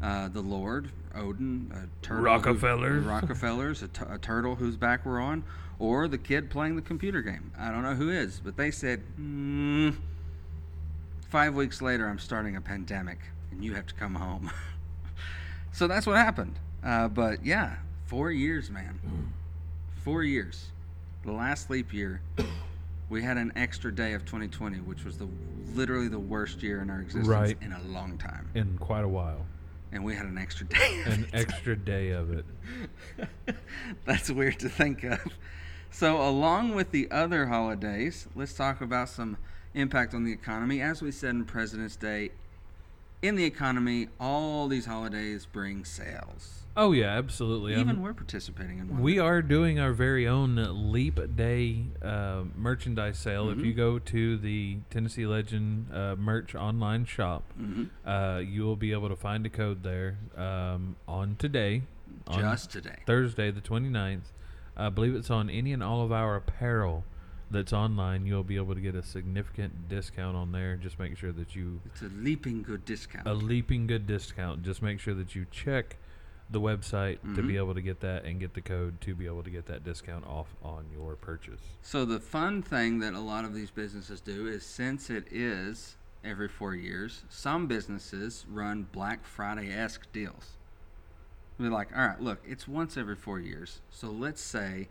uh, 0.00 0.28
the 0.28 0.40
Lord, 0.40 0.90
Odin, 1.14 1.70
a 1.74 2.04
turtle, 2.04 2.24
Rockefellers. 2.24 3.04
Rockefellers, 3.06 3.82
a, 3.82 3.88
t- 3.88 4.04
a 4.08 4.18
turtle 4.18 4.54
whose 4.54 4.76
back 4.76 5.04
we're 5.04 5.20
on, 5.20 5.42
or 5.80 6.06
the 6.06 6.18
kid 6.18 6.48
playing 6.48 6.76
the 6.76 6.82
computer 6.82 7.22
game. 7.22 7.52
I 7.58 7.70
don't 7.72 7.82
know 7.82 7.94
who 7.94 8.08
is, 8.10 8.40
but 8.42 8.56
they 8.56 8.70
said, 8.70 9.02
mm, 9.20 9.94
five 11.28 11.54
weeks 11.54 11.80
later, 11.82 12.08
I'm 12.08 12.18
starting 12.18 12.56
a 12.56 12.60
pandemic, 12.60 13.18
and 13.50 13.64
you 13.64 13.74
have 13.74 13.86
to 13.86 13.94
come 13.94 14.14
home. 14.14 14.50
so 15.72 15.86
that's 15.86 16.06
what 16.06 16.16
happened. 16.16 16.58
Uh, 16.84 17.08
but 17.08 17.44
yeah, 17.44 17.76
four 18.06 18.30
years, 18.30 18.70
man. 18.70 18.98
Four 20.04 20.22
years. 20.22 20.66
The 21.24 21.32
last 21.32 21.68
leap 21.70 21.92
year, 21.92 22.20
we 23.08 23.22
had 23.22 23.36
an 23.36 23.52
extra 23.56 23.94
day 23.94 24.12
of 24.14 24.24
2020, 24.24 24.78
which 24.78 25.04
was 25.04 25.18
the 25.18 25.28
literally 25.74 26.08
the 26.08 26.18
worst 26.18 26.62
year 26.62 26.80
in 26.80 26.88
our 26.90 27.00
existence 27.00 27.28
Right. 27.28 27.56
in 27.60 27.72
a 27.72 27.82
long 27.88 28.16
time. 28.18 28.48
in 28.54 28.78
quite 28.78 29.04
a 29.04 29.08
while, 29.08 29.44
And 29.92 30.02
we 30.04 30.14
had 30.14 30.26
an 30.26 30.38
extra 30.38 30.66
day. 30.66 31.00
of 31.06 31.12
an 31.12 31.24
it. 31.24 31.30
extra 31.34 31.76
day 31.76 32.10
of 32.10 32.30
it. 32.32 32.44
That's 34.04 34.30
weird 34.30 34.58
to 34.60 34.68
think 34.68 35.04
of. 35.04 35.20
So, 35.90 36.20
along 36.26 36.74
with 36.74 36.90
the 36.90 37.10
other 37.10 37.46
holidays, 37.46 38.28
let's 38.34 38.52
talk 38.54 38.80
about 38.80 39.08
some 39.08 39.36
impact 39.74 40.14
on 40.14 40.24
the 40.24 40.32
economy. 40.32 40.80
As 40.80 41.02
we 41.02 41.10
said 41.12 41.30
in 41.30 41.44
President's 41.44 41.96
Day, 41.96 42.30
in 43.22 43.34
the 43.36 43.44
economy, 43.44 44.08
all 44.20 44.68
these 44.68 44.86
holidays 44.86 45.46
bring 45.46 45.84
sales. 45.84 46.54
Oh 46.76 46.92
yeah, 46.92 47.06
absolutely. 47.18 47.72
I'm- 47.74 47.80
Even 47.88 48.02
we're 48.02 48.14
participating 48.14 48.78
in 48.78 48.88
one. 48.88 49.02
We 49.02 49.18
are 49.18 49.42
doing 49.42 49.80
our 49.80 49.92
very 49.92 50.28
own 50.28 50.54
Leap 50.92 51.18
Day 51.34 51.86
uh, 52.00 52.44
merchandise 52.56 53.18
sale. 53.18 53.50
If 53.50 53.58
Mhm. 53.58 53.64
you 53.64 53.74
go 53.74 53.98
to 53.98 54.36
the 54.36 54.76
Tennessee 54.88 55.26
Legend 55.26 55.92
uh, 55.92 56.14
merch 56.14 56.54
online 56.54 57.04
shop, 57.04 57.42
hmm 57.56 57.84
uh, 58.06 58.40
you 58.46 58.62
will 58.62 58.76
be 58.76 58.92
able 58.92 59.08
to 59.08 59.16
find 59.16 59.44
a 59.44 59.48
code 59.48 59.82
there 59.82 60.18
um, 60.36 60.94
on 61.08 61.34
today, 61.36 61.82
on 62.28 62.38
just 62.40 62.70
today. 62.70 62.98
Thursday, 63.06 63.50
the 63.50 63.60
29th. 63.60 64.30
I 64.76 64.88
believe 64.90 65.16
it's 65.16 65.30
on 65.30 65.50
any 65.50 65.72
and 65.72 65.82
all 65.82 66.04
of 66.04 66.12
our 66.12 66.36
apparel 66.36 67.04
that's 67.50 67.72
online. 67.72 68.26
You'll 68.26 68.44
be 68.44 68.56
able 68.56 68.74
to 68.74 68.80
get 68.80 68.94
a 68.94 69.02
significant 69.02 69.88
discount 69.88 70.36
on 70.36 70.52
there. 70.52 70.76
Just 70.76 70.98
make 70.98 71.16
sure 71.16 71.32
that 71.32 71.54
you 71.56 71.80
It's 71.86 72.02
a 72.02 72.08
leaping 72.08 72.62
good 72.62 72.84
discount. 72.84 73.26
a 73.26 73.32
leaping 73.34 73.86
good 73.86 74.06
discount. 74.06 74.62
Just 74.62 74.82
make 74.82 75.00
sure 75.00 75.14
that 75.14 75.34
you 75.34 75.46
check 75.50 75.96
the 76.50 76.60
website 76.60 77.18
to 77.34 77.42
be 77.42 77.54
Mhm. 77.54 77.56
able 77.58 77.74
to 77.74 77.82
get 77.82 78.00
that 78.00 78.24
and 78.24 78.40
get 78.40 78.54
the 78.54 78.62
code 78.62 79.00
to 79.02 79.14
be 79.14 79.26
able 79.26 79.42
to 79.42 79.50
get 79.50 79.66
that 79.66 79.84
discount 79.84 80.24
off 80.26 80.54
on 80.62 80.86
your 80.90 81.14
purchase. 81.14 81.60
So 81.82 82.06
the 82.06 82.20
fun 82.20 82.62
thing 82.62 83.00
that 83.00 83.12
a 83.12 83.20
lot 83.20 83.44
of 83.44 83.52
these 83.54 83.70
businesses 83.70 84.20
do 84.22 84.46
is 84.46 84.64
since 84.64 85.10
it 85.10 85.26
is 85.30 85.96
every 86.24 86.48
four 86.48 86.74
years, 86.74 87.24
some 87.28 87.66
businesses 87.66 88.46
run 88.48 88.84
Black 88.92 89.24
Friday 89.26 89.70
esque 89.70 90.10
deals. 90.12 90.56
They're 91.58 91.70
like, 91.70 91.94
all 91.94 92.06
right, 92.06 92.20
look, 92.20 92.40
it's 92.46 92.66
once 92.66 92.96
every 92.96 93.16
four 93.16 93.40
years. 93.40 93.80
So 93.90 94.10
let's 94.10 94.40
say 94.40 94.88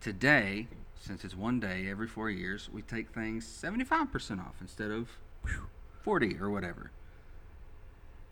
today, 0.00 0.68
since 1.04 1.24
it's 1.24 1.36
one 1.36 1.60
day 1.60 1.86
every 1.90 2.06
four 2.06 2.30
years, 2.30 2.70
we 2.72 2.80
take 2.82 3.10
things 3.10 3.46
75% 3.46 4.40
off 4.40 4.54
instead 4.60 4.90
of 4.90 5.08
40 6.02 6.38
or 6.40 6.50
whatever. 6.50 6.90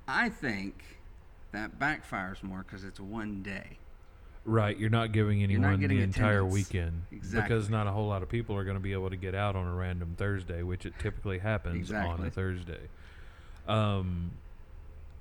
I 0.09 0.31
think 0.31 0.99
that 1.53 1.79
backfires 1.79 2.43
more 2.43 2.65
because 2.67 2.85
it's 2.85 2.99
one 2.99 3.43
day. 3.43 3.79
Right, 4.45 4.77
you're 4.77 4.91
not 4.91 5.13
giving 5.13 5.43
anyone 5.43 5.81
not 5.81 5.89
the 5.89 6.01
entire 6.01 6.45
weekend 6.45 7.03
Exactly. 7.13 7.43
because 7.49 7.71
not 7.71 7.87
a 7.87 7.93
whole 7.93 8.09
lot 8.09 8.23
of 8.25 8.29
people 8.29 8.57
are 8.57 8.65
going 8.65 8.77
to 8.77 8.83
be 8.83 8.93
able 8.93 9.11
to 9.11 9.17
get 9.17 9.35
out 9.37 9.55
on 9.55 9.67
a 9.67 9.75
random 9.75 10.15
Thursday, 10.17 10.63
which 10.63 10.85
it 10.85 10.95
typically 10.99 11.39
happens 11.39 11.93
on 11.93 12.25
a 12.25 12.31
Thursday. 12.31 12.81
Um, 13.69 14.33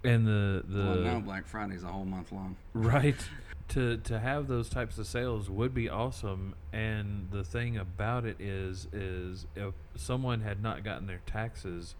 and 0.03 0.25
the 0.25 0.63
the 0.67 0.83
well, 0.83 0.95
now 0.95 1.19
Black 1.19 1.47
Friday's 1.47 1.83
a 1.83 1.87
whole 1.87 2.05
month 2.05 2.31
long. 2.31 2.55
right 2.73 3.15
to 3.72 3.98
to 3.98 4.19
have 4.19 4.48
those 4.48 4.69
types 4.69 4.98
of 4.98 5.07
sales 5.07 5.49
would 5.49 5.73
be 5.73 5.89
awesome. 5.89 6.56
And 6.72 7.30
the 7.31 7.43
thing 7.43 7.77
about 7.77 8.26
it 8.26 8.39
is, 8.39 8.88
is 8.93 9.45
if 9.56 9.73
someone 9.95 10.41
had 10.41 10.61
not 10.61 10.84
gotten 10.84 11.07
their 11.07 11.22
taxes 11.26 11.95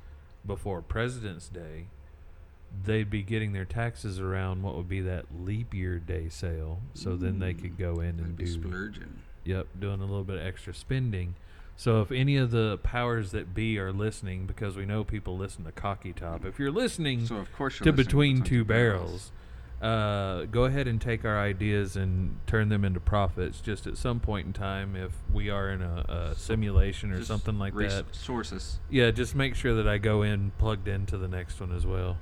before 0.46 0.82
President's 0.82 1.48
Day, 1.48 1.88
they'd 2.86 3.10
be 3.10 3.22
getting 3.22 3.54
their 3.54 3.66
taxes 3.66 4.20
around 4.20 4.64
what 4.64 4.76
would 4.76 4.90
be 4.90 5.02
that 5.02 5.26
leap 5.40 5.74
year 5.74 6.00
day 6.00 6.30
sale. 6.30 6.80
So 6.94 7.16
then 7.16 7.40
they 7.40 7.54
could 7.54 7.78
go 7.78 8.00
in 8.00 8.20
and 8.20 8.36
be 8.36 8.46
do 8.46 8.52
splurging. 8.52 9.20
Yep, 9.44 9.68
doing 9.80 10.02
a 10.02 10.06
little 10.06 10.24
bit 10.24 10.38
of 10.38 10.46
extra 10.46 10.74
spending. 10.74 11.36
So 11.76 12.02
if 12.02 12.12
any 12.12 12.38
of 12.38 12.52
the 12.52 12.78
powers 12.84 13.32
that 13.32 13.56
be 13.56 13.80
are 13.80 13.92
listening, 13.92 14.46
because 14.46 14.76
we 14.76 14.86
know 14.86 15.04
people 15.04 15.36
listen 15.38 15.64
to 15.64 15.72
Cocky 15.72 16.14
Top, 16.14 16.46
if 16.46 16.60
you're 16.60 16.72
listening 16.72 17.26
So 17.26 17.38
of 17.38 17.52
course 17.54 17.80
you're 17.80 17.86
to 17.86 17.92
listening 17.92 18.06
Between 18.06 18.36
Between 18.40 18.60
Two 18.60 18.66
Barrels, 18.66 19.32
uh, 19.82 20.46
go 20.46 20.66
ahead 20.66 20.88
and 20.88 21.02
take 21.02 21.26
our 21.26 21.40
ideas 21.40 21.96
and 21.96 22.40
turn 22.46 22.70
them 22.70 22.86
into 22.86 23.00
profits. 23.00 23.60
Just 23.62 23.88
at 23.88 23.98
some 23.98 24.20
point 24.20 24.46
in 24.48 24.54
time, 24.54 24.96
if 24.96 25.12
we 25.34 25.50
are 25.50 25.70
in 25.72 25.82
a, 25.82 26.06
a 26.32 26.36
simulation 26.36 27.12
or 27.12 27.18
Just 27.18 27.28
something 27.28 27.58
like 27.58 27.74
res- 27.74 27.96
that, 27.96 28.16
Sources. 28.16 28.80
yeah, 28.90 29.10
just 29.12 29.34
make 29.34 29.56
sure 29.56 29.74
that 29.76 29.88
I 29.88 29.98
go 29.98 30.22
in 30.22 30.52
plugged 30.60 30.88
into 30.88 31.18
the 31.18 31.28
next 31.28 31.60
one 31.60 31.72
as 31.76 31.86
well. 31.86 32.18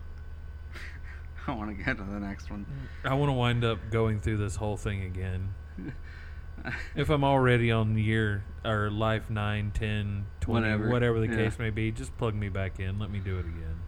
I 1.48 1.52
want 1.52 1.76
to 1.77 1.84
get 1.84 1.98
to 1.98 2.03
the 2.03 2.19
next 2.19 2.49
one. 2.49 2.65
I 3.03 3.14
want 3.14 3.30
to 3.30 3.34
wind 3.34 3.65
up 3.65 3.80
going 3.91 4.22
through 4.22 4.38
this 4.38 4.56
whole 4.56 4.77
thing 4.77 5.03
again. 5.03 5.53
if 6.95 7.10
I'm 7.10 7.23
already 7.26 7.72
on 7.72 7.98
year 7.98 8.45
or 8.64 8.90
life 8.90 9.30
9, 9.30 9.72
10, 9.73 10.26
20, 10.40 10.61
Whatever, 10.61 10.90
whatever, 10.90 11.19
the 11.19 11.27
yeah. 11.27 11.36
case 11.49 11.60
may 11.60 11.72
be, 11.72 11.91
just 11.91 12.18
plug 12.18 12.36
me 12.36 12.48
back 12.49 12.80
in. 12.80 12.99
Let 12.99 13.10
me 13.11 13.19
do 13.19 13.36
it 13.38 13.45
again. 13.45 13.81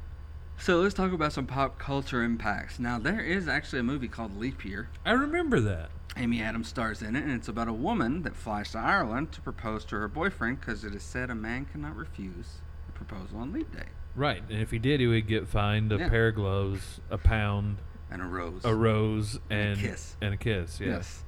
So 0.62 0.80
let's 0.80 0.94
talk 0.94 1.12
about 1.12 1.34
some 1.34 1.48
pop 1.48 1.80
culture 1.80 2.22
impacts. 2.24 2.78
Now 2.80 3.00
there 3.00 3.20
is 3.20 3.48
actually 3.48 3.80
a 3.80 3.84
movie 3.84 4.08
called 4.08 4.38
Leap 4.38 4.64
Year. 4.64 4.90
I 5.04 5.12
remember 5.14 5.60
that. 5.62 5.90
Amy 6.18 6.40
Adams 6.42 6.68
stars 6.68 7.02
in 7.02 7.16
it, 7.16 7.24
and 7.24 7.32
it's 7.32 7.48
about 7.48 7.68
a 7.68 7.74
woman 7.74 8.22
that 8.24 8.36
flies 8.36 8.72
to 8.74 8.78
Ireland 8.78 9.32
to 9.32 9.42
propose 9.42 9.84
to 9.86 9.96
her 9.96 10.08
boyfriend 10.08 10.60
because 10.60 10.84
it 10.84 10.94
is 10.94 11.02
said 11.02 11.30
a 11.32 11.36
man 11.36 11.66
cannot 11.66 11.96
refuse 11.96 12.60
a 12.88 12.92
proposal 12.92 13.40
on 13.40 13.54
Leap 13.54 13.72
Day. 13.76 13.86
Right. 14.16 14.44
And 14.52 14.62
if 14.62 14.70
he 14.70 14.78
did, 14.78 15.00
he 15.00 15.08
would 15.08 15.26
get 15.26 15.48
fined 15.48 15.92
a 15.94 15.98
Yeah. 15.98 16.10
pair 16.10 16.28
of 16.28 16.36
gloves, 16.36 17.00
a 17.10 17.18
pound, 17.18 17.78
And 18.12 18.22
a 18.22 18.26
rose. 18.26 18.64
a 18.64 18.76
rose, 18.76 19.40
And 19.50 19.80
a 19.80 19.82
kiss. 19.82 20.16
And 20.22 20.34
a 20.34 20.38
kiss, 20.38 20.80
yes. 20.80 20.88
Yes. 20.88 21.24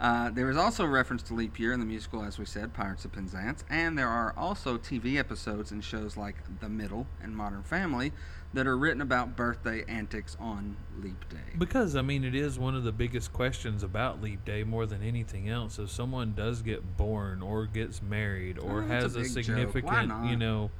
Uh, 0.00 0.30
there 0.30 0.48
is 0.48 0.56
also 0.56 0.84
a 0.84 0.88
reference 0.88 1.22
to 1.24 1.34
Leap 1.34 1.58
Year 1.58 1.72
in 1.72 1.80
the 1.80 1.86
musical, 1.86 2.22
as 2.22 2.38
we 2.38 2.44
said, 2.44 2.72
Pirates 2.72 3.04
of 3.04 3.10
Penzance, 3.12 3.64
and 3.68 3.98
there 3.98 4.06
are 4.06 4.32
also 4.36 4.78
TV 4.78 5.16
episodes 5.16 5.72
and 5.72 5.82
shows 5.82 6.16
like 6.16 6.36
The 6.60 6.68
Middle 6.68 7.08
and 7.20 7.36
Modern 7.36 7.64
Family 7.64 8.12
that 8.54 8.66
are 8.68 8.78
written 8.78 9.02
about 9.02 9.36
birthday 9.36 9.84
antics 9.88 10.36
on 10.38 10.76
Leap 11.00 11.28
Day. 11.28 11.56
Because, 11.58 11.96
I 11.96 12.02
mean, 12.02 12.22
it 12.22 12.36
is 12.36 12.60
one 12.60 12.76
of 12.76 12.84
the 12.84 12.92
biggest 12.92 13.32
questions 13.32 13.82
about 13.82 14.22
Leap 14.22 14.44
Day 14.44 14.62
more 14.62 14.86
than 14.86 15.02
anything 15.02 15.48
else. 15.48 15.80
If 15.80 15.90
someone 15.90 16.32
does 16.32 16.62
get 16.62 16.96
born 16.96 17.42
or 17.42 17.66
gets 17.66 18.00
married 18.00 18.58
or 18.58 18.82
Oh, 18.82 18.84
a 18.84 18.88
has 18.88 19.16
a. 19.16 19.20
Why 19.20 19.24
significant, 19.26 20.12
you 20.30 20.36
know, 20.36 20.70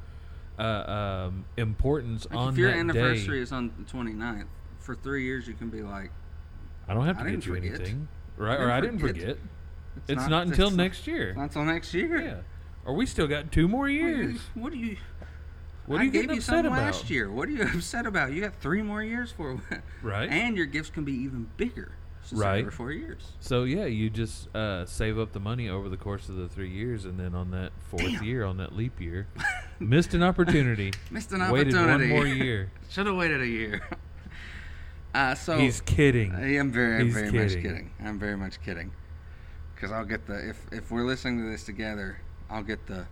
uh, 0.59 0.63
um, 1.27 1.45
importance 1.57 2.27
Like 2.31 2.39
on 2.39 2.53
if 2.53 2.59
your 2.59 2.71
anniversary 2.71 3.39
day, 3.39 3.43
is 3.43 3.53
on 3.53 3.73
the 3.79 3.85
29th, 3.85 4.47
for 4.79 4.95
three 4.95 5.25
years 5.25 5.49
you 5.49 5.55
can 5.55 5.71
be 5.71 5.83
like, 5.83 6.13
I 6.89 6.95
don't 6.95 7.05
have 7.05 7.19
to 7.19 7.25
didn't 7.25 7.41
get 7.41 7.47
you 7.47 7.55
forget. 7.55 7.75
anything. 7.81 8.09
Right? 8.39 8.59
or 8.61 8.71
I 8.71 8.81
didn't 8.81 9.01
forget. 9.01 9.21
forget. 9.23 9.39
It's, 10.07 10.27
not, 10.29 10.47
until 10.47 10.69
it's 10.69 10.77
next 10.77 11.07
year. 11.07 11.35
Not 11.35 11.43
until 11.45 11.65
next 11.65 11.93
year. 11.93 12.21
Yeah. 12.21 12.35
Or 12.85 12.95
we 12.95 13.05
still 13.05 13.27
got 13.27 13.51
two 13.53 13.69
more 13.69 13.83
What 13.83 13.89
do 13.89 13.93
you- 13.95 14.07
years. 14.07 14.41
What 14.55 14.73
do 14.73 14.79
you? 14.79 14.97
What 15.87 16.01
are 16.03 16.05
you 16.05 16.11
getting 16.11 16.37
upset 16.37 16.67
about? 16.67 16.79
last 16.79 17.09
year. 17.09 17.31
What 17.31 17.49
are 17.49 17.53
you 17.53 17.63
upset 17.75 18.07
about? 18.07 18.33
You 18.33 18.43
got 18.43 18.55
three 18.61 18.83
more 18.83 19.03
years 19.03 19.33
for. 19.33 19.59
Right. 20.03 20.29
And 20.31 20.57
your 20.57 20.67
gifts 20.67 20.91
can 20.91 21.05
be 21.05 21.13
even 21.13 21.49
bigger. 21.57 21.93
Right. 22.31 22.59
Every 22.59 22.71
four 22.71 22.93
years. 22.93 23.23
So 23.41 23.65
yeah, 23.65 23.87
you 23.87 24.11
just 24.11 24.55
uh, 24.55 24.85
save 24.85 25.19
up 25.19 25.33
the 25.33 25.41
money 25.41 25.69
over 25.71 25.89
the 25.89 25.97
course 25.97 26.29
of 26.29 26.37
the 26.37 26.47
three 26.47 26.69
years, 26.71 27.07
and 27.07 27.19
then 27.19 27.35
on 27.35 27.51
that 27.53 27.73
fourth 27.89 28.03
Damn. 28.03 28.23
year, 28.23 28.45
on 28.45 28.59
that 28.59 28.77
leap 28.77 29.01
year, 29.01 29.27
missed 29.81 30.13
an 30.13 30.23
opportunity. 30.23 30.93
Missed 31.11 31.33
an 31.33 31.41
opportunity. 31.41 31.75
Waited 31.75 31.91
one 31.91 32.09
more 32.11 32.27
year. 32.27 32.71
Should 32.91 33.07
have 33.07 33.17
waited 33.17 33.41
a 33.41 33.47
year. 33.47 33.81
Uh, 35.15 35.35
so 35.35 35.59
He's 35.59 35.81
kidding. 35.81 36.35
I 36.35 36.55
am 36.57 36.71
very, 36.71 37.05
He's 37.05 37.15
very 37.15 37.31
much 37.31 37.49
kidding. 37.51 37.63
kidding. 37.63 37.91
I'm 38.05 38.19
very 38.19 38.37
much 38.37 38.61
kidding. 38.63 38.93
Because 39.75 39.93
I'll 39.93 40.05
get 40.05 40.27
the 40.27 40.49
if 40.49 40.67
if 40.73 40.91
we're 40.91 41.05
listening 41.05 41.43
to 41.45 41.51
this 41.51 41.65
together, 41.65 42.21
I'll 42.51 42.63
get 42.63 42.87
the 42.87 43.07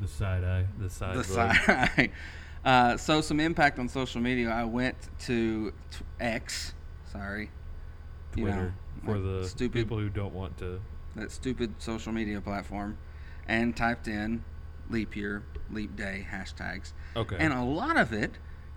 the 0.00 0.08
side 0.08 0.44
eye, 0.44 0.66
the 0.78 0.90
side. 0.90 1.16
the 1.16 1.24
side. 1.24 2.10
uh, 2.64 2.96
so 2.96 3.20
some 3.20 3.40
impact 3.40 3.78
on 3.78 3.88
social 3.88 4.20
media. 4.20 4.50
I 4.50 4.64
went 4.64 4.96
to 5.20 5.72
t- 5.90 5.98
X. 6.20 6.74
Sorry. 7.10 7.50
You 8.36 8.44
know, 8.46 8.50
Twitter 8.52 8.74
for 9.04 9.18
the 9.18 9.48
stupid 9.48 9.72
people 9.82 9.98
who 9.98 10.08
don't 10.08 10.34
want 10.34 10.56
to. 10.58 10.80
that 11.16 11.30
stupid 11.30 11.74
social 11.78 12.12
media 12.12 12.40
platform, 12.40 12.98
and 13.48 13.74
typed 13.76 14.06
in 14.08 14.44
leap 14.90 15.16
year, 15.16 15.42
leap 15.70 15.96
day 15.96 16.26
hashtags, 16.30 16.92
Okay. 17.16 17.36
and 17.38 17.52
a 17.52 17.62
lot 17.62 17.96
of 17.96 18.12
it 18.12 18.32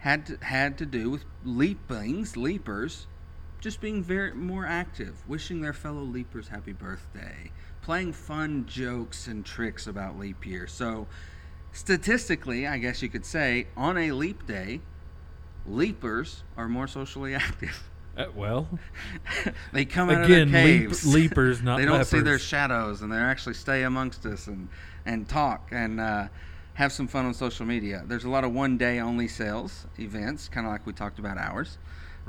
had 0.06 0.28
to, 0.28 0.38
had 0.46 0.78
to 0.78 0.86
do 0.86 1.10
with 1.10 1.26
leapings, 1.44 2.38
leapers, 2.38 3.08
just 3.60 3.82
being 3.82 4.04
very 4.04 4.36
more 4.36 4.64
active, 4.64 5.28
wishing 5.28 5.62
their 5.62 5.74
fellow 5.74 6.04
leapers 6.04 6.48
happy 6.50 6.74
birthday, 6.74 7.52
playing 7.82 8.14
fun 8.14 8.68
jokes 8.68 9.26
and 9.26 9.44
tricks 9.44 9.88
about 9.88 10.20
leap 10.20 10.46
year. 10.46 10.68
So, 10.68 11.08
statistically, 11.72 12.68
I 12.68 12.78
guess 12.78 13.02
you 13.02 13.10
could 13.10 13.26
say, 13.26 13.66
on 13.76 13.98
a 13.98 14.12
leap 14.12 14.46
day, 14.46 14.82
leapers 15.66 16.44
are 16.56 16.70
more 16.70 16.88
socially 16.88 17.34
active. 17.36 17.90
Uh, 18.16 18.26
well, 18.36 18.70
they 19.74 19.86
come 19.86 20.12
Again, 20.12 20.20
out 20.20 20.24
of 20.24 20.30
their 20.30 20.46
leap- 20.46 20.82
caves. 20.82 21.06
leapers, 21.16 21.64
not 21.64 21.78
they 21.78 21.86
don't 21.86 22.06
see 22.06 22.20
their 22.22 22.38
shadows, 22.38 23.02
and 23.02 23.12
they 23.12 23.18
actually 23.18 23.56
stay 23.56 23.82
amongst 23.82 24.24
us 24.28 24.46
and 24.46 24.70
and 25.04 25.28
talk 25.28 25.70
and 25.72 26.00
uh, 26.00 26.28
have 26.76 26.92
some 26.92 27.08
fun 27.08 27.26
on 27.26 27.34
social 27.34 27.66
media. 27.66 28.04
There's 28.08 28.24
a 28.26 28.30
lot 28.30 28.44
of 28.44 28.54
one 28.54 28.78
day 28.78 29.00
only 29.00 29.28
sales 29.28 29.86
events, 30.00 30.48
kind 30.50 30.66
of 30.68 30.72
like 30.72 30.86
we 30.86 30.94
talked 30.94 31.20
about 31.20 31.38
ours, 31.38 31.78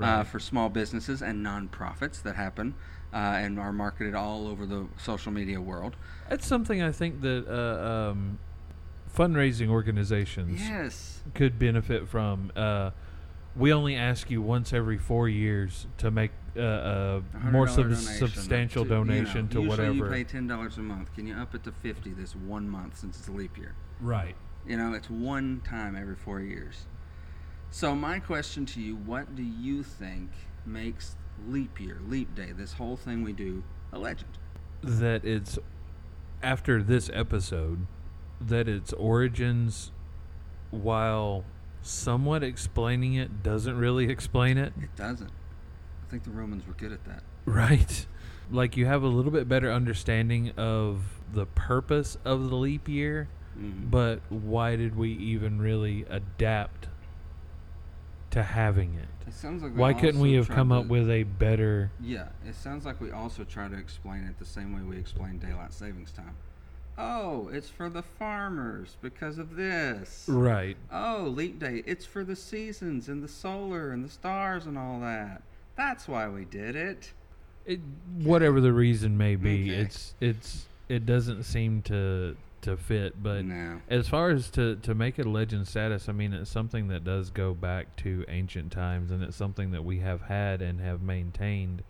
uh, 0.01 0.25
for 0.25 0.39
small 0.39 0.69
businesses 0.69 1.23
and 1.23 1.45
nonprofits 1.45 2.23
that 2.23 2.37
happen 2.37 2.75
uh, 3.13 3.17
and 3.17 3.59
are 3.59 3.73
marketed 3.73 4.15
all 4.15 4.47
over 4.47 4.67
the 4.67 4.87
social 4.99 5.33
media 5.33 5.61
world. 5.61 5.97
that's 6.29 6.47
something 6.47 6.83
I 6.83 6.93
think 6.93 7.21
that 7.23 7.47
uh, 7.49 8.11
um, 8.11 8.39
fundraising 9.17 9.69
organizations 9.69 10.61
Yes. 10.61 11.21
could 11.35 11.59
benefit 11.59 12.09
from. 12.09 12.51
We 13.57 13.73
only 13.73 13.97
ask 13.97 14.31
you 14.31 14.43
once 14.43 14.73
every 14.73 14.99
four 14.99 15.29
years 15.29 15.87
to 15.99 16.11
make 16.11 16.31
uh, 16.57 16.61
a 16.61 17.23
more 17.51 17.67
sub- 17.69 17.85
donation 17.85 17.97
substantial 18.29 18.85
to- 18.85 18.89
you 18.91 18.95
know, 18.97 19.05
donation 19.05 19.49
to 19.49 19.61
usually 19.63 19.69
whatever. 19.69 19.95
you 19.95 20.11
pay 20.11 20.25
ten 20.25 20.47
dollars 20.47 20.77
a 20.79 20.83
month. 20.83 21.15
Can 21.15 21.27
you 21.27 21.35
up 21.35 21.55
it 21.55 21.65
to 21.65 21.73
fifty 21.73 22.11
this 22.11 22.35
one 22.37 22.69
month 22.69 22.99
since 22.99 23.19
it's 23.19 23.29
a 23.29 23.33
leap 23.33 23.57
year? 23.57 23.75
right. 24.01 24.35
You 24.67 24.77
know, 24.77 24.95
it's 24.95 25.09
one 25.09 25.63
time 25.65 25.95
every 25.95 26.17
four 26.17 26.41
years. 26.41 26.87
So 27.71 27.95
my 27.95 28.19
question 28.19 28.67
to 28.67 28.81
you: 28.81 28.97
What 28.97 29.35
do 29.37 29.43
you 29.43 29.83
think 29.83 30.31
makes 30.65 31.17
leap 31.47 31.81
year, 31.81 31.99
leap 32.09 32.35
day, 32.35 32.53
this 32.53 32.73
whole 32.75 32.97
thing 32.97 33.23
we 33.23 33.33
do, 33.33 33.63
a 33.93 33.99
legend? 33.99 34.31
that 34.83 35.25
it's 35.25 35.59
after 36.43 36.83
this 36.83 37.11
episode 37.13 37.87
that 38.41 38.69
its 38.69 38.93
origins 38.93 39.91
while 40.71 41.45
somewhat 41.83 42.43
explaining 42.43 43.15
it 43.15 43.43
doesn't 43.43 43.77
really 43.79 44.09
explain 44.09 44.59
it 44.59 44.73
It 44.81 44.95
doesn't. 44.97 45.31
I 45.31 46.11
think 46.11 46.25
the 46.25 46.31
Romans 46.31 46.67
were 46.67 46.75
good 46.75 46.93
at 46.93 47.05
that. 47.05 47.23
right 47.45 48.07
like 48.51 48.77
you 48.77 48.87
have 48.87 49.03
a 49.03 49.09
little 49.09 49.33
bit 49.33 49.49
better 49.49 49.73
understanding 49.73 50.51
of 50.57 51.21
the 51.33 51.47
purpose 51.47 52.17
of 52.25 52.49
the 52.51 52.57
leap 52.57 52.89
year 52.89 53.29
Mhm. 53.59 53.91
but 53.91 54.21
why 54.29 54.77
did 54.77 54.95
we 54.97 55.11
even 55.13 55.61
really 55.61 56.05
adapt 56.11 56.89
to 58.31 58.43
having 58.43 58.95
it 58.95 59.09
It 59.27 59.33
sounds 59.33 59.63
like 59.63 59.73
why 59.73 59.95
couldn't 59.95 60.21
we 60.21 60.35
have 60.35 60.49
come 60.49 60.71
up 60.71 60.87
with 60.87 61.09
a 61.11 61.23
better 61.23 61.91
Yeah, 62.01 62.29
it 62.47 62.55
sounds 62.55 62.85
like 62.85 63.01
we 63.01 63.11
also 63.11 63.45
try 63.45 63.67
to 63.69 63.77
explain 63.77 64.25
it 64.25 64.39
the 64.39 64.45
same 64.45 64.75
way 64.75 64.83
we 64.83 64.97
explain 64.99 65.39
daylight 65.39 65.73
savings 65.73 66.13
time. 66.13 66.37
Oh, 66.99 67.49
it's 67.53 67.69
for 67.69 67.91
the 67.91 68.03
farmers 68.03 68.97
because 69.03 69.37
of 69.39 69.55
this. 69.57 70.25
right 70.29 70.77
Oh, 70.91 71.25
leap 71.35 71.59
day, 71.59 71.83
it's 71.87 72.07
for 72.07 72.25
the 72.25 72.37
seasons 72.37 73.09
and 73.09 73.23
the 73.23 73.29
solar 73.29 73.91
and 73.91 74.05
the 74.05 74.09
stars 74.09 74.67
and 74.67 74.79
all 74.79 75.01
that. 75.01 75.43
That's 75.77 76.09
why 76.09 76.29
we 76.29 76.45
did 76.47 76.75
it. 76.75 77.13
it, 77.67 77.81
whatever 78.23 78.61
the 78.63 78.73
reason 78.73 79.19
may 79.19 79.37
be 79.37 79.71
Okay. 79.71 79.81
it's 79.83 80.15
it's 80.21 80.67
it 80.89 81.05
doesn't 81.05 81.43
seem 81.43 81.83
to 81.83 82.37
to 82.63 82.77
fit. 82.79 83.23
But 83.23 83.45
no. 83.45 83.81
as 83.91 84.09
far 84.09 84.31
as 84.31 84.51
to 84.53 84.77
to 84.77 84.95
make 84.95 85.19
it 85.19 85.27
a 85.27 85.31
legend 85.31 85.69
status, 85.69 86.09
I 86.09 86.13
mean, 86.13 86.33
it's 86.33 86.51
something 86.51 86.89
that 86.89 87.05
does 87.05 87.29
go 87.31 87.53
back 87.53 87.95
to 87.97 88.25
ancient 88.29 88.73
times, 88.73 89.11
and 89.11 89.23
it's 89.23 89.37
something 89.37 89.71
that 89.73 89.85
we 89.85 89.99
have 89.99 90.23
had 90.23 90.63
and 90.63 90.81
have 90.81 91.03
maintained 91.03 91.83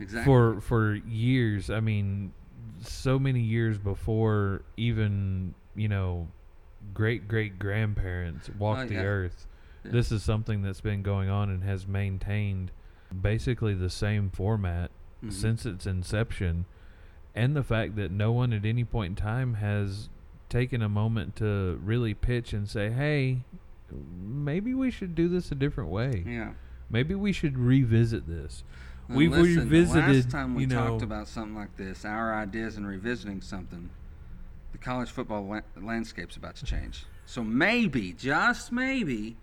Exactly. 0.00 0.24
for 0.24 0.60
for 0.62 0.94
years. 0.94 1.68
I 1.68 1.80
mean, 1.80 2.32
so 2.80 3.18
many 3.18 3.40
years 3.40 3.78
before 3.78 4.62
even 4.76 5.54
you 5.74 5.88
know 5.88 6.28
great 6.92 7.26
great 7.28 7.58
grandparents 7.58 8.50
walked 8.58 8.82
Oh, 8.82 8.86
the 8.86 8.94
yeah. 8.94 9.02
earth. 9.02 9.46
Yeah. 9.84 9.92
This 9.92 10.12
is 10.12 10.22
something 10.22 10.62
that's 10.62 10.80
been 10.80 11.02
going 11.02 11.28
on 11.28 11.50
and 11.50 11.62
has 11.64 11.86
maintained 11.86 12.70
basically 13.22 13.74
the 13.74 13.90
same 13.90 14.30
format 14.30 14.90
Mhm. 15.22 15.32
since 15.32 15.64
its 15.66 15.86
inception, 15.86 16.64
and 17.34 17.54
the 17.56 17.62
fact 17.62 17.96
that 17.96 18.10
no 18.10 18.32
one 18.32 18.52
at 18.52 18.64
any 18.64 18.84
point 18.84 19.10
in 19.12 19.16
time 19.16 19.54
has 19.54 20.08
taken 20.48 20.82
a 20.82 20.88
moment 20.88 21.36
to 21.36 21.80
really 21.82 22.12
pitch 22.14 22.52
and 22.52 22.68
say, 22.68 22.90
"Hey, 22.90 23.42
maybe 24.22 24.74
we 24.74 24.90
should 24.90 25.14
do 25.14 25.28
this 25.28 25.50
a 25.50 25.54
different 25.54 25.90
way. 25.90 26.22
Yeah. 26.26 26.52
Maybe 26.90 27.14
we 27.14 27.32
should 27.32 27.56
revisit 27.58 28.26
this." 28.26 28.64
We've 29.08 29.30
listen, 29.30 29.54
The 29.56 29.60
revisited, 29.64 30.14
last 30.16 30.30
time 30.30 30.54
we 30.54 30.62
you 30.62 30.66
know- 30.68 30.88
talked 30.88 31.02
about 31.02 31.28
something 31.28 31.54
like 31.54 31.76
this, 31.76 32.04
our 32.04 32.34
ideas 32.34 32.76
in 32.76 32.86
revisiting 32.86 33.40
something, 33.42 33.90
the 34.72 34.78
college 34.78 35.10
football 35.10 35.46
la- 35.46 35.60
landscape's 35.80 36.36
about 36.36 36.56
to 36.56 36.64
change. 36.64 37.04
So 37.26 37.42
maybe, 37.44 38.12
just 38.12 38.72
maybe, 38.72 39.36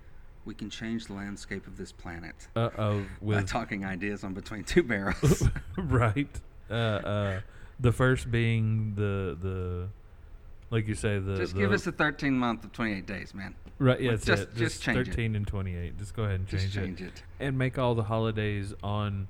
we 0.46 0.54
can 0.56 0.70
change 0.70 1.06
the 1.06 1.14
landscape 1.14 1.68
of 1.68 1.78
this 1.78 1.92
planet 1.92 2.48
Uh 2.56 2.70
oh, 2.78 3.06
by 3.22 3.44
talking 3.44 3.86
ideas 3.86 4.24
on 4.24 4.34
between 4.34 4.64
two 4.64 4.82
barrels. 4.84 5.48
right. 5.78 6.28
Uh, 6.70 6.74
uh, 6.74 7.42
the 7.80 7.92
first 7.92 8.32
being 8.32 8.94
the 8.96 9.38
the, 9.40 9.88
like 10.72 10.88
you 10.88 10.96
say 10.96 11.20
the 11.20 11.38
just 11.38 11.54
the, 11.54 11.60
give 11.60 11.72
us 11.72 11.86
a 11.86 11.92
13 11.92 12.34
month 12.34 12.64
of 12.64 12.72
28 12.72 13.06
days, 13.06 13.34
man. 13.36 13.54
right. 13.78 14.00
Yeah, 14.02 14.12
that's 14.12 14.26
just- 14.26 14.44
it. 14.44 14.56
just 14.56 14.82
change 14.82 14.98
it. 15.00 15.06
thirteen 15.08 15.36
and 15.36 15.46
twenty 15.48 15.76
eight. 15.76 15.98
Just 16.00 16.16
go 16.16 16.24
ahead 16.24 16.40
and 16.40 16.48
change, 16.48 16.64
Just 16.64 16.74
change 16.76 17.02
it. 17.02 17.06
it. 17.08 17.24
and 17.40 17.58
make 17.58 17.78
all 17.78 17.94
the 17.94 18.04
holidays 18.04 18.74
on 18.84 19.28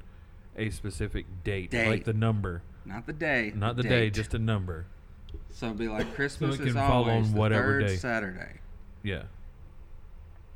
a 0.62 0.70
specific 0.70 1.26
date, 1.44 1.74
like 1.74 2.04
the 2.06 2.14
number, 2.14 2.62
Not 2.86 3.06
the 3.06 3.14
day. 3.14 3.52
not 3.56 3.76
the 3.76 3.84
day, 3.84 3.90
date. 4.06 4.14
just 4.14 4.34
a 4.34 4.40
number. 4.40 4.86
so 5.50 5.68
it'd 5.68 5.78
be 5.78 5.88
like 5.88 6.14
Christmas 6.16 6.58
can 6.58 6.68
is 6.70 6.74
fall 6.74 7.04
always 7.10 7.28
on 7.28 7.34
the 7.34 7.40
whatever 7.40 7.82
third 7.82 7.88
day. 7.88 7.96
Saturday. 7.98 8.60
Yeah, 9.04 9.24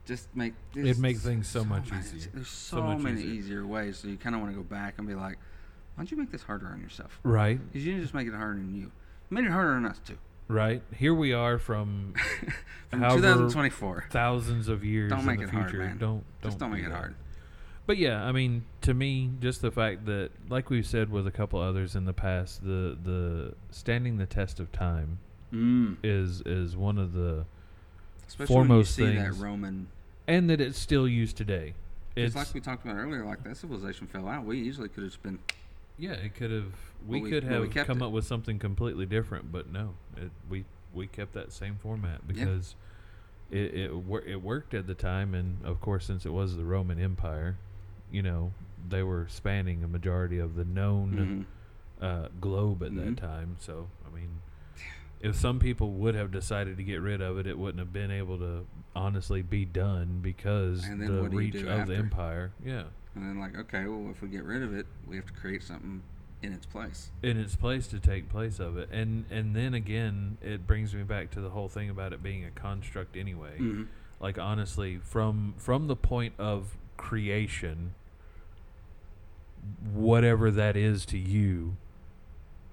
Just 0.06 0.34
make 0.36 0.54
It'd 0.76 1.00
make 1.00 1.18
things 1.18 1.48
so 1.48 1.64
much 1.66 1.90
many- 1.90 2.04
easier. 2.06 2.32
There's 2.34 2.48
So 2.48 2.78
so, 2.78 2.84
much 2.84 3.00
many 3.00 3.22
easier. 3.22 3.34
easier 3.34 3.66
ways. 3.68 3.98
So 3.98 4.08
you 4.08 4.18
kind 4.18 4.36
of 4.36 4.42
want 4.42 4.54
to 4.54 4.58
go 4.58 4.64
back 4.64 4.96
and 5.00 5.08
be 5.08 5.16
like, 5.16 5.38
why 5.96 6.02
don't 6.02 6.12
you 6.12 6.18
make 6.18 6.32
this 6.32 6.44
harder 6.44 6.68
on 6.68 6.80
yourself? 6.82 7.20
right, 7.24 7.60
Because 7.66 7.86
you 7.86 7.94
didn't 7.94 8.04
just 8.04 8.14
make 8.14 8.28
it 8.28 8.34
harder 8.34 8.60
on 8.60 8.76
you. 8.76 8.82
You 8.84 8.92
made 9.32 9.46
it 9.46 9.52
harder 9.52 9.72
on 9.72 9.86
us 9.86 10.00
too. 10.06 10.18
right. 10.48 10.84
Here 10.96 11.14
we 11.14 11.34
are 11.34 11.58
from 11.58 12.14
From 12.92 13.00
However- 13.00 13.22
2024. 13.22 14.06
thousands 14.12 14.68
of 14.68 14.86
years 14.86 15.10
Don't 15.10 15.22
in 15.22 15.26
make 15.26 15.38
the 15.40 15.46
it 15.46 15.50
future. 15.50 15.64
hard, 15.64 15.80
man. 15.80 15.98
Don't 15.98 16.24
don't 16.42 16.52
Just 16.52 16.60
don't 16.60 16.72
make 16.72 16.84
it 16.86 16.90
that. 16.90 16.96
hard. 16.96 17.16
But 17.88 17.98
yeah, 17.98 18.24
I 18.24 18.32
mean, 18.32 18.66
to 18.82 18.94
me, 18.94 19.30
just 19.40 19.62
the 19.62 19.70
fact 19.72 20.06
that, 20.08 20.32
like 20.50 20.70
we've 20.72 20.88
said 20.88 21.12
with 21.12 21.28
a 21.28 21.32
couple 21.32 21.60
others 21.60 21.96
in 21.96 22.06
the 22.06 22.14
past, 22.14 22.64
the 22.64 22.98
the 23.04 23.54
standing 23.72 24.18
the 24.18 24.26
test 24.26 24.60
of 24.60 24.72
time 24.72 25.20
Mm. 25.54 25.98
is 26.04 26.42
is 26.42 26.76
one 26.76 26.98
of 26.98 27.14
the 27.14 27.46
Especially 28.28 28.48
Foremost 28.54 28.98
when 28.98 29.08
you 29.10 29.14
see 29.14 29.22
things. 29.24 29.38
that 29.38 29.44
Roman. 29.44 29.88
and 30.28 30.50
that 30.50 30.60
it's 30.60 30.80
still 30.80 31.08
used 31.08 31.38
today. 31.38 31.76
It's 32.16 32.28
It's 32.28 32.36
like 32.36 32.54
we 32.56 32.60
talked 32.62 32.84
about 32.84 32.96
earlier, 32.98 33.24
like 33.24 33.44
that 33.44 33.56
civilization 33.56 34.08
fell 34.08 34.28
out. 34.28 34.46
We 34.46 34.60
easily 34.60 34.90
could 34.90 35.04
have 35.04 35.12
just 35.12 35.22
been. 35.22 35.38
yeah, 36.00 36.14
it 36.14 36.34
could 36.34 36.50
have 36.50 36.74
we 37.08 37.20
But 37.20 37.24
we- 37.24 37.30
could 37.30 37.44
but 37.48 37.60
we 37.62 37.66
have 37.68 37.74
kept 37.74 37.88
come 37.88 38.02
it. 38.02 38.06
up 38.06 38.12
with 38.12 38.26
something 38.26 38.58
completely 38.58 39.06
different, 39.06 39.52
but 39.52 39.72
no, 39.72 39.94
it, 40.18 40.32
we 40.50 40.66
we 40.94 41.06
kept 41.08 41.34
that 41.34 41.52
same 41.52 41.76
format 41.76 42.28
because 42.28 42.74
it 43.52 43.74
it 43.76 43.96
wor- 43.96 44.24
it 44.26 44.42
worked 44.42 44.74
at 44.74 44.88
the 44.88 44.96
time, 44.96 45.36
and 45.36 45.64
of 45.64 45.80
course, 45.80 46.06
since 46.06 46.26
it 46.26 46.34
was 46.34 46.56
the 46.58 46.66
Roman 46.66 47.00
Empire, 47.00 47.58
you 48.16 48.22
know, 48.24 48.54
they 48.88 49.04
were 49.04 49.28
spanning 49.30 49.84
a 49.84 49.88
majority 49.88 50.40
of 50.40 50.56
the 50.56 50.64
known. 50.66 51.12
Mhm. 51.14 51.46
uh, 52.02 52.28
globe 52.42 52.84
at 52.84 52.92
Mhm. 52.92 52.96
that 53.06 53.18
time. 53.18 53.56
So 53.58 53.88
I 54.06 54.14
mean, 54.14 54.42
if 55.22 55.34
some 55.38 55.60
people 55.60 55.92
would 55.94 56.14
have 56.14 56.30
decided 56.30 56.76
to 56.76 56.84
get 56.84 56.98
rid 57.02 57.22
of 57.22 57.38
it, 57.40 57.48
it 57.48 57.58
wouldn't 57.58 57.80
have 57.80 57.94
been 57.94 58.12
able 58.12 58.38
to 58.40 58.66
honestly 58.94 59.42
be 59.42 59.64
done 59.64 60.20
because 60.22 60.82
the 60.90 61.24
reach 61.30 61.56
of 61.64 61.88
the 61.88 61.96
empire. 61.96 62.52
Yeah, 62.64 62.84
And 63.16 63.24
then 63.24 63.40
like, 63.40 63.58
okay, 63.58 63.86
well, 63.88 64.10
if 64.12 64.22
we 64.22 64.28
get 64.28 64.44
rid 64.44 64.62
of 64.62 64.74
it, 64.76 64.86
we 65.08 65.16
have 65.16 65.26
to 65.28 65.34
create 65.34 65.64
something 65.64 66.02
in 66.44 66.52
its 66.52 66.66
place. 66.66 67.12
in 67.24 67.38
its 67.40 67.56
place 67.56 67.88
to 67.88 68.00
take 68.00 68.28
place 68.28 68.60
of 68.60 68.78
it, 68.78 68.90
and 68.92 69.24
and 69.32 69.56
then 69.56 69.74
again, 69.74 70.38
it 70.42 70.68
brings 70.68 70.94
me 70.94 71.04
back 71.04 71.32
to 71.32 71.40
the 71.42 71.52
whole 71.52 71.70
thing 71.70 71.90
about 71.90 72.12
it 72.12 72.22
being 72.22 72.44
a 72.44 72.52
construct 72.52 73.16
anyway. 73.16 73.56
Mhm. 73.58 73.88
Like 74.20 74.38
honestly, 74.38 74.98
from 74.98 75.54
from 75.58 75.88
the 75.88 75.96
point 75.96 76.34
of 76.38 76.76
creation, 76.98 77.94
whatever 79.94 80.52
that 80.52 80.76
is 80.76 81.06
to 81.08 81.18
you, 81.18 81.78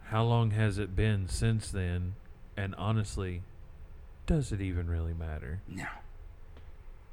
how 0.06 0.24
long 0.24 0.51
has 0.51 0.78
it 0.78 0.94
been 0.94 1.28
since 1.28 1.70
then? 1.70 2.14
And 2.56 2.74
honestly, 2.77 3.43
does 4.27 4.52
it 4.52 4.60
even 4.60 4.89
really 4.89 5.14
matter? 5.14 5.62
No. 5.66 5.86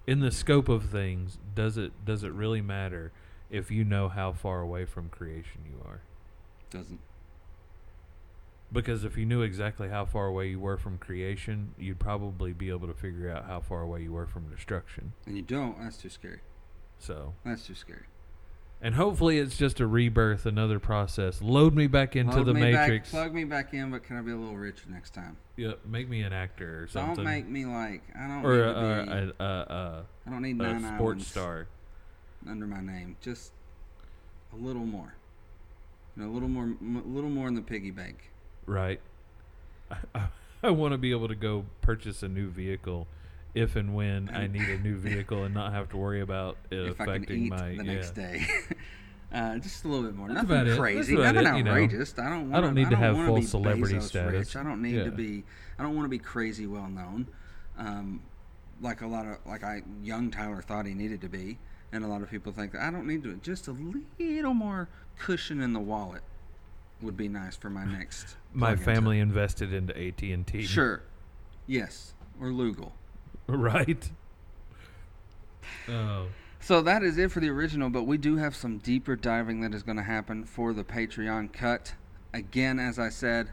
In 0.06 0.20
the 0.20 0.32
scope 0.32 0.70
of 0.70 0.86
things, 0.86 1.38
does 1.56 1.78
it 1.78 1.92
does 2.04 2.24
it 2.24 2.32
really 2.34 2.62
matter 2.62 3.12
if 3.50 3.72
you 3.72 3.84
know 3.84 4.10
how 4.10 4.32
far 4.34 4.62
away 4.62 4.86
from 4.86 5.10
creation 5.10 5.62
you 5.66 5.82
are? 5.86 6.02
Doesn't. 6.70 7.00
Because 8.72 9.04
if 9.04 9.18
you 9.18 9.26
knew 9.26 9.42
exactly 9.42 9.90
how 9.90 10.06
far 10.06 10.28
away 10.28 10.50
you 10.50 10.60
were 10.60 10.78
from 10.78 11.00
creation, 11.00 11.74
you'd 11.80 12.00
probably 12.00 12.54
be 12.54 12.70
able 12.70 12.88
to 12.88 12.94
figure 12.94 13.32
out 13.32 13.46
how 13.46 13.60
far 13.62 13.82
away 13.82 14.04
you 14.04 14.12
were 14.12 14.28
from 14.28 14.48
destruction. 14.50 15.14
And 15.26 15.36
you 15.36 15.42
don't. 15.42 15.80
That's 15.82 15.98
too 15.98 16.10
scary. 16.10 16.42
So, 17.00 17.34
That's 17.44 17.66
too 17.66 17.74
scary. 17.74 18.04
And 18.82 18.96
hopefully 18.96 19.38
it's 19.40 19.58
just 19.58 19.80
a 19.80 19.88
rebirth, 19.88 20.46
another 20.46 20.80
process. 20.80 21.42
Load 21.42 21.76
me 21.76 21.88
back 21.88 22.16
into 22.16 22.32
Plug 22.34 22.46
the 22.46 22.54
me 22.54 22.62
back- 22.72 22.88
matrix. 22.90 23.10
plug 23.12 23.34
me 23.34 23.44
back 23.44 23.74
in, 23.74 23.92
but 23.92 24.04
can 24.04 24.18
I 24.18 24.22
be 24.22 24.32
a 24.32 24.36
little 24.38 24.56
richer 24.58 24.90
next 24.90 25.14
time? 25.14 25.38
Yep, 25.58 25.86
make 25.86 26.08
me 26.10 26.22
an 26.22 26.32
actor 26.34 26.84
or 26.84 26.88
something. 26.88 27.16
Don't 27.16 27.26
make 27.26 27.48
me 27.48 27.66
like 27.66 28.02
I 28.18 28.28
don't 28.28 28.46
or 28.46 28.56
need 28.56 28.62
a, 28.62 28.66
to 28.66 29.06
be. 29.06 29.34
a, 29.40 29.46
a, 29.46 29.46
a, 29.50 30.06
I 30.26 30.30
don't 30.30 30.42
need 30.42 30.58
nine 30.58 30.84
a 30.86 30.96
sports 30.96 31.28
star. 31.28 31.68
under 32.48 32.66
my 32.66 32.82
name. 32.82 33.18
Just 33.22 33.52
a 34.54 34.56
little 34.56 34.86
more. 34.86 35.14
You 36.16 36.24
know, 36.24 36.30
a 36.30 36.34
little 36.34 36.50
more, 36.50 36.66
a 36.66 37.08
little 37.08 37.30
more 37.30 37.48
in 37.48 37.56
the 37.56 37.62
piggy 37.62 37.92
bank. 37.92 38.32
Right. 38.66 39.00
I, 39.92 39.98
I, 40.16 40.24
I 40.64 40.70
want 40.72 40.94
to 40.94 40.98
be 40.98 41.12
able 41.12 41.28
to 41.30 41.36
go 41.36 41.66
purchase 41.82 42.22
a 42.24 42.28
new 42.28 42.50
vehicle 42.50 43.08
if 43.54 43.76
and 43.76 43.96
when 43.96 44.30
I 44.34 44.48
need 44.52 44.70
a 44.70 44.78
new 44.80 44.98
vehicle 44.98 45.44
and 45.44 45.54
not 45.54 45.74
have 45.74 45.90
to 45.90 45.98
worry 45.98 46.22
about 46.22 46.58
it 46.70 46.80
if 46.80 47.02
I 47.02 47.06
can 47.06 47.10
affecting 47.10 47.46
eat 47.46 47.50
my 47.50 47.70
the 47.70 47.76
yeah. 47.76 47.94
next 47.94 48.12
day. 48.12 48.46
uh, 49.34 49.58
just 49.58 49.86
a 49.86 49.88
little 49.88 50.06
bit 50.06 50.16
more. 50.16 50.28
That's 50.28 50.48
Nothing 50.48 50.78
crazy. 50.78 51.16
Nothing 51.16 51.46
it, 51.46 51.58
you 51.58 51.64
know. 51.64 51.72
outrageous. 51.72 52.14
I 52.18 52.30
don't. 52.30 52.50
Wanna, 52.50 52.58
I 52.58 52.62
don't 52.62 52.76
need 52.76 52.90
to 52.90 52.96
have 52.96 53.16
full 53.16 53.42
celebrity 53.42 53.96
Bezos 53.96 54.04
status. 54.04 54.34
Rich. 54.34 54.56
I 54.56 54.64
don't 54.64 54.82
need 54.82 54.96
Yeah. 54.96 55.04
to 55.06 55.12
be. 55.12 55.44
I 55.78 55.84
don't 55.84 55.96
want 55.96 56.06
to 56.06 56.10
be 56.10 56.20
crazy 56.20 56.68
well 56.68 56.88
known. 56.88 57.28
Um, 57.78 58.22
like 58.82 59.02
a 59.02 59.08
lot 59.08 59.26
of 59.26 59.38
like 59.46 59.64
I 59.64 59.82
young 60.04 60.32
Tyler 60.32 60.62
thought 60.62 60.86
he 60.86 60.94
needed 60.94 61.22
to 61.22 61.30
be, 61.30 61.58
and 61.92 62.04
a 62.04 62.08
lot 62.08 62.22
of 62.22 62.30
people 62.30 62.52
think 62.52 62.76
I 62.76 62.90
don't 62.92 63.08
need 63.08 63.24
to. 63.24 63.36
Just 63.38 63.68
a 63.68 63.76
little 64.20 64.54
more 64.54 64.90
cushion 65.18 65.62
in 65.62 65.74
the 65.74 65.80
wallet 65.80 66.22
would 67.02 67.18
be 67.18 67.28
nice 67.28 67.56
for 67.56 67.70
my 67.70 67.86
next. 67.86 68.36
My 68.54 68.76
family 68.76 69.20
invested 69.20 69.74
into 69.74 69.96
AT 69.98 70.22
and 70.24 70.46
T. 70.46 70.64
Sure. 70.64 71.04
Yes. 71.68 72.14
Or 72.42 72.48
Lugal. 72.48 72.92
Right. 73.58 74.12
Oh. 75.88 76.28
So 76.60 76.82
that 76.84 77.04
is 77.04 77.18
it 77.18 77.32
for 77.32 77.40
the 77.40 77.50
original, 77.50 77.90
but 77.90 78.04
we 78.04 78.20
do 78.20 78.36
have 78.36 78.56
some 78.56 78.78
deeper 78.78 79.16
diving 79.16 79.62
that 79.62 79.74
is 79.74 79.82
going 79.82 79.98
to 79.98 80.04
happen 80.04 80.46
for 80.46 80.72
the 80.74 80.84
Patreon 80.84 81.52
cut. 81.52 81.96
Again, 82.32 82.78
as 82.80 83.00
I 83.00 83.10
said, 83.10 83.50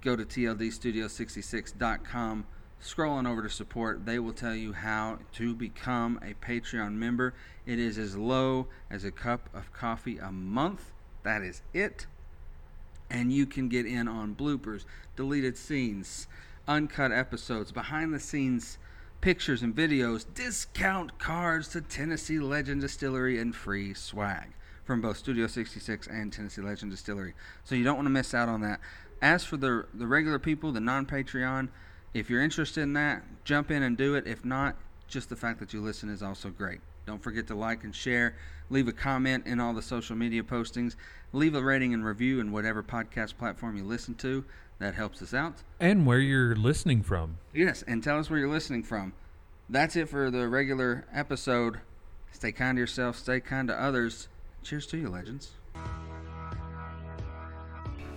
go 0.00 0.14
to 0.14 0.24
tldstudio66.com, 0.24 2.46
scroll 2.78 3.14
on 3.14 3.26
over 3.26 3.42
to 3.42 3.50
support. 3.50 4.06
They 4.06 4.20
will 4.20 4.32
tell 4.32 4.54
you 4.54 4.74
how 4.74 5.18
to 5.32 5.56
become 5.56 6.20
a 6.22 6.34
Patreon 6.34 6.92
member. 6.92 7.34
It 7.66 7.80
is 7.80 7.98
as 7.98 8.16
low 8.16 8.68
as 8.90 9.04
a 9.04 9.10
cup 9.10 9.48
of 9.52 9.72
coffee 9.72 10.18
a 10.18 10.30
month. 10.30 10.92
That 11.24 11.42
is 11.42 11.62
it. 11.72 12.06
And 13.10 13.32
you 13.32 13.46
can 13.46 13.68
get 13.68 13.86
in 13.86 14.06
on 14.06 14.36
bloopers, 14.36 14.84
deleted 15.16 15.56
scenes, 15.56 16.28
uncut 16.68 17.10
episodes, 17.10 17.72
behind 17.72 18.14
the 18.14 18.20
scenes 18.20 18.78
pictures 19.22 19.62
and 19.62 19.74
videos, 19.74 20.26
discount 20.34 21.18
cards 21.18 21.68
to 21.68 21.80
Tennessee 21.80 22.40
Legend 22.40 22.82
Distillery, 22.82 23.38
and 23.38 23.54
free 23.54 23.94
swag 23.94 24.48
from 24.84 25.00
both 25.00 25.16
Studio 25.16 25.46
66 25.46 26.08
and 26.08 26.32
Tennessee 26.32 26.60
Legend 26.60 26.90
Distillery. 26.90 27.32
So 27.64 27.74
you 27.74 27.84
don't 27.84 27.94
want 27.96 28.06
to 28.06 28.10
miss 28.10 28.34
out 28.34 28.48
on 28.48 28.60
that. 28.62 28.80
As 29.22 29.44
for 29.44 29.56
the 29.56 29.86
the 29.94 30.08
regular 30.08 30.40
people, 30.40 30.72
the 30.72 30.80
non-Patreon, 30.80 31.68
if 32.12 32.28
you're 32.28 32.42
interested 32.42 32.82
in 32.82 32.92
that, 32.94 33.22
jump 33.44 33.70
in 33.70 33.84
and 33.84 33.96
do 33.96 34.16
it. 34.16 34.26
If 34.26 34.44
not, 34.44 34.76
just 35.06 35.28
the 35.28 35.36
fact 35.36 35.60
that 35.60 35.72
you 35.72 35.80
listen 35.80 36.10
is 36.10 36.22
also 36.22 36.50
great. 36.50 36.80
Don't 37.06 37.22
forget 37.22 37.46
to 37.46 37.54
like 37.54 37.84
and 37.84 37.94
share. 37.94 38.34
Leave 38.70 38.88
a 38.88 38.92
comment 38.92 39.46
in 39.46 39.60
all 39.60 39.72
the 39.72 39.82
social 39.82 40.16
media 40.16 40.42
postings. 40.42 40.96
Leave 41.32 41.54
a 41.54 41.62
rating 41.62 41.94
and 41.94 42.04
review 42.04 42.40
in 42.40 42.50
whatever 42.50 42.82
podcast 42.82 43.36
platform 43.36 43.76
you 43.76 43.84
listen 43.84 44.14
to. 44.16 44.44
That 44.82 44.96
helps 44.96 45.22
us 45.22 45.32
out. 45.32 45.62
And 45.78 46.06
where 46.06 46.18
you're 46.18 46.56
listening 46.56 47.04
from. 47.04 47.38
Yes, 47.54 47.84
and 47.86 48.02
tell 48.02 48.18
us 48.18 48.28
where 48.28 48.40
you're 48.40 48.48
listening 48.48 48.82
from. 48.82 49.12
That's 49.70 49.94
it 49.94 50.08
for 50.08 50.28
the 50.28 50.48
regular 50.48 51.04
episode. 51.14 51.78
Stay 52.32 52.50
kind 52.50 52.74
to 52.74 52.80
yourself, 52.80 53.16
stay 53.16 53.38
kind 53.38 53.68
to 53.68 53.80
others. 53.80 54.26
Cheers 54.64 54.88
to 54.88 54.96
you, 54.96 55.08
legends. 55.08 55.52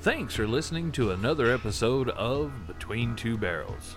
Thanks 0.01 0.33
for 0.33 0.47
listening 0.47 0.91
to 0.93 1.11
another 1.11 1.53
episode 1.53 2.09
of 2.09 2.51
Between 2.65 3.15
Two 3.15 3.37
Barrels. 3.37 3.95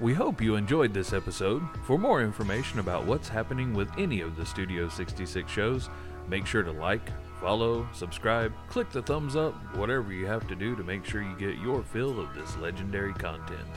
We 0.00 0.14
hope 0.14 0.40
you 0.40 0.56
enjoyed 0.56 0.92
this 0.92 1.12
episode. 1.12 1.62
For 1.84 1.98
more 1.98 2.20
information 2.20 2.80
about 2.80 3.06
what's 3.06 3.28
happening 3.28 3.74
with 3.74 3.96
any 3.96 4.22
of 4.22 4.34
the 4.34 4.44
Studio 4.44 4.88
66 4.88 5.48
shows, 5.48 5.88
make 6.26 6.46
sure 6.46 6.64
to 6.64 6.72
like, 6.72 7.12
follow, 7.40 7.88
subscribe, 7.92 8.52
click 8.68 8.90
the 8.90 9.02
thumbs 9.02 9.36
up, 9.36 9.54
whatever 9.76 10.12
you 10.12 10.26
have 10.26 10.46
to 10.48 10.54
do 10.54 10.76
to 10.76 10.82
make 10.82 11.04
sure 11.04 11.22
you 11.22 11.36
get 11.36 11.58
your 11.58 11.82
fill 11.82 12.20
of 12.20 12.34
this 12.34 12.56
legendary 12.58 13.12
content. 13.14 13.68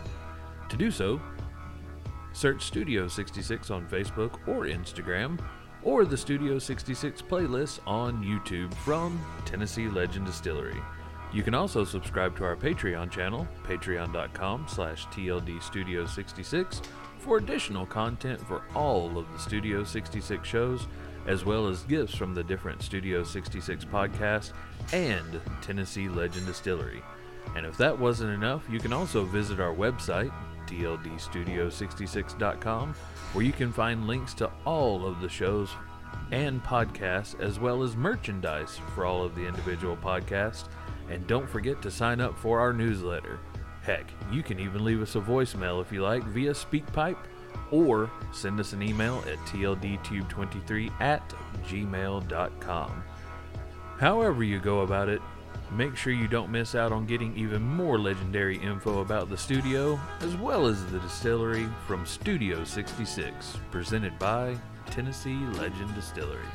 To 0.70 0.78
do 0.78 0.92
so, 0.92 1.22
search 2.34 2.64
Studio 2.64 3.08
66 3.08 3.70
on 3.72 3.88
Facebook 3.88 4.48
or 4.48 4.66
Instagram, 4.66 5.40
or 5.84 6.06
the 6.06 6.18
Studio 6.18 6.60
66 6.60 7.22
playlist 7.22 7.80
on 7.86 8.24
YouTube 8.24 8.74
from 8.76 9.20
Tennessee 9.46 9.88
Legend 9.88 10.26
Distillery. 10.26 10.82
You 11.34 11.44
can 11.44 11.54
also 11.54 11.84
subscribe 11.86 12.36
to 12.38 12.44
our 12.44 12.56
Patreon 12.56 13.10
channel, 13.10 13.48
patreon.com 13.64 14.66
slash 14.68 15.08
tldstudio66, 15.08 16.82
for 17.20 17.38
additional 17.38 17.86
content 17.86 18.40
for 18.42 18.64
all 18.76 19.18
of 19.18 19.32
the 19.32 19.40
Studio 19.40 19.84
66 19.84 20.48
shows, 20.48 20.88
as 21.28 21.46
well 21.46 21.68
as 21.68 21.84
gifts 21.84 22.16
from 22.16 22.34
the 22.34 22.44
different 22.44 22.82
Studio 22.82 23.24
66 23.24 23.86
podcasts 23.86 24.52
and 24.94 25.40
Tennessee 25.62 26.10
Legend 26.10 26.46
Distillery. 26.46 27.02
And 27.56 27.66
if 27.66 27.78
that 27.78 27.98
wasn't 27.98 28.34
enough, 28.34 28.68
you 28.70 28.80
can 28.80 28.94
also 28.94 29.24
visit 29.26 29.60
our 29.60 29.74
website, 29.74 30.32
tldstudio66.com, 30.68 32.94
where 33.34 33.46
you 33.46 33.52
can 33.52 33.74
find 33.74 34.08
links 34.08 34.34
to 34.36 34.50
all 34.66 35.06
of 35.06 35.20
the 35.22 35.30
shows 35.30 35.70
and 36.32 36.64
podcasts, 36.64 37.40
as 37.40 37.60
well 37.60 37.84
as 37.84 37.96
merchandise 37.96 38.80
for 38.96 39.06
all 39.06 39.24
of 39.24 39.36
the 39.36 39.46
individual 39.46 39.96
podcasts. 39.98 40.64
And 41.10 41.28
don't 41.28 41.50
forget 41.50 41.82
to 41.82 41.92
sign 41.92 42.22
up 42.22 42.38
for 42.38 42.60
our 42.60 42.72
newsletter. 42.72 43.40
Heck, 43.82 44.06
you 44.32 44.44
can 44.44 44.60
even 44.60 44.86
leave 44.86 45.02
us 45.02 45.16
a 45.16 45.20
voicemail 45.20 45.82
if 45.82 45.92
you 45.92 46.04
like 46.04 46.24
via 46.24 46.52
SpeakPipe 46.52 47.18
or 47.72 48.12
send 48.32 48.60
us 48.60 48.74
an 48.74 48.82
email 48.82 49.24
at 49.28 49.38
tldtube23 49.40 50.92
at 51.02 51.28
gmail.com. 51.66 53.04
However, 54.00 54.44
you 54.44 54.60
go 54.60 54.82
about 54.82 55.10
it, 55.10 55.22
make 55.72 55.96
sure 55.96 56.12
you 56.12 56.28
don't 56.28 56.52
miss 56.52 56.76
out 56.76 56.92
on 56.92 57.06
getting 57.06 57.36
even 57.38 57.62
more 57.62 58.00
legendary 58.00 58.58
info 58.58 59.02
about 59.02 59.30
the 59.30 59.38
studio 59.38 60.00
as 60.20 60.36
well 60.36 60.68
as 60.68 60.86
the 60.88 61.00
distillery 61.00 61.68
from 61.88 62.06
Studio 62.06 62.64
66, 62.64 63.58
presented 63.70 64.18
by 64.20 64.56
Tennessee 64.88 65.40
Legend 65.54 65.94
Distillery. 65.96 66.48